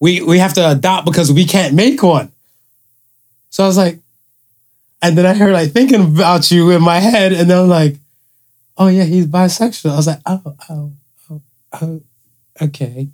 We 0.00 0.20
we 0.20 0.38
have 0.38 0.52
to 0.54 0.70
adopt 0.70 1.06
because 1.06 1.32
we 1.32 1.44
can't 1.44 1.74
make 1.74 2.02
one. 2.02 2.30
So 3.48 3.64
I 3.64 3.66
was 3.66 3.78
like, 3.78 4.00
and 5.00 5.16
then 5.16 5.24
I 5.24 5.32
heard 5.32 5.52
like 5.52 5.70
thinking 5.70 6.00
about 6.00 6.50
you 6.50 6.70
in 6.70 6.82
my 6.82 6.98
head, 6.98 7.32
and 7.32 7.48
then 7.48 7.58
I'm 7.58 7.68
like, 7.68 7.96
oh 8.76 8.88
yeah, 8.88 9.04
he's 9.04 9.26
bisexual. 9.26 9.92
I 9.92 9.96
was 9.96 10.06
like, 10.06 10.20
oh 10.26 10.56
oh 10.68 10.92
oh, 11.30 11.42
oh 11.80 12.02
okay. 12.60 13.08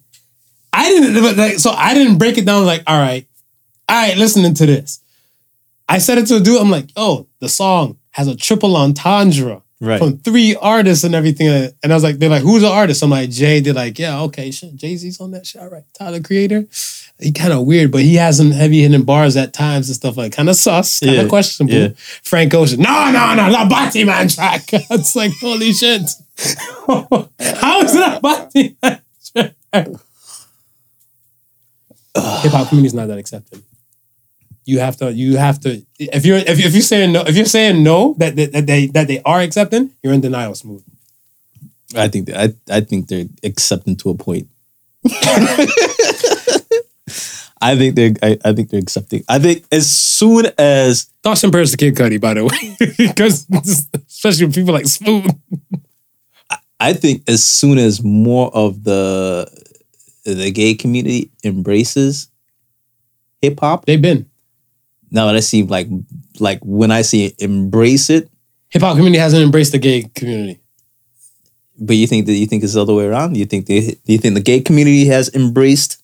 I 0.72 0.88
didn't 0.88 1.36
like 1.36 1.58
so 1.58 1.70
I 1.70 1.94
didn't 1.94 2.18
break 2.18 2.38
it 2.38 2.46
down 2.46 2.66
like 2.66 2.82
all 2.86 2.98
right, 2.98 3.26
all 3.92 4.08
right, 4.08 4.16
listening 4.16 4.54
to 4.54 4.66
this. 4.66 5.00
I 5.88 5.98
said 5.98 6.16
it 6.18 6.26
to 6.28 6.36
a 6.36 6.40
dude. 6.40 6.60
I'm 6.60 6.70
like, 6.70 6.88
oh, 6.96 7.26
the 7.40 7.48
song 7.48 7.98
has 8.12 8.26
a 8.28 8.34
triple 8.36 8.76
entendre 8.76 9.62
Right. 9.80 9.98
from 9.98 10.18
three 10.18 10.54
artists 10.54 11.02
and 11.02 11.12
everything. 11.12 11.48
And 11.82 11.92
I 11.92 11.96
was 11.96 12.04
like, 12.04 12.18
they're 12.20 12.28
like, 12.30 12.42
who's 12.44 12.62
the 12.62 12.68
artist? 12.70 13.02
I'm 13.02 13.10
like, 13.10 13.30
Jay. 13.30 13.58
They're 13.58 13.74
like, 13.74 13.98
yeah, 13.98 14.20
okay, 14.22 14.52
shit. 14.52 14.76
Jay 14.76 14.94
Z's 14.96 15.20
on 15.20 15.32
that 15.32 15.44
shit. 15.44 15.60
All 15.60 15.68
right, 15.68 15.82
Tyler 15.98 16.20
Creator. 16.20 16.68
He 17.18 17.32
kind 17.32 17.52
of 17.52 17.66
weird, 17.66 17.90
but 17.90 18.02
he 18.02 18.14
has 18.14 18.36
some 18.36 18.52
heavy 18.52 18.82
hitting 18.82 19.02
bars 19.02 19.36
at 19.36 19.52
times 19.52 19.88
and 19.88 19.96
stuff 19.96 20.16
like 20.16 20.32
kind 20.32 20.48
of 20.48 20.54
sus, 20.54 21.00
kind 21.00 21.16
of 21.16 21.22
Yeah, 21.24 21.28
questionable. 21.28 21.74
yeah. 21.74 21.88
Frank 22.22 22.54
Ocean, 22.54 22.80
no, 22.80 23.10
no, 23.10 23.34
no, 23.34 23.50
the 23.50 23.66
Bati 23.68 24.04
Man 24.04 24.28
track. 24.28 24.62
it's 24.72 25.16
like, 25.16 25.32
holy 25.40 25.72
shit. 25.72 26.02
How 26.86 27.80
is 27.82 27.92
that 27.94 28.20
Bati 28.22 28.76
Man 28.82 29.00
track? 29.34 29.54
Hip 32.14 32.52
hop 32.52 32.68
community's 32.68 32.94
not 32.94 33.08
that 33.08 33.18
accepting. 33.18 33.62
You 34.64 34.78
have 34.78 34.96
to. 34.98 35.12
You 35.12 35.36
have 35.36 35.60
to. 35.60 35.84
If 35.98 36.24
you're 36.24 36.38
if, 36.38 36.58
if 36.58 36.72
you're 36.72 36.82
saying 36.82 37.12
no, 37.12 37.22
if 37.22 37.36
you're 37.36 37.44
saying 37.44 37.82
no 37.82 38.14
that, 38.18 38.36
that, 38.36 38.52
that 38.52 38.66
they 38.66 38.86
that 38.88 39.08
they 39.08 39.20
are 39.22 39.40
accepting, 39.40 39.90
you're 40.02 40.12
in 40.12 40.20
denial. 40.20 40.54
Smooth. 40.54 40.84
I 41.96 42.08
think 42.08 42.26
that, 42.26 42.36
I 42.38 42.76
I 42.76 42.80
think 42.80 43.08
they're 43.08 43.26
accepting 43.42 43.96
to 43.96 44.10
a 44.10 44.14
point. 44.14 44.48
I 47.60 47.76
think 47.76 47.94
they're 47.94 48.12
I, 48.22 48.38
I 48.44 48.52
think 48.52 48.70
they're 48.70 48.80
accepting. 48.80 49.24
I 49.28 49.38
think 49.38 49.64
as 49.72 49.90
soon 49.90 50.46
as 50.58 51.08
Thoughts 51.22 51.44
and 51.44 51.52
prayers 51.52 51.70
to 51.70 51.76
Kid 51.76 51.94
Cudi, 51.94 52.20
by 52.20 52.34
the 52.34 52.44
way, 52.44 52.76
because 52.98 53.46
especially 54.08 54.46
with 54.46 54.54
people 54.54 54.74
like 54.74 54.86
Smooth. 54.86 55.30
I 56.80 56.92
think 56.92 57.22
as 57.28 57.44
soon 57.44 57.78
as 57.78 58.02
more 58.02 58.50
of 58.54 58.82
the 58.82 59.48
the 60.24 60.50
gay 60.50 60.74
community 60.74 61.30
embraces 61.44 62.28
hip 63.40 63.60
hop, 63.60 63.86
They've 63.86 64.02
been 64.02 64.26
now 65.12 65.26
that 65.26 65.36
I 65.36 65.40
see 65.40 65.62
like 65.62 65.88
like 66.40 66.58
when 66.62 66.90
I 66.90 67.02
see 67.02 67.34
embrace 67.38 68.10
it, 68.10 68.30
hip 68.70 68.82
hop 68.82 68.96
community 68.96 69.18
hasn't 69.18 69.42
embraced 69.42 69.72
the 69.72 69.78
gay 69.78 70.10
community. 70.14 70.58
but 71.78 71.96
you 71.96 72.06
think 72.06 72.26
that 72.26 72.32
you 72.32 72.46
think 72.46 72.64
it's 72.64 72.74
the 72.74 72.82
other 72.82 72.94
way 72.94 73.06
around? 73.06 73.36
You 73.36 73.44
think 73.44 73.66
they 73.66 73.80
do 73.80 74.12
you 74.12 74.18
think 74.18 74.34
the 74.34 74.40
gay 74.40 74.60
community 74.60 75.06
has 75.06 75.28
embraced? 75.34 76.02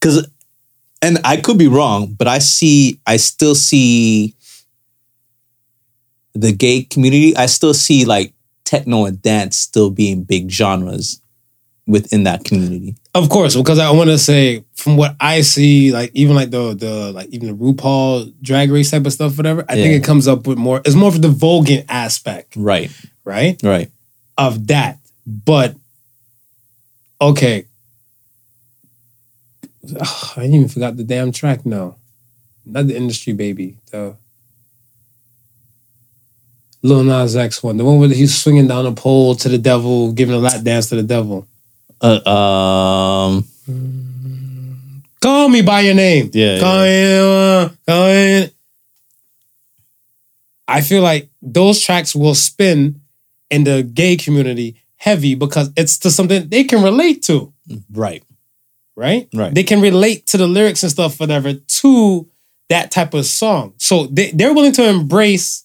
Because, 0.00 0.28
and 1.00 1.18
I 1.24 1.38
could 1.38 1.56
be 1.56 1.68
wrong, 1.68 2.12
but 2.12 2.28
I 2.28 2.38
see 2.38 2.98
I 3.06 3.16
still 3.16 3.54
see 3.54 4.34
the 6.34 6.52
gay 6.52 6.82
community. 6.82 7.36
I 7.36 7.46
still 7.46 7.74
see 7.74 8.04
like 8.04 8.34
techno 8.64 9.04
and 9.04 9.22
dance 9.22 9.56
still 9.56 9.90
being 9.90 10.24
big 10.24 10.50
genres 10.50 11.20
within 11.86 12.24
that 12.24 12.44
community. 12.44 12.96
Of 13.14 13.28
course, 13.28 13.54
because 13.56 13.78
I 13.78 13.90
want 13.92 14.10
to 14.10 14.18
say 14.18 14.64
from 14.84 14.98
what 14.98 15.16
I 15.18 15.40
see, 15.40 15.92
like 15.92 16.10
even 16.12 16.36
like 16.36 16.50
the 16.50 16.74
the 16.74 17.10
like 17.10 17.28
even 17.30 17.48
the 17.48 17.54
RuPaul 17.54 18.34
drag 18.42 18.70
race 18.70 18.90
type 18.90 19.06
of 19.06 19.14
stuff, 19.14 19.38
whatever. 19.38 19.64
I 19.66 19.76
think 19.76 19.94
it 19.94 20.04
comes 20.04 20.28
up 20.28 20.46
with 20.46 20.58
more. 20.58 20.82
It's 20.84 20.94
more 20.94 21.08
of 21.08 21.22
the 21.22 21.30
vulgate 21.30 21.86
aspect, 21.88 22.54
Right. 22.54 22.90
right? 23.24 23.58
Right. 23.62 23.90
Of 24.36 24.66
that, 24.66 24.98
but 25.26 25.74
okay. 27.18 27.64
Ugh, 29.98 30.32
I 30.36 30.40
didn't 30.42 30.54
even 30.54 30.68
forgot 30.68 30.98
the 30.98 31.04
damn 31.04 31.32
track. 31.32 31.64
No, 31.64 31.96
not 32.66 32.86
the 32.86 32.94
industry 32.94 33.32
baby. 33.32 33.76
The 33.90 34.16
Lil 36.82 37.04
Nas 37.04 37.36
X 37.36 37.62
one, 37.62 37.78
the 37.78 37.86
one 37.86 38.00
where 38.00 38.10
he's 38.10 38.36
swinging 38.36 38.66
down 38.68 38.84
a 38.84 38.92
pole 38.92 39.34
to 39.36 39.48
the 39.48 39.56
devil, 39.56 40.12
giving 40.12 40.34
a 40.34 40.38
lap 40.38 40.62
dance 40.62 40.90
to 40.90 40.96
the 40.96 41.02
devil. 41.02 41.46
Uh, 42.02 42.20
um. 42.28 43.48
Call 45.24 45.48
me 45.48 45.62
by 45.62 45.80
your 45.80 45.94
name. 45.94 46.30
Yeah, 46.34 46.60
Call 46.60 46.84
me, 46.84 47.18
uh, 47.18 47.68
call 47.88 48.06
me. 48.08 48.50
I 50.68 50.82
feel 50.82 51.00
like 51.02 51.30
those 51.40 51.80
tracks 51.80 52.14
will 52.14 52.34
spin 52.34 53.00
in 53.48 53.64
the 53.64 53.82
gay 53.82 54.16
community 54.18 54.76
heavy 54.96 55.34
because 55.34 55.70
it's 55.78 55.96
to 56.00 56.10
something 56.10 56.46
they 56.50 56.64
can 56.64 56.82
relate 56.82 57.22
to, 57.22 57.54
Right. 57.90 58.22
right? 58.96 59.26
Right. 59.32 59.54
They 59.54 59.62
can 59.62 59.80
relate 59.80 60.26
to 60.26 60.36
the 60.36 60.46
lyrics 60.46 60.82
and 60.82 60.92
stuff, 60.92 61.18
whatever, 61.18 61.54
to 61.54 62.28
that 62.68 62.90
type 62.90 63.14
of 63.14 63.24
song. 63.24 63.72
So 63.78 64.06
they, 64.08 64.30
they're 64.32 64.52
willing 64.52 64.72
to 64.72 64.86
embrace. 64.86 65.64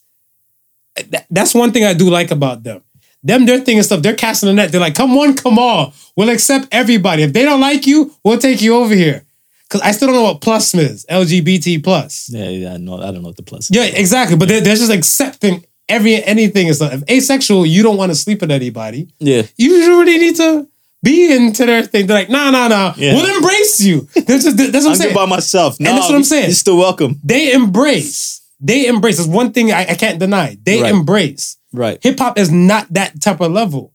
that- 1.10 1.26
That's 1.30 1.54
one 1.54 1.74
thing 1.74 1.84
I 1.84 1.94
do 1.94 2.10
like 2.10 2.32
about 2.32 2.64
them. 2.64 2.82
Them, 3.24 3.46
their 3.46 3.60
thing 3.60 3.76
and 3.76 3.86
stuff, 3.86 4.02
they're 4.02 4.16
casting 4.16 4.48
the 4.48 4.54
net. 4.54 4.72
They're 4.72 4.80
like, 4.80 4.96
come 4.96 5.18
on, 5.18 5.34
come 5.36 5.60
on. 5.60 5.92
We'll 6.16 6.30
accept 6.30 6.70
everybody. 6.72 7.24
If 7.24 7.34
they 7.34 7.44
don't 7.44 7.60
like 7.60 7.86
you, 7.86 8.14
we'll 8.24 8.38
take 8.40 8.62
you 8.62 8.76
over 8.78 8.96
here. 8.96 9.26
Because 9.70 9.82
I 9.82 9.92
still 9.92 10.08
don't 10.08 10.16
know 10.16 10.24
what 10.24 10.42
plus 10.42 10.74
is, 10.74 11.06
LGBT 11.10 11.84
plus. 11.84 12.30
Yeah. 12.32 12.50
Yeah. 12.50 12.78
No, 12.78 12.98
I 12.98 13.12
don't 13.12 13.22
know 13.22 13.28
what 13.30 13.38
the 13.38 13.44
plus. 13.44 13.70
is. 13.70 13.76
Yeah, 13.76 13.84
exactly. 13.84 14.36
But 14.36 14.48
they're, 14.48 14.62
they're 14.62 14.76
just 14.76 14.92
accepting 14.92 15.64
every 15.88 16.24
anything 16.24 16.68
and 16.68 16.76
stuff. 16.76 16.92
If 16.94 17.04
asexual, 17.10 17.66
you 17.68 17.84
don't 17.84 17.98
want 17.98 18.12
to 18.12 18.16
sleep 18.16 18.42
with 18.42 18.50
anybody. 18.52 19.10
Yeah. 19.20 19.44
You 19.58 19.76
really 20.00 20.18
need 20.18 20.36
to 20.38 20.68
be 21.04 21.32
into 21.34 21.66
their 21.68 21.84
thing. 21.84 22.08
They're 22.08 22.18
like, 22.18 22.30
nah, 22.30 22.50
nah, 22.50 22.68
nah. 22.68 22.94
Yeah. 22.98 23.14
We'll 23.14 23.36
embrace 23.36 23.80
you. 23.80 24.08
That's, 24.16 24.44
just, 24.44 24.58
that's 24.58 24.74
what 24.74 24.86
I'm 24.86 24.90
I'm 24.90 24.96
saying. 24.96 25.16
by 25.16 25.26
myself. 25.28 25.80
No, 25.80 25.94
that's 25.94 26.08
what 26.10 26.16
I'm 26.16 26.24
saying. 26.24 26.46
You're 26.46 26.54
still 26.56 26.78
welcome. 26.78 27.20
they 27.24 27.54
embrace. 27.54 28.42
They 28.60 28.88
embrace. 28.88 29.18
That's 29.18 29.30
one 29.30 29.54
thing 29.54 29.72
I, 29.72 29.82
I 29.82 29.94
can't 29.96 30.20
deny. 30.20 30.58
They 30.64 30.82
Right. 30.82 30.92
embrace. 30.92 31.58
Right. 31.72 32.00
Hip 32.04 32.18
hop 32.20 32.38
is 32.40 32.52
not 32.52 32.92
that 32.96 33.22
type 33.22 33.40
of 33.40 33.52
level. 33.52 33.94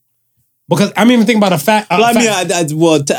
Because 0.69 0.93
I'm 0.97 1.11
even 1.11 1.27
thinking 1.27 1.43
about 1.43 1.53
a 1.53 1.59
fact. 1.59 1.91
Well, 1.91 2.03
I 2.03 2.13
mean, 2.15 2.29
I, 2.29 2.61
I, 2.61 2.67
well, 2.73 3.03
t- 3.03 3.15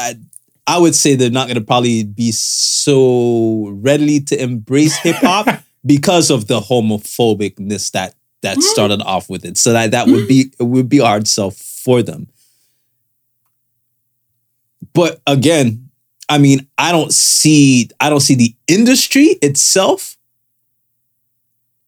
I, 0.67 0.77
would 0.77 0.95
say 0.95 1.15
they're 1.15 1.29
not 1.29 1.47
going 1.47 1.59
to 1.59 1.65
probably 1.65 2.03
be 2.03 2.31
so 2.31 3.69
readily 3.69 4.19
to 4.21 4.41
embrace 4.41 4.95
hip 5.03 5.17
hop 5.17 5.63
because 5.85 6.29
of 6.29 6.47
the 6.47 6.59
homophobicness 6.59 7.91
that 7.91 8.15
that 8.41 8.57
mm. 8.57 8.61
started 8.61 9.01
off 9.01 9.29
with 9.29 9.45
it. 9.45 9.57
So 9.57 9.73
that 9.73 9.91
that 9.91 10.07
would 10.07 10.27
be 10.27 10.51
it 10.59 10.63
would 10.63 10.89
be 10.89 10.99
a 10.99 11.05
hard 11.05 11.27
sell 11.27 11.51
for 11.51 12.01
them. 12.01 12.27
But 14.93 15.21
again, 15.27 15.89
I 16.29 16.37
mean, 16.37 16.67
I 16.77 16.91
don't 16.91 17.13
see 17.13 17.89
I 17.99 18.09
don't 18.09 18.21
see 18.21 18.35
the 18.35 18.55
industry 18.67 19.37
itself 19.41 20.17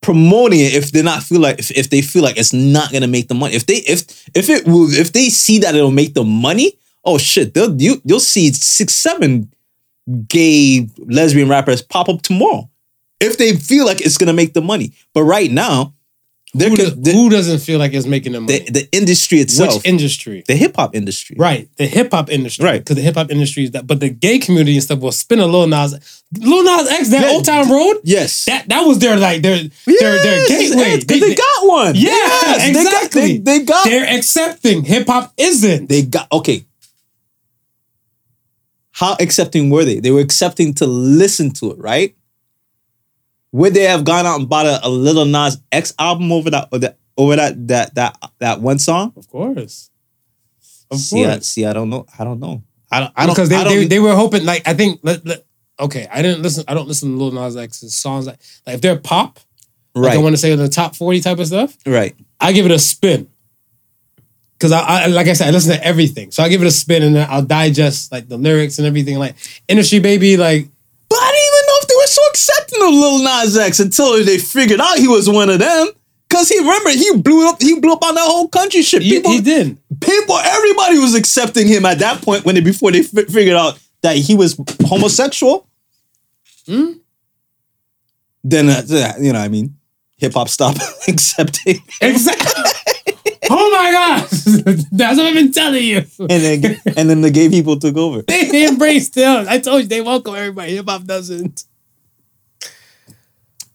promoting 0.01 0.59
it 0.59 0.73
if 0.73 0.91
they're 0.91 1.03
not 1.03 1.23
feel 1.23 1.41
like 1.41 1.59
if, 1.59 1.71
if 1.71 1.89
they 1.89 2.01
feel 2.01 2.23
like 2.23 2.38
it's 2.38 2.53
not 2.53 2.91
gonna 2.91 3.07
make 3.07 3.28
the 3.28 3.34
money. 3.34 3.55
If 3.55 3.65
they 3.65 3.78
if 3.78 4.30
if 4.36 4.49
it 4.49 4.67
will 4.67 4.91
if 4.91 5.13
they 5.13 5.30
see 5.30 5.59
that 5.59 5.75
it'll 5.75 5.91
make 5.91 6.13
the 6.13 6.23
money, 6.23 6.78
oh 7.08 7.18
shit, 7.18 7.53
they'll 7.55 7.76
you 7.82 8.01
you'll 8.05 8.20
see 8.20 8.51
six, 8.53 8.93
seven 8.93 9.51
gay 10.28 10.88
lesbian 10.99 11.49
rappers 11.49 11.82
pop 11.82 12.10
up 12.10 12.22
tomorrow. 12.22 12.70
If 13.20 13.38
they 13.38 13.55
feel 13.55 13.86
like 13.86 14.01
it's 14.01 14.18
gonna 14.18 14.34
make 14.34 14.53
the 14.53 14.62
money. 14.62 14.93
But 15.14 15.24
right 15.24 15.49
now, 15.51 15.93
who, 16.53 16.68
con- 16.68 16.76
does, 16.76 16.95
the, 17.01 17.12
who 17.12 17.30
doesn't 17.30 17.60
feel 17.60 17.78
like 17.78 17.93
it's 17.93 18.05
making 18.05 18.32
them 18.34 18.43
money? 18.45 18.60
the, 18.60 18.72
the 18.72 18.89
industry 18.91 19.39
itself, 19.39 19.76
Which 19.76 19.86
industry? 19.86 20.43
the 20.47 20.55
hip 20.55 20.76
hop 20.76 20.95
industry. 20.95 21.36
Right, 21.38 21.68
the 21.78 21.86
hip 21.88 22.12
hop 22.12 22.30
industry, 22.30 22.64
Right. 22.66 22.80
Because 22.80 22.95
the 22.95 23.01
hip 23.01 23.16
hop 23.16 23.30
industry 23.32 23.64
is 23.66 23.72
that, 23.72 23.86
but 23.86 23.99
the 23.99 24.10
gay 24.10 24.39
community 24.39 24.74
and 24.76 24.84
stuff 24.84 24.99
will 24.99 25.12
spin 25.12 25.39
a 25.39 25.45
Lil 25.45 25.68
Nas, 25.68 26.24
Lil 26.39 26.64
Nas 26.64 26.89
X, 26.89 27.10
that 27.10 27.24
Yeah. 27.24 27.32
Old 27.32 27.43
Town 27.45 27.70
Road. 27.70 27.97
Yes. 28.03 28.45
That 28.45 28.70
that 28.70 28.82
was 28.84 28.99
their 28.99 29.18
like 29.18 29.41
their 29.41 29.58
their 29.58 29.70
their 29.86 30.38
Yes, 30.38 30.47
gateway. 30.47 30.78
yes, 30.78 31.03
'cause 31.05 31.20
they, 31.20 31.36
got 31.36 31.68
one. 31.68 31.95
yeah, 31.95 32.12
Yes, 32.12 32.66
they 32.68 32.74
got- 32.74 32.86
exactly. 32.86 33.38
They 33.39 33.60
they 33.60 33.66
got, 33.66 33.86
They're 33.86 34.16
accepting. 34.18 34.84
Hip 34.86 35.08
hop 35.08 35.34
isn't. 35.38 35.89
they 35.89 36.03
got 36.03 36.32
okay. 36.32 36.64
How 38.98 39.16
accepting 39.20 39.70
were 39.70 39.86
they? 39.86 40.00
They 40.00 40.10
were 40.10 40.22
accepting 40.22 40.74
to 40.76 40.88
listen 40.88 41.52
to 41.52 41.70
it, 41.70 41.78
right? 41.78 42.16
Would 43.52 43.76
they 43.76 43.84
have 43.84 44.04
gone 44.04 44.26
out 44.26 44.39
and 44.39 44.50
bought 44.50 44.66
a, 44.66 44.80
a 44.84 44.89
Little 44.89 45.26
Nas 45.26 45.62
X 45.72 45.93
album 46.00 46.32
over 46.32 46.50
that 46.50 46.70
over 46.72 46.80
that 46.80 46.98
over 47.16 47.36
that 47.36 47.68
that 47.68 47.93
that, 47.93 48.18
that 48.39 48.60
one 48.62 48.80
song? 48.80 49.14
of 49.16 49.28
course, 49.28 49.91
of 50.89 50.98
see, 50.98 51.24
I, 51.24 51.34
course. 51.34 51.45
see, 51.45 51.66
I 51.66 51.74
don't 51.74 51.91
know. 51.91 52.08
I 52.18 52.24
don't 52.24 52.39
know. 52.39 52.64
I 52.91 53.02
don't. 53.02 53.14
I 53.16 53.26
don't 53.28 53.36
because 53.36 53.50
they, 53.50 53.58
I 53.58 53.66
don't, 53.66 53.76
they 53.76 53.86
they 53.86 54.00
were 54.00 54.16
hoping 54.16 54.45
like 54.45 54.68
I 54.68 54.74
think 54.74 55.00
let, 55.04 55.24
let- 55.28 55.45
okay 55.80 56.08
I 56.12 56.24
didn't 56.24 56.41
listen 56.41 56.64
I 56.68 56.74
don't 56.74 56.88
listen 56.88 57.12
to 57.12 57.24
Lil 57.24 57.34
Nas 57.34 57.56
X's 57.56 57.95
songs 57.95 58.26
like, 58.26 58.39
like 58.66 58.76
if 58.78 58.82
they're 58.82 58.98
pop 58.98 59.39
like 59.93 60.14
I 60.14 60.18
want 60.18 60.34
to 60.34 60.38
say 60.38 60.52
in 60.52 60.58
the 60.58 60.70
top 60.70 60.95
forty 60.95 61.22
type 61.22 61.38
of 61.38 61.45
stuff 61.45 61.78
right. 61.86 62.16
I 62.39 62.52
give 62.52 62.66
it 62.66 62.72
a 62.72 62.80
spin. 62.80 63.30
Cause 64.60 64.72
I, 64.72 64.80
I 65.03 65.05
like 65.08 65.28
I 65.28 65.34
said, 65.34 65.47
I 65.47 65.51
listen 65.51 65.76
to 65.76 65.84
everything. 65.86 66.32
So 66.32 66.41
I 66.41 66.49
give 66.49 66.62
it 66.64 66.68
a 66.68 66.72
spin 66.72 67.03
and 67.03 67.16
then 67.16 67.28
I'll 67.30 67.43
digest 67.43 68.12
like 68.12 68.28
the 68.28 68.38
lyrics 68.38 68.80
and 68.80 68.88
everything. 68.88 69.20
Like 69.20 69.36
industry 69.68 69.99
baby, 69.99 70.36
like 70.36 70.68
But 71.10 71.20
I 71.20 71.32
didn't 71.32 71.45
even 71.53 71.66
know 71.68 71.78
if 71.82 71.88
they 71.88 71.95
were 71.95 72.08
so 72.08 72.22
accepting 72.32 72.82
of 72.82 72.93
Lil 72.93 73.24
Nas 73.24 73.58
X 73.58 73.80
until 73.80 74.24
they 74.26 74.39
figured 74.39 74.80
out 74.80 74.97
he 74.97 75.08
was 75.08 75.30
one 75.30 75.49
of 75.51 75.60
them. 75.60 75.88
Cause 76.30 76.49
he 76.49 76.58
remember 76.60 76.89
he 76.89 77.18
blew 77.18 77.47
up. 77.47 77.62
He 77.62 77.80
blew 77.80 77.93
up 77.93 78.03
on 78.03 78.16
that 78.16 78.26
whole 78.28 78.47
country 78.47 78.82
shit. 78.82 79.01
He, 79.03 79.12
People, 79.12 79.32
he 79.32 79.41
did. 79.41 79.78
people, 80.01 80.38
everybody 80.38 80.97
was 80.97 81.14
accepting 81.16 81.68
him 81.68 81.86
at 81.86 81.99
that 81.99 82.22
point 82.24 82.43
when 82.43 82.55
they 82.55 82.62
before 82.62 82.91
they 82.91 83.03
fi- 83.03 83.26
figured 83.26 83.55
out 83.55 83.80
that 84.01 84.16
he 84.18 84.36
was 84.36 84.60
homosexual. 84.86 85.68
Hmm? 86.66 86.93
Then 88.43 88.70
uh, 88.70 89.14
you 89.20 89.34
know, 89.34 89.39
I 89.39 89.47
mean, 89.49 89.76
hip 90.18 90.34
hop 90.34 90.49
stopped 90.49 90.80
accepting, 91.08 91.80
Exactly. 92.01 92.64
Oh 93.50 93.72
my 93.72 93.91
gosh. 93.91 94.30
That's 94.91 95.18
what 95.18 95.28
I've 95.28 95.34
been 95.34 95.52
telling 95.52 95.84
you. 95.84 95.98
and 96.20 96.30
then 96.30 96.82
and 96.98 97.10
then 97.10 97.22
the 97.22 97.32
gay 97.32 97.50
people 97.50 97.80
took 97.80 97.98
over. 97.98 98.22
They 98.24 98.68
embraced 98.68 99.16
them. 99.16 99.45
I 99.48 99.60
told 99.60 99.84
you 99.84 99.88
they 99.88 100.02
welcome 100.02 100.36
everybody. 100.36 100.76
Hip 100.76 100.89
hop 100.89 101.04
doesn't. 101.04 101.64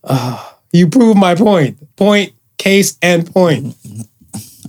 Ah, 0.04 0.58
you 0.72 0.88
prove 0.88 1.16
my 1.16 1.34
point. 1.34 1.78
Point, 1.96 2.32
case, 2.58 2.98
and 3.02 3.32
point. 3.32 3.76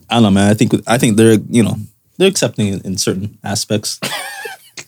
I 0.10 0.16
don't 0.16 0.24
know, 0.24 0.32
man. 0.32 0.50
I 0.50 0.54
think 0.54 0.74
I 0.88 0.98
think 0.98 1.18
they're 1.18 1.40
you 1.50 1.64
know 1.64 1.76
they're 2.18 2.30
accepting 2.30 2.68
in, 2.68 2.82
in 2.82 2.98
certain 2.98 3.38
aspects. 3.44 4.00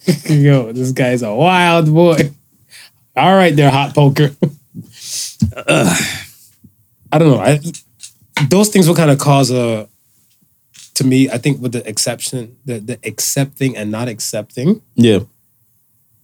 Yo, 0.29 0.71
this 0.71 0.91
guy's 0.91 1.23
a 1.23 1.33
wild 1.33 1.91
boy. 1.91 2.31
All 3.15 3.35
right, 3.35 3.55
there, 3.55 3.71
hot 3.71 3.95
poker. 3.95 4.35
I 7.11 7.17
don't 7.17 7.31
know. 7.31 7.39
I, 7.39 7.59
those 8.49 8.69
things 8.69 8.87
will 8.87 8.95
kind 8.95 9.09
of 9.09 9.17
cause 9.19 9.49
a, 9.51 9.87
to 10.95 11.03
me, 11.05 11.29
I 11.29 11.37
think 11.37 11.61
with 11.61 11.71
the 11.73 11.87
exception, 11.87 12.57
the, 12.65 12.79
the 12.79 12.99
accepting 13.03 13.75
and 13.77 13.91
not 13.91 14.07
accepting, 14.07 14.81
Yeah, 14.95 15.19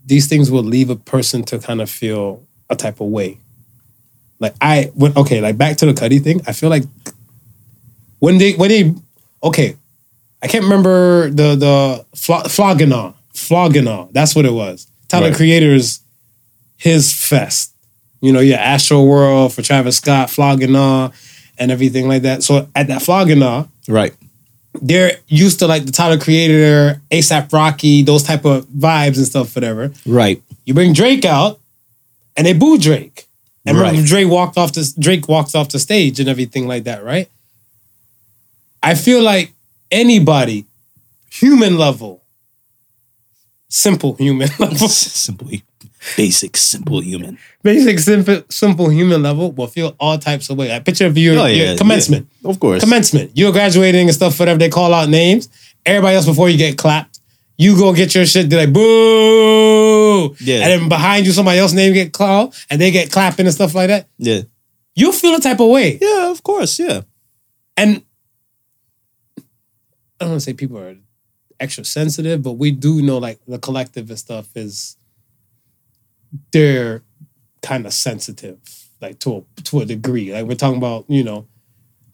these 0.06 0.28
things 0.28 0.50
will 0.50 0.64
leave 0.64 0.90
a 0.90 0.96
person 0.96 1.44
to 1.44 1.60
kind 1.60 1.82
of 1.82 1.90
feel 1.90 2.44
a 2.70 2.76
type 2.76 3.00
of 3.02 3.08
way. 3.08 3.38
Like 4.40 4.56
I, 4.60 4.92
when, 4.96 5.16
okay, 5.16 5.40
like 5.42 5.58
back 5.58 5.78
to 5.78 5.86
the 5.86 5.94
Cudi 5.94 6.22
thing, 6.24 6.42
I 6.48 6.54
feel 6.54 6.70
like 6.70 6.84
when 8.20 8.38
they, 8.38 8.54
when 8.54 8.70
they, 8.70 8.94
okay, 9.44 9.76
I 10.42 10.48
can't 10.48 10.64
remember 10.64 11.30
the, 11.30 11.56
the 11.56 12.06
Flo- 12.16 12.44
Flog 12.44 12.80
Gnaw, 12.82 13.14
Floginaw, 13.34 14.12
that's 14.12 14.36
what 14.36 14.46
it 14.46 14.54
was. 14.54 14.88
Tyler 15.08 15.28
Right. 15.28 15.36
Creator's, 15.36 16.00
his 16.78 17.14
fest. 17.14 17.76
You 18.22 18.32
know, 18.32 18.40
yeah, 18.40 18.76
Astroworld 18.76 19.54
for 19.54 19.62
Travis 19.62 19.98
Scott, 19.98 20.30
Flog 20.30 20.62
Gnaw, 20.68 21.10
and 21.58 21.72
everything 21.72 22.08
like 22.08 22.22
that. 22.24 22.42
So 22.44 22.68
at 22.76 22.88
that 22.88 23.02
Flog 23.02 23.30
Gnaw, 23.30 23.66
right. 23.88 24.14
They're 24.74 25.18
used 25.28 25.60
to 25.60 25.68
like 25.68 25.86
the 25.86 25.92
Tyler 25.92 26.18
Creator, 26.18 27.02
ASAP 27.12 27.52
Rocky, 27.52 28.04
those 28.04 28.24
type 28.24 28.46
of 28.46 28.66
vibes 28.68 29.18
and 29.18 29.26
stuff, 29.26 29.56
whatever. 29.56 29.92
Right. 30.06 30.42
You 30.66 30.74
bring 30.74 30.94
Drake 30.94 31.26
out, 31.26 31.60
and 32.38 32.48
they 32.48 32.54
boo 32.54 32.78
Drake. 32.78 33.28
And 33.66 33.78
remember, 33.78 34.02
Drake 34.06 34.28
walked 34.28 34.58
off 34.58 34.74
the 34.74 34.92
Drake 34.98 35.28
walks 35.28 35.54
off 35.54 35.70
the 35.70 35.80
stage 35.80 36.20
and 36.20 36.28
everything 36.28 36.68
like 36.68 36.86
that, 36.86 37.04
right? 37.04 37.30
I 38.82 38.96
feel 38.96 39.22
like 39.22 39.54
anybody, 39.92 40.66
human 41.30 41.78
level, 41.78 42.24
simple 43.70 44.16
human 44.16 44.50
level, 44.60 44.88
simple, 44.88 45.50
basic, 46.18 46.58
simple 46.58 47.02
human. 47.02 47.38
basic 47.64 48.00
simple 48.00 48.42
simple 48.50 48.90
human 48.90 49.22
level 49.24 49.52
will 49.52 49.68
feel 49.68 49.96
all 50.00 50.18
types 50.18 50.50
of 50.50 50.58
way. 50.58 50.74
I 50.76 50.80
picture 50.80 51.06
of 51.06 51.18
you, 51.18 51.34
Oh, 51.40 51.46
your 51.46 51.68
yeah, 51.68 51.76
commencement, 51.78 52.28
yeah. 52.42 52.50
Of 52.50 52.60
course. 52.60 52.82
commencement. 52.84 53.32
You're 53.36 53.52
graduating 53.52 54.08
and 54.08 54.16
stuff, 54.16 54.40
whatever 54.40 54.58
they 54.60 54.70
call 54.70 54.94
out 54.94 55.10
names. 55.10 55.50
Everybody 55.86 56.16
else 56.16 56.26
before 56.26 56.50
you 56.50 56.58
get 56.58 56.78
clapped, 56.78 57.20
you 57.58 57.76
go 57.78 57.94
get 57.94 58.14
your 58.16 58.26
shit. 58.26 58.50
They're 58.50 58.66
like 58.66 58.74
boo, 58.74 60.36
Yeah. 60.40 60.62
and 60.64 60.82
then 60.82 60.90
behind 60.90 61.26
you 61.26 61.32
somebody 61.32 61.60
else's 61.60 61.76
name 61.76 61.94
get 61.94 62.14
called 62.14 62.56
and 62.70 62.80
they 62.82 62.92
get 62.92 63.12
clapping 63.12 63.46
and 63.46 63.54
stuff 63.56 63.74
like 63.76 63.88
that. 63.90 64.08
Yeah. 64.18 64.42
You 64.96 65.12
feel 65.12 65.36
a 65.36 65.40
type 65.40 65.60
of 65.60 65.70
way, 65.70 65.98
Yeah, 66.02 66.32
of 66.32 66.42
course. 66.44 66.78
Yeah. 66.80 67.02
and 67.78 68.02
I 70.20 70.26
don't 70.26 70.30
want 70.32 70.42
to 70.42 70.46
say 70.46 70.54
people 70.54 70.78
are 70.78 70.96
extra 71.60 71.84
sensitive, 71.86 72.42
but 72.44 72.54
we 72.54 72.72
do 72.72 73.02
know 73.02 73.18
like 73.18 73.40
the 73.48 73.58
collective 73.60 74.10
and 74.10 74.20
stuff 74.20 74.48
is 74.56 74.98
they're 76.52 77.04
kind 77.62 77.86
of 77.86 77.94
sensitive, 77.94 78.58
like 79.02 79.20
to 79.20 79.38
a 79.58 79.62
to 79.64 79.82
a 79.82 79.86
degree. 79.86 80.34
Like 80.34 80.46
we're 80.46 80.56
talking 80.56 80.78
about, 80.78 81.06
you 81.08 81.24
know, 81.24 81.48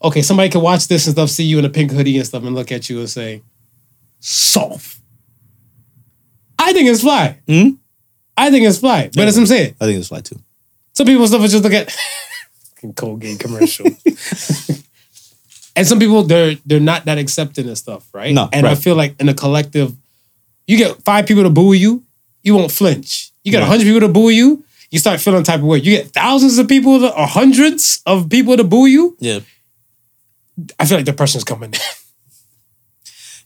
okay, 0.03 0.21
somebody 0.21 0.49
can 0.49 0.61
watch 0.61 0.87
this 0.87 1.05
and 1.07 1.15
stuff, 1.15 1.29
see 1.29 1.43
you 1.43 1.59
in 1.59 1.65
a 1.65 1.69
pink 1.69 1.91
hoodie 1.91 2.17
and 2.17 2.25
stuff, 2.25 2.43
and 2.43 2.53
look 2.55 2.71
at 2.71 2.89
you 2.89 2.99
and 2.99 3.09
say, 3.09 3.41
soft. 4.19 4.99
I 6.59 6.73
think 6.73 6.89
it's 6.89 7.01
fly. 7.01 7.39
Hmm? 7.47 7.69
I 8.35 8.49
think 8.51 8.65
it's 8.65 8.79
fly. 8.79 9.07
But 9.07 9.17
Yeah. 9.17 9.25
as 9.25 9.37
I'm 9.37 9.45
saying, 9.45 9.75
I 9.79 9.85
think 9.85 9.99
it's 9.99 10.07
fly 10.09 10.21
too. 10.21 10.39
some 10.93 11.05
people 11.07 11.27
stuff 11.27 11.41
are 11.41 11.47
just 11.47 11.63
look 11.63 11.73
at 11.73 11.95
Colgate 12.95 13.39
commercial. 13.39 13.85
and 15.75 15.85
some 15.87 15.99
people 15.99 16.23
they're 16.23 16.55
they're 16.65 16.79
not 16.79 17.05
that 17.05 17.17
accepting 17.17 17.67
and 17.67 17.77
stuff, 17.77 18.07
right? 18.13 18.33
No, 18.33 18.49
and 18.53 18.67
I 18.67 18.75
feel 18.75 18.95
like 18.95 19.15
in 19.19 19.29
a 19.29 19.33
collective, 19.33 19.95
you 20.67 20.77
get 20.77 21.01
five 21.03 21.25
people 21.27 21.43
to 21.43 21.49
boo 21.49 21.73
you, 21.73 22.03
you 22.43 22.55
won't 22.55 22.71
flinch. 22.71 23.26
You 23.47 23.53
got 23.53 23.63
a 23.63 23.65
hundred 23.65 23.85
people 23.85 24.01
to 24.01 24.09
boo 24.09 24.27
you, 24.29 24.65
you 24.91 24.99
start 24.99 25.21
feeling 25.21 25.43
type 25.43 25.61
of 25.61 25.65
way. 25.67 25.77
You 25.77 25.95
get 25.95 26.07
thousands 26.11 26.57
of 26.57 26.67
people 26.67 26.99
to, 26.99 27.15
or 27.17 27.25
hundreds 27.25 28.01
of 28.05 28.29
people 28.29 28.57
to 28.57 28.63
boo 28.65 28.87
you. 28.87 29.15
Yeah. 29.19 29.39
I 30.77 30.85
feel 30.85 30.97
like 30.97 31.05
the 31.05 31.13
person's 31.13 31.43
coming. 31.45 31.73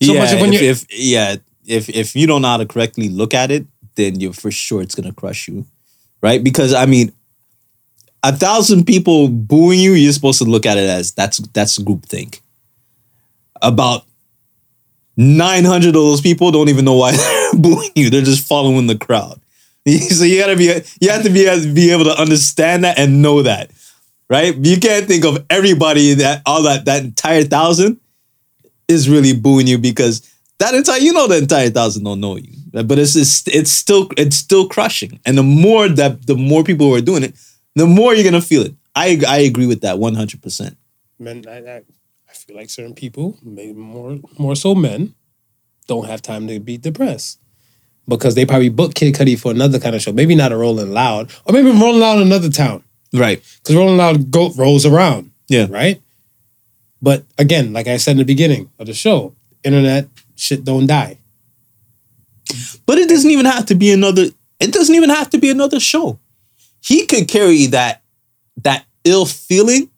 So 0.04 0.14
yeah. 0.14 0.20
much 0.22 0.34
of 0.34 0.40
when 0.42 0.54
if, 0.54 0.62
you- 0.62 0.70
if 0.72 0.86
yeah, 0.90 1.36
if 1.68 1.88
if 1.90 2.16
you 2.16 2.26
don't 2.26 2.42
know 2.42 2.48
how 2.48 2.58
to 2.58 2.66
correctly 2.66 3.10
look 3.10 3.36
at 3.36 3.52
it, 3.52 3.68
then 3.94 4.20
you're 4.20 4.34
for 4.34 4.50
sure 4.50 4.82
it's 4.82 4.96
gonna 4.96 5.14
crush 5.14 5.48
you, 5.48 5.68
right? 6.24 6.44
Because 6.44 6.74
I 6.74 6.88
mean, 6.88 7.12
a 8.24 8.36
thousand 8.36 8.86
people 8.86 9.28
booing 9.28 9.80
you, 9.80 9.94
you're 9.94 10.12
supposed 10.14 10.40
to 10.40 10.46
look 10.46 10.66
at 10.66 10.78
it 10.80 10.90
as 10.90 11.12
that's 11.12 11.38
that's 11.54 11.78
groupthink. 11.78 12.40
About 13.62 14.06
nine 15.18 15.66
hundred 15.66 15.90
of 15.90 16.02
those 16.02 16.22
people 16.22 16.52
don't 16.52 16.70
even 16.70 16.86
know 16.86 16.96
why 16.96 17.12
they're 17.16 17.54
booing 17.62 17.92
you; 17.96 18.10
they're 18.10 18.22
just 18.24 18.48
following 18.48 18.88
the 18.88 18.98
crowd. 18.98 19.40
So 19.88 20.24
you 20.24 20.40
gotta 20.40 20.56
be 20.56 20.66
you 21.00 21.10
have 21.10 21.24
to 21.24 21.30
be 21.30 21.74
be 21.74 21.92
able 21.92 22.04
to 22.06 22.20
understand 22.20 22.84
that 22.84 23.00
and 23.00 23.22
know 23.22 23.42
that, 23.42 23.72
right? 24.30 24.56
You 24.56 24.80
can't 24.80 25.08
think 25.08 25.26
of 25.26 25.44
everybody 25.50 26.14
that 26.16 26.44
all 26.46 26.64
that 26.64 26.86
that 26.86 27.04
entire 27.04 27.44
thousand 27.44 28.00
is 28.88 29.10
really 29.10 29.34
booing 29.34 29.68
you 29.68 29.80
because 29.80 30.30
that 30.60 30.76
entire 30.76 31.00
you 31.00 31.14
know 31.14 31.28
the 31.28 31.38
entire 31.38 31.70
thousand 31.70 32.04
don't 32.04 32.20
know 32.20 32.38
you, 32.38 32.54
but 32.72 33.00
it's 33.00 33.16
it's, 33.16 33.48
it's 33.48 33.72
still 33.72 34.08
it's 34.18 34.36
still 34.36 34.68
crushing. 34.68 35.20
And 35.26 35.36
the 35.36 35.44
more 35.44 35.90
that 35.90 36.28
the 36.28 36.36
more 36.36 36.64
people 36.64 36.88
who 36.88 36.96
are 36.96 37.02
doing 37.02 37.24
it, 37.24 37.36
the 37.76 37.88
more 37.88 38.14
you're 38.14 38.24
gonna 38.24 38.42
feel 38.42 38.62
it. 38.62 38.76
I 38.96 39.20
I 39.28 39.40
agree 39.40 39.66
with 39.66 39.82
that 39.82 39.98
one 39.98 40.14
hundred 40.14 40.44
percent. 40.44 40.78
men, 41.18 41.44
I, 41.48 41.78
I, 41.78 42.34
feel 42.34 42.56
like 42.56 42.70
certain 42.70 42.94
people, 42.94 43.40
maybe 43.42 43.74
more 43.74 44.20
more 44.38 44.56
so 44.56 44.76
men, 44.76 45.16
don't 45.88 46.06
have 46.06 46.22
time 46.22 46.48
to 46.48 46.60
be 46.60 46.78
depressed 46.78 47.41
because 48.18 48.36
they 48.36 48.46
probably 48.46 48.70
booked 48.70 48.96
Kid 48.96 49.14
Cudi 49.16 49.38
for 49.40 49.52
another 49.52 49.80
kind 49.80 49.96
of 49.96 50.02
show. 50.02 50.12
Maybe 50.12 50.36
not 50.36 50.52
a 50.52 50.58
Rolling 50.58 50.92
Loud, 50.92 51.32
or 51.46 51.54
maybe 51.54 51.70
Rolling 51.72 52.00
Loud 52.00 52.18
in 52.22 52.28
another 52.28 52.50
town 52.50 52.84
Right. 53.14 53.42
because 53.62 53.76
Rolling 53.76 53.98
Loud 53.98 54.32
go, 54.32 54.50
rolls 54.52 54.86
around, 54.86 55.32
Yeah. 55.50 55.68
right? 55.70 56.02
But 57.02 57.24
again, 57.38 57.74
like 57.74 57.88
I 57.88 57.98
said 57.98 58.12
in 58.12 58.18
the 58.18 58.26
beginning 58.26 58.70
of 58.80 58.88
the 58.88 58.94
show, 58.94 59.34
internet 59.64 60.08
shit 60.36 60.64
don't 60.64 60.86
die. 60.88 61.18
But 62.86 62.98
it 63.00 63.10
doesn't 63.10 63.30
even 63.32 63.46
have 63.46 63.66
to 63.68 63.76
be 63.76 63.92
another. 63.92 64.28
It 64.60 64.72
doesn't 64.72 64.94
even 64.96 65.10
have 65.10 65.30
to 65.32 65.38
be 65.38 65.50
another 65.50 65.80
show. 65.80 66.20
He 66.82 67.06
could 67.06 67.28
carry 67.28 67.66
that 67.68 68.02
that 68.64 68.86
ill 69.04 69.26
feeling 69.26 69.90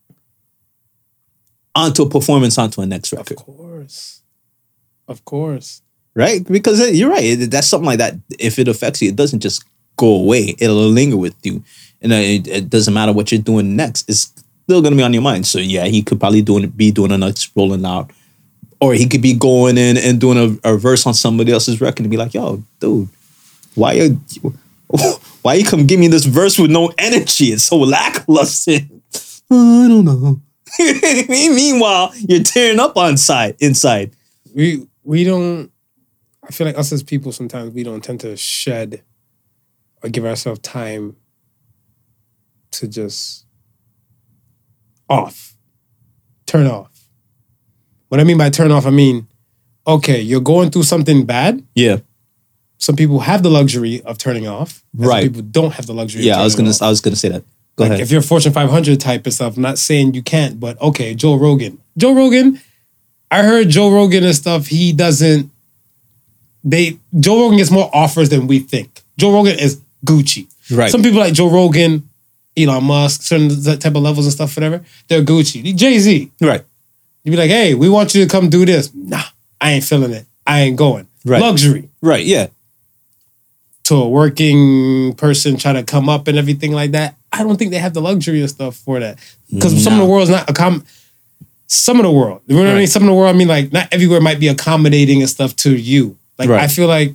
onto 1.76 2.04
a 2.04 2.10
performance 2.10 2.58
onto 2.58 2.82
a 2.82 2.86
next 2.86 3.12
record. 3.14 3.38
Of 3.38 3.46
course, 3.46 4.22
of 5.08 5.26
course. 5.26 5.82
Right? 6.16 6.46
Because 6.48 6.92
you're 6.92 7.10
right. 7.10 7.36
That's 7.40 7.68
something 7.68 7.88
like 7.88 7.98
that. 7.98 8.16
If 8.40 8.60
it 8.60 8.68
affects 8.68 9.02
you, 9.02 9.10
it 9.10 9.16
doesn't 9.16 9.40
just 9.40 9.66
go 9.98 10.16
away. 10.16 10.56
It'll 10.60 10.76
linger 10.76 11.18
with 11.18 11.36
you, 11.44 11.64
and 12.02 12.12
uh, 12.12 12.18
it, 12.18 12.48
it 12.48 12.70
doesn't 12.70 12.94
matter 12.94 13.14
what 13.14 13.32
you're 13.32 13.42
doing 13.42 13.76
next. 13.76 14.10
It's 14.10 14.32
still 14.64 14.82
gonna 14.82 14.96
be 14.96 15.04
on 15.04 15.14
your 15.14 15.22
mind. 15.22 15.48
So 15.48 15.60
yeah, 15.60 15.86
he 15.86 16.04
could 16.04 16.20
probably 16.20 16.42
doing 16.42 16.68
be 16.70 16.92
doing 16.92 17.12
a 17.12 17.18
next 17.18 17.52
Rolling 17.56 17.82
Loud, 17.82 18.12
or 18.80 18.94
he 18.94 19.08
could 19.08 19.22
be 19.22 19.34
going 19.34 19.78
in 19.78 19.98
and 19.98 20.20
doing 20.20 20.60
a, 20.64 20.74
a 20.74 20.78
verse 20.78 21.06
on 21.06 21.14
somebody 21.14 21.52
else's 21.52 21.82
record 21.82 22.02
and 22.02 22.12
be 22.12 22.18
like, 22.18 22.34
"Yo, 22.34 22.64
dude, 22.80 23.10
why 23.76 23.94
you 23.94 24.22
why 25.42 25.56
you 25.56 25.66
come 25.66 25.88
give 25.88 26.00
me 26.00 26.08
this 26.08 26.26
verse 26.26 26.58
with 26.60 26.72
no 26.72 26.92
energy? 26.98 27.46
It's 27.46 27.64
so 27.64 27.78
lackluster." 27.78 28.80
I 29.52 29.88
don't 29.88 30.06
know. 30.06 30.42
Meanwhile, 31.30 32.14
you're 32.18 32.44
tearing 32.44 32.80
up 32.80 32.98
on 32.98 33.18
side 33.18 33.56
inside. 33.60 34.12
we 34.56 34.88
we 35.04 35.24
don't 35.24 35.72
i 36.48 36.52
feel 36.52 36.68
like 36.68 36.78
us 36.78 36.92
as 36.92 37.04
people 37.04 37.32
sometimes 37.32 37.74
we 37.74 37.84
don't 37.84 38.04
tend 38.04 38.20
to 38.20 38.36
shed 38.38 39.02
or 40.04 40.10
give 40.10 40.26
ourselves 40.26 40.60
time 40.60 41.16
to 42.72 42.88
just 42.88 43.46
off 45.10 45.56
turn 46.46 46.68
off 46.68 47.10
what 48.10 48.20
i 48.20 48.24
mean 48.24 48.38
by 48.38 48.50
turn 48.50 48.72
off 48.72 48.86
i 48.86 48.90
mean 48.90 49.28
okay 49.88 50.20
you're 50.22 50.42
going 50.42 50.70
through 50.70 50.84
something 50.84 51.26
bad 51.26 51.64
Yeah, 51.76 51.98
some 52.78 52.96
people 52.96 53.20
have 53.22 53.44
the 53.44 53.50
luxury 53.50 54.02
of 54.04 54.18
turning 54.18 54.48
off 54.48 54.84
and 54.94 55.02
some 55.02 55.10
Right. 55.10 55.24
people 55.24 55.42
don't 55.42 55.74
have 55.74 55.86
the 55.88 55.94
luxury 55.94 56.24
yeah. 56.24 56.36
of 56.36 56.40
I 56.42 56.44
was 56.44 56.56
gonna 56.56 56.70
off. 56.70 56.82
I 56.82 56.90
was 56.90 57.02
gonna 57.02 57.16
say 57.16 57.30
that. 57.30 57.44
Go 57.76 57.84
like 57.86 57.92
ahead. 57.92 58.02
if 58.02 58.12
you're 58.12 58.22
Fortune 58.22 58.54
500 58.54 59.00
type 59.00 59.26
of 59.26 59.34
stuff, 59.34 59.56
I'm 59.56 59.62
not 59.64 59.78
saying 59.80 60.14
you 60.14 60.22
can't, 60.22 60.60
but 60.60 60.80
okay, 60.80 61.16
Joe 61.16 61.36
Rogan. 61.36 61.80
Joe 61.98 62.14
Rogan, 62.14 62.62
I 63.32 63.42
heard 63.44 63.70
Joe 63.70 63.90
Rogan 63.92 64.24
and 64.24 64.36
stuff, 64.36 64.68
he 64.68 64.94
doesn't, 64.94 65.50
they, 66.64 66.98
Joe 67.20 67.42
Rogan 67.42 67.58
gets 67.58 67.72
more 67.72 67.90
offers 67.94 68.30
than 68.30 68.48
we 68.48 68.60
think. 68.60 69.02
Joe 69.18 69.34
Rogan 69.34 69.58
is 69.60 69.82
Gucci. 70.06 70.48
Right. 70.72 70.90
Some 70.92 71.04
people 71.04 71.20
like 71.20 71.34
Joe 71.34 71.50
Rogan, 71.50 72.08
Elon 72.58 72.84
Musk, 72.84 73.24
certain 73.24 73.50
type 73.80 73.96
of 73.96 74.02
levels 74.02 74.26
and 74.26 74.34
stuff, 74.34 74.56
whatever, 74.56 74.84
they're 75.08 75.24
Gucci. 75.24 75.76
Jay 75.76 76.00
Z, 76.00 76.32
right. 76.42 76.64
you'd 77.24 77.32
be 77.32 77.38
like, 77.38 77.50
hey, 77.50 77.74
we 77.74 77.90
want 77.90 78.16
you 78.16 78.24
to 78.24 78.30
come 78.30 78.50
do 78.50 78.66
this. 78.66 78.94
Nah, 78.94 79.24
I 79.60 79.72
ain't 79.74 79.84
feeling 79.84 80.12
it. 80.12 80.26
I 80.48 80.62
ain't 80.62 80.78
going. 80.78 81.08
Right. 81.26 81.42
Luxury 81.42 81.90
Right. 82.02 82.26
Yeah. 82.26 82.48
to 83.86 83.96
a 83.96 84.08
working 84.10 85.14
person 85.16 85.58
trying 85.58 85.76
to 85.76 85.84
come 85.84 86.10
up 86.10 86.28
and 86.28 86.38
everything 86.38 86.72
like 86.72 86.92
that. 86.92 87.16
I 87.32 87.44
don't 87.44 87.58
think 87.58 87.72
they 87.72 87.80
have 87.80 87.94
the 87.94 88.02
luxury 88.02 88.42
of 88.44 88.50
stuff 88.50 88.76
for 88.76 89.00
that 89.00 89.18
because 89.52 89.84
some 89.84 89.94
of 89.94 90.00
the 90.00 90.06
world's 90.06 90.30
not 90.30 90.48
accom. 90.48 90.86
Some 91.68 91.98
of 91.98 92.04
the 92.04 92.12
world, 92.12 92.42
you 92.46 92.56
know 92.56 92.62
what 92.64 92.70
I 92.72 92.76
mean. 92.78 92.88
Some 92.88 93.04
of 93.04 93.08
the 93.08 93.14
world, 93.16 93.34
I 93.34 93.38
mean, 93.38 93.48
like 93.48 93.74
not 93.74 93.88
everywhere 93.92 94.22
might 94.22 94.40
be 94.40 94.48
accommodating 94.48 95.22
and 95.22 95.30
stuff 95.30 95.56
to 95.58 95.76
you. 95.76 96.18
Like 96.38 96.50
Right. 96.50 96.62
I 96.62 96.68
feel 96.68 96.88
like 96.88 97.14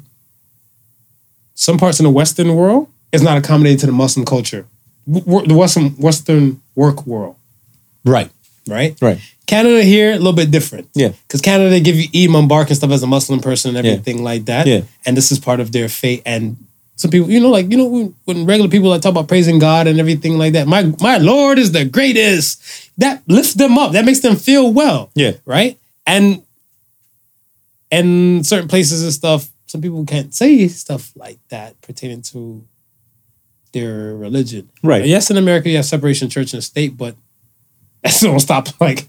some 1.55 1.79
parts 1.79 1.99
in 1.99 2.05
the 2.05 2.11
Western 2.11 2.55
world 2.55 2.89
is 3.13 3.23
not 3.23 3.37
accommodated 3.39 3.81
to 3.81 3.87
the 3.87 3.93
Muslim 3.93 4.25
culture, 4.25 4.67
the 5.07 5.55
Western 5.55 5.91
Western 5.97 6.61
work 6.75 7.07
world, 7.07 7.37
Right. 8.05 8.31
right? 8.69 8.97
Right. 9.01 9.19
Canada 9.47 9.83
here 9.83 10.13
a 10.13 10.17
little 10.17 10.35
bit 10.35 10.51
different. 10.51 10.89
Yeah. 10.95 11.13
Because 11.27 11.41
Canada 11.41 11.71
they 11.71 11.81
give 11.81 11.97
you 11.97 12.29
Imam 12.29 12.49
Bark 12.49 12.69
and 12.69 12.77
stuff 12.77 12.91
as 12.91 13.03
a 13.03 13.07
Muslim 13.07 13.41
person 13.41 13.75
and 13.77 13.85
Yeah. 13.85 13.93
everything 13.93 14.23
like 14.23 14.45
that. 14.45 14.67
Yeah. 14.67 14.83
And 15.07 15.17
this 15.17 15.33
is 15.33 15.39
part 15.39 15.59
of 15.61 15.73
their 15.73 15.89
fate. 15.89 16.23
And 16.27 16.57
some 16.97 17.11
people, 17.11 17.31
you 17.31 17.41
know, 17.41 17.49
like, 17.49 17.71
you 17.71 17.79
know, 17.79 17.87
when, 17.87 18.15
when 18.27 18.45
regular 18.47 18.69
people 18.69 18.91
like 18.91 19.01
talk 19.01 19.13
about 19.13 19.27
praising 19.29 19.59
God 19.59 19.87
and 19.87 19.99
everything 19.99 20.37
like 20.37 20.53
that, 20.53 20.67
my 20.69 20.93
my 21.01 21.17
Lord 21.17 21.59
is 21.59 21.73
the 21.73 21.85
greatest. 21.87 22.61
That 22.99 23.23
lifts 23.27 23.55
them 23.55 23.79
up. 23.79 23.93
That 23.93 24.05
makes 24.05 24.21
them 24.21 24.37
feel 24.37 24.71
well. 24.73 25.11
Yeah. 25.15 25.33
Right? 25.47 25.79
And 26.07 26.43
and 27.91 28.47
certain 28.47 28.69
places 28.69 29.03
and 29.03 29.13
stuff, 29.13 29.49
some 29.67 29.81
people 29.83 30.05
can't 30.05 30.35
say 30.35 30.67
stuff 30.69 31.13
like 31.17 31.39
that 31.49 31.81
pertaining 31.83 32.23
to 32.23 32.65
their 33.73 34.15
religion. 34.17 34.71
Right. 34.83 35.05
Yes, 35.07 35.31
in 35.31 35.37
America 35.37 35.69
you 35.69 35.77
have 35.77 35.85
separation 35.85 36.27
of 36.27 36.33
church 36.33 36.55
and 36.55 36.65
state, 36.65 36.97
but 36.97 37.17
that 38.03 38.13
still 38.13 38.31
don't 38.33 38.41
stop 38.41 38.69
like 38.81 39.09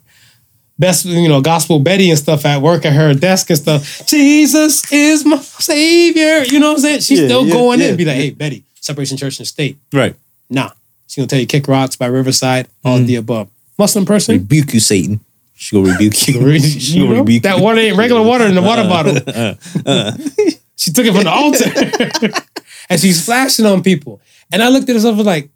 best 0.78 1.06
you 1.06 1.28
know 1.30 1.42
gospel 1.42 1.80
Betty 1.80 2.10
and 2.10 2.18
stuff 2.20 2.46
at 2.46 2.62
work 2.62 2.86
at 2.86 2.94
her 2.94 3.14
desk 3.14 3.50
and 3.50 3.60
stuff. 3.60 4.06
Jesus 4.08 4.92
is 4.92 5.26
my 5.26 5.38
savior. 5.38 6.44
You 6.44 6.60
know 6.60 6.70
what 6.70 6.78
I'm 6.78 6.82
saying? 6.82 7.00
She's 7.02 7.20
Yeah, 7.22 7.28
still 7.28 7.46
yeah, 7.46 7.54
going 7.54 7.82
in 7.82 7.90
and 7.90 7.98
be 7.98 8.06
like, 8.06 8.16
yeah. 8.18 8.22
hey 8.24 8.30
Betty, 8.32 8.64
separation 8.82 9.16
of 9.16 9.20
church 9.20 9.40
and 9.40 9.48
state. 9.48 9.78
Right. 9.94 10.16
Nah, 10.50 10.72
she's 11.08 11.16
gonna 11.18 11.28
tell 11.28 11.40
you 11.40 11.46
kick 11.48 11.68
rocks 11.68 11.96
by 11.96 12.08
Riverside, 12.08 12.68
all 12.84 13.00
Mm. 13.00 13.06
the 13.08 13.16
above. 13.16 13.50
Muslim 13.78 14.06
person. 14.06 14.36
Rebuke 14.36 14.74
you, 14.74 14.80
Satan. 14.82 15.22
She 15.62 15.76
gonna 15.76 15.92
rebuke 15.92 16.26
you. 16.26 16.60
she 16.60 17.00
gonna 17.02 17.20
rebuke 17.20 17.44
that 17.44 17.58
you. 17.58 17.64
water 17.64 17.82
ain't 17.82 17.98
regular 17.98 18.24
water 18.24 18.46
in 18.46 18.56
the 18.56 18.62
water 18.62 18.84
uh, 18.84 18.88
bottle. 18.88 19.18
Uh, 19.28 19.56
uh. 19.86 20.18
she 20.78 20.94
took 20.94 21.06
it 21.06 21.14
from 21.14 21.26
the 21.26 21.30
altar 21.30 22.42
and 22.90 22.98
she's 22.98 23.26
flashing 23.26 23.66
on 23.66 23.84
people. 23.84 24.22
And 24.54 24.64
I 24.64 24.70
looked 24.70 24.90
at 24.90 24.94
this 24.94 25.04
and 25.04 25.18
was 25.18 25.26
like, 25.28 25.50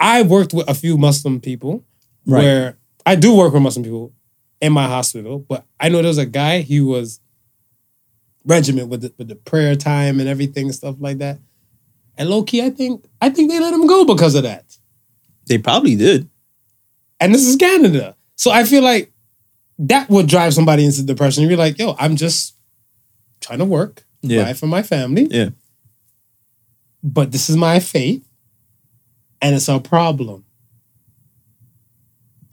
I 0.00 0.22
worked 0.22 0.54
with 0.54 0.66
a 0.70 0.74
few 0.74 0.96
Muslim 0.96 1.38
people 1.42 1.84
Right. 2.24 2.42
where 2.42 2.78
I 3.04 3.14
do 3.14 3.36
work 3.36 3.52
with 3.52 3.62
Muslim 3.62 3.84
people 3.84 4.14
in 4.62 4.72
my 4.72 4.86
hospital, 4.86 5.38
but 5.38 5.66
I 5.78 5.90
know 5.90 5.98
there 5.98 6.06
was 6.08 6.16
a 6.16 6.24
guy, 6.24 6.62
he 6.62 6.80
was 6.80 7.20
regiment 8.46 8.88
with 8.88 9.02
the, 9.02 9.12
with 9.18 9.28
the 9.28 9.36
prayer 9.36 9.76
time 9.76 10.18
and 10.18 10.30
everything 10.30 10.64
and 10.66 10.74
stuff 10.74 10.96
like 10.98 11.18
that. 11.18 11.38
And 12.16 12.30
low 12.30 12.42
key, 12.42 12.62
I 12.62 12.70
think 12.70 13.04
I 13.20 13.28
think 13.28 13.50
they 13.50 13.60
let 13.60 13.74
him 13.74 13.86
go 13.86 14.06
because 14.06 14.34
of 14.34 14.44
that. 14.44 14.64
They 15.46 15.58
probably 15.58 15.94
did. 15.94 16.26
And 17.20 17.34
this 17.34 17.46
is 17.46 17.56
Canada. 17.56 18.16
So 18.36 18.50
I 18.50 18.64
feel 18.64 18.82
like 18.82 19.12
that 19.78 20.08
would 20.08 20.26
drive 20.26 20.54
somebody 20.54 20.84
into 20.84 21.02
depression. 21.02 21.42
You'd 21.42 21.50
be 21.50 21.56
like, 21.56 21.78
yo, 21.78 21.94
I'm 21.98 22.16
just 22.16 22.54
trying 23.40 23.58
to 23.58 23.64
work, 23.64 24.04
Yeah. 24.22 24.38
provide 24.44 24.58
for 24.58 24.66
my 24.66 24.82
family. 24.82 25.26
Yeah. 25.30 25.50
But 27.02 27.32
this 27.32 27.48
is 27.50 27.56
my 27.56 27.78
faith. 27.78 28.26
And 29.42 29.54
it's 29.54 29.68
a 29.68 29.78
problem. 29.78 30.44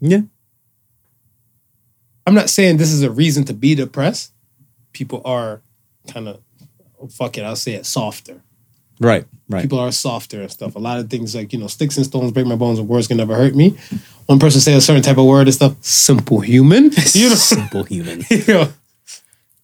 Yeah. 0.00 0.20
I'm 2.26 2.34
not 2.34 2.50
saying 2.50 2.76
this 2.76 2.92
is 2.92 3.02
a 3.02 3.10
reason 3.10 3.44
to 3.44 3.54
be 3.54 3.74
depressed. 3.74 4.32
People 4.92 5.22
are 5.24 5.62
kind 6.08 6.28
of, 6.28 6.40
oh, 7.00 7.08
fuck 7.08 7.36
it, 7.38 7.42
I'll 7.42 7.56
say 7.56 7.72
it, 7.72 7.86
softer. 7.86 8.42
Right. 9.00 9.24
Right. 9.48 9.62
People 9.62 9.78
are 9.80 9.90
softer 9.92 10.40
and 10.42 10.50
stuff. 10.50 10.76
A 10.76 10.78
lot 10.78 10.98
of 11.00 11.10
things 11.10 11.34
like, 11.34 11.52
you 11.52 11.58
know, 11.58 11.66
sticks 11.66 11.96
and 11.96 12.06
stones 12.06 12.32
break 12.32 12.46
my 12.46 12.54
bones 12.56 12.78
and 12.78 12.88
words 12.88 13.08
can 13.08 13.16
never 13.16 13.34
hurt 13.34 13.54
me. 13.54 13.76
One 14.26 14.38
person 14.38 14.60
say 14.60 14.74
a 14.74 14.80
certain 14.80 15.02
type 15.02 15.18
of 15.18 15.26
word 15.26 15.46
and 15.46 15.54
stuff, 15.54 15.76
simple 15.82 16.40
human. 16.40 16.84
You 17.14 17.28
know, 17.30 17.34
Simple 17.34 17.84
human. 17.84 18.22
you 18.30 18.44
know, 18.48 18.68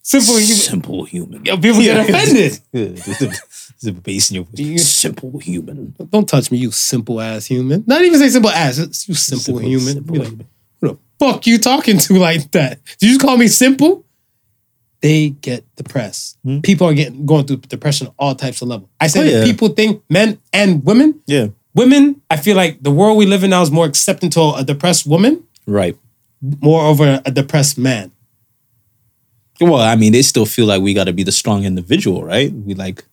simple 0.03 0.37
human. 0.37 0.57
Simple 0.57 1.05
human. 1.05 1.45
Yo, 1.45 1.57
people 1.57 1.81
get 1.81 2.09
offended. 2.09 2.59
A 3.87 3.93
bass 3.93 4.31
in 4.31 4.35
your 4.37 4.45
voice. 4.45 4.87
Simple 4.87 5.39
human. 5.39 5.95
Don't 6.11 6.29
touch 6.29 6.51
me, 6.51 6.59
you 6.59 6.71
simple 6.71 7.19
ass 7.21 7.47
human. 7.47 7.83
Not 7.87 8.03
even 8.03 8.19
say 8.19 8.29
simple 8.29 8.51
ass, 8.51 8.77
you 9.09 9.15
simple, 9.15 9.43
Simple- 9.45 9.59
human. 9.63 9.95
simple 9.95 10.13
Be 10.13 10.19
like, 10.19 10.29
human. 10.29 10.47
who 10.83 10.89
the 10.89 10.99
fuck 11.19 11.47
you 11.47 11.57
talking 11.59 11.97
to 11.99 12.19
like 12.19 12.51
that? 12.51 12.79
Did 12.99 13.07
you 13.07 13.09
just 13.15 13.21
call 13.27 13.39
me 13.39 13.49
simple? 13.49 14.05
They 15.01 15.31
get 15.31 15.65
depressed. 15.77 16.37
Hmm? 16.45 16.61
People 16.61 16.87
are 16.89 16.93
getting 16.93 17.25
going 17.25 17.47
through 17.47 17.57
depression 17.59 18.09
all 18.19 18.35
types 18.35 18.61
of 18.61 18.69
levels. 18.69 18.91
I 19.01 19.07
said 19.07 19.27
Oh, 19.27 19.31
yeah. 19.39 19.45
people 19.45 19.69
think 19.71 20.03
men 20.11 20.39
and 20.53 20.85
women. 20.85 21.23
Yeah. 21.27 21.47
Women, 21.75 22.21
I 22.31 22.37
feel 22.37 22.57
like 22.57 22.83
the 22.83 22.91
world 22.91 23.17
we 23.17 23.27
live 23.27 23.45
in 23.45 23.51
now 23.51 23.63
is 23.63 23.71
more 23.71 23.87
accepting 23.87 24.31
to 24.31 24.55
a 24.57 24.65
depressed 24.65 25.07
woman, 25.07 25.45
Right. 25.67 25.97
more 26.41 26.83
over 26.83 27.21
a 27.25 27.31
depressed 27.31 27.79
man. 27.79 28.11
Well, 29.61 29.75
I 29.77 29.95
mean, 29.95 30.13
they 30.13 30.23
still 30.23 30.47
feel 30.47 30.67
like 30.67 30.83
we 30.83 30.95
got 30.95 31.05
to 31.05 31.13
be 31.13 31.23
the 31.23 31.33
strong 31.33 31.65
individual, 31.65 32.25
right? 32.25 32.51
We 32.53 32.75
like, 32.75 33.05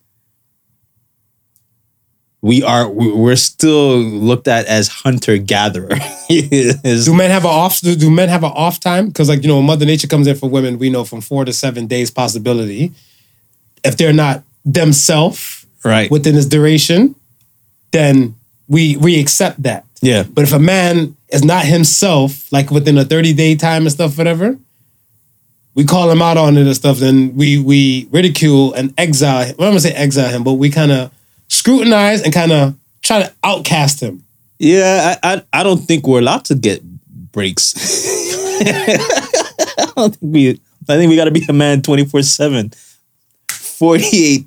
we 2.41 2.63
are, 2.63 2.89
we- 2.89 3.11
we're 3.11 3.35
still 3.35 3.97
looked 3.99 4.47
at 4.47 4.65
as 4.67 4.87
hunter 4.87 5.37
gatherer. 5.37 5.89
Do 6.29 7.13
men 7.13 7.29
have 7.31 7.43
an 7.43 7.49
off? 7.51 7.81
Do, 7.81 7.95
do 7.95 8.09
men 8.09 8.29
have 8.29 8.43
an 8.43 8.51
off 8.53 8.79
time? 8.79 9.07
Because 9.07 9.29
like 9.29 9.41
you 9.43 9.47
know, 9.49 9.61
Mother 9.61 9.85
Nature 9.85 10.07
comes 10.07 10.27
in 10.27 10.35
for 10.35 10.49
women, 10.49 10.77
we 10.79 10.89
know 10.89 11.03
from 11.03 11.21
four 11.21 11.45
to 11.45 11.53
seven 11.53 11.87
days 11.87 12.11
possibility. 12.11 12.91
If 13.83 13.97
they're 13.97 14.13
not 14.13 14.43
themselves 14.65 15.65
right. 15.83 16.09
within 16.11 16.35
this 16.35 16.45
duration, 16.45 17.15
then 17.91 18.35
we 18.67 18.97
we 18.97 19.19
accept 19.19 19.63
that. 19.63 19.85
yeah. 20.01 20.23
But 20.23 20.43
if 20.43 20.53
a 20.53 20.59
man 20.59 21.15
is 21.29 21.43
not 21.43 21.65
himself, 21.65 22.51
like 22.51 22.71
within 22.71 22.97
a 22.97 23.05
thirty 23.05 23.33
day 23.33 23.55
time 23.55 23.83
and 23.83 23.91
stuff, 23.91 24.17
whatever, 24.17 24.57
we 25.75 25.85
call 25.85 26.09
him 26.09 26.21
out 26.21 26.37
on 26.37 26.57
it 26.57 26.65
and 26.65 26.75
stuff. 26.75 26.97
Then 26.97 27.35
we 27.35 27.59
we 27.59 28.07
ridicule 28.11 28.73
and 28.73 28.93
exile. 28.97 29.53
Well, 29.57 29.67
I'm 29.67 29.73
gonna 29.73 29.79
say 29.79 29.93
exile 29.93 30.29
him, 30.29 30.43
but 30.43 30.53
we 30.53 30.69
kind 30.69 30.91
of 30.91 31.11
scrutinize 31.47 32.21
and 32.21 32.33
kind 32.33 32.51
of 32.51 32.75
try 33.01 33.23
to 33.23 33.33
outcast 33.43 34.01
him. 34.01 34.23
Yeah. 34.59 35.15
I, 35.23 35.33
I, 35.33 35.43
I 35.53 35.63
don't 35.63 35.79
think 35.79 36.07
we're 36.07 36.19
allowed 36.19 36.45
to 36.45 36.55
get 36.55 36.81
breaks. 37.31 37.73
I 38.61 39.91
don't 39.95 40.15
think 40.15 40.33
we, 40.33 40.49
I 40.89 40.95
think 40.95 41.09
we 41.09 41.15
got 41.15 41.25
to 41.25 41.31
be 41.31 41.45
a 41.47 41.53
man 41.53 41.81
24 41.81 42.23
7, 42.23 42.71
48 43.49 44.45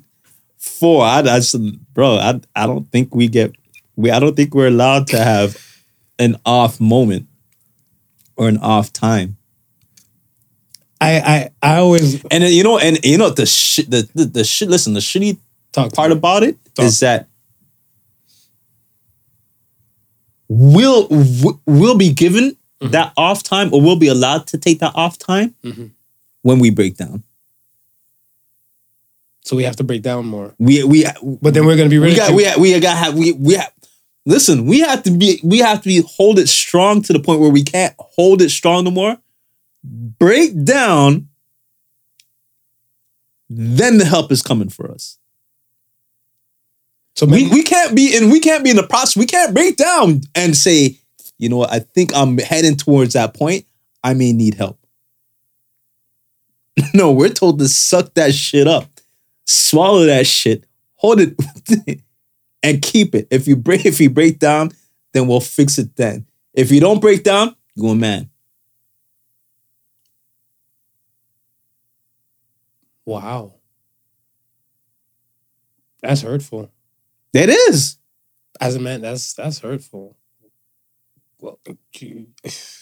4. 0.57 1.05
I, 1.05 1.19
I 1.19 1.21
just, 1.21 1.93
bro, 1.93 2.15
I, 2.15 2.39
I 2.55 2.67
don't 2.67 2.89
think 2.91 3.15
we 3.15 3.27
get, 3.27 3.55
we, 3.95 4.09
I 4.11 4.19
don't 4.19 4.35
think 4.35 4.53
we're 4.53 4.67
allowed 4.67 5.07
to 5.07 5.17
have 5.23 5.57
an 6.19 6.37
off 6.45 6.79
moment 6.79 7.27
or 8.35 8.47
an 8.47 8.57
off 8.57 8.91
time. 8.93 9.37
I 10.99 11.19
I 11.19 11.49
I 11.73 11.77
always 11.77 12.23
And 12.31 12.43
you 12.43 12.63
know, 12.63 12.77
and 12.77 12.99
you 13.03 13.17
know 13.17 13.29
the 13.29 13.45
shit, 13.45 13.89
the, 13.89 14.07
the 14.13 14.25
the 14.25 14.43
shit. 14.43 14.69
Listen, 14.69 14.93
the 14.93 14.99
shitty 14.99 15.37
talk 15.71 15.93
part 15.93 16.11
about 16.11 16.43
it 16.43 16.57
is 16.79 16.99
Talk. 16.99 17.07
that 17.07 17.27
we'll 20.47 21.07
we'll 21.65 21.97
be 21.97 22.11
given 22.13 22.57
Mm-hmm. 22.81 22.93
that 22.93 23.13
off 23.15 23.43
time, 23.43 23.71
or 23.75 23.79
we'll 23.79 23.95
be 23.95 24.07
allowed 24.07 24.47
to 24.47 24.57
take 24.57 24.79
that 24.79 24.91
off 24.95 25.19
time 25.19 25.53
Mhm. 25.63 25.91
when 26.41 26.57
we 26.57 26.71
break 26.71 26.97
down. 26.97 27.21
So 29.45 29.55
we 29.55 29.65
have 29.65 29.75
to 29.75 29.83
break 29.83 30.01
down 30.01 30.25
more. 30.25 30.55
We 30.57 30.83
we 30.83 31.05
But 31.43 31.53
then 31.53 31.67
we're 31.67 31.77
gonna 31.77 31.89
be 31.89 31.99
we 31.99 32.05
really 32.05 32.15
got 32.17 32.33
we 32.33 32.51
we 32.57 32.79
got 32.79 32.97
have 32.97 33.13
we 33.15 33.33
we 33.33 33.53
have. 33.53 33.71
Listen, 34.25 34.65
we 34.65 34.81
have 34.81 35.03
to 35.03 35.11
be 35.11 35.39
we 35.43 35.59
have 35.59 35.81
to 35.81 35.89
be 35.89 36.01
hold 36.01 36.37
it 36.37 36.47
strong 36.47 37.01
to 37.03 37.13
the 37.13 37.19
point 37.19 37.39
where 37.39 37.49
we 37.49 37.63
can't 37.63 37.95
hold 37.97 38.41
it 38.41 38.49
strong 38.49 38.83
no 38.83 38.91
more. 38.91 39.17
Break 39.83 40.63
down, 40.63 41.29
then 43.49 43.97
the 43.97 44.05
help 44.05 44.31
is 44.31 44.43
coming 44.43 44.69
for 44.69 44.91
us. 44.91 45.17
so 47.15 47.25
We, 47.25 47.49
we 47.49 47.63
can't 47.63 47.95
be 47.95 48.15
in 48.15 48.29
we 48.29 48.39
can't 48.39 48.63
be 48.63 48.69
in 48.69 48.75
the 48.75 48.87
process. 48.87 49.17
We 49.17 49.25
can't 49.25 49.55
break 49.55 49.75
down 49.77 50.21
and 50.35 50.55
say, 50.55 50.99
you 51.39 51.49
know 51.49 51.57
what, 51.57 51.71
I 51.71 51.79
think 51.79 52.11
I'm 52.15 52.37
heading 52.37 52.77
towards 52.77 53.13
that 53.13 53.33
point. 53.33 53.65
I 54.03 54.13
may 54.13 54.33
need 54.33 54.53
help. 54.53 54.79
no, 56.93 57.11
we're 57.11 57.29
told 57.29 57.59
to 57.59 57.67
suck 57.67 58.13
that 58.13 58.33
shit 58.35 58.67
up, 58.67 58.85
swallow 59.45 60.05
that 60.05 60.27
shit, 60.27 60.65
hold 60.95 61.19
it, 61.19 62.01
and 62.63 62.81
keep 62.81 63.15
it. 63.15 63.27
If 63.31 63.47
you 63.47 63.55
break, 63.55 63.85
if 63.85 63.99
you 63.99 64.09
break 64.09 64.39
down, 64.39 64.71
then 65.13 65.27
we'll 65.27 65.39
fix 65.39 65.77
it 65.77 65.95
then. 65.95 66.25
If 66.53 66.71
you 66.71 66.79
don't 66.79 66.99
break 66.99 67.23
down, 67.23 67.55
you 67.75 67.87
a 67.89 67.95
man. 67.95 68.29
Wow. 73.05 73.55
That's 76.01 76.21
hurtful. 76.21 76.71
It 77.33 77.49
is. 77.49 77.97
As 78.59 78.75
a 78.75 78.79
man, 78.79 79.01
that's 79.01 79.33
that's 79.33 79.59
hurtful. 79.59 80.17
Well, 81.39 81.59
gee. 81.91 82.27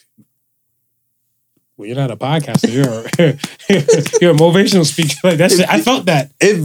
well, 1.80 1.88
you're 1.88 1.95
not 1.95 2.11
a 2.11 2.18
podcaster. 2.18 2.72
You're 2.72 2.84
a, 3.07 4.18
you're 4.22 4.31
a 4.31 4.38
motivational 4.38 4.85
speaker. 4.85 5.15
Like 5.23 5.38
that 5.38 5.49
shit. 5.51 5.68
I 5.69 5.80
felt 5.81 6.06
that. 6.07 6.31
If, 6.39 6.57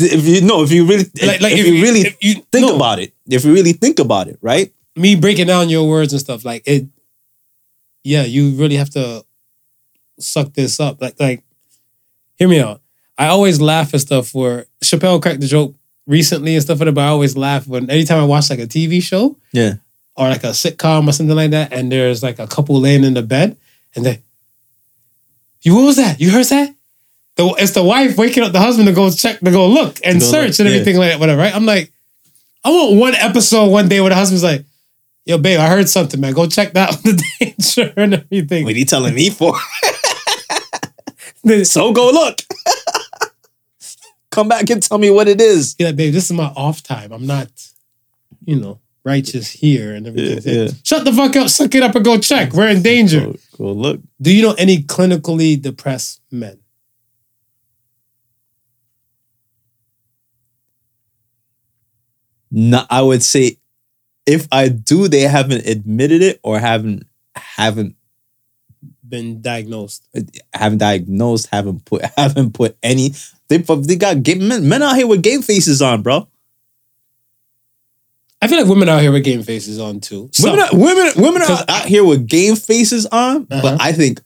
if 0.00 0.26
you 0.26 0.40
know, 0.40 0.62
if 0.62 0.72
you 0.72 0.86
really, 0.86 1.04
Like, 1.24 1.40
like 1.42 1.52
if, 1.52 1.66
you 1.66 1.82
really 1.82 2.00
if 2.00 2.16
you 2.22 2.34
think 2.50 2.66
no, 2.68 2.76
about 2.76 2.98
it, 2.98 3.12
if 3.26 3.44
you 3.44 3.52
really 3.52 3.74
think 3.74 3.98
about 3.98 4.28
it, 4.28 4.38
right? 4.40 4.72
me 4.96 5.14
breaking 5.14 5.46
down 5.46 5.68
your 5.70 5.88
words 5.88 6.12
and 6.12 6.20
stuff 6.20 6.44
like 6.44 6.62
it. 6.66 6.86
Yeah, 8.04 8.24
you 8.24 8.50
really 8.50 8.76
have 8.76 8.90
to 8.90 9.24
suck 10.18 10.52
this 10.54 10.80
up. 10.80 11.00
Like, 11.00 11.18
like, 11.20 11.42
hear 12.36 12.48
me 12.48 12.60
out. 12.60 12.80
I 13.16 13.28
always 13.28 13.60
laugh 13.60 13.94
at 13.94 14.00
stuff 14.00 14.34
where 14.34 14.66
Chappelle 14.84 15.22
cracked 15.22 15.40
the 15.40 15.46
joke 15.46 15.74
recently 16.06 16.54
and 16.54 16.62
stuff 16.62 16.78
like 16.80 16.86
that, 16.86 16.92
but 16.94 17.04
I 17.04 17.08
always 17.08 17.36
laugh 17.36 17.66
when 17.66 17.88
anytime 17.90 18.18
I 18.20 18.24
watch 18.26 18.50
like 18.50 18.58
a 18.58 18.66
TV 18.66 19.02
show 19.02 19.36
Yeah. 19.52 19.74
or 20.16 20.28
like 20.28 20.44
a 20.44 20.48
sitcom 20.48 21.08
or 21.08 21.12
something 21.12 21.36
like 21.36 21.52
that, 21.52 21.72
and 21.72 21.90
there's 21.92 22.22
like 22.22 22.38
a 22.38 22.46
couple 22.46 22.78
laying 22.80 23.04
in 23.04 23.14
the 23.14 23.22
bed, 23.22 23.56
and 23.94 24.04
they, 24.04 24.20
you 25.62 25.74
what 25.74 25.84
was 25.84 25.96
that? 25.96 26.20
You 26.20 26.30
heard 26.30 26.46
that? 26.46 26.74
The, 27.36 27.54
it's 27.58 27.72
the 27.72 27.82
wife 27.82 28.18
waking 28.18 28.42
up 28.42 28.52
the 28.52 28.60
husband 28.60 28.88
to 28.88 28.94
go 28.94 29.10
check, 29.10 29.40
to 29.40 29.50
go 29.50 29.66
look 29.66 29.98
and 30.04 30.20
go 30.20 30.26
search 30.26 30.58
look, 30.58 30.60
and 30.60 30.68
yeah. 30.68 30.74
everything 30.74 30.98
like 30.98 31.12
that, 31.12 31.20
whatever. 31.20 31.40
Right? 31.40 31.54
I'm 31.54 31.64
like, 31.64 31.92
I 32.64 32.70
want 32.70 32.98
one 32.98 33.14
episode 33.14 33.70
one 33.70 33.88
day 33.88 34.00
where 34.00 34.10
the 34.10 34.16
husband's 34.16 34.44
like, 34.44 34.64
"Yo, 35.24 35.38
babe, 35.38 35.58
I 35.58 35.68
heard 35.68 35.88
something, 35.88 36.20
man. 36.20 36.34
Go 36.34 36.46
check 36.46 36.74
that 36.74 36.90
out 36.92 37.02
the 37.02 37.22
danger 37.40 37.92
and 37.96 38.14
everything." 38.14 38.64
What 38.64 38.74
are 38.74 38.78
you 38.78 38.84
telling 38.84 39.14
me 39.14 39.30
for? 39.30 39.54
So 41.64 41.92
go 41.92 42.10
look. 42.10 42.40
Come 44.30 44.48
back 44.48 44.70
and 44.70 44.82
tell 44.82 44.98
me 44.98 45.10
what 45.10 45.28
it 45.28 45.40
is. 45.40 45.74
Like, 45.78 45.96
babe, 45.96 46.12
this 46.12 46.26
is 46.26 46.32
my 46.32 46.52
off 46.56 46.82
time. 46.82 47.12
I'm 47.12 47.26
not, 47.26 47.48
you 48.44 48.56
know, 48.56 48.78
righteous 49.04 49.50
here 49.50 49.92
and 49.92 50.06
everything. 50.06 50.54
Yeah, 50.54 50.62
yeah. 50.62 50.70
Shut 50.84 51.04
the 51.04 51.12
fuck 51.12 51.36
up, 51.36 51.48
suck 51.48 51.74
it 51.74 51.82
up, 51.82 51.94
and 51.94 52.04
go 52.04 52.18
check. 52.18 52.52
We're 52.52 52.68
in 52.68 52.82
danger. 52.82 53.32
Go 53.62 53.70
look. 53.70 54.00
Do 54.20 54.34
you 54.34 54.42
know 54.42 54.54
any 54.58 54.82
clinically 54.82 55.60
depressed 55.62 56.20
men? 56.32 56.58
No, 62.50 62.84
I 62.90 63.02
would 63.02 63.22
say 63.22 63.58
if 64.26 64.48
I 64.50 64.68
do, 64.68 65.06
they 65.06 65.22
haven't 65.22 65.66
admitted 65.66 66.22
it 66.22 66.40
or 66.42 66.58
haven't 66.58 67.04
haven't 67.36 67.94
Been 69.08 69.42
diagnosed. 69.42 70.08
Uh, 70.16 70.22
haven't 70.54 70.78
diagnosed, 70.78 71.48
haven't 71.52 71.84
put 71.84 72.02
haven't 72.16 72.54
put 72.54 72.76
any. 72.82 73.12
They 73.48 73.58
they 73.58 73.96
got 73.96 74.22
game, 74.22 74.48
men, 74.48 74.68
men 74.68 74.82
out 74.82 74.96
here 74.96 75.06
with 75.06 75.22
game 75.22 75.42
faces 75.42 75.82
on, 75.82 76.02
bro. 76.02 76.28
I 78.42 78.48
feel 78.48 78.58
like 78.58 78.68
women 78.68 78.88
out 78.88 79.00
here 79.00 79.12
with 79.12 79.24
game 79.24 79.42
faces 79.42 79.78
on 79.78 80.00
too. 80.00 80.28
Women, 80.42 80.58
Some. 80.58 80.58
are, 80.58 80.68
women, 80.84 81.12
women 81.16 81.42
are 81.42 81.46
'Cause- 81.46 81.64
out 81.68 81.86
here 81.86 82.04
with 82.04 82.26
game 82.26 82.56
faces 82.56 83.06
on, 83.06 83.46
Uh-huh. 83.50 83.62
but 83.62 83.80
I 83.80 83.92
think 83.92 84.20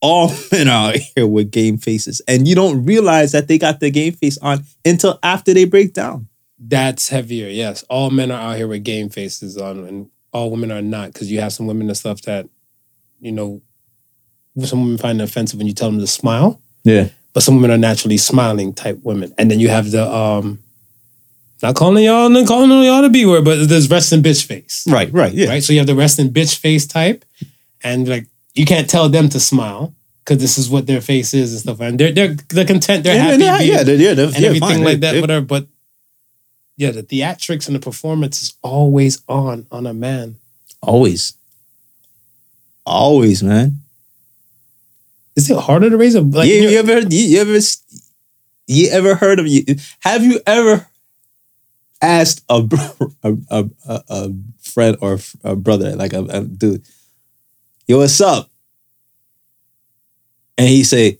all 0.00 0.32
men 0.52 0.68
are 0.68 0.90
out 0.90 0.96
here 1.14 1.26
with 1.26 1.50
game 1.50 1.78
faces, 1.78 2.20
and 2.28 2.46
you 2.48 2.54
don't 2.54 2.84
realize 2.84 3.32
that 3.32 3.48
they 3.48 3.56
got 3.56 3.80
their 3.80 3.90
game 3.90 4.12
face 4.14 4.36
on 4.38 4.64
until 4.84 5.18
after 5.22 5.54
they 5.54 5.64
break 5.64 5.94
down. 5.94 6.28
That's 6.58 7.08
heavier. 7.08 7.48
Yes, 7.48 7.84
all 7.88 8.10
men 8.10 8.30
are 8.30 8.40
out 8.52 8.56
here 8.56 8.68
with 8.68 8.84
game 8.84 9.08
faces 9.10 9.56
on, 9.56 9.84
and 9.86 10.08
all 10.32 10.50
women 10.50 10.72
are 10.72 10.82
not. 10.82 11.12
Because 11.12 11.30
you 11.30 11.40
have 11.40 11.52
some 11.52 11.66
women 11.66 11.88
and 11.88 11.96
stuff 11.96 12.22
that, 12.22 12.48
you 13.20 13.32
know, 13.32 13.60
some 14.64 14.82
women 14.82 14.98
find 14.98 15.20
it 15.20 15.24
offensive 15.24 15.58
when 15.58 15.66
you 15.66 15.72
tell 15.72 15.90
them 15.90 16.00
to 16.00 16.06
smile, 16.06 16.60
Yeah, 16.84 17.08
but 17.32 17.42
some 17.42 17.54
women 17.56 17.70
are 17.70 17.78
naturally 17.78 18.16
smiling 18.16 18.72
type 18.72 18.98
women. 19.02 19.32
And 19.38 19.50
then 19.50 19.60
you 19.60 19.68
have 19.68 19.90
the 19.90 20.10
um, 20.12 20.58
not 21.64 21.74
calling 21.76 22.04
y'all, 22.04 22.28
not 22.28 22.46
calling 22.46 22.70
y'all 22.84 23.00
the 23.00 23.08
B 23.08 23.24
word, 23.24 23.42
but 23.46 23.66
there's 23.70 23.90
resting 23.90 24.22
bitch 24.22 24.44
face. 24.44 24.84
right, 24.86 25.10
right, 25.14 25.32
yeah, 25.32 25.48
right? 25.48 25.62
So 25.62 25.72
you 25.72 25.78
have 25.78 25.86
the 25.86 25.94
resting 25.94 26.28
bitch 26.28 26.58
face 26.58 26.86
type, 26.86 27.24
and 27.82 28.06
like 28.06 28.26
you 28.52 28.66
can't 28.66 28.88
tell 28.88 29.08
them 29.08 29.30
to 29.30 29.40
smile 29.40 29.94
because 30.22 30.42
this 30.42 30.58
is 30.58 30.68
what 30.68 30.86
their 30.86 31.00
face 31.00 31.32
is 31.32 31.52
and 31.52 31.60
stuff. 31.62 31.80
And 31.80 31.98
they're 31.98 32.12
they're 32.12 32.34
they're 32.50 32.66
content, 32.66 33.04
they're 33.04 33.16
yeah, 33.16 33.22
happy, 33.22 33.42
yeah, 33.42 33.60
yeah, 33.60 33.82
they're, 33.82 33.96
yeah, 33.96 34.12
they're, 34.12 34.26
and 34.26 34.38
yeah, 34.38 34.48
everything 34.48 34.68
fine. 34.68 34.84
like 34.84 35.00
that, 35.00 35.12
they- 35.12 35.20
whatever. 35.22 35.46
But 35.46 35.66
yeah, 36.76 36.90
the 36.90 37.02
theatrics 37.02 37.66
and 37.66 37.74
the 37.74 37.80
performance 37.80 38.42
is 38.42 38.52
always 38.60 39.22
on 39.26 39.66
on 39.72 39.86
a 39.86 39.94
man. 39.94 40.36
Always, 40.82 41.32
always, 42.84 43.42
man. 43.42 43.80
Is 45.34 45.48
it 45.48 45.56
harder 45.58 45.88
to 45.88 45.96
raise 45.96 46.14
a 46.14 46.20
like? 46.20 46.46
you, 46.46 46.56
you're- 46.56 46.76
ever, 46.76 47.00
you, 47.08 47.20
you 47.20 47.40
ever, 47.40 47.58
you 48.66 48.90
ever 48.90 49.14
heard 49.14 49.38
of 49.40 49.46
you? 49.46 49.64
Have 50.00 50.22
you 50.22 50.40
ever 50.46 50.86
asked 52.06 52.44
a 52.48 52.66
a, 53.22 53.34
a, 53.50 53.70
a, 54.08 54.30
friend 54.60 54.96
or 55.00 55.18
a 55.42 55.56
brother, 55.56 55.94
like 55.96 56.12
a, 56.12 56.24
a 56.24 56.40
dude, 56.42 56.84
yo, 57.86 57.98
what's 57.98 58.20
up? 58.20 58.50
And 60.56 60.68
he 60.68 60.84
say, 60.84 61.18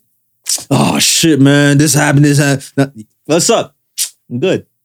"Oh 0.71 0.99
shit, 0.99 1.41
man, 1.41 1.79
this 1.79 1.95
happened. 1.95 2.25
This 2.25 2.39
happened. 2.39 3.07
What's 3.25 3.51
up? 3.51 3.77
I'm 4.31 4.39
good." 4.41 4.67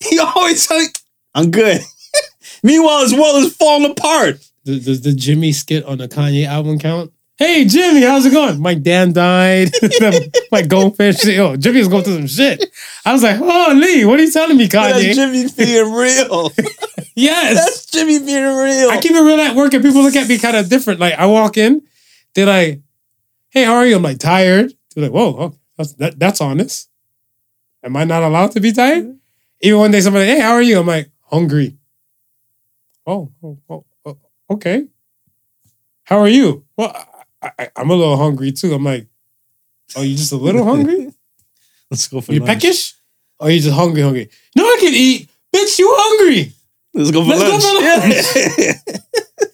He 0.00 0.18
always 0.18 0.66
say, 0.66 0.86
"I'm 1.34 1.50
good." 1.50 1.80
Meanwhile, 2.62 3.02
his 3.02 3.14
world 3.14 3.44
is 3.44 3.56
falling 3.56 3.90
apart. 3.90 4.44
Does, 4.64 4.84
does 4.84 5.02
the 5.02 5.12
Jimmy 5.12 5.52
skit 5.52 5.84
on 5.84 5.98
the 5.98 6.08
Kanye 6.08 6.46
album 6.46 6.78
count? 6.78 7.12
Hey 7.36 7.64
Jimmy, 7.64 8.02
how's 8.02 8.24
it 8.26 8.32
going? 8.32 8.60
My 8.62 8.74
dad 8.74 9.12
died. 9.12 9.72
My 10.52 10.62
goldfish. 10.62 11.24
Yo, 11.24 11.56
Jimmy's 11.56 11.88
going 11.88 12.04
through 12.04 12.18
some 12.18 12.26
shit. 12.28 12.64
I 13.04 13.12
was 13.12 13.24
like, 13.24 13.40
oh 13.40 13.72
Lee, 13.76 14.04
what 14.04 14.20
are 14.20 14.22
you 14.22 14.30
telling 14.30 14.56
me, 14.56 14.66
That's 14.66 14.98
Kanye? 14.98 15.14
Jimmy 15.14 15.48
being 15.56 15.92
real. 15.92 16.52
yes. 17.16 17.54
That's 17.56 17.86
Jimmy 17.86 18.20
being 18.20 18.44
real. 18.44 18.88
I 18.88 19.00
keep 19.02 19.12
it 19.12 19.20
real 19.20 19.40
at 19.40 19.56
work 19.56 19.74
and 19.74 19.82
people 19.82 20.02
look 20.02 20.14
at 20.14 20.28
me 20.28 20.38
kind 20.38 20.56
of 20.56 20.68
different. 20.68 21.00
Like 21.00 21.14
I 21.14 21.26
walk 21.26 21.56
in, 21.56 21.82
they're 22.34 22.46
like, 22.46 22.82
hey, 23.50 23.64
how 23.64 23.74
are 23.74 23.86
you? 23.86 23.96
I'm 23.96 24.02
like, 24.02 24.18
tired. 24.18 24.72
They're 24.94 25.02
like, 25.02 25.12
whoa, 25.12 25.36
oh, 25.36 25.58
that's, 25.76 25.94
that, 25.94 26.16
that's 26.16 26.40
honest. 26.40 26.88
Am 27.82 27.96
I 27.96 28.04
not 28.04 28.22
allowed 28.22 28.52
to 28.52 28.60
be 28.60 28.70
tired? 28.70 29.18
Even 29.60 29.80
one 29.80 29.90
day 29.90 30.00
somebody, 30.00 30.26
hey, 30.26 30.38
how 30.38 30.52
are 30.52 30.62
you? 30.62 30.78
I'm 30.78 30.86
like, 30.86 31.10
hungry. 31.22 31.78
Oh, 33.08 33.32
oh, 33.42 33.58
oh, 33.68 33.84
oh, 34.06 34.18
okay. 34.50 34.86
How 36.04 36.18
are 36.18 36.28
you? 36.28 36.64
Well, 36.76 36.94
I, 37.58 37.68
I'm 37.76 37.90
a 37.90 37.94
little 37.94 38.16
hungry 38.16 38.52
too. 38.52 38.72
I'm 38.74 38.84
like, 38.84 39.06
oh, 39.96 40.02
you 40.02 40.16
just 40.16 40.32
a 40.32 40.36
little 40.36 40.64
hungry? 40.64 41.12
Let's 41.90 42.08
go 42.08 42.20
for 42.20 42.32
You 42.32 42.40
lunch. 42.40 42.62
peckish? 42.62 42.94
Or 43.38 43.50
you 43.50 43.60
just 43.60 43.74
hungry, 43.74 44.02
hungry? 44.02 44.30
No, 44.56 44.64
I 44.64 44.76
can 44.80 44.94
eat. 44.94 45.28
Bitch, 45.54 45.78
you 45.78 45.88
hungry. 45.96 46.52
Let's 46.94 47.10
go 47.10 47.22
for 47.22 47.30
Let's 47.30 47.42
go 47.42 47.50
lunch. 47.50 48.54
for 48.56 48.60
Yeah. 48.62 49.44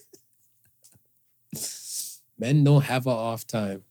men 2.37 2.63
don't 2.63 2.83
have 2.83 3.05
an 3.07 3.13
off 3.13 3.45
time. 3.45 3.83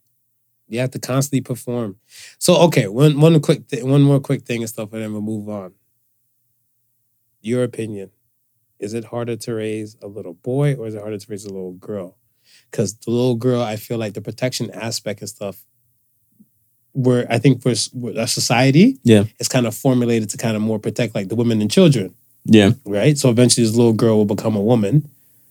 You 0.69 0.79
have 0.81 0.91
to 0.93 0.99
constantly 1.01 1.41
perform. 1.41 1.97
So 2.39 2.57
okay, 2.63 2.87
one 2.87 3.21
one 3.21 3.41
quick 3.41 3.67
th- 3.69 3.83
one 3.83 4.03
more 4.03 4.21
quick 4.21 4.43
thing 4.45 4.61
and 4.63 4.69
stuff, 4.69 4.93
and 4.93 5.03
then 5.03 5.13
we'll 5.13 5.23
move 5.23 5.49
on. 5.49 5.73
Your 7.41 7.65
opinion: 7.65 8.11
Is 8.79 8.95
it 8.95 9.05
harder 9.07 9.37
to 9.37 9.55
raise 9.55 9.97
a 10.01 10.07
little 10.07 10.35
boy 10.35 10.75
or 10.77 10.87
is 10.87 10.95
it 10.95 11.01
harder 11.01 11.19
to 11.19 11.27
raise 11.31 11.45
a 11.45 11.49
little 11.53 11.73
girl? 11.73 12.17
Because 12.71 12.95
the 12.95 13.11
little 13.11 13.35
girl, 13.35 13.61
I 13.63 13.77
feel 13.77 13.99
like 13.99 14.15
the 14.15 14.21
protection 14.21 14.71
aspect 14.71 15.21
and 15.21 15.29
stuff. 15.29 15.65
Where 16.93 17.25
I 17.31 17.39
think 17.39 17.63
for 17.63 17.71
our 18.19 18.27
society, 18.27 18.99
Yeah. 19.05 19.25
it's 19.39 19.49
kind 19.49 19.67
of 19.67 19.75
formulated 19.77 20.29
to 20.31 20.37
kind 20.37 20.57
of 20.57 20.63
more 20.63 20.79
protect 20.81 21.15
like 21.15 21.29
the 21.29 21.37
women 21.37 21.61
and 21.61 21.71
children 21.71 22.15
yeah. 22.45 22.73
right? 22.85 23.17
So 23.17 23.31
eventually 23.31 23.65
this 23.67 23.77
little 23.77 23.93
girl 23.93 24.17
will 24.17 24.25
become 24.37 24.57
a 24.57 24.61
woman. 24.61 25.09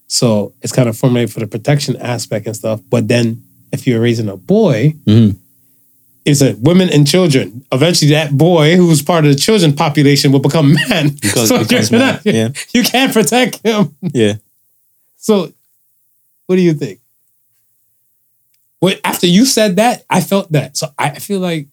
So 0.08 0.52
it's 0.62 0.74
kind 0.74 0.90
of 0.90 0.98
formulated 0.98 1.32
for 1.34 1.40
the 1.40 1.48
protection 1.48 1.96
aspect 1.98 2.46
and 2.48 2.56
stuff. 2.56 2.82
But 2.90 3.08
then 3.08 3.42
if 3.72 3.88
you're 3.88 4.02
raising 4.02 4.28
a 4.28 4.36
boy, 4.36 4.96
Mhm. 5.06 5.38
it's 6.26 6.42
a 6.42 6.56
women 6.56 6.90
and 6.90 7.08
children. 7.08 7.64
Eventually 7.72 8.12
that 8.12 8.38
boy 8.38 8.76
who's 8.76 9.02
part 9.02 9.24
of 9.24 9.32
the 9.32 9.40
children 9.40 9.72
population 9.74 10.32
will 10.34 10.40
become 10.42 10.74
man. 10.90 11.10
Because- 11.22 11.48
so 11.48 11.62
you're 11.62 11.92
man, 11.92 12.00
not- 12.16 12.26
yeah. 12.26 12.50
you 12.74 12.84
can't 12.84 13.14
protect 13.14 13.62
him. 13.64 13.96
Yeah. 14.14 14.34
So 15.18 15.54
what 16.48 16.56
do 16.58 16.62
you 16.62 16.74
think? 16.74 17.00
Well, 18.82 18.96
after 19.04 19.28
you 19.28 19.46
said 19.46 19.76
that, 19.76 20.04
I 20.10 20.22
felt 20.22 20.52
that. 20.54 20.78
So 20.78 20.88
I 20.98 21.20
feel 21.20 21.40
like 21.40 21.68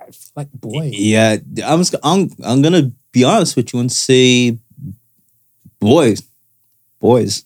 I 0.00 0.04
feel 0.10 0.32
like 0.36 0.52
boy. 0.52 0.90
Yeah. 0.92 1.36
I'm, 1.64 1.80
just- 1.80 1.94
I'm, 2.02 2.30
I'm 2.44 2.62
going 2.62 2.72
to 2.74 2.92
be 3.12 3.24
honest 3.24 3.56
with 3.56 3.72
you 3.74 3.80
and 3.80 3.90
say 3.90 4.58
boys. 5.80 6.22
Boys. 7.00 7.44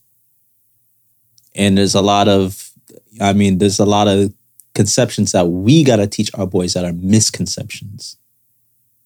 And 1.54 1.76
there's 1.76 1.94
a 1.94 2.00
lot 2.02 2.28
of, 2.28 2.70
I 3.20 3.32
mean, 3.32 3.58
there's 3.58 3.78
a 3.78 3.84
lot 3.84 4.08
of 4.08 4.32
conceptions 4.74 5.32
that 5.32 5.48
we 5.48 5.84
got 5.84 5.96
to 5.96 6.06
teach 6.06 6.30
our 6.34 6.46
boys 6.46 6.72
that 6.74 6.84
are 6.84 6.92
misconceptions 6.94 8.16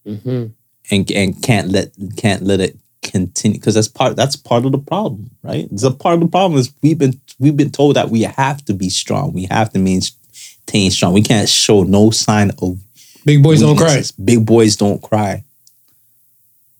Mhm. 0.06 0.52
and, 0.92 1.10
and 1.10 1.42
can't 1.42 1.68
let, 1.70 1.88
can't 2.16 2.42
let 2.42 2.60
it 2.60 2.78
continue 3.10 3.58
because 3.58 3.74
that's 3.74 3.88
part 3.88 4.16
that's 4.16 4.36
part 4.36 4.64
of 4.64 4.72
the 4.72 4.78
problem, 4.78 5.30
right? 5.42 5.68
It's 5.70 5.82
a 5.82 5.90
part 5.90 6.14
of 6.14 6.20
the 6.20 6.28
problem 6.28 6.58
is 6.58 6.72
we've 6.82 6.98
been 6.98 7.20
we've 7.38 7.56
been 7.56 7.70
told 7.70 7.96
that 7.96 8.10
we 8.10 8.22
have 8.22 8.64
to 8.66 8.74
be 8.74 8.90
strong. 8.90 9.32
We 9.32 9.44
have 9.44 9.72
to 9.72 9.78
maintain 9.78 10.90
strong. 10.90 11.12
We 11.12 11.22
can't 11.22 11.48
show 11.48 11.82
no 11.82 12.10
sign 12.10 12.50
of 12.62 12.78
Big 13.26 13.42
boys 13.42 13.60
don't 13.60 13.76
cry. 13.76 14.02
Big 14.24 14.46
boys 14.46 14.76
don't 14.76 15.02
cry. 15.02 15.42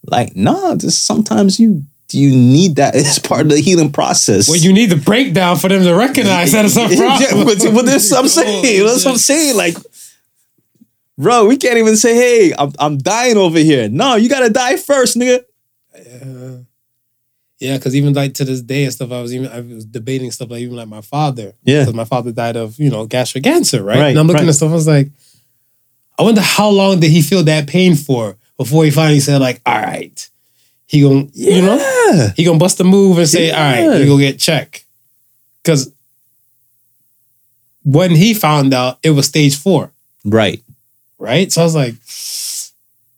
Like, 0.04 0.36
nah, 0.36 0.76
just 0.76 1.04
sometimes 1.04 1.58
you 1.58 1.82
you 2.12 2.30
need 2.30 2.76
that 2.76 2.94
as 2.94 3.18
part 3.18 3.42
of 3.42 3.48
the 3.48 3.60
healing 3.60 3.90
process. 3.90 4.48
Well, 4.48 4.56
you 4.56 4.72
need 4.72 4.90
the 4.90 4.96
breakdown 4.96 5.56
for 5.56 5.68
them 5.68 5.82
to 5.82 5.92
recognize 5.92 6.52
that 6.52 6.64
it's 6.64 6.76
a 6.76 6.86
problem. 6.96 7.20
Yeah, 7.20 7.44
but, 7.44 7.74
but 7.74 7.84
that's 7.84 8.10
what 8.12 8.20
I'm 8.20 8.28
saying. 8.28 8.84
That's 8.86 9.04
what 9.04 9.10
I'm 9.12 9.18
saying. 9.18 9.56
Like, 9.56 9.76
bro, 11.18 11.46
we 11.46 11.56
can't 11.56 11.78
even 11.78 11.96
say, 11.96 12.14
hey, 12.14 12.54
I'm, 12.56 12.72
I'm 12.78 12.98
dying 12.98 13.36
over 13.36 13.58
here. 13.58 13.88
No, 13.88 14.14
you 14.14 14.28
gotta 14.28 14.48
die 14.48 14.76
first, 14.76 15.16
nigga. 15.16 15.44
Yeah, 17.58 17.78
because 17.78 17.96
even 17.96 18.12
like 18.12 18.34
to 18.34 18.44
this 18.44 18.60
day 18.60 18.84
and 18.84 18.92
stuff, 18.92 19.10
I 19.12 19.22
was 19.22 19.34
even 19.34 19.48
I 19.50 19.60
was 19.60 19.86
debating 19.86 20.30
stuff 20.30 20.50
like 20.50 20.60
even 20.60 20.76
like 20.76 20.88
my 20.88 21.00
father. 21.00 21.54
Yeah. 21.64 21.80
because 21.82 21.94
my 21.94 22.04
father 22.04 22.30
died 22.32 22.56
of 22.56 22.78
you 22.78 22.90
know 22.90 23.06
gastric 23.06 23.44
cancer, 23.44 23.82
right? 23.82 23.98
Right, 23.98 24.08
and 24.10 24.18
I'm 24.18 24.26
looking 24.26 24.42
right. 24.42 24.48
at 24.50 24.54
stuff. 24.56 24.70
I 24.70 24.74
was 24.74 24.86
like, 24.86 25.08
I 26.18 26.22
wonder 26.22 26.42
how 26.42 26.68
long 26.68 27.00
did 27.00 27.10
he 27.10 27.22
feel 27.22 27.42
that 27.44 27.66
pain 27.66 27.94
for 27.94 28.36
before 28.58 28.84
he 28.84 28.90
finally 28.90 29.20
said 29.20 29.40
like, 29.40 29.62
all 29.64 29.80
right, 29.80 30.28
he 30.86 31.00
gonna 31.02 31.28
you 31.32 31.62
know 31.62 32.28
he 32.36 32.44
gonna 32.44 32.58
bust 32.58 32.78
a 32.80 32.84
move 32.84 33.16
and 33.18 33.28
say, 33.28 33.50
all 33.50 33.58
Yeah. 33.58 33.88
right, 33.88 34.00
you 34.00 34.06
go 34.06 34.18
get 34.18 34.38
checked. 34.38 34.84
Because 35.62 35.90
when 37.84 38.10
he 38.10 38.34
found 38.34 38.74
out, 38.74 38.98
it 39.02 39.10
was 39.10 39.26
stage 39.26 39.56
four, 39.56 39.92
Right. 40.24 40.62
right? 41.18 41.50
So 41.50 41.60
I 41.62 41.64
was 41.64 41.74
like, 41.74 41.94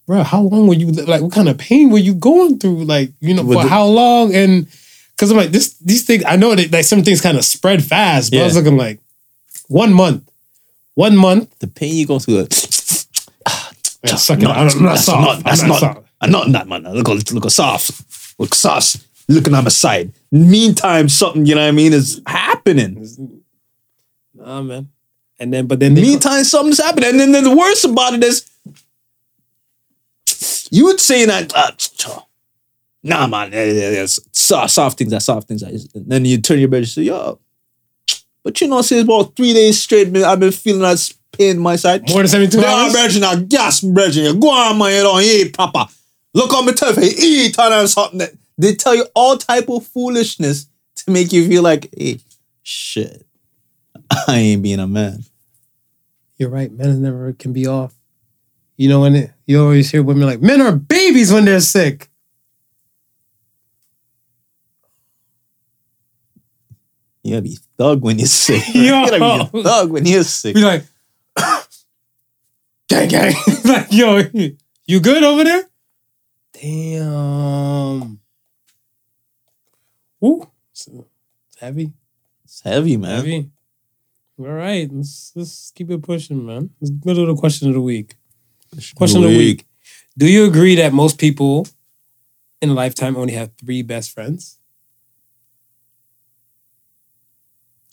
bro, 0.08 0.22
how 0.24 0.40
long 0.40 0.66
were 0.66 0.74
you 0.74 0.90
like? 0.90 1.20
What 1.22 1.32
kind 1.32 1.48
of 1.48 1.58
pain 1.58 1.90
were 1.90 1.98
you 1.98 2.14
going 2.14 2.58
through? 2.58 2.84
Like, 2.84 3.12
you 3.20 3.34
know, 3.34 3.44
With 3.44 3.58
for 3.58 3.62
the- 3.64 3.68
how 3.70 3.84
long? 3.86 4.34
And 4.34 4.66
because 5.14 5.30
I'm 5.30 5.36
like, 5.36 5.50
this 5.50 5.74
these 5.74 6.04
things, 6.04 6.24
I 6.26 6.36
know 6.36 6.54
that 6.54 6.72
like 6.72 6.84
some 6.84 7.04
things 7.04 7.20
kind 7.20 7.36
of 7.38 7.44
spread 7.44 7.84
fast, 7.84 8.32
but 8.32 8.40
I 8.40 8.44
was 8.44 8.54
Yeah. 8.54 8.62
looking 8.62 8.78
like 8.78 8.98
one 9.68 9.92
month, 9.92 10.22
one 10.94 11.16
month. 11.16 11.56
The 11.60 11.68
pain 11.68 11.94
you 11.94 12.06
go 12.06 12.18
through. 12.18 12.48
Yeah, 14.04 14.14
suck 14.14 14.38
it. 14.38 14.44
up. 14.44 14.56
I'm 14.56 14.66
not 14.66 14.90
that's 14.94 15.04
soft. 15.04 15.20
not, 15.20 15.36
I'm 15.38 15.42
that's 15.42 15.62
not 15.62 15.68
not, 15.68 15.78
soft. 15.80 16.06
I'm 16.20 16.30
not 16.30 16.52
that 16.52 16.68
man. 16.68 16.84
Look, 16.84 17.08
look, 17.08 17.30
look, 17.32 17.50
soft. 17.50 17.90
Look, 18.38 18.54
sauce. 18.54 19.04
Looking 19.28 19.54
on 19.54 19.64
my 19.64 19.70
side. 19.70 20.12
Meantime, 20.30 21.08
something, 21.08 21.44
you 21.44 21.56
know 21.56 21.62
what 21.62 21.68
I 21.68 21.72
mean, 21.72 21.92
is 21.92 22.22
happening. 22.24 23.42
Nah, 24.34 24.62
man. 24.62 24.88
And 25.40 25.52
then, 25.52 25.66
but 25.66 25.80
then 25.80 25.94
they 25.94 26.00
Meantime, 26.02 26.44
something's 26.44 26.78
happening. 26.78 27.10
And 27.10 27.20
then, 27.20 27.32
then 27.32 27.42
the 27.44 27.54
worst 27.56 27.84
about 27.84 28.14
it 28.14 28.22
is, 28.22 28.48
you 30.70 30.84
would 30.84 31.00
say 31.00 31.24
that, 31.26 31.52
uh, 31.54 32.20
nah, 33.02 33.26
man, 33.26 33.52
yeah, 33.52 33.64
yeah, 33.64 33.90
yeah, 33.90 34.06
soft, 34.32 34.70
soft 34.72 34.98
things, 34.98 35.10
that 35.10 35.22
soft 35.22 35.48
things. 35.48 35.62
And 35.62 36.06
then 36.06 36.24
you 36.24 36.40
turn 36.40 36.58
your 36.58 36.68
bed 36.68 36.78
and 36.78 36.88
say, 36.88 37.02
yo, 37.02 37.38
but 38.42 38.60
you 38.60 38.68
know, 38.68 38.82
since 38.82 39.04
about 39.04 39.36
three 39.36 39.52
days 39.52 39.82
straight, 39.82 40.10
man, 40.10 40.24
I've 40.24 40.40
been 40.40 40.52
feeling 40.52 40.82
that 40.82 41.12
pain 41.32 41.56
in 41.56 41.58
my 41.58 41.76
side. 41.76 42.08
more 42.08 42.18
than 42.18 42.28
72 42.28 42.60
Yeah, 42.60 42.66
hours. 42.72 42.92
Virgin, 42.92 43.24
I 43.24 43.36
gas 43.36 43.80
Virgin. 43.80 44.24
You 44.24 44.34
go 44.34 44.50
on, 44.50 44.78
man, 44.78 44.94
you 44.94 45.02
don't 45.02 45.22
eat 45.22 45.54
proper. 45.54 45.86
Look 46.34 46.52
on 46.54 46.66
me 46.66 46.72
tough, 46.72 46.96
you 46.96 47.10
eat 47.16 47.58
and 47.58 47.88
something. 47.88 48.18
That 48.18 48.32
they 48.56 48.74
tell 48.74 48.94
you 48.94 49.06
all 49.14 49.36
type 49.36 49.68
of 49.68 49.86
foolishness 49.86 50.66
to 50.96 51.10
make 51.10 51.32
you 51.32 51.46
feel 51.46 51.62
like, 51.62 51.88
hey, 51.96 52.20
shit, 52.62 53.26
I 54.28 54.36
ain't 54.36 54.62
being 54.62 54.80
a 54.80 54.86
man. 54.86 55.24
You're 56.38 56.50
right. 56.50 56.70
Men 56.70 57.02
never 57.02 57.32
can 57.32 57.52
be 57.52 57.66
off. 57.66 57.94
You 58.76 58.88
know 58.88 59.00
when 59.00 59.16
it, 59.16 59.32
you 59.48 59.62
always 59.62 59.90
hear 59.90 60.02
women 60.02 60.26
like 60.26 60.42
men 60.42 60.60
are 60.60 60.76
babies 60.76 61.32
when 61.32 61.46
they're 61.46 61.60
sick. 61.60 62.10
You 67.24 67.32
gotta 67.32 67.42
be 67.42 67.58
thug 67.78 68.02
when 68.02 68.18
you're 68.18 68.26
sick. 68.28 68.62
Yo. 68.74 68.82
you 68.82 68.90
gotta 68.90 69.18
be 69.18 69.58
a 69.58 69.62
thug 69.62 69.90
when 69.90 70.04
you're 70.04 70.22
sick. 70.22 70.54
Be 70.54 70.62
like, 70.62 70.84
gang, 72.88 73.08
gang. 73.08 73.34
like, 73.64 73.86
yo, 73.90 74.22
you 74.86 75.00
good 75.00 75.22
over 75.22 75.44
there? 75.44 75.64
Damn. 76.52 78.20
Woo. 80.20 80.46
It's 80.72 80.88
heavy, 81.58 81.92
It's 82.44 82.60
heavy, 82.60 82.98
man. 82.98 83.16
heavy. 83.16 83.50
All 84.38 84.46
right, 84.46 84.88
let's, 84.92 85.32
let's 85.34 85.72
keep 85.74 85.90
it 85.90 86.02
pushing, 86.02 86.44
man. 86.44 86.70
Let's 86.80 86.90
go 86.90 87.14
to 87.14 87.26
the 87.26 87.34
question 87.34 87.68
of 87.68 87.74
the 87.74 87.80
week. 87.80 88.17
Question 88.96 89.24
of 89.24 89.30
the 89.30 89.36
week. 89.38 89.66
Do 90.16 90.26
you 90.30 90.46
agree 90.46 90.74
that 90.76 90.92
most 90.92 91.18
people 91.18 91.66
in 92.60 92.70
a 92.70 92.74
lifetime 92.74 93.16
only 93.16 93.34
have 93.34 93.50
three 93.58 93.82
best 93.82 94.10
friends 94.12 94.58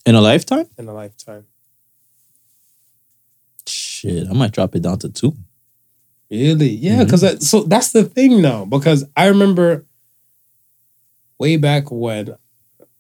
In 0.06 0.15
a 0.15 0.22
lifetime? 0.22 0.65
in 0.77 0.88
a 0.88 0.93
lifetime? 0.93 1.45
Shit, 3.68 4.27
I 4.30 4.34
might 4.34 4.52
drop 4.52 4.76
it 4.76 4.81
down 4.84 4.99
to 4.99 5.10
two. 5.10 5.35
Really? 6.30 6.69
Yeah, 6.69 6.93
mm-hmm. 6.93 7.03
because 7.06 7.22
that, 7.22 7.41
so 7.41 7.64
that's 7.64 7.91
the 7.91 8.03
thing 8.03 8.41
now. 8.41 8.65
Because 8.65 9.06
I 9.15 9.27
remember 9.27 9.85
way 11.39 11.57
back 11.57 11.91
when 11.91 12.35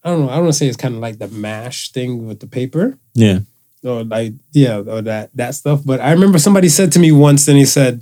I 0.03 0.09
don't 0.09 0.21
know. 0.21 0.29
I 0.29 0.35
don't 0.35 0.43
want 0.45 0.53
to 0.53 0.57
say 0.57 0.67
it's 0.67 0.77
kind 0.77 0.95
of 0.95 1.01
like 1.01 1.17
the 1.17 1.27
mash 1.27 1.91
thing 1.91 2.27
with 2.27 2.39
the 2.39 2.47
paper 2.47 2.97
Yeah. 3.15 3.39
Or 3.83 4.03
like 4.03 4.33
yeah 4.53 4.77
or 4.79 5.01
that 5.01 5.29
that 5.35 5.55
stuff. 5.55 5.81
But 5.85 5.99
I 6.01 6.11
remember 6.11 6.39
somebody 6.39 6.69
said 6.69 6.91
to 6.93 6.99
me 6.99 7.11
once, 7.11 7.47
and 7.47 7.57
he 7.57 7.65
said, 7.65 8.01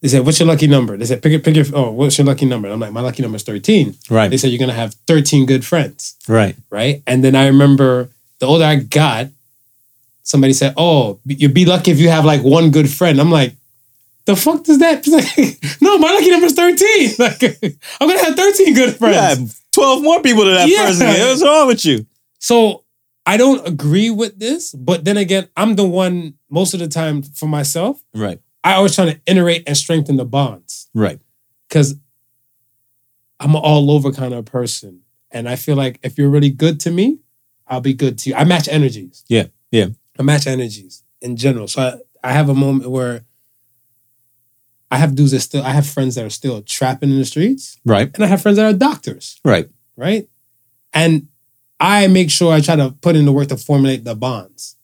"They 0.00 0.08
said, 0.08 0.24
what's 0.24 0.38
your 0.40 0.46
lucky 0.48 0.66
number?" 0.66 0.96
They 0.96 1.04
said, 1.06 1.22
"Pick 1.22 1.32
it, 1.32 1.44
pick 1.44 1.56
your 1.56 1.66
oh, 1.74 1.90
what's 1.90 2.18
your 2.18 2.26
lucky 2.26 2.46
number?" 2.46 2.68
I'm 2.68 2.80
like, 2.80 2.92
"My 2.92 3.00
lucky 3.00 3.22
number 3.22 3.36
is 3.36 3.42
13." 3.42 3.94
Right. 4.10 4.28
They 4.30 4.36
said, 4.36 4.50
"You're 4.50 4.58
gonna 4.58 4.72
have 4.72 4.94
13 5.06 5.46
good 5.46 5.64
friends." 5.64 6.14
Right. 6.28 6.56
right? 6.70 7.02
And 7.06 7.22
then 7.24 7.34
I 7.34 7.46
remember 7.46 8.08
the 8.38 8.46
older 8.46 8.64
I 8.64 8.76
got, 8.76 9.28
somebody 10.22 10.52
said, 10.52 10.74
"Oh, 10.76 11.18
you'd 11.26 11.54
be 11.54 11.64
lucky 11.64 11.90
if 11.90 11.98
you 11.98 12.08
have 12.08 12.24
like 12.24 12.42
one 12.42 12.70
good 12.70 12.88
friend." 12.90 13.20
I'm 13.20 13.30
like, 13.30 13.54
"The 14.26 14.36
fuck 14.36 14.64
does 14.64 14.78
that?" 14.78 15.04
No, 15.80 15.96
my 15.98 16.12
lucky 16.12 16.30
number's 16.30 16.54
13. 16.54 17.10
Like, 17.18 17.42
I'm 18.00 18.08
gonna 18.08 18.24
have 18.24 18.36
13 18.36 18.74
good 18.74 18.96
friends. 18.96 19.40
Yeah, 19.40 19.46
12 19.72 20.02
more 20.02 20.22
people 20.22 20.44
to 20.44 20.50
that 20.50 20.68
Yeah. 20.68 20.86
person. 20.86 21.06
What's 21.06 21.42
wrong 21.42 21.66
with 21.68 21.84
you? 21.84 22.06
So 22.38 22.82
I 23.28 23.36
don't 23.36 23.66
agree 23.68 24.08
with 24.08 24.38
this, 24.38 24.72
but 24.72 25.04
then 25.04 25.18
again, 25.18 25.48
I'm 25.54 25.76
the 25.76 25.86
one 25.86 26.34
most 26.48 26.72
of 26.72 26.80
the 26.80 26.88
time 26.88 27.22
for 27.22 27.46
myself. 27.46 28.02
Right. 28.14 28.40
I 28.64 28.72
always 28.74 28.94
trying 28.94 29.12
to 29.14 29.20
iterate 29.26 29.64
and 29.66 29.76
strengthen 29.76 30.16
the 30.16 30.24
bonds 30.24 30.88
Right. 30.94 31.20
because 31.68 31.94
I'm 33.38 33.50
an 33.54 33.60
all 33.62 33.90
over 33.90 34.10
kind 34.12 34.32
of 34.34 34.46
person, 34.46 35.02
and 35.30 35.46
I 35.48 35.56
feel 35.56 35.76
like 35.76 36.00
if 36.02 36.16
you're 36.16 36.30
really 36.30 36.50
good 36.50 36.80
to 36.80 36.90
me, 36.90 37.18
I'll 37.66 37.82
be 37.82 37.92
good 37.94 38.16
to 38.20 38.30
you. 38.30 38.34
I 38.34 38.44
match 38.44 38.66
energies. 38.66 39.24
Yeah, 39.28 39.48
yeah. 39.70 39.88
I 40.18 40.22
match 40.22 40.46
energies 40.46 41.04
in 41.20 41.36
general. 41.36 41.68
So 41.68 41.82
I, 42.24 42.30
I 42.30 42.32
have 42.32 42.48
a 42.48 42.54
moment 42.54 42.90
where 42.90 43.24
I 44.90 44.96
have 44.96 45.14
dudes 45.14 45.32
that 45.32 45.40
still 45.40 45.62
I 45.62 45.70
have 45.70 45.86
friends 45.86 46.14
that 46.14 46.24
are 46.24 46.30
still 46.30 46.62
trapping 46.62 47.10
in 47.10 47.18
the 47.18 47.24
streets, 47.26 47.76
Right. 47.84 48.10
and 48.14 48.24
I 48.24 48.26
have 48.26 48.40
friends 48.40 48.56
that 48.56 48.74
are 48.74 48.76
doctors, 48.76 49.38
Right. 49.44 49.68
right? 49.96 50.28
And 50.94 51.28
I 51.80 52.06
make 52.08 52.30
sure 52.30 52.52
I 52.52 52.60
try 52.60 52.76
to 52.76 52.90
put 52.90 53.16
in 53.16 53.24
the 53.24 53.32
work 53.32 53.48
to 53.48 53.56
formulate 53.56 54.04
the 54.04 54.14
bonds. 54.14 54.76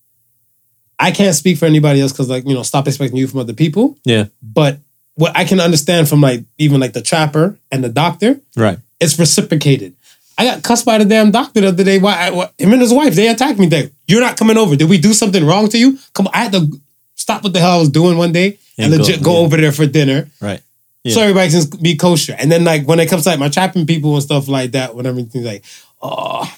I 0.99 1.11
can't 1.11 1.35
speak 1.35 1.59
for 1.59 1.67
anybody 1.67 2.01
else 2.01 2.13
because, 2.13 2.29
like, 2.31 2.47
you 2.47 2.55
know, 2.55 2.63
stop 2.63 2.87
expecting 2.87 3.19
you 3.19 3.27
from 3.27 3.41
other 3.41 3.53
people. 3.53 3.99
Yeah. 4.05 4.27
But 4.43 4.79
what 5.17 5.37
I 5.37 5.45
can 5.45 5.61
understand 5.61 6.09
from 6.09 6.21
like 6.21 6.45
even 6.59 6.81
like 6.81 6.93
the 6.93 7.03
trapper 7.03 7.59
and 7.73 7.83
the 7.83 7.89
doctor, 7.89 8.41
Right. 8.57 8.79
it's 9.01 9.19
reciprocated. 9.19 9.95
I 10.37 10.45
got 10.45 10.63
cussed 10.65 10.85
by 10.85 10.99
the 10.99 11.05
damn 11.05 11.31
doctor 11.31 11.61
the 11.61 11.69
other 11.69 11.85
day. 11.85 11.99
Why? 11.99 12.15
I, 12.17 12.31
why 12.31 12.51
him 12.59 12.73
and 12.73 12.81
his 12.83 12.93
wife 12.93 13.15
they 13.15 13.29
attacked 13.29 13.59
me. 13.59 13.67
They, 13.67 13.91
you're 14.09 14.21
not 14.21 14.37
coming 14.37 14.57
over. 14.57 14.75
Did 14.77 14.89
we 14.89 14.99
do 14.99 15.13
something 15.13 15.45
wrong 15.45 15.69
to 15.69 15.79
you? 15.79 15.99
Come 16.13 16.27
on. 16.27 16.33
I 16.35 16.39
had 16.45 16.53
to 16.53 16.81
stop 17.15 17.45
what 17.45 17.53
the 17.53 17.61
hell 17.61 17.77
I 17.77 17.79
was 17.79 17.91
doing 17.91 18.19
one 18.19 18.33
day 18.33 18.59
and, 18.79 18.93
And 18.93 18.95
go, 18.95 18.99
legit 18.99 19.23
go, 19.23 19.33
yeah. 19.35 19.39
over 19.39 19.57
there 19.57 19.73
for 19.73 19.87
dinner. 19.87 20.29
Right. 20.41 20.61
So 21.07 21.21
everybody 21.21 21.51
can 21.51 21.83
be 21.83 21.97
kosher. 21.97 22.35
And 22.39 22.51
then 22.51 22.65
like 22.65 22.87
when 22.89 22.99
it 22.99 23.11
comes 23.11 23.25
to 23.25 23.29
like 23.31 23.39
my 23.39 23.51
trapping 23.51 23.87
people 23.87 24.15
and 24.15 24.23
stuff 24.23 24.49
like 24.49 24.73
that, 24.73 24.95
when 24.95 25.05
everything's 25.07 25.45
like, 25.45 25.63
oh, 26.01 26.51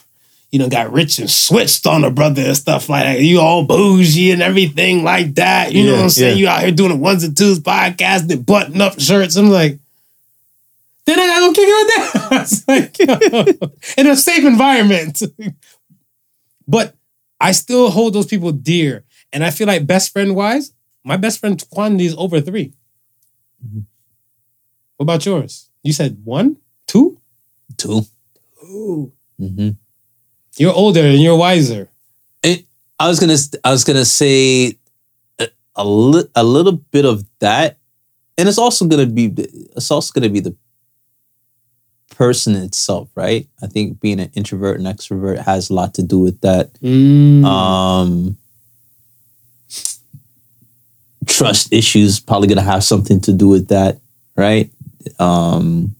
you 0.56 0.62
know, 0.62 0.70
got 0.70 0.90
rich 0.90 1.18
and 1.18 1.30
switched 1.30 1.86
on 1.86 2.02
a 2.02 2.10
brother 2.10 2.40
and 2.40 2.56
stuff 2.56 2.88
like 2.88 3.04
that. 3.04 3.20
You 3.20 3.40
all 3.40 3.66
bougie 3.66 4.30
and 4.30 4.40
everything 4.40 5.04
like 5.04 5.34
that. 5.34 5.74
You 5.74 5.84
know 5.84 5.92
what 5.96 6.02
I'm 6.04 6.08
saying? 6.08 6.38
yeah. 6.38 6.40
You 6.40 6.48
out 6.48 6.62
here 6.62 6.72
doing 6.72 6.92
the 6.92 6.96
ones 6.96 7.24
and 7.24 7.36
twos 7.36 7.60
podcast 7.60 8.32
and 8.32 8.46
button 8.46 8.80
up 8.80 8.98
shirts. 8.98 9.36
I'm 9.36 9.50
like, 9.50 9.78
then 11.04 11.20
I 11.20 11.26
gotta 11.26 11.40
go 11.40 11.52
kick 11.52 11.68
that. 11.68 12.42
It's 12.42 12.68
like, 13.86 13.98
in 13.98 14.06
a 14.06 14.16
safe 14.16 14.46
environment. 14.46 15.22
but 16.66 16.94
I 17.38 17.52
still 17.52 17.90
hold 17.90 18.14
those 18.14 18.24
people 18.24 18.50
dear. 18.50 19.04
And 19.34 19.44
I 19.44 19.50
feel 19.50 19.66
like 19.66 19.86
best 19.86 20.10
friend 20.10 20.34
wise, 20.34 20.72
my 21.04 21.18
best 21.18 21.38
friend 21.38 21.62
quantity 21.68 22.06
is 22.06 22.14
over 22.16 22.40
3 22.40 22.72
Mm-hmm. 23.62 23.80
What 24.96 25.04
about 25.04 25.26
yours? 25.26 25.68
You 25.82 25.92
said 25.92 26.16
one, 26.24 26.56
two? 26.86 27.20
Two. 27.76 28.06
Ooh. 28.64 29.12
Mm-hmm. 29.38 29.70
You're 30.58 30.74
older 30.74 31.00
and 31.02 31.20
you're 31.20 31.36
wiser. 31.36 31.88
I 32.98 33.08
was 33.08 33.20
gonna 33.20 33.36
I 33.64 33.70
was 33.70 33.84
gonna 33.84 34.04
say 34.04 34.78
a, 35.38 35.48
a, 35.74 35.84
li- 35.84 36.28
a 36.34 36.42
little 36.42 36.72
bit 36.72 37.04
of 37.04 37.24
that, 37.40 37.76
and 38.38 38.48
it's 38.48 38.58
also 38.58 38.86
gonna 38.86 39.06
be 39.06 39.26
it's 39.76 39.90
also 39.90 40.12
gonna 40.12 40.32
be 40.32 40.40
the 40.40 40.56
person 42.10 42.54
itself, 42.54 43.10
right? 43.14 43.46
I 43.62 43.66
think 43.66 44.00
being 44.00 44.18
an 44.18 44.30
introvert 44.34 44.78
and 44.78 44.86
extrovert 44.86 45.44
has 45.44 45.68
a 45.68 45.74
lot 45.74 45.94
to 45.94 46.02
do 46.02 46.18
with 46.18 46.40
that. 46.40 46.72
Mm. 46.80 47.44
Um, 47.44 48.36
trust 51.26 51.72
issues 51.72 52.18
probably 52.18 52.48
gonna 52.48 52.62
have 52.62 52.82
something 52.82 53.20
to 53.22 53.32
do 53.32 53.48
with 53.48 53.68
that, 53.68 53.98
right? 54.36 54.70
Um, 55.18 55.94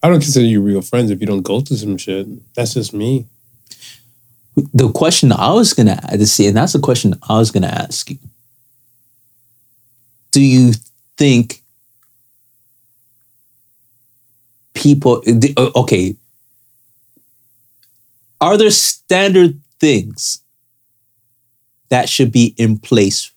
I 0.00 0.08
don't 0.08 0.20
consider 0.20 0.46
you 0.46 0.62
real 0.62 0.80
friends 0.80 1.10
if 1.10 1.20
you 1.20 1.26
don't 1.26 1.42
go 1.42 1.60
through 1.60 1.78
some 1.78 1.98
shit. 1.98 2.54
That's 2.54 2.74
just 2.74 2.94
me. 2.94 3.26
The 4.72 4.90
question 4.90 5.32
I 5.32 5.52
was 5.52 5.72
gonna 5.74 6.00
to 6.10 6.26
see, 6.26 6.46
and 6.46 6.56
that's 6.56 6.72
the 6.72 6.78
question 6.78 7.14
I 7.28 7.38
was 7.38 7.50
gonna 7.50 7.66
ask 7.66 8.10
you. 8.10 8.18
Do 10.32 10.40
you 10.40 10.72
think 11.16 11.62
people? 14.74 15.22
Okay, 15.76 16.16
are 18.40 18.56
there 18.56 18.70
standard 18.70 19.60
things 19.80 20.42
that 21.88 22.08
should 22.08 22.32
be 22.32 22.54
in 22.56 22.78
place 22.78 23.32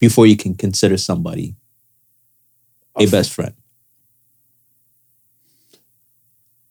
before 0.00 0.26
you 0.26 0.36
can 0.36 0.54
consider 0.54 0.96
somebody 0.96 1.54
a 2.98 3.06
best 3.06 3.32
friend? 3.32 3.54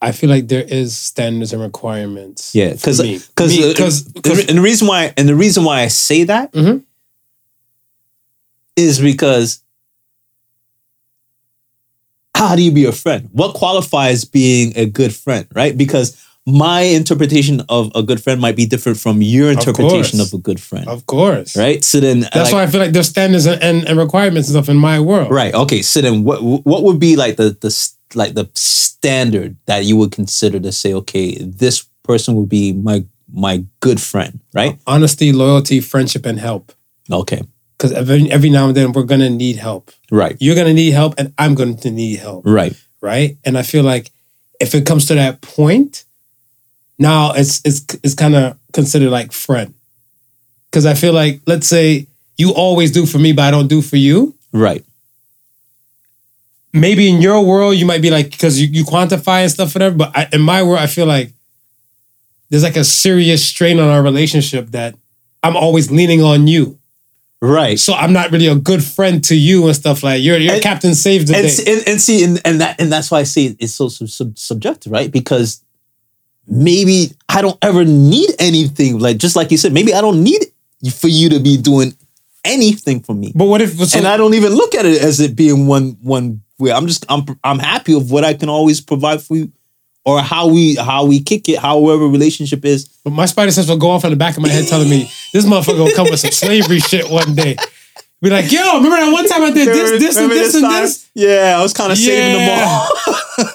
I 0.03 0.11
feel 0.13 0.29
like 0.31 0.47
there 0.47 0.63
is 0.63 0.97
standards 0.97 1.53
and 1.53 1.61
requirements. 1.61 2.55
Yeah, 2.55 2.71
because 2.73 3.01
because 3.01 3.75
'cause- 3.77 4.07
'cause- 4.23 4.45
and 4.47 4.57
the 4.57 4.61
reason 4.61 4.87
why 4.87 5.13
and 5.17 5.29
the 5.29 5.35
reason 5.35 5.63
why 5.63 5.81
I 5.81 5.87
say 5.89 6.23
that 6.23 6.49
is 8.75 8.99
Mhm. 8.99 9.03
because 9.03 9.59
how 12.35 12.55
do 12.55 12.63
you 12.63 12.71
be 12.71 12.85
a 12.85 12.91
friend? 12.91 13.29
What 13.31 13.53
qualifies 13.53 14.25
being 14.25 14.73
a 14.75 14.85
good 14.85 15.13
friend, 15.13 15.45
right? 15.53 15.77
Because 15.77 16.17
my 16.47 16.81
interpretation 16.81 17.61
of 17.69 17.91
a 17.93 18.01
good 18.01 18.21
friend 18.23 18.41
might 18.41 18.55
be 18.55 18.65
different 18.65 18.97
from 18.97 19.21
your 19.21 19.51
interpretation 19.51 20.17
course. 20.17 20.33
of, 20.33 20.39
a 20.39 20.41
good 20.41 20.59
friend, 20.59 20.87
of 20.87 21.05
course, 21.05 21.55
right? 21.55 21.83
So 21.83 21.99
then, 21.99 22.21
That's 22.21 22.35
like- 22.35 22.53
why 22.53 22.63
I 22.63 22.67
feel 22.67 22.79
like 22.81 22.93
there's 22.93 23.09
standards 23.09 23.45
and, 23.45 23.61
and, 23.61 23.87
and 23.87 23.99
requirements 23.99 24.49
and 24.49 24.55
stuff 24.55 24.67
in 24.69 24.77
my 24.77 24.99
world. 24.99 25.29
right? 25.29 25.53
Okay, 25.53 25.83
so 25.83 26.01
then 26.01 26.23
what 26.23 26.41
what 26.41 26.83
would 26.83 26.99
be 26.99 27.15
like 27.15 27.35
the 27.35 27.55
the 27.61 27.71
like 28.15 28.33
the 28.33 28.49
standard 29.01 29.57
that 29.65 29.83
you 29.85 29.97
would 29.97 30.11
consider 30.11 30.59
to 30.59 30.71
say, 30.71 30.93
okay, 30.93 31.35
this 31.41 31.85
person 32.03 32.35
would 32.35 32.49
be 32.49 32.71
my 32.73 33.03
my 33.33 33.63
good 33.79 33.99
friend, 33.99 34.39
right? 34.53 34.77
Honesty, 34.85 35.31
loyalty, 35.31 35.79
friendship, 35.79 36.25
and 36.25 36.37
help. 36.39 36.71
Okay, 37.09 37.41
Because 37.77 37.91
every, 37.93 38.29
every 38.29 38.49
now 38.49 38.67
and 38.67 38.75
then 38.75 38.91
we're 38.91 39.03
gonna 39.03 39.29
need 39.29 39.55
help. 39.57 39.91
right, 40.11 40.35
You're 40.39 40.55
gonna 40.55 40.73
need 40.73 40.91
help, 40.91 41.15
and 41.17 41.33
I'm 41.37 41.55
going 41.55 41.77
to 41.77 41.89
need 41.91 42.19
help. 42.19 42.43
right. 42.45 42.75
right? 43.01 43.37
And 43.43 43.57
I 43.57 43.63
feel 43.63 43.83
like 43.83 44.11
if 44.59 44.75
it 44.75 44.85
comes 44.85 45.07
to 45.07 45.15
that 45.15 45.41
point, 45.41 46.03
now 46.99 47.31
it's 47.33 47.61
it's 47.65 47.85
it's 48.03 48.13
kind 48.13 48.35
of 48.35 48.57
considered 48.73 49.09
like 49.09 49.31
friend. 49.31 49.73
Because 50.69 50.85
I 50.85 50.93
feel 50.93 51.13
like, 51.13 51.41
let's 51.47 51.67
say 51.67 52.07
you 52.37 52.51
always 52.53 52.91
do 52.91 53.05
for 53.05 53.17
me, 53.19 53.33
but 53.33 53.43
I 53.43 53.51
don't 53.51 53.67
do 53.67 53.81
for 53.81 53.97
you. 53.97 54.35
Right. 54.53 54.85
Maybe 56.73 57.10
in 57.10 57.22
your 57.22 57.43
world 57.45 57.76
you 57.76 57.85
might 57.85 58.02
be 58.02 58.10
like 58.10 58.31
because 58.31 58.60
you, 58.61 58.68
you 58.68 58.84
quantify 58.85 59.41
and 59.41 59.52
stuff, 59.52 59.76
whatever. 59.76 59.95
But 59.98 60.15
I, 60.15 60.27
in 60.31 60.41
my 60.41 60.64
world, 60.64 60.80
I 60.80 60.88
feel 60.88 61.06
like 61.06 61.34
there's 62.49 62.64
like 62.64 62.77
a 62.77 62.84
serious 62.84 63.43
strain 63.45 63.80
on 63.80 63.89
our 63.89 64.02
relationship 64.02 64.68
that 64.72 64.95
I'm 65.43 65.56
always 65.57 65.91
leaning 65.91 66.22
on 66.22 66.48
you. 66.48 66.77
Right. 67.41 67.80
So 67.80 67.93
I'm 67.93 68.14
not 68.14 68.31
really 68.31 68.45
a 68.48 68.56
good 68.56 68.84
friend 68.84 69.23
to 69.26 69.35
you 69.35 69.65
and 69.68 69.76
stuff 69.76 70.03
like 70.03 70.22
you're 70.22 70.38
you're 70.38 70.53
And- 70.53 70.61
Captain 70.64 70.93
Save 70.93 71.27
the 71.27 71.35
And, 71.35 71.48
Day. 71.48 71.72
and, 71.73 71.88
and 71.88 72.02
see, 72.02 72.23
and, 72.23 72.39
and 72.45 72.61
that 72.61 72.80
and 72.80 72.91
that's 72.91 73.10
why 73.10 73.19
I 73.19 73.23
say 73.23 73.56
it's 73.60 73.73
so 73.73 73.89
sub, 73.89 74.10
sub, 74.10 74.38
subjective, 74.38 74.91
right? 74.91 75.11
Because 75.11 75.64
maybe 76.48 77.11
I 77.27 77.41
don't 77.41 77.57
ever 77.61 77.84
need 77.84 78.30
anything, 78.39 78.99
like 78.99 79.18
just 79.18 79.35
like 79.35 79.52
you 79.52 79.57
said, 79.57 79.73
maybe 79.73 79.93
I 79.93 80.02
don't 80.02 80.23
need 80.23 80.45
for 80.93 81.07
you 81.07 81.30
to 81.30 81.39
be 81.39 81.57
doing 81.57 81.93
anything 82.45 82.99
for 83.02 83.14
me, 83.14 83.31
but 83.35 83.45
what 83.45 83.61
if 83.61 83.73
so, 83.73 83.98
and 83.98 84.07
I 84.07 84.18
don't 84.18 84.34
even 84.34 84.53
look 84.53 84.73
at 84.76 84.85
it 84.85 85.02
as 85.02 85.19
it 85.19 85.35
being 85.35 85.68
one 85.68 85.98
one 86.02 86.41
I'm 86.69 86.85
just 86.85 87.05
I'm 87.09 87.25
I'm 87.43 87.57
happy 87.59 87.93
of 87.95 88.11
what 88.11 88.23
I 88.23 88.33
can 88.35 88.49
always 88.49 88.79
provide 88.81 89.21
for 89.23 89.35
you, 89.38 89.51
or 90.05 90.21
how 90.21 90.47
we 90.47 90.75
how 90.75 91.05
we 91.05 91.21
kick 91.21 91.49
it, 91.49 91.57
however 91.57 92.05
relationship 92.07 92.63
is. 92.65 92.88
But 93.03 93.11
my 93.13 93.25
spider 93.25 93.51
sense 93.51 93.67
will 93.69 93.77
go 93.77 93.89
off 93.89 94.03
in 94.03 94.11
the 94.11 94.15
back 94.17 94.35
of 94.38 94.43
my 94.43 94.49
head 94.49 94.67
telling 94.67 94.89
me 94.89 95.09
this 95.33 95.45
motherfucker 95.45 95.79
will 95.79 95.95
come 95.95 96.09
with 96.11 96.19
some 96.19 96.31
slavery 96.31 96.79
shit 96.79 97.09
one 97.09 97.33
day. 97.33 97.55
Be 98.21 98.29
like, 98.29 98.51
yo, 98.51 98.75
remember 98.75 98.97
that 98.97 99.11
one 99.11 99.27
time 99.27 99.41
I 99.41 99.49
did 99.49 99.67
this, 99.67 99.99
this, 99.99 100.17
and 100.17 100.29
this, 100.31 100.53
and 100.53 100.63
time? 100.63 100.83
this? 100.83 101.09
Yeah, 101.15 101.55
I 101.57 101.63
was 101.63 101.73
kind 101.73 101.91
of 101.91 101.97
saving 101.97 102.33
the 102.33 102.39
Yeah. 102.39 102.65
ball. 102.65 102.88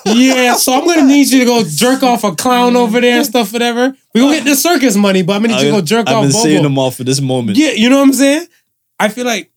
Yeah, 0.06 0.54
so 0.54 0.72
I'm 0.72 0.84
gonna 0.84 1.04
need 1.06 1.28
you 1.28 1.40
to 1.40 1.44
go 1.44 1.62
jerk 1.68 2.02
off 2.02 2.24
a 2.24 2.34
clown 2.34 2.74
over 2.74 3.00
there 3.00 3.18
and 3.18 3.26
stuff, 3.26 3.52
whatever. 3.52 3.94
We 4.12 4.20
gonna 4.20 4.36
get 4.36 4.44
the 4.44 4.56
circus 4.56 4.96
money, 4.96 5.22
but 5.22 5.34
I'm 5.34 5.42
gonna 5.42 5.54
need 5.54 5.62
you 5.62 5.70
to 5.70 5.76
go 5.76 5.80
jerk 5.82 6.08
off. 6.08 6.08
I've 6.08 6.16
off 6.16 6.22
been 6.24 6.32
saving 6.32 6.62
them 6.64 6.78
all 6.78 6.90
for 6.90 7.04
this 7.04 7.20
moment. 7.20 7.58
Yeah, 7.58 7.70
you 7.70 7.88
know 7.88 7.98
what 7.98 8.08
I'm 8.08 8.12
saying? 8.12 8.46
I 8.98 9.08
feel 9.08 9.26
like 9.26 9.52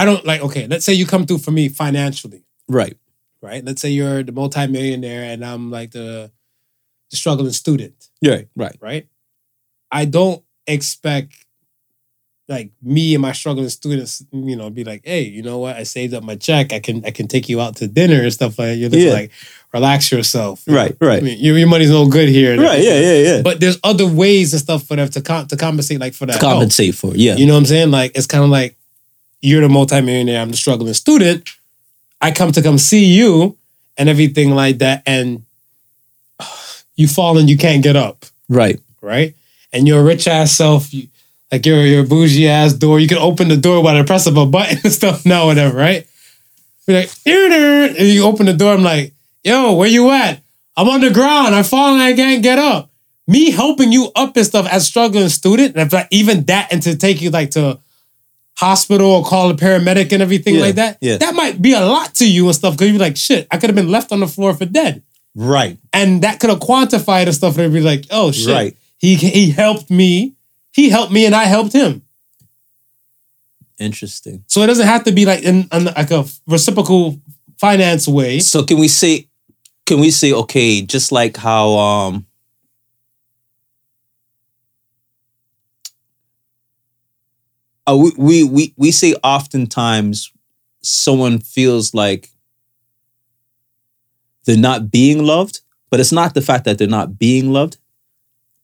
I 0.00 0.04
don't 0.06 0.24
like, 0.24 0.40
okay, 0.42 0.66
let's 0.66 0.84
say 0.84 0.94
you 0.94 1.06
come 1.06 1.26
through 1.26 1.38
for 1.38 1.50
me 1.50 1.68
financially, 1.68 2.42
Right. 2.68 2.96
right? 3.42 3.62
Let's 3.64 3.82
say 3.82 3.90
you're 3.90 4.22
the 4.22 4.32
multimillionaire 4.32 5.24
and 5.32 5.44
I'm 5.44 5.70
like 5.70 5.90
the, 5.90 6.30
the 7.10 7.16
struggling 7.16 7.52
student. 7.52 8.08
Yeah. 8.20 8.42
Right. 8.56 8.76
right? 8.80 9.06
I 9.90 10.04
don't 10.06 10.42
expect 10.66 11.34
like 12.48 12.70
me 12.82 13.14
and 13.14 13.22
my 13.22 13.30
struggling 13.32 13.68
students, 13.68 14.24
you 14.32 14.56
know, 14.56 14.70
be 14.70 14.82
like, 14.84 15.02
hey, 15.04 15.22
you 15.22 15.42
know 15.42 15.58
what? 15.58 15.76
I 15.76 15.84
saved 15.84 16.14
up 16.14 16.24
my 16.24 16.34
check. 16.34 16.72
I 16.72 16.80
can 16.80 17.04
I 17.04 17.12
can 17.12 17.28
take 17.28 17.48
you 17.48 17.60
out 17.60 17.76
to 17.76 17.86
dinner 17.86 18.20
and 18.22 18.32
stuff 18.32 18.58
like 18.58 18.68
that. 18.70 18.76
You're 18.76 18.90
just 18.90 19.06
Yeah. 19.06 19.12
like, 19.12 19.30
relax 19.72 20.10
yourself. 20.10 20.64
Right. 20.66 20.96
I 21.00 21.04
Right. 21.04 21.22
mean, 21.22 21.38
your, 21.38 21.56
your 21.58 21.68
money's 21.68 21.90
no 21.90 22.08
good 22.08 22.28
here. 22.28 22.60
Right. 22.60 22.82
Yeah. 22.82 22.98
Yeah. 22.98 23.18
Yeah. 23.36 23.42
But 23.42 23.60
there's 23.60 23.78
other 23.84 24.06
ways 24.06 24.52
and 24.52 24.60
stuff 24.60 24.82
for 24.84 24.96
them 24.96 25.08
to 25.10 25.20
com- 25.22 25.46
to 25.46 25.56
compensate, 25.56 26.00
like 26.00 26.14
for 26.14 26.26
that. 26.26 26.34
to 26.34 26.38
help. 26.40 26.52
compensate 26.54 26.94
for. 26.96 27.12
Yeah. 27.14 27.36
You 27.36 27.46
know 27.46 27.52
what 27.54 27.60
I'm 27.60 27.66
saying? 27.66 27.90
Like 27.92 28.12
it's 28.16 28.26
kind 28.26 28.42
of 28.42 28.50
like 28.50 28.76
you're 29.40 29.62
the 29.62 29.68
multimillionaire, 29.68 30.40
I'm 30.40 30.50
the 30.50 30.56
struggling 30.56 30.94
student. 30.94 31.48
I 32.20 32.32
come 32.32 32.52
to 32.52 32.62
come 32.62 32.78
see 32.78 33.04
you 33.04 33.56
and 33.96 34.08
everything 34.08 34.54
like 34.54 34.78
that, 34.78 35.02
and 35.06 35.42
you 36.96 37.08
fall 37.08 37.38
and 37.38 37.48
you 37.48 37.56
can't 37.56 37.82
get 37.82 37.96
up 37.96 38.26
right. 38.48 38.78
right? 39.00 39.34
And 39.72 39.88
your 39.88 40.04
rich 40.04 40.28
ass 40.28 40.52
self, 40.52 40.92
you, 40.92 41.08
like 41.50 41.64
your 41.64 41.84
your 41.86 42.04
bougie 42.04 42.48
ass 42.48 42.74
door, 42.74 43.00
you 43.00 43.08
can 43.08 43.18
open 43.18 43.48
the 43.48 43.56
door 43.56 43.82
by 43.82 43.96
the 43.96 44.04
press 44.04 44.26
of 44.26 44.36
a 44.36 44.46
button 44.46 44.78
and 44.84 44.92
stuff 45.00 45.24
now, 45.24 45.46
whatever, 45.46 45.76
right? 45.76 46.06
Be 46.86 46.94
like, 46.94 47.10
and 47.26 48.08
you 48.08 48.24
open 48.24 48.46
the 48.46 48.52
door. 48.52 48.74
I'm 48.74 48.82
like, 48.82 49.14
yo, 49.44 49.74
where 49.74 49.88
you 49.88 50.10
at? 50.10 50.42
I'm 50.76 50.88
on 50.88 51.00
the 51.00 51.10
ground. 51.10 51.54
I'm 51.54 51.64
falling. 51.64 52.00
I 52.00 52.14
can't 52.14 52.42
get 52.42 52.58
up. 52.58 52.90
Me 53.26 53.50
helping 53.50 53.92
you 53.92 54.10
up 54.16 54.36
and 54.36 54.46
stuff 54.46 54.66
as 54.66 54.86
struggling 54.86 55.28
student, 55.28 55.76
and 55.76 55.86
if 55.86 55.92
like 55.92 56.08
even 56.10 56.44
that, 56.44 56.72
and 56.72 56.82
to 56.82 56.96
take 56.96 57.22
you 57.22 57.30
like 57.30 57.50
to 57.52 57.78
hospital 58.58 59.10
or 59.10 59.24
call 59.24 59.50
a 59.50 59.54
paramedic 59.54 60.12
and 60.12 60.22
everything 60.22 60.56
Yeah, 60.56 60.60
like 60.60 60.74
that, 60.76 60.98
yeah. 61.00 61.16
that 61.16 61.34
might 61.34 61.60
be 61.62 61.72
a 61.72 61.80
lot 61.80 62.14
to 62.16 62.30
you 62.30 62.46
and 62.46 62.54
stuff. 62.54 62.74
Because 62.74 62.90
you're 62.90 62.98
like, 63.00 63.16
shit, 63.16 63.46
I 63.50 63.56
could 63.56 63.70
have 63.70 63.76
been 63.76 63.90
left 63.90 64.12
on 64.12 64.20
the 64.20 64.26
floor 64.28 64.52
for 64.54 64.66
dead 64.66 65.02
Right. 65.34 65.78
and 65.92 66.22
that 66.22 66.40
could 66.40 66.50
have 66.50 66.60
quantified 66.60 67.24
the 67.26 67.32
stuff 67.32 67.56
and 67.58 67.72
be 67.72 67.80
like, 67.80 68.04
oh 68.10 68.32
shit, 68.32 68.48
Right. 68.54 68.76
he 68.98 69.14
he 69.14 69.50
helped 69.50 69.90
me, 69.90 70.34
he 70.72 70.90
helped 70.90 71.12
me, 71.12 71.24
and 71.26 71.34
I 71.34 71.44
helped 71.44 71.72
him. 71.72 72.02
Interesting. 73.78 74.44
So 74.46 74.60
it 74.62 74.66
doesn't 74.66 74.86
have 74.86 75.04
to 75.04 75.12
be 75.12 75.24
like 75.24 75.42
in, 75.42 75.66
in 75.72 75.84
like 75.84 76.10
a 76.10 76.26
reciprocal 76.46 77.18
finance 77.58 78.06
way. 78.06 78.40
So 78.40 78.62
can 78.62 78.78
we 78.78 78.88
say, 78.88 79.28
can 79.86 80.00
we 80.00 80.10
say, 80.10 80.32
okay, 80.32 80.82
just 80.82 81.12
like 81.12 81.36
how 81.36 81.70
um. 81.78 82.26
Uh, 87.90 87.96
we, 87.96 88.12
we 88.16 88.44
we 88.44 88.74
we 88.76 88.90
say 88.92 89.14
oftentimes 89.24 90.30
someone 90.80 91.38
feels 91.40 91.92
like 91.92 92.28
they're 94.44 94.56
not 94.56 94.90
being 94.90 95.24
loved, 95.24 95.60
but 95.90 95.98
it's 95.98 96.12
not 96.12 96.34
the 96.34 96.40
fact 96.42 96.64
that 96.66 96.78
they're 96.78 96.86
not 96.86 97.18
being 97.18 97.52
loved. 97.52 97.78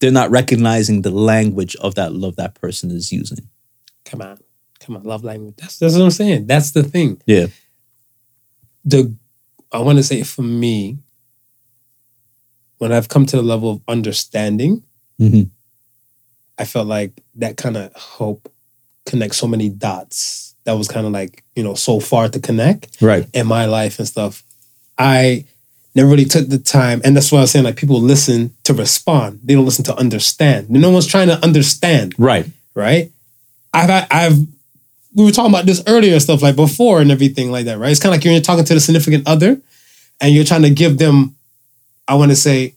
They're 0.00 0.12
not 0.12 0.30
recognizing 0.30 1.02
the 1.02 1.10
language 1.10 1.74
of 1.76 1.94
that 1.96 2.12
love 2.12 2.36
that 2.36 2.54
person 2.54 2.90
is 2.90 3.10
using. 3.10 3.48
Come 4.04 4.22
on, 4.22 4.38
come 4.78 4.96
on, 4.96 5.02
love 5.02 5.24
language. 5.24 5.54
That's 5.56 5.78
that's 5.78 5.94
what 5.94 6.04
I'm 6.04 6.10
saying. 6.10 6.46
That's 6.46 6.70
the 6.70 6.84
thing. 6.84 7.20
Yeah. 7.26 7.46
The 8.84 9.12
I 9.72 9.78
want 9.80 9.98
to 9.98 10.04
say 10.04 10.22
for 10.22 10.42
me, 10.42 10.98
when 12.78 12.92
I've 12.92 13.08
come 13.08 13.26
to 13.26 13.36
the 13.36 13.42
level 13.42 13.70
of 13.70 13.80
understanding, 13.88 14.84
Mhm. 15.20 15.50
I 16.58 16.64
felt 16.64 16.86
like 16.86 17.22
that 17.34 17.56
kind 17.56 17.76
of 17.76 17.92
helped 17.96 18.48
connect 19.06 19.34
so 19.34 19.46
many 19.46 19.68
dots. 19.68 20.54
That 20.64 20.72
was 20.76 20.88
kind 20.88 21.06
of 21.06 21.12
like 21.12 21.42
you 21.54 21.62
know 21.62 21.74
so 21.74 22.00
far 22.00 22.28
to 22.28 22.40
connect. 22.40 23.00
Right. 23.00 23.26
in 23.32 23.46
my 23.46 23.64
life 23.66 23.98
and 23.98 24.06
stuff, 24.08 24.42
I 24.98 25.44
never 25.94 26.08
really 26.10 26.24
took 26.26 26.48
the 26.48 26.58
time. 26.58 27.00
And 27.04 27.16
that's 27.16 27.32
why 27.32 27.38
I 27.38 27.40
was 27.42 27.50
saying 27.52 27.64
like 27.64 27.76
people 27.76 28.00
listen 28.00 28.54
to 28.64 28.74
respond. 28.74 29.40
They 29.44 29.54
don't 29.54 29.64
listen 29.64 29.84
to 29.84 29.96
understand. 29.96 30.68
No 30.68 30.90
one's 30.90 31.06
trying 31.06 31.28
to 31.28 31.42
understand, 31.42 32.14
Right. 32.18 32.46
right? 32.74 33.10
I've 33.72 34.06
I've 34.10 34.38
we 35.14 35.24
were 35.24 35.30
talking 35.30 35.50
about 35.52 35.64
this 35.64 35.82
earlier 35.86 36.20
stuff 36.20 36.42
like 36.42 36.56
before 36.56 37.00
and 37.00 37.10
everything 37.10 37.50
like 37.50 37.64
that, 37.64 37.78
right? 37.78 37.90
It's 37.90 38.00
kind 38.00 38.14
of 38.14 38.18
like 38.18 38.24
you're 38.30 38.40
talking 38.42 38.64
to 38.66 38.74
the 38.74 38.80
significant 38.80 39.26
other 39.26 39.58
and 40.20 40.34
you're 40.34 40.44
trying 40.44 40.62
to 40.62 40.70
give 40.70 40.98
them, 40.98 41.34
I 42.06 42.14
want 42.16 42.30
to 42.32 42.36
say, 42.36 42.74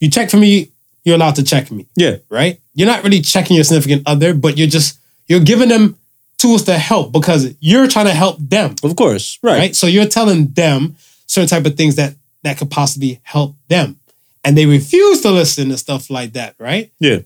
you 0.00 0.10
check 0.10 0.28
for 0.30 0.36
me, 0.36 0.70
you're 1.04 1.16
allowed 1.16 1.36
to 1.36 1.42
check 1.42 1.70
me, 1.70 1.86
Yeah. 1.96 2.16
right? 2.28 2.60
You're 2.80 2.88
not 2.88 3.04
really 3.04 3.20
checking 3.20 3.56
your 3.56 3.64
significant 3.64 4.04
other, 4.06 4.32
but 4.32 4.56
you're 4.56 4.66
just 4.66 4.98
you're 5.28 5.40
giving 5.44 5.68
them 5.68 5.98
tools 6.38 6.62
to 6.64 6.78
help 6.78 7.12
because 7.12 7.54
you're 7.60 7.86
trying 7.86 8.06
to 8.06 8.14
help 8.14 8.38
them, 8.40 8.74
Of 8.82 8.96
course. 8.96 9.38
Right. 9.42 9.58
right? 9.58 9.76
So 9.76 9.86
you're 9.86 10.06
telling 10.06 10.46
them 10.52 10.96
certain 11.26 11.48
type 11.48 11.66
of 11.66 11.76
things 11.76 11.96
that 11.96 12.14
that 12.42 12.56
could 12.56 12.70
possibly 12.70 13.20
help 13.22 13.54
them, 13.68 13.96
and 14.44 14.56
they 14.56 14.64
refuse 14.64 15.20
to 15.20 15.30
listen 15.30 15.68
to 15.68 15.76
stuff 15.76 16.08
like 16.08 16.32
that, 16.32 16.54
right? 16.58 16.90
Yeah. 16.98 17.18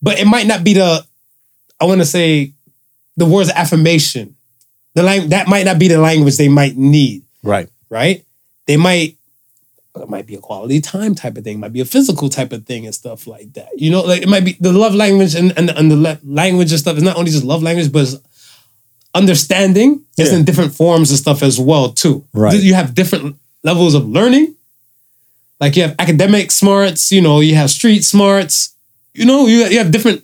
But 0.00 0.18
it 0.20 0.26
might 0.26 0.46
not 0.46 0.64
be 0.64 0.72
the, 0.72 1.04
I 1.78 1.84
want 1.84 2.00
to 2.00 2.06
say, 2.06 2.52
the 3.18 3.26
words 3.26 3.50
of 3.50 3.56
affirmation. 3.56 4.36
The 4.94 5.02
lang- 5.02 5.28
that 5.28 5.48
might 5.48 5.66
not 5.66 5.78
be 5.78 5.88
the 5.88 5.98
language 5.98 6.38
they 6.38 6.48
might 6.48 6.78
need, 6.78 7.24
Right. 7.42 7.68
right? 7.90 8.24
They 8.66 8.78
might. 8.78 9.17
It 10.02 10.08
might 10.08 10.26
be 10.26 10.34
a 10.34 10.40
quality 10.40 10.80
time 10.80 11.14
type 11.14 11.36
of 11.36 11.44
thing. 11.44 11.56
It 11.56 11.60
might 11.60 11.72
be 11.72 11.80
a 11.80 11.84
physical 11.84 12.28
type 12.28 12.52
of 12.52 12.66
thing 12.66 12.86
and 12.86 12.94
stuff 12.94 13.26
like 13.26 13.52
that. 13.54 13.68
You 13.76 13.90
know, 13.90 14.02
like 14.02 14.22
it 14.22 14.28
might 14.28 14.44
be 14.44 14.56
the 14.60 14.72
love 14.72 14.94
language 14.94 15.34
and 15.34 15.52
and, 15.58 15.70
and 15.70 15.90
the 15.90 15.96
le- 15.96 16.20
language 16.24 16.70
and 16.72 16.80
stuff 16.80 16.96
is 16.96 17.02
not 17.02 17.16
only 17.16 17.30
just 17.30 17.44
love 17.44 17.62
language, 17.62 17.90
but 17.92 18.08
understanding 19.14 20.04
is 20.18 20.30
Yeah. 20.32 20.38
in 20.38 20.44
different 20.44 20.74
forms 20.74 21.10
and 21.10 21.18
stuff 21.18 21.42
as 21.42 21.58
well 21.58 21.90
too. 21.92 22.24
Right. 22.32 22.60
You 22.60 22.74
have 22.74 22.94
different 22.94 23.36
levels 23.62 23.94
of 23.94 24.08
learning. 24.08 24.54
Like 25.60 25.76
you 25.76 25.82
have 25.82 25.94
academic 25.98 26.50
smarts, 26.52 27.10
you 27.10 27.20
know, 27.20 27.40
you 27.40 27.54
have 27.56 27.70
street 27.70 28.04
smarts, 28.04 28.74
you 29.14 29.24
know, 29.24 29.46
you, 29.46 29.64
you 29.66 29.78
have 29.78 29.90
different. 29.90 30.22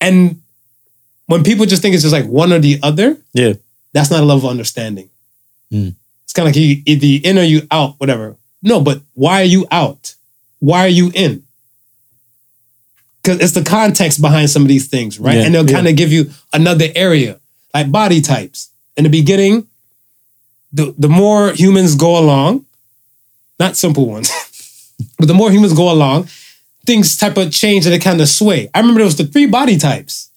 And 0.00 0.40
when 1.26 1.44
people 1.44 1.64
just 1.66 1.80
think 1.80 1.94
it's 1.94 2.02
just 2.02 2.12
like 2.12 2.26
one 2.26 2.52
or 2.52 2.58
the 2.58 2.80
other, 2.82 3.18
Yeah. 3.34 3.52
that's 3.92 4.10
not 4.10 4.20
a 4.20 4.24
level 4.26 4.46
of 4.48 4.50
understanding. 4.50 5.10
Mm. 5.72 5.94
It's 6.24 6.32
kind 6.32 6.48
of 6.48 6.54
like 6.56 6.60
you 6.60 6.82
either 6.86 7.28
in 7.28 7.38
or 7.38 7.42
you 7.42 7.66
out, 7.70 7.94
whatever. 7.98 8.36
No, 8.62 8.80
but 8.80 9.02
why 9.14 9.40
are 9.42 9.46
you 9.46 9.66
out? 9.70 10.14
Why 10.60 10.80
are 10.80 10.88
you 10.88 11.10
in? 11.14 11.42
Because 13.22 13.40
it's 13.40 13.52
the 13.52 13.64
context 13.64 14.20
behind 14.20 14.50
some 14.50 14.62
of 14.62 14.68
these 14.68 14.88
things, 14.88 15.18
right? 15.18 15.36
Yeah, 15.36 15.44
and 15.44 15.54
they'll 15.54 15.68
yeah. 15.68 15.76
kind 15.76 15.88
of 15.88 15.96
give 15.96 16.12
you 16.12 16.30
another 16.52 16.86
area, 16.94 17.40
like 17.74 17.90
body 17.90 18.20
types. 18.20 18.70
In 18.96 19.04
the 19.04 19.10
beginning, 19.10 19.66
the, 20.72 20.94
the 20.98 21.08
more 21.08 21.52
humans 21.52 21.94
go 21.94 22.18
along, 22.18 22.64
not 23.58 23.76
simple 23.76 24.06
ones, 24.06 24.30
but 25.18 25.28
the 25.28 25.34
more 25.34 25.50
humans 25.50 25.72
go 25.72 25.90
along, 25.90 26.28
things 26.84 27.16
type 27.16 27.36
of 27.36 27.52
change 27.52 27.86
and 27.86 27.92
they 27.92 27.98
kind 27.98 28.20
of 28.20 28.28
sway. 28.28 28.68
I 28.74 28.80
remember 28.80 28.98
there 28.98 29.06
was 29.06 29.16
the 29.16 29.24
three 29.24 29.46
body 29.46 29.76
types. 29.76 30.30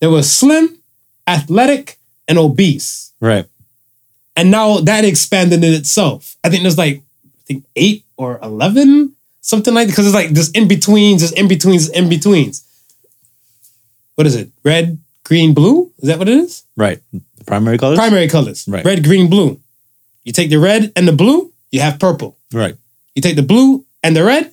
There 0.00 0.10
was 0.10 0.30
slim, 0.32 0.78
athletic, 1.26 1.98
and 2.26 2.38
obese. 2.38 3.12
Right. 3.20 3.46
And 4.34 4.50
now 4.50 4.78
that 4.80 5.04
expanded 5.04 5.62
in 5.62 5.74
itself. 5.74 6.36
I 6.42 6.48
think 6.48 6.62
there's 6.62 6.78
like, 6.78 7.02
think 7.50 7.64
eight 7.74 8.04
or 8.16 8.38
11, 8.42 9.14
something 9.40 9.74
like. 9.74 9.88
Because 9.88 10.06
it's 10.06 10.14
like 10.14 10.30
this 10.30 10.50
in 10.50 10.68
betweens, 10.68 11.20
this 11.22 11.32
in 11.32 11.48
betweens, 11.48 11.88
in 11.88 12.08
betweens. 12.08 12.64
What 14.14 14.26
is 14.26 14.36
it? 14.36 14.50
Red, 14.64 14.98
green, 15.24 15.54
blue? 15.54 15.90
Is 15.98 16.08
that 16.08 16.18
what 16.18 16.28
it 16.28 16.36
is? 16.36 16.64
Right. 16.76 17.00
The 17.12 17.44
primary 17.44 17.78
colors? 17.78 17.98
Primary 17.98 18.28
colors. 18.28 18.68
Right. 18.68 18.84
Red, 18.84 19.02
green, 19.02 19.28
blue. 19.28 19.60
You 20.24 20.32
take 20.32 20.50
the 20.50 20.58
red 20.58 20.92
and 20.94 21.08
the 21.08 21.12
blue, 21.12 21.52
you 21.72 21.80
have 21.80 21.98
purple. 21.98 22.36
Right. 22.52 22.76
You 23.14 23.22
take 23.22 23.36
the 23.36 23.42
blue 23.42 23.84
and 24.02 24.14
the 24.14 24.22
red. 24.22 24.52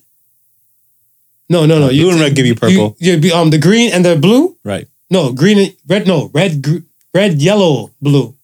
No, 1.50 1.66
no, 1.66 1.80
no. 1.80 1.88
Uh, 1.88 1.90
blue 1.90 2.12
and 2.12 2.20
red 2.20 2.36
give 2.36 2.46
you 2.46 2.56
purple. 2.56 2.96
You, 3.00 3.18
you, 3.18 3.34
um, 3.34 3.50
the 3.50 3.58
green 3.58 3.92
and 3.92 4.04
the 4.04 4.16
blue. 4.16 4.58
Right. 4.64 4.88
No, 5.10 5.32
green 5.32 5.60
and 5.60 5.76
red. 5.88 6.08
No, 6.08 6.30
red, 6.34 6.62
gr- 6.64 6.84
red, 7.14 7.42
yellow, 7.42 7.92
blue. 8.02 8.36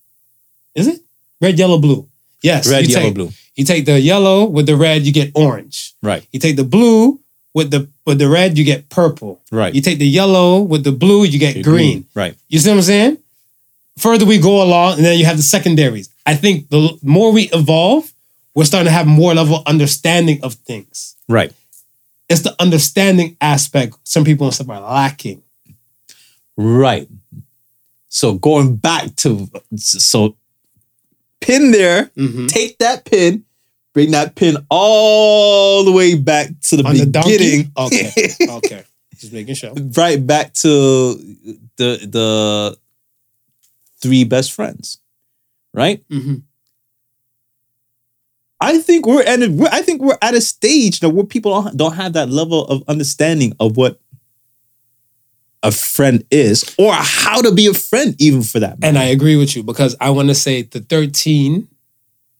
Is 0.75 0.87
it 0.87 1.01
red, 1.41 1.57
yellow, 1.57 1.77
blue? 1.77 2.07
Yes. 2.43 2.69
Red, 2.69 2.85
you 2.87 2.89
yellow, 2.89 3.05
take, 3.05 3.13
blue. 3.15 3.29
You 3.55 3.65
take 3.65 3.85
the 3.85 3.99
yellow 3.99 4.45
with 4.45 4.67
the 4.67 4.75
red, 4.75 5.03
you 5.03 5.11
get 5.11 5.31
orange. 5.33 5.93
Right. 6.03 6.27
You 6.31 6.39
take 6.39 6.55
the 6.55 6.63
blue 6.63 7.19
with 7.53 7.71
the 7.71 7.87
with 8.05 8.19
the 8.19 8.27
red, 8.27 8.57
you 8.57 8.63
get 8.63 8.89
purple. 8.89 9.41
Right. 9.51 9.73
You 9.73 9.81
take 9.81 9.97
the 9.97 10.07
yellow 10.07 10.61
with 10.61 10.83
the 10.83 10.91
blue, 10.91 11.23
you 11.23 11.39
get 11.39 11.55
You're 11.55 11.63
green. 11.63 12.05
Right. 12.13 12.35
You 12.49 12.59
see 12.59 12.69
what 12.69 12.77
I'm 12.77 12.81
saying? 12.83 13.17
Further 13.97 14.25
we 14.25 14.39
go 14.39 14.61
along, 14.63 14.97
and 14.97 15.05
then 15.05 15.17
you 15.19 15.25
have 15.25 15.37
the 15.37 15.43
secondaries. 15.43 16.09
I 16.25 16.35
think 16.35 16.69
the 16.69 16.97
more 17.03 17.31
we 17.31 17.43
evolve, 17.53 18.11
we're 18.55 18.65
starting 18.65 18.87
to 18.87 18.91
have 18.91 19.07
more 19.07 19.33
level 19.33 19.61
understanding 19.65 20.43
of 20.43 20.55
things. 20.55 21.15
Right. 21.29 21.53
It's 22.27 22.41
the 22.41 22.55
understanding 22.59 23.37
aspect 23.39 23.95
some 24.03 24.23
people 24.23 24.47
and 24.47 24.53
stuff 24.53 24.69
are 24.69 24.81
lacking. 24.81 25.43
Right. 26.57 27.07
So 28.09 28.33
going 28.33 28.75
back 28.77 29.15
to 29.17 29.49
so 29.75 30.35
pin 31.45 31.71
there, 31.71 32.09
Mhm. 32.17 32.47
take 32.47 32.77
that 32.79 33.05
pin, 33.05 33.43
bring 33.93 34.11
that 34.11 34.35
pin 34.35 34.57
all 34.69 35.83
the 35.83 35.91
way 35.91 36.15
back 36.15 36.49
to 36.69 36.77
the 36.77 36.83
On 36.83 36.95
the 36.97 37.05
beginning. 37.05 37.71
Okay. 37.77 38.11
Okay. 38.49 38.83
Just 39.19 39.31
making 39.33 39.55
sure. 39.55 39.73
right 39.95 40.25
back 40.25 40.53
to 40.55 41.13
the 41.77 41.99
the 42.07 42.77
three 44.01 44.23
best 44.25 44.51
friends. 44.51 44.97
Right? 45.73 46.01
Mhm. 46.09 46.41
I 48.61 48.77
think 48.79 49.05
we're 49.05 49.23
at 49.23 49.41
a, 49.41 49.67
I 49.71 49.81
think 49.81 50.01
we're 50.01 50.17
at 50.21 50.33
a 50.35 50.41
stage 50.41 51.01
now 51.01 51.09
where 51.09 51.25
people 51.25 51.69
don't 51.75 51.95
have 51.95 52.13
that 52.13 52.29
level 52.29 52.65
of 52.67 52.83
understanding 52.87 53.53
of 53.59 53.75
what 53.75 53.99
a 55.63 55.71
friend 55.71 56.23
is 56.29 56.75
or 56.77 56.93
how 56.93 57.41
to 57.41 57.51
be 57.51 57.65
a 57.67 57.73
friend 57.73 58.15
even 58.19 58.43
for 58.43 58.59
that. 58.59 58.77
And 58.83 58.97
I 58.97 59.05
agree 59.05 59.35
with 59.37 59.55
you 59.55 59.63
because 59.63 59.95
I 60.01 60.09
want 60.11 60.27
to 60.27 60.35
say 60.35 60.63
the 60.63 60.81
13, 60.81 61.67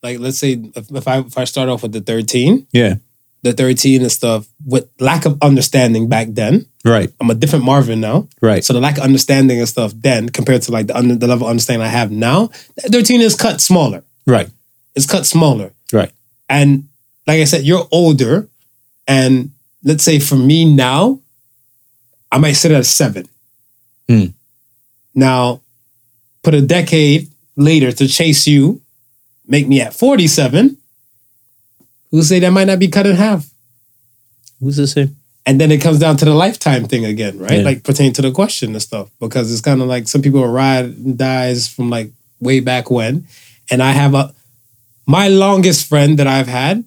like 0.04 0.20
let's 0.20 0.38
say 0.38 0.60
if, 0.76 0.92
if 0.92 1.08
I 1.08 1.20
if 1.20 1.38
I 1.38 1.46
start 1.46 1.70
off 1.70 1.84
with 1.84 1.94
the 1.94 2.02
13, 2.02 2.68
yeah, 2.74 2.96
the 3.42 3.54
13 3.54 4.02
and 4.02 4.12
stuff, 4.12 4.48
with 4.66 4.88
lack 5.00 5.26
of 5.26 5.38
understanding 5.42 6.10
back 6.10 6.28
then, 6.32 6.66
right, 6.84 7.10
I'm 7.22 7.30
a 7.30 7.34
different 7.36 7.64
Marvin 7.66 8.02
now. 8.02 8.28
right, 8.42 8.64
So 8.64 8.74
the 8.74 8.82
lack 8.82 8.98
of 8.98 9.04
understanding 9.04 9.60
and 9.60 9.68
stuff 9.70 9.94
then 9.96 10.28
compared 10.30 10.62
to 10.64 10.72
like 10.72 10.88
the 10.88 10.98
under, 10.98 11.16
the 11.16 11.28
level 11.28 11.48
of 11.48 11.52
understanding 11.52 11.86
I 11.86 11.90
have 11.92 12.12
now, 12.12 12.48
that 12.76 12.92
13 12.92 13.22
is 13.22 13.36
cut 13.36 13.62
smaller. 13.62 14.04
right, 14.28 14.50
It's 14.96 15.06
cut 15.06 15.26
smaller. 15.26 15.72
right, 15.94 16.12
And 16.50 16.90
like 17.26 17.40
I 17.40 17.46
said, 17.46 17.64
you're 17.64 17.88
older. 17.92 18.50
And 19.08 19.52
let's 19.84 20.04
say 20.04 20.20
for 20.20 20.36
me 20.36 20.64
now, 20.66 21.20
I 22.34 22.40
might 22.40 22.54
sit 22.54 22.72
at 22.72 22.82
a 22.82 22.84
seven. 22.84 23.28
Hmm. 24.10 24.26
Now, 25.14 25.62
put 26.42 26.56
a 26.56 26.62
decade 26.62 27.30
later 27.56 27.92
to 27.92 28.08
chase 28.08 28.48
you, 28.48 28.82
make 29.46 29.68
me 29.68 29.82
at 29.82 29.94
47. 29.94 30.78
Who 32.10 32.24
say 32.24 32.40
that 32.40 32.50
might 32.50 32.66
not 32.66 32.80
be 32.80 32.88
cut 32.88 33.06
in 33.06 33.16
half? 33.16 33.48
Who's 34.60 34.78
this 34.78 34.96
here? 34.96 35.10
And 35.46 35.62
then 35.62 35.72
it 35.72 35.80
comes 35.82 36.00
down 36.00 36.18
to 36.18 36.26
the 36.26 36.34
lifetime 36.34 36.86
thing 36.86 37.06
again, 37.06 37.38
right? 37.38 37.60
Yeah. 37.60 37.64
Like 37.64 37.84
pertaining 37.84 38.14
to 38.14 38.24
the 38.24 38.32
question 38.32 38.72
and 38.72 38.82
stuff, 38.82 39.10
because 39.20 39.52
it's 39.52 39.62
kind 39.62 39.82
of 39.82 39.88
like 39.88 40.08
some 40.08 40.24
people 40.24 40.48
ride 40.48 40.86
and 40.86 41.16
dies 41.16 41.68
from 41.68 41.92
like 41.92 42.12
way 42.40 42.62
back 42.62 42.90
when. 42.90 43.28
And 43.70 43.84
I 43.84 43.92
have 43.92 44.16
a, 44.16 44.34
my 45.06 45.28
longest 45.28 45.86
friend 45.88 46.18
that 46.18 46.26
I've 46.26 46.48
had 46.48 46.84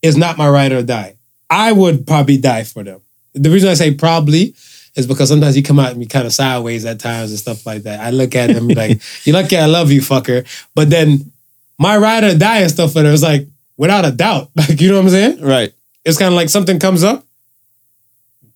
is 0.00 0.16
not 0.16 0.38
my 0.38 0.48
ride 0.48 0.70
or 0.70 0.82
die. 0.82 1.16
I 1.50 1.72
would 1.72 2.06
probably 2.06 2.36
die 2.36 2.62
for 2.62 2.84
them. 2.84 3.00
The 3.36 3.50
reason 3.50 3.68
I 3.68 3.74
say 3.74 3.94
probably 3.94 4.54
is 4.96 5.06
because 5.06 5.28
sometimes 5.28 5.56
you 5.56 5.62
come 5.62 5.78
out 5.78 5.90
and 5.90 6.00
be 6.00 6.06
kind 6.06 6.26
of 6.26 6.32
sideways 6.32 6.84
at 6.86 6.98
times 6.98 7.30
and 7.30 7.38
stuff 7.38 7.66
like 7.66 7.82
that. 7.82 8.00
I 8.00 8.10
look 8.10 8.34
at 8.34 8.48
him 8.50 8.66
like, 8.68 9.00
you 9.26 9.32
lucky 9.32 9.56
I 9.58 9.66
love 9.66 9.92
you, 9.92 10.00
fucker. 10.00 10.46
But 10.74 10.88
then 10.90 11.30
my 11.78 11.96
ride 11.98 12.24
or 12.24 12.34
die 12.36 12.60
and 12.60 12.70
stuff, 12.70 12.96
and 12.96 13.06
it 13.06 13.10
was 13.10 13.22
like, 13.22 13.46
without 13.76 14.04
a 14.06 14.10
doubt. 14.10 14.50
Like, 14.56 14.80
you 14.80 14.88
know 14.88 14.96
what 14.96 15.04
I'm 15.04 15.10
saying? 15.10 15.40
Right, 15.42 15.72
it's 16.04 16.18
kind 16.18 16.32
of 16.32 16.34
like 16.36 16.48
something 16.48 16.78
comes 16.78 17.04
up. 17.04 17.24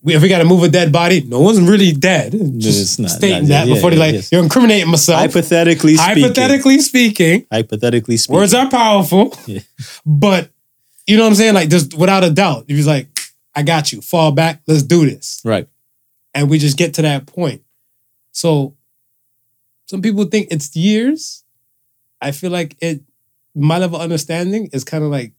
We, 0.03 0.15
if 0.15 0.23
we 0.23 0.29
got 0.31 0.39
to 0.39 0.47
move 0.47 0.63
a 0.63 0.69
dead 0.71 0.91
body, 0.93 1.21
no 1.21 1.41
one's 1.41 1.61
really 1.61 1.93
dead. 1.93 2.33
Just 2.57 2.81
it's 2.81 2.99
not- 2.99 3.11
stating 3.11 3.43
not- 3.43 3.49
that 3.49 3.69
yeah, 3.69 3.75
before 3.75 3.91
they 3.91 3.97
yeah, 3.97 4.03
like, 4.05 4.15
yes. 4.15 4.33
you're 4.33 4.43
incriminating 4.43 4.89
myself. 4.89 5.21
hypothetically 5.21 5.97
speaking, 5.97 6.23
Hypothetically 6.23 6.79
speaking, 6.79 7.47
hypothetically 7.53 8.17
speaking, 8.17 8.35
words 8.41 8.55
are 8.55 8.71
powerful, 8.71 9.37
Yeah. 9.47 9.61
but 10.07 10.49
you 11.07 11.19
know 11.19 11.25
what 11.25 11.29
I'm 11.31 11.35
saying? 11.35 11.53
Like, 11.55 11.69
just 11.69 11.93
without 11.93 12.25
a 12.25 12.31
doubt, 12.31 12.65
if 12.69 12.77
he's 12.77 12.87
like, 12.87 13.09
I 13.55 13.63
got 13.63 13.93
you, 13.93 14.01
fall 14.01 14.33
back, 14.33 14.63
let's 14.67 14.83
do 14.83 15.05
this. 15.09 15.41
right, 15.45 15.69
And 16.35 16.49
we 16.49 16.59
just 16.59 16.77
get 16.77 16.95
to 16.95 17.03
that 17.03 17.27
point. 17.27 17.63
So, 18.33 18.77
some 19.87 20.03
people 20.03 20.25
think 20.25 20.49
it's 20.51 20.75
years. 20.77 21.43
I 22.21 22.31
feel 22.31 22.51
like 22.53 22.77
it, 22.81 23.03
my 23.55 23.79
level 23.79 23.97
of 23.97 24.03
understanding 24.03 24.69
is 24.73 24.85
kind 24.85 25.03
of 25.03 25.11
like 25.11 25.33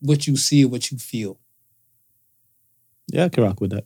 what 0.00 0.26
you 0.26 0.36
see, 0.36 0.64
what 0.64 0.90
you 0.90 0.96
feel. 0.98 1.38
yeah, 3.08 3.24
I 3.24 3.28
can 3.28 3.44
rock 3.44 3.60
with 3.60 3.72
that. 3.72 3.84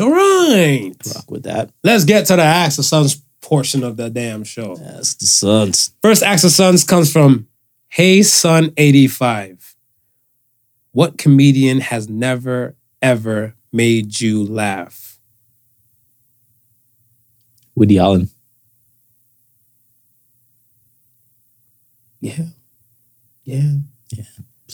All 0.00 0.10
right. 0.10 0.94
Rock 1.14 1.30
with 1.30 1.42
that. 1.42 1.70
Let's 1.82 2.04
get 2.04 2.26
to 2.26 2.36
the 2.36 2.42
Axe 2.42 2.78
of 2.78 2.84
Sons 2.84 3.20
portion 3.40 3.82
of 3.82 3.96
the 3.96 4.08
damn 4.10 4.44
show. 4.44 4.76
That's 4.76 5.14
the 5.14 5.26
Suns. 5.26 5.92
First 6.02 6.22
Axe 6.22 6.44
of 6.44 6.52
Sons 6.52 6.84
comes 6.84 7.12
from 7.12 7.48
Hey 7.88 8.22
Sun 8.22 8.72
85. 8.76 9.57
What 10.98 11.16
comedian 11.16 11.78
has 11.78 12.08
never, 12.08 12.74
ever 13.00 13.54
made 13.72 14.18
you 14.18 14.44
laugh? 14.44 15.20
Woody 17.76 18.00
Allen. 18.00 18.30
Yeah, 22.20 22.50
yeah, 23.44 23.74
yeah. 24.10 24.24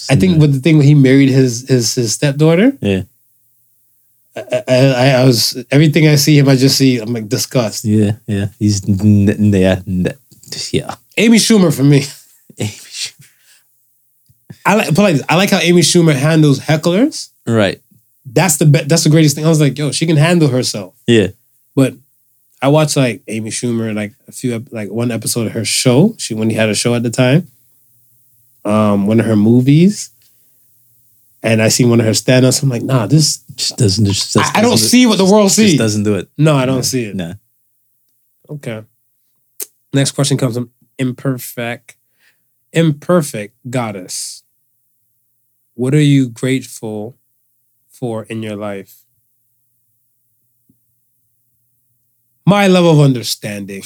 I 0.09 0.17
think 0.17 0.41
with 0.41 0.55
the 0.55 0.61
thing 0.61 0.79
when 0.79 0.87
he 0.87 0.95
married 0.95 1.29
his 1.29 1.69
his 1.69 1.95
his 1.95 2.15
stepdaughter, 2.15 2.73
Yeah. 2.81 3.03
I, 4.35 4.63
I, 4.67 5.09
I 5.21 5.25
was 5.27 5.63
everything 5.71 6.09
I 6.09 6.15
see 6.15 6.39
him, 6.39 6.49
I 6.49 6.57
just 6.57 6.79
see 6.79 7.01
I'm 7.01 7.13
like 7.13 7.29
disgust. 7.29 7.85
Yeah, 7.85 8.13
yeah. 8.27 8.47
He's 8.59 8.83
n- 8.89 9.29
n- 9.29 9.53
yeah, 9.53 9.83
n- 9.87 10.17
yeah. 10.73 10.95
Amy 11.19 11.37
Schumer 11.37 11.71
for 11.71 11.85
me. 11.85 12.07
I 14.67 14.75
like, 14.77 14.97
like, 14.97 15.17
I 15.29 15.37
like 15.37 15.51
how 15.51 15.59
Amy 15.59 15.83
Schumer 15.83 16.15
handles 16.15 16.61
hecklers. 16.61 17.31
right. 17.47 17.81
That's 18.27 18.57
the 18.57 18.65
be- 18.65 18.85
that's 18.85 19.05
the 19.05 19.11
greatest 19.11 19.35
thing. 19.37 19.45
I 19.45 19.51
was 19.51 19.61
like, 19.61 19.77
yo, 19.77 19.93
she 19.93 20.07
can 20.07 20.17
handle 20.17 20.49
herself. 20.49 20.95
Yeah. 21.07 21.29
But 21.75 21.93
I 22.63 22.69
watched 22.69 22.97
like 22.97 23.21
Amy 23.29 23.51
Schumer 23.51 23.95
like 23.95 24.15
a 24.27 24.33
few 24.33 24.65
like 24.71 24.91
one 24.91 25.11
episode 25.11 25.47
of 25.47 25.53
her 25.53 25.65
show. 25.67 26.15
She 26.17 26.33
when 26.33 26.49
he 26.49 26.57
had 26.57 26.71
a 26.71 26.75
show 26.75 26.95
at 26.95 27.03
the 27.03 27.11
time. 27.11 27.49
Um, 28.65 29.07
one 29.07 29.21
of 29.21 29.27
her 29.27 29.37
movies, 29.37 30.09
and 31.43 31.61
I 31.61 31.69
seen 31.69 31.91
one 31.91 32.01
of 32.01 32.07
her 32.07 32.15
stand-ups. 32.15 32.63
I'm 32.63 32.71
like, 32.71 32.81
nah, 32.83 33.07
this. 33.07 33.45
Just 33.57 33.77
doesn't. 33.77 34.07
Just, 34.07 34.39
I, 34.39 34.61
I 34.61 34.63
don't 34.63 34.79
see 34.79 35.05
what 35.05 35.19
the 35.19 35.27
world 35.27 35.49
Just 35.49 35.57
sees. 35.57 35.77
doesn't 35.79 36.05
do 36.05 36.15
it. 36.15 36.31
No, 36.39 36.57
I 36.57 36.65
don't 36.65 36.83
see 36.83 37.05
it. 37.05 37.15
No. 37.15 37.35
Okay. 38.49 38.83
Next 39.93 40.13
question 40.13 40.39
comes 40.39 40.55
from 40.55 40.71
imperfect, 40.99 41.97
imperfect 42.73 43.55
goddess. 43.69 44.44
What 45.75 45.95
are 45.95 46.01
you 46.01 46.29
grateful 46.29 47.19
for 47.89 48.25
in 48.25 48.43
your 48.43 48.57
life? 48.57 49.05
My 52.47 52.69
level 52.69 52.93
of 52.93 53.01
understanding. 53.01 53.83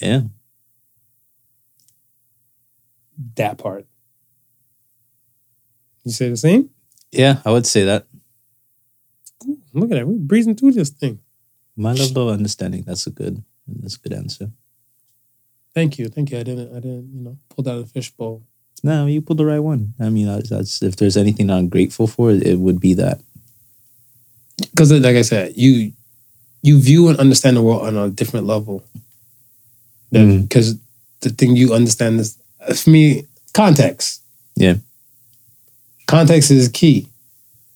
Yeah. 0.00 0.22
That 3.36 3.58
part. 3.58 3.86
You 6.04 6.12
say 6.12 6.28
the 6.28 6.36
same? 6.36 6.70
Yeah, 7.10 7.40
I 7.44 7.50
would 7.50 7.66
say 7.66 7.84
that. 7.84 8.06
Look 9.72 9.90
at 9.90 9.96
that. 9.96 10.06
We're 10.06 10.18
breezing 10.18 10.56
through 10.56 10.72
this 10.72 10.90
thing. 10.90 11.20
My 11.76 11.92
level 11.92 12.28
of 12.28 12.34
understanding. 12.34 12.82
That's 12.86 13.06
a 13.06 13.10
good. 13.10 13.42
That's 13.66 13.96
a 13.96 14.00
good 14.00 14.12
answer. 14.12 14.50
Thank 15.76 15.98
you. 15.98 16.08
Thank 16.08 16.30
you. 16.30 16.38
I 16.38 16.42
didn't 16.42 16.74
I 16.74 16.80
didn't, 16.80 17.10
you 17.12 17.20
know, 17.20 17.36
pull 17.50 17.68
out 17.68 17.76
of 17.76 17.84
the 17.84 17.92
fishbowl. 17.92 18.42
No, 18.82 19.04
you 19.04 19.20
pulled 19.20 19.38
the 19.38 19.44
right 19.44 19.58
one. 19.58 19.92
I 20.00 20.08
mean, 20.08 20.26
that's, 20.26 20.48
that's 20.48 20.82
if 20.82 20.96
there's 20.96 21.18
anything 21.18 21.50
I'm 21.50 21.68
grateful 21.68 22.06
for, 22.06 22.30
it 22.30 22.58
would 22.58 22.80
be 22.80 22.94
that. 22.94 23.20
because 24.56 24.90
like 24.90 25.16
I 25.16 25.20
said, 25.20 25.52
you 25.54 25.92
you 26.62 26.80
view 26.80 27.08
and 27.08 27.18
understand 27.18 27.58
the 27.58 27.62
world 27.62 27.86
on 27.86 27.94
a 27.94 28.08
different 28.08 28.46
level. 28.46 28.84
Because 30.10 30.74
mm-hmm. 30.74 30.80
the 31.20 31.28
thing 31.28 31.56
you 31.56 31.74
understand 31.74 32.20
is 32.20 32.38
uh, 32.66 32.72
for 32.72 32.88
me 32.88 33.26
context. 33.52 34.22
Yeah. 34.54 34.76
Context 36.06 36.50
is 36.50 36.68
key, 36.68 37.06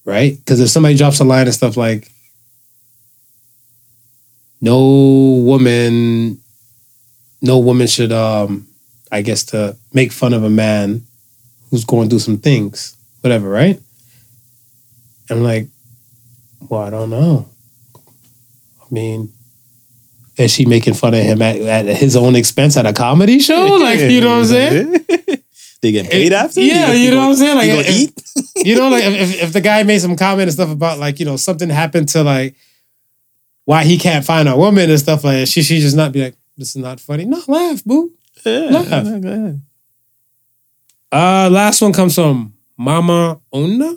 right? 0.07 0.39
Because 0.39 0.59
if 0.61 0.71
somebody 0.71 0.97
drops 0.97 1.21
a 1.21 1.25
line 1.25 1.47
and 1.47 1.55
stuff 1.55 1.77
like, 1.77 2.11
"No 4.63 4.79
woman, 5.45 6.41
no 7.43 7.59
woman 7.59 7.87
should," 7.87 8.13
um, 8.13 8.67
I 9.11 9.23
guess 9.23 9.45
to 9.45 9.77
make 9.93 10.13
fun 10.13 10.33
of 10.33 10.45
a 10.45 10.51
man 10.51 11.03
who's 11.71 11.85
going 11.85 12.09
through 12.09 12.21
some 12.21 12.39
things, 12.39 12.97
whatever, 13.21 13.49
right? 13.49 13.81
I'm 15.31 15.43
like, 15.43 15.69
well, 16.69 16.83
I 16.83 16.91
don't 16.91 17.11
know. 17.11 17.49
I 17.97 18.95
mean, 18.95 19.33
is 20.37 20.53
she 20.53 20.65
making 20.65 20.95
fun 20.95 21.15
of 21.15 21.21
him 21.21 21.41
at, 21.43 21.57
at 21.57 21.97
his 21.97 22.17
own 22.17 22.35
expense 22.35 22.77
at 22.77 22.87
a 22.87 22.93
comedy 22.93 23.39
show? 23.39 23.77
Like, 23.81 24.01
you 24.01 24.21
know 24.21 24.31
what 24.31 24.39
I'm 24.39 24.45
saying? 24.47 24.93
they 25.83 25.93
get 25.93 26.11
paid 26.11 26.33
after. 26.33 26.61
Yeah, 26.61 26.93
you, 26.93 27.11
know 27.11 27.19
what 27.19 27.29
I'm 27.29 27.37
saying? 27.37 27.57
Like, 27.57 27.67
you 27.67 27.79
if- 27.79 27.91
eat? 27.91 28.67
you 28.67 28.77
know, 28.77 28.89
like 28.89 29.05
if, 29.07 29.43
if 29.43 29.53
the 29.53 29.61
guy 29.61 29.83
made 29.83 30.01
some 30.01 30.17
comment 30.17 30.43
and 30.43 30.53
stuff 30.53 30.71
about 30.71 30.99
like, 30.99 31.21
you 31.21 31.27
know, 31.27 31.37
something 31.37 31.69
happened 31.69 32.09
to 32.11 32.23
like 32.23 32.55
why 33.65 33.85
he 33.85 33.99
can't 33.99 34.25
find 34.25 34.49
a 34.49 34.57
woman 34.57 34.91
and 34.91 34.99
stuff 34.99 35.25
like 35.25 35.39
that, 35.41 35.49
she 35.49 35.63
she 35.63 35.79
just 35.81 35.97
not 35.97 36.13
be 36.13 36.25
like, 36.25 36.35
this 36.61 36.77
is 36.77 36.83
not 36.83 37.01
funny. 37.01 37.25
No, 37.25 37.41
laugh, 37.49 37.83
boo. 37.85 38.13
Yeah, 38.45 38.69
Laugh. 38.71 38.89
go 39.23 39.33
ahead. 39.33 39.63
Uh 41.11 41.49
last 41.51 41.81
one 41.83 41.93
comes 41.93 42.15
from 42.15 42.55
Mama 42.77 43.41
Ona. 43.53 43.97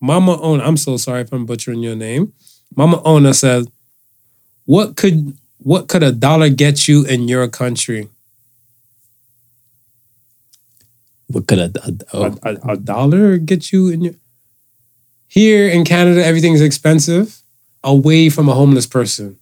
Mama 0.00 0.40
Ona. 0.40 0.62
I'm 0.64 0.76
so 0.76 0.96
sorry 0.96 1.22
if 1.22 1.32
I'm 1.32 1.44
butchering 1.44 1.82
your 1.82 1.96
name. 1.96 2.32
Mama 2.74 3.02
Ona 3.04 3.34
says, 3.34 3.68
What 4.64 4.96
could 4.96 5.36
what 5.58 5.88
could 5.88 6.02
a 6.02 6.12
dollar 6.12 6.48
get 6.48 6.88
you 6.88 7.04
in 7.04 7.28
your 7.28 7.48
country? 7.48 8.08
What 11.26 11.46
could? 11.46 11.76
Oh, 12.12 12.38
A, 12.42 12.50
a, 12.50 12.72
a 12.72 12.76
dollar 12.76 13.36
get 13.38 13.72
you 13.72 13.88
in 13.88 14.00
your 14.02 14.14
here 15.26 15.68
in 15.68 15.84
Canada, 15.84 16.24
everything's 16.24 16.60
expensive. 16.60 17.40
Away 17.82 18.30
from 18.30 18.48
a 18.48 18.54
homeless 18.54 18.86
person. 18.86 19.36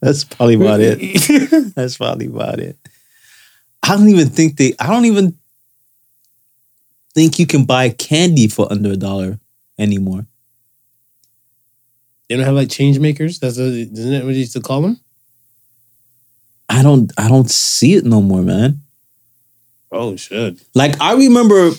That's 0.00 0.24
probably 0.24 0.54
about 0.54 0.80
it. 0.80 1.74
That's 1.74 1.96
probably 1.96 2.26
about 2.26 2.58
it. 2.58 2.76
I 3.82 3.96
don't 3.96 4.08
even 4.08 4.28
think 4.28 4.56
they. 4.56 4.74
I 4.78 4.86
don't 4.88 5.04
even 5.06 5.36
think 7.14 7.38
you 7.38 7.46
can 7.46 7.64
buy 7.64 7.90
candy 7.90 8.48
for 8.48 8.70
under 8.70 8.92
a 8.92 8.96
dollar 8.96 9.38
anymore. 9.78 10.26
They 12.28 12.36
don't 12.36 12.44
have 12.44 12.54
like 12.54 12.70
change 12.70 12.98
makers. 12.98 13.40
That's 13.40 13.58
a, 13.58 13.64
isn't 13.64 14.12
that 14.12 14.24
what 14.24 14.34
you 14.34 14.40
used 14.40 14.52
to 14.52 14.60
call 14.60 14.82
them? 14.82 15.00
I 16.68 16.82
don't. 16.82 17.12
I 17.18 17.28
don't 17.28 17.50
see 17.50 17.94
it 17.94 18.04
no 18.04 18.20
more, 18.20 18.42
man. 18.42 18.82
Oh, 19.92 20.16
should. 20.16 20.60
Like 20.74 21.00
I 21.00 21.14
remember, 21.14 21.70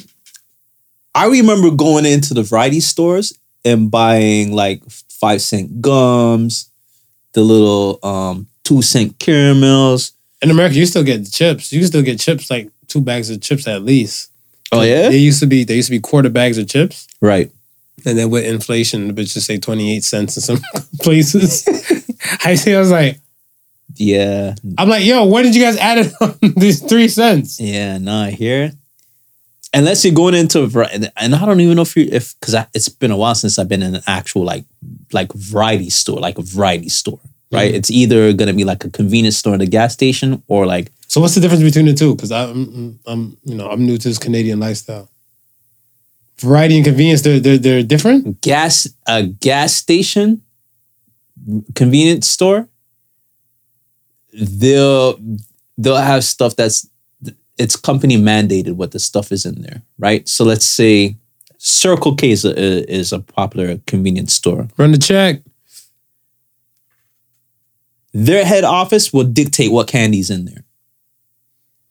I 1.16 1.28
remember 1.28 1.72
going 1.72 2.06
into 2.06 2.34
the 2.34 2.44
variety 2.44 2.82
stores 2.82 3.38
and 3.64 3.90
buying 3.90 4.54
like 4.54 4.84
five 4.90 5.42
cent 5.42 5.82
gums, 5.82 6.71
the 7.34 7.42
little 7.42 8.00
um 8.04 8.48
two 8.64 8.82
cent 8.82 9.18
caramels. 9.20 10.14
In 10.42 10.50
America, 10.50 10.76
you 10.76 10.86
still 10.86 11.04
get 11.04 11.30
chips. 11.32 11.72
You 11.72 11.80
can 11.80 11.88
still 11.88 12.02
get 12.02 12.20
chips 12.20 12.50
like 12.50 12.70
two 12.88 13.02
bags 13.02 13.30
of 13.30 13.42
chips 13.42 13.68
at 13.68 13.84
least. 13.84 14.32
Oh 14.72 14.82
yeah, 14.82 15.10
They 15.10 15.18
used 15.18 15.40
to 15.42 15.46
be 15.48 15.64
they 15.64 15.76
used 15.76 15.88
to 15.90 15.92
be 15.92 16.00
quarter 16.00 16.30
bags 16.30 16.58
of 16.58 16.68
chips. 16.68 17.08
right. 17.22 17.52
And 18.06 18.18
then 18.18 18.32
with 18.32 18.46
inflation, 18.46 19.08
the 19.08 19.14
bitch 19.14 19.34
just 19.34 19.46
say 19.46 19.60
28 19.60 20.04
cents 20.04 20.36
in 20.36 20.42
some 20.42 20.60
places. 21.02 21.64
I 22.44 22.56
see, 22.56 22.74
I 22.74 22.80
was 22.80 22.90
like, 22.90 23.20
Yeah, 23.96 24.56
I'm 24.80 24.90
like, 24.90 25.04
yo, 25.06 25.26
when 25.26 25.44
did 25.44 25.54
you 25.56 25.62
guys 25.62 25.78
add 25.78 26.00
it 26.00 26.14
on 26.20 26.36
these 26.58 26.82
three 26.82 27.08
cents? 27.08 27.60
yeah. 27.60 27.98
Nah, 28.00 28.26
here. 28.28 28.72
Unless 29.74 30.04
you're 30.04 30.14
going 30.16 30.34
into 30.34 30.64
a 30.64 30.88
and 31.18 31.36
I 31.36 31.46
don't 31.46 31.60
even 31.62 31.76
know 31.76 31.84
if 31.84 31.96
you 31.96 32.08
if 32.12 32.34
because 32.40 32.56
it's 32.74 32.90
been 32.90 33.12
a 33.12 33.18
while 33.18 33.36
since 33.36 33.60
I've 33.60 33.70
been 33.70 33.84
in 33.84 33.96
an 33.96 34.02
actual 34.08 34.44
like 34.44 34.66
like 35.14 35.32
variety 35.34 35.90
store, 35.90 36.20
like 36.20 36.38
a 36.38 36.42
variety 36.44 36.90
store, 36.90 37.20
right? 37.52 37.72
Mhm. 37.72 37.78
It's 37.78 37.92
either 37.92 38.34
gonna 38.34 38.54
be 38.54 38.64
like 38.64 38.84
a 38.86 38.90
convenience 38.90 39.38
store 39.38 39.54
and 39.54 39.62
a 39.62 39.68
gas 39.68 39.94
station, 39.94 40.44
or 40.48 40.66
like 40.66 40.92
So 41.08 41.20
what's 41.22 41.36
the 41.36 41.42
difference 41.42 41.64
between 41.64 41.86
the 41.88 41.94
two? 41.94 42.16
Because 42.16 42.32
I'm, 42.32 43.00
I'm, 43.06 43.38
you 43.44 43.56
know, 43.56 43.68
I'm 43.70 43.86
new 43.86 43.98
to 43.98 44.08
this 44.08 44.18
Canadian 44.18 44.60
lifestyle. 44.60 45.10
Variety 46.40 46.78
and 46.78 46.86
convenience, 46.86 47.22
they're 47.22 47.40
they're, 47.40 47.58
they're 47.58 47.84
different. 47.84 48.42
gas 48.42 48.88
a 49.08 49.24
gas 49.24 49.74
station 49.76 50.42
convenience 51.76 52.28
store 52.28 52.68
they'll 54.34 55.20
they'll 55.78 55.96
have 55.98 56.24
stuff 56.24 56.56
that's 56.56 56.88
it's 57.58 57.76
company 57.76 58.18
mandated 58.18 58.74
what 58.74 58.92
the 58.92 59.00
stuff 59.00 59.32
is 59.32 59.46
in 59.46 59.62
there 59.62 59.82
right 59.98 60.28
so 60.28 60.44
let's 60.44 60.66
say 60.66 61.16
circle 61.64 62.16
k 62.16 62.32
is 62.32 62.44
a, 62.44 62.92
is 62.92 63.12
a 63.14 63.20
popular 63.20 63.78
convenience 63.86 64.34
store 64.34 64.68
Run 64.78 64.92
the 64.94 64.98
check. 64.98 65.42
their 68.14 68.44
head 68.46 68.64
office 68.64 69.14
will 69.14 69.24
dictate 69.24 69.72
what 69.72 69.88
candy's 69.88 70.30
in 70.30 70.46
there 70.46 70.66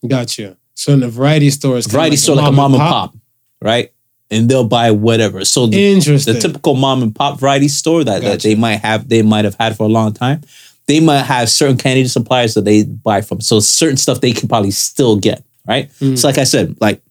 Gotcha. 0.08 0.56
So 0.72 0.94
in 0.94 1.00
the 1.00 1.08
variety 1.10 1.50
store, 1.50 1.76
it's 1.76 1.86
kinda 1.86 1.98
variety 1.98 2.16
store 2.16 2.36
like 2.36 2.48
a 2.48 2.52
mom 2.52 2.72
and 2.72 2.80
pop 2.80 3.14
right 3.60 3.92
and 4.30 4.48
they'll 4.48 4.66
buy 4.66 4.90
whatever 4.90 5.44
so 5.44 5.66
the, 5.66 5.92
Interesting. 5.92 6.34
the 6.34 6.40
typical 6.40 6.74
mom 6.74 7.02
and 7.02 7.14
pop 7.14 7.38
variety 7.38 7.68
store 7.68 8.02
that, 8.04 8.22
that 8.22 8.40
they 8.42 8.54
might 8.54 8.76
have 8.76 9.08
they 9.08 9.20
might 9.22 9.44
have 9.44 9.56
had 9.60 9.76
for 9.76 9.84
a 9.84 9.88
long 9.88 10.12
time 10.14 10.40
they 10.86 10.98
might 10.98 11.22
have 11.22 11.50
certain 11.50 11.76
candy 11.76 12.06
suppliers 12.08 12.54
that 12.54 12.64
they 12.64 12.84
buy 12.84 13.20
from 13.20 13.40
so 13.40 13.60
certain 13.60 13.96
stuff 13.98 14.20
they 14.22 14.32
can 14.32 14.48
probably 14.48 14.70
still 14.70 15.16
get 15.16 15.44
right 15.68 15.90
Mm. 16.00 16.18
so 16.18 16.26
like 16.26 16.38
i 16.38 16.44
said 16.44 16.74
like 16.80 17.02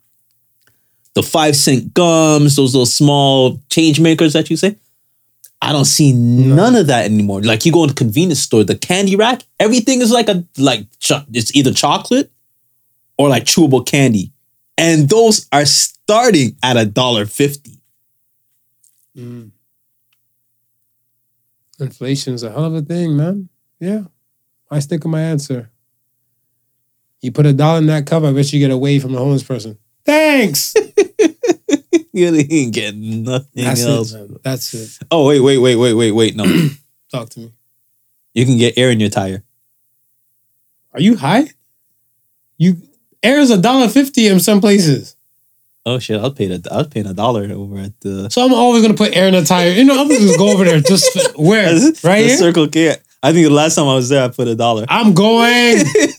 the 1.19 1.27
five 1.27 1.55
cent 1.55 1.93
gums 1.93 2.55
those 2.55 2.73
little 2.73 2.85
small 2.85 3.61
change 3.69 3.99
makers 3.99 4.33
that 4.33 4.49
you 4.49 4.57
say 4.57 4.75
i 5.61 5.71
don't 5.71 5.85
see 5.85 6.13
none 6.13 6.75
of 6.75 6.87
that 6.87 7.05
anymore 7.05 7.41
like 7.41 7.65
you 7.65 7.71
go 7.71 7.83
in 7.83 7.89
the 7.89 7.95
convenience 7.95 8.39
store 8.39 8.63
the 8.63 8.75
candy 8.77 9.15
rack 9.15 9.43
everything 9.59 10.01
is 10.01 10.11
like 10.11 10.29
a 10.29 10.43
like 10.57 10.85
cho- 10.99 11.25
it's 11.33 11.55
either 11.55 11.73
chocolate 11.73 12.31
or 13.17 13.29
like 13.29 13.43
chewable 13.45 13.85
candy 13.85 14.31
and 14.77 15.09
those 15.09 15.47
are 15.51 15.65
starting 15.65 16.55
at 16.63 16.77
a 16.77 16.85
dollar 16.85 17.25
fifty 17.25 17.75
Mm. 19.17 19.51
Inflation's 21.79 22.43
a 22.43 22.51
hell 22.51 22.65
of 22.65 22.75
a 22.75 22.81
thing, 22.81 23.17
man. 23.17 23.49
Yeah. 23.79 24.03
I 24.71 24.79
stick 24.79 25.03
with 25.03 25.11
my 25.11 25.21
answer. 25.21 25.69
You 27.21 27.31
put 27.31 27.45
a 27.45 27.53
dollar 27.53 27.79
in 27.79 27.87
that 27.87 28.05
cup, 28.05 28.23
I 28.23 28.31
bet 28.31 28.53
you 28.53 28.59
get 28.59 28.71
away 28.71 28.99
from 28.99 29.11
the 29.11 29.17
homeless 29.17 29.43
person. 29.43 29.77
Thanks. 30.05 30.73
You 32.19 32.45
ain't 32.49 32.73
getting 32.73 33.23
nothing 33.23 33.63
That's 33.63 33.83
else. 33.85 34.13
it. 34.13 34.43
That's 34.43 34.73
it. 34.73 34.99
Oh 35.11 35.27
wait, 35.27 35.39
wait, 35.39 35.57
wait, 35.57 35.75
wait, 35.75 35.93
wait, 35.93 36.11
wait. 36.11 36.35
No, 36.35 36.45
Talk 37.11 37.29
to 37.29 37.39
me. 37.39 37.51
you 38.33 38.45
can 38.45 38.57
get 38.57 38.77
air 38.77 38.91
in 38.91 38.99
your 38.99 39.09
tire. 39.09 39.43
Are 40.93 41.01
you 41.01 41.15
high? 41.17 41.47
You 42.57 42.77
air 43.23 43.39
is 43.39 43.51
a 43.51 43.57
dollar 43.57 43.87
fifty 43.89 44.27
in 44.27 44.39
some 44.39 44.59
places. 44.61 45.15
Oh 45.85 45.97
shit! 45.97 46.19
I'll 46.21 46.31
pay. 46.31 46.51
I 46.71 46.77
was 46.77 46.87
paying 46.87 47.07
a 47.07 47.13
dollar 47.13 47.49
over 47.51 47.79
at 47.79 47.99
the. 48.01 48.29
So 48.29 48.43
I'm 48.45 48.53
always 48.53 48.81
gonna 48.81 48.93
put 48.95 49.15
air 49.15 49.27
in 49.27 49.33
the 49.33 49.43
tire. 49.43 49.71
You 49.71 49.85
know, 49.85 49.99
I'm 49.99 50.07
gonna 50.07 50.19
just 50.19 50.37
go 50.37 50.49
over 50.51 50.65
there. 50.65 50.79
Just 50.81 51.11
for- 51.13 51.41
where? 51.41 51.73
Right 52.03 52.21
the 52.21 52.27
here. 52.27 52.37
Circle 52.37 52.67
K. 52.67 52.95
I 53.21 53.33
think 53.33 53.47
the 53.47 53.53
last 53.53 53.75
time 53.75 53.87
I 53.87 53.95
was 53.95 54.09
there, 54.09 54.23
I 54.23 54.27
put 54.29 54.47
a 54.47 54.55
dollar. 54.55 54.85
I'm 54.89 55.13
going. 55.13 55.77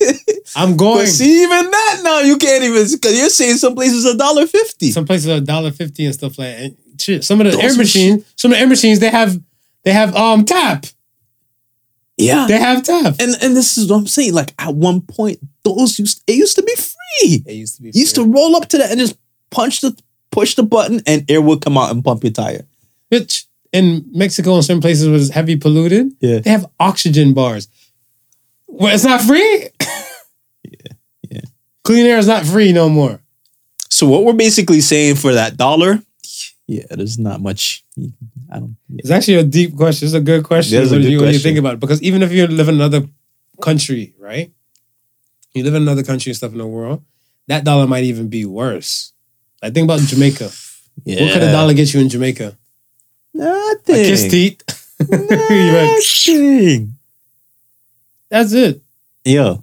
I'm 0.57 0.77
going. 0.77 0.99
But 1.01 1.09
see, 1.09 1.43
even 1.43 1.71
that 1.71 2.01
now 2.03 2.21
you 2.21 2.37
can't 2.37 2.63
even 2.65 2.87
because 2.93 3.19
you're 3.19 3.29
saying 3.29 3.57
some 3.57 3.75
places 3.75 4.05
a 4.05 4.17
dollar 4.17 4.47
fifty. 4.47 4.91
some 4.91 5.05
places 5.07 5.29
are 5.29 5.37
a 5.37 5.41
dollar 5.41 5.71
fifty 5.71 6.05
and 6.05 6.15
stuff 6.15 6.39
like 6.39 6.49
that. 6.57 6.61
And 6.65 6.77
shit. 7.01 7.25
Some 7.25 7.41
of 7.41 7.47
the 7.47 7.53
Those 7.53 7.65
air 7.65 7.71
are 7.73 7.77
machines, 7.77 8.25
some 8.37 8.51
of 8.53 8.57
the 8.57 8.61
air 8.63 8.67
machines, 8.69 8.99
they 9.01 9.11
have 9.11 9.41
they 9.85 9.93
have 9.93 10.15
um 10.17 10.45
tap. 10.45 10.87
Yeah, 12.17 12.47
They 12.47 12.59
have 12.59 12.83
tap. 12.83 13.15
and 13.19 13.35
and 13.43 13.57
this 13.57 13.79
is 13.79 13.89
what 13.91 13.97
I'm 13.99 14.07
saying. 14.07 14.35
Like 14.35 14.53
at 14.59 14.75
one 14.75 15.01
point, 15.01 15.39
those 15.63 15.99
used 15.99 16.23
it 16.27 16.35
used 16.35 16.57
to 16.57 16.63
be 16.63 16.75
free. 16.75 17.43
It 17.47 17.55
used 17.55 17.77
to 17.77 17.83
be. 17.83 17.91
You 17.95 18.01
used 18.01 18.15
to 18.17 18.25
roll 18.25 18.57
up 18.57 18.69
to 18.69 18.79
that 18.79 18.91
and 18.91 19.01
just 19.01 19.17
punch 19.51 19.81
the 19.81 19.97
push 20.31 20.55
the 20.55 20.63
button, 20.63 21.01
and 21.07 21.29
air 21.31 21.41
would 21.41 21.61
come 21.63 21.79
out 21.79 21.91
and 21.91 22.05
pump 22.05 22.23
your 22.23 22.33
tire. 22.33 22.67
Bitch, 23.11 23.47
in 23.73 24.05
Mexico 24.13 24.55
and 24.57 24.65
certain 24.65 24.83
places 24.83 25.09
was 25.09 25.31
heavy 25.31 25.57
polluted. 25.57 26.13
Yeah. 26.21 26.41
They 26.41 26.51
have 26.51 26.67
oxygen 26.79 27.33
bars. 27.33 27.69
Well, 28.67 28.95
it's 28.95 29.03
not 29.05 29.23
free. 29.23 29.69
Yeah, 31.91 31.97
yeah. 31.97 32.03
Clean 32.03 32.13
air 32.13 32.19
is 32.19 32.27
not 32.27 32.45
free 32.45 32.73
no 32.73 32.89
more. 32.89 33.21
So 33.91 34.07
what 34.09 34.25
we're 34.25 34.33
basically 34.33 34.81
saying 34.81 35.17
for 35.17 35.35
that 35.35 35.57
dollar, 35.57 36.03
yeah, 36.67 36.85
there's 36.91 37.19
not 37.19 37.41
much. 37.41 37.85
I 38.51 38.59
don't. 38.61 38.77
Yeah. 38.89 39.01
It's 39.01 39.11
actually 39.11 39.35
a 39.35 39.45
deep 39.45 39.77
question. 39.77 40.07
It's 40.07 40.15
a 40.15 40.21
good 40.21 40.45
question 40.45 40.77
Yeah, 40.77 40.83
it's 40.83 40.93
a 40.93 40.95
when, 40.95 41.03
good 41.03 41.11
you, 41.11 41.21
when 41.21 41.33
you 41.33 41.39
think 41.39 41.59
about 41.59 41.75
it. 41.75 41.81
Because 41.81 42.01
even 42.03 42.23
if 42.23 42.33
you 42.33 42.47
live 42.47 42.69
in 42.69 42.77
another 42.77 43.09
country, 43.61 44.15
right? 44.19 44.53
You 45.53 45.65
live 45.65 45.75
in 45.75 45.83
another 45.83 46.05
country 46.05 46.31
and 46.31 46.37
stuff 46.37 46.53
in 46.53 46.59
the 46.59 46.67
world, 46.67 47.03
that 47.49 47.65
dollar 47.65 47.87
might 47.89 48.05
even 48.05 48.29
be 48.29 48.45
worse. 48.45 49.13
Like 49.63 49.75
think 49.75 49.85
about 49.85 50.01
Jamaica. 50.01 50.51
Yeah. 51.05 51.23
What 51.25 51.33
could 51.33 51.43
a 51.43 51.53
dollar 51.53 51.75
get 51.75 51.93
you 51.93 52.01
in 52.01 52.09
Jamaica? 52.09 52.57
Nothing. 53.35 53.97
A 53.97 54.05
kiss 54.05 54.31
teeth. 54.31 54.63
Nothing. 55.01 56.95
That's 58.29 58.53
it. 58.53 58.81
Yeah. 59.25 59.57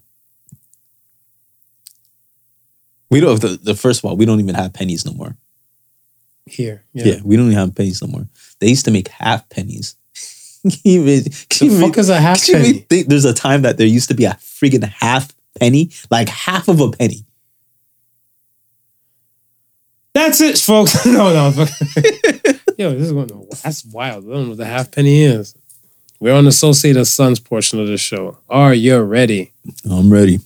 We 3.10 3.20
don't. 3.20 3.40
The, 3.42 3.60
the 3.62 3.76
first 3.76 4.00
of 4.00 4.06
all, 4.06 4.18
we 4.18 4.26
don't 4.26 4.40
even 4.40 4.56
have 4.56 4.74
pennies 4.74 5.06
no 5.06 5.14
more. 5.14 5.36
Here. 6.46 6.84
Yeah. 6.94 7.06
Yeah. 7.06 7.20
we 7.24 7.36
don't 7.36 7.48
even 7.48 7.58
have 7.58 7.76
pennies 7.76 8.02
no 8.02 8.08
more. 8.08 8.28
They 8.60 8.68
used 8.68 8.86
to 8.86 8.92
make 8.92 9.08
half 9.10 9.48
pennies. 9.50 9.96
Even, 10.84 11.24
The 11.24 11.30
fuck 11.30 11.62
even- 11.62 12.00
is 12.00 12.10
a 12.10 12.20
half 12.20 12.46
penny? 12.46 12.74
think 12.90 13.08
there's 13.08 13.26
a 13.26 13.34
time 13.34 13.62
that 13.62 13.78
there 13.78 13.88
used 13.88 14.08
to 14.10 14.14
be 14.16 14.26
a 14.26 14.32
friggin' 14.42 14.84
half 14.84 15.34
penny, 15.60 15.92
like 16.10 16.28
half 16.30 16.68
of 16.68 16.80
a 16.82 16.90
penny. 16.92 17.26
That's 20.14 20.42
it, 20.42 20.58
folks. 20.58 21.06
no, 21.06 21.32
no. 21.34 21.50
Yo, 22.78 22.92
this 22.92 23.04
is 23.04 23.12
going 23.14 23.28
to, 23.28 23.48
that's 23.64 23.86
wild. 23.86 24.26
I 24.26 24.28
don't 24.30 24.44
know 24.44 24.50
what 24.50 24.58
the 24.58 24.66
half 24.66 24.92
penny 24.92 25.22
is. 25.24 25.56
We're 26.20 26.34
on 26.34 26.46
the 26.46 26.50
Associated 26.50 27.06
Sons 27.06 27.40
portion 27.40 27.80
of 27.80 27.88
the 27.88 27.98
show. 27.98 28.38
Are 28.50 28.74
you 28.74 29.00
ready? 29.02 29.54
I'm 29.90 30.12
ready. 30.12 30.40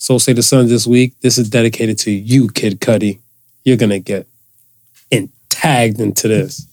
Associated 0.00 0.42
Sons 0.42 0.70
this 0.70 0.86
week. 0.86 1.12
This 1.20 1.36
is 1.36 1.50
dedicated 1.50 1.98
to 2.00 2.10
you, 2.10 2.48
Kid 2.48 2.80
Cudi. 2.80 3.20
You're 3.64 3.76
gonna 3.76 3.98
get 3.98 4.26
in 5.10 5.30
tagged 5.50 6.00
into 6.00 6.26
this. 6.26 6.66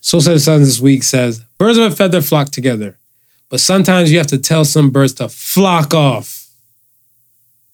Associated 0.00 0.40
Sons 0.40 0.66
this 0.66 0.80
week 0.80 1.02
says 1.02 1.40
birds 1.58 1.76
of 1.76 1.92
a 1.92 1.94
feather 1.94 2.22
flock 2.22 2.48
together, 2.48 2.98
but 3.50 3.60
sometimes 3.60 4.10
you 4.10 4.16
have 4.16 4.26
to 4.28 4.38
tell 4.38 4.64
some 4.64 4.90
birds 4.90 5.12
to 5.14 5.28
flock 5.28 5.92
off. 5.92 6.48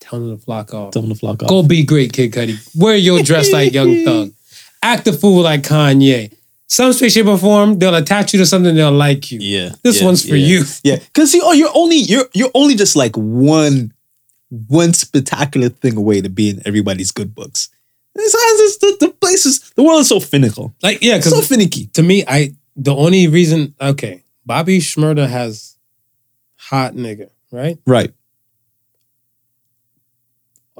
Tell 0.01 0.19
them 0.19 0.37
to 0.37 0.43
flock 0.43 0.73
off. 0.73 0.91
Tell 0.91 1.03
them 1.03 1.11
to 1.11 1.17
flock 1.17 1.43
off. 1.43 1.49
Go 1.49 1.63
be 1.63 1.83
great, 1.85 2.11
Kid 2.11 2.33
Cudi. 2.33 2.57
Wear 2.75 2.97
your 2.97 3.23
dress 3.23 3.49
like 3.53 3.71
Young 3.71 3.95
Thug. 4.05 4.33
Act 4.83 5.07
a 5.07 5.13
fool 5.13 5.43
like 5.43 5.61
Kanye. 5.61 6.33
Some 6.67 6.93
way, 7.01 7.09
shape, 7.09 7.27
or 7.27 7.37
form, 7.37 7.79
they'll 7.79 7.95
attach 7.95 8.33
you 8.33 8.39
to 8.39 8.45
something. 8.45 8.75
They'll 8.75 8.91
like 8.91 9.31
you. 9.31 9.39
Yeah. 9.39 9.71
This 9.83 9.99
yeah, 9.99 10.05
one's 10.05 10.27
for 10.27 10.35
yeah. 10.35 10.47
you. 10.47 10.63
Yeah, 10.83 10.95
because 10.97 11.33
you, 11.33 11.41
oh, 11.43 11.53
you're 11.53 11.71
only 11.73 11.97
you're 11.97 12.25
you're 12.33 12.51
only 12.53 12.75
just 12.75 12.95
like 12.95 13.15
one 13.15 13.93
one 14.51 14.93
spectacular 14.93 15.69
thing 15.69 15.95
away 15.97 16.21
to 16.21 16.29
be 16.29 16.49
in 16.51 16.61
everybody's 16.65 17.11
good 17.11 17.33
books. 17.33 17.69
It's, 18.13 18.35
it's, 18.35 18.77
the, 18.77 19.07
the 19.07 19.13
place 19.13 19.45
is 19.45 19.71
the 19.75 19.83
world 19.83 20.01
is 20.01 20.09
so 20.09 20.19
finical, 20.19 20.73
Like, 20.83 21.01
yeah, 21.01 21.19
so 21.21 21.41
finicky. 21.41 21.87
to 21.93 22.03
me, 22.03 22.23
I 22.27 22.53
the 22.75 22.93
only 22.93 23.27
reason 23.27 23.73
okay, 23.79 24.23
Bobby 24.45 24.79
Shmurda 24.79 25.29
has 25.29 25.77
hot 26.57 26.93
nigga, 26.93 27.29
right? 27.51 27.77
Right. 27.87 28.13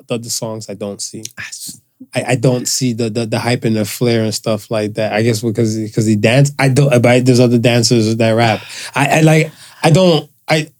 The 0.07 0.15
other 0.15 0.29
songs 0.29 0.69
I 0.69 0.73
don't 0.73 1.01
see. 1.01 1.23
I, 2.13 2.23
I 2.29 2.35
don't 2.35 2.67
see 2.67 2.93
the, 2.93 3.09
the 3.09 3.25
the 3.25 3.39
hype 3.39 3.63
and 3.63 3.75
the 3.75 3.85
flair 3.85 4.23
and 4.23 4.33
stuff 4.33 4.71
like 4.71 4.95
that. 4.95 5.13
I 5.13 5.21
guess 5.21 5.41
because 5.41 5.77
because 5.77 6.05
he 6.05 6.15
dance. 6.15 6.51
I 6.59 6.69
don't. 6.69 7.01
But 7.01 7.25
there's 7.25 7.39
other 7.39 7.59
dancers 7.59 8.15
that 8.17 8.31
rap. 8.31 8.61
I, 8.95 9.19
I 9.19 9.21
like. 9.21 9.51
I 9.83 9.91
don't. 9.91 10.29
I 10.49 10.71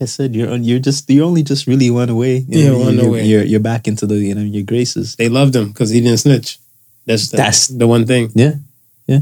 I 0.00 0.06
said, 0.06 0.34
you're 0.34 0.50
on- 0.50 0.64
you're 0.64 0.78
just 0.78 1.08
you're 1.10 1.26
only 1.26 1.42
just 1.42 1.66
really 1.66 1.90
one 1.90 2.08
away. 2.08 2.38
You 2.48 2.58
Yeah, 2.58 2.68
know, 2.70 2.78
one 2.78 2.94
you're, 2.96 3.06
away. 3.06 3.24
You're 3.26 3.44
you're 3.44 3.60
back 3.60 3.86
into 3.86 4.06
the 4.06 4.16
you 4.16 4.34
know 4.34 4.40
your 4.42 4.62
graces. 4.64 5.14
they 5.16 5.28
loved 5.28 5.54
him 5.54 5.68
because 5.68 5.90
he 5.90 6.00
didn't 6.00 6.18
snitch. 6.18 6.58
That's 7.06 7.28
the, 7.30 7.36
That's- 7.36 7.66
the 7.68 7.86
one 7.86 8.06
thing. 8.06 8.30
Yeah. 8.34 8.54
Yeah. 9.06 9.20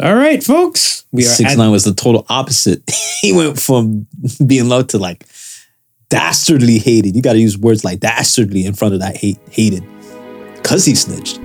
All 0.00 0.14
right, 0.14 0.42
folks. 0.42 1.04
We 1.12 1.22
are 1.24 1.28
Six 1.28 1.52
at, 1.52 1.58
nine 1.58 1.70
was 1.70 1.84
the 1.84 1.94
total 1.94 2.24
opposite. 2.28 2.82
he 3.22 3.32
went 3.32 3.60
from 3.60 4.06
being 4.44 4.68
loved 4.68 4.90
to 4.90 4.98
like 4.98 5.26
dastardly 6.08 6.78
hated. 6.78 7.14
You 7.16 7.22
got 7.22 7.32
to 7.34 7.38
use 7.40 7.56
words 7.58 7.84
like 7.84 8.00
dastardly 8.00 8.64
in 8.66 8.74
front 8.74 8.94
of 8.94 9.00
that 9.00 9.16
hate 9.16 9.38
hated 9.50 9.84
because 10.56 10.84
he 10.84 10.94
snitched. 10.94 11.38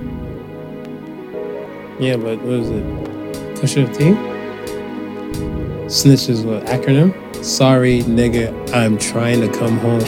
yeah, 2.00 2.16
but 2.16 2.38
what 2.42 2.54
is 2.60 2.70
it? 2.70 2.84
Pusha 3.58 3.86
T. 3.96 4.14
Snitch 5.88 6.28
is 6.28 6.42
what 6.42 6.64
acronym? 6.66 7.12
Sorry, 7.44 8.00
nigga, 8.00 8.72
I'm 8.72 8.96
trying 8.96 9.42
to 9.42 9.48
come 9.48 9.76
home. 9.76 10.00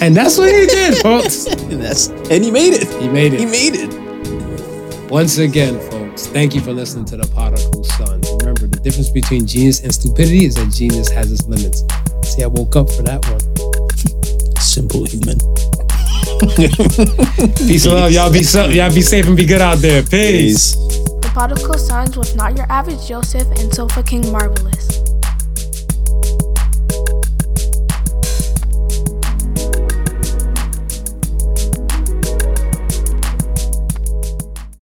And 0.00 0.16
that's 0.16 0.38
what 0.38 0.48
he 0.48 0.64
did, 0.64 0.96
folks. 1.02 1.44
And 1.44 1.82
that's 1.82 2.08
and 2.08 2.42
he 2.42 2.50
made 2.50 2.72
it. 2.72 2.88
He 3.02 3.06
made 3.06 3.34
it. 3.34 3.40
He 3.40 3.44
made 3.44 3.74
it. 3.74 5.10
Once 5.10 5.36
again, 5.36 5.78
folks, 5.90 6.26
thank 6.26 6.54
you 6.54 6.62
for 6.62 6.72
listening 6.72 7.04
to 7.04 7.18
the 7.18 7.26
Particle 7.34 7.84
Sun. 7.84 8.22
Remember, 8.38 8.66
the 8.66 8.80
difference 8.82 9.10
between 9.10 9.46
genius 9.46 9.82
and 9.82 9.92
stupidity 9.92 10.46
is 10.46 10.54
that 10.54 10.72
genius 10.72 11.10
has 11.10 11.30
its 11.30 11.46
limits. 11.46 11.84
See, 12.22 12.42
I 12.42 12.46
woke 12.46 12.74
up 12.74 12.88
for 12.88 13.02
that 13.02 13.20
one. 13.28 14.56
Simple 14.56 15.04
human. 15.04 15.36
Peace 17.68 17.84
and 17.84 17.94
love. 17.94 18.10
Y'all 18.10 18.32
be 18.32 18.42
so, 18.42 18.68
y'all 18.68 18.94
be 18.94 19.02
safe 19.02 19.26
and 19.26 19.36
be 19.36 19.44
good 19.44 19.60
out 19.60 19.78
there. 19.78 20.02
Peace. 20.02 20.76
The 20.76 21.30
Particle 21.34 21.76
Sons 21.76 22.16
was 22.16 22.34
not 22.34 22.56
your 22.56 22.64
average 22.72 23.06
Joseph 23.06 23.46
and 23.60 23.74
Sofa 23.74 24.02
King 24.02 24.32
Marvelous. 24.32 25.07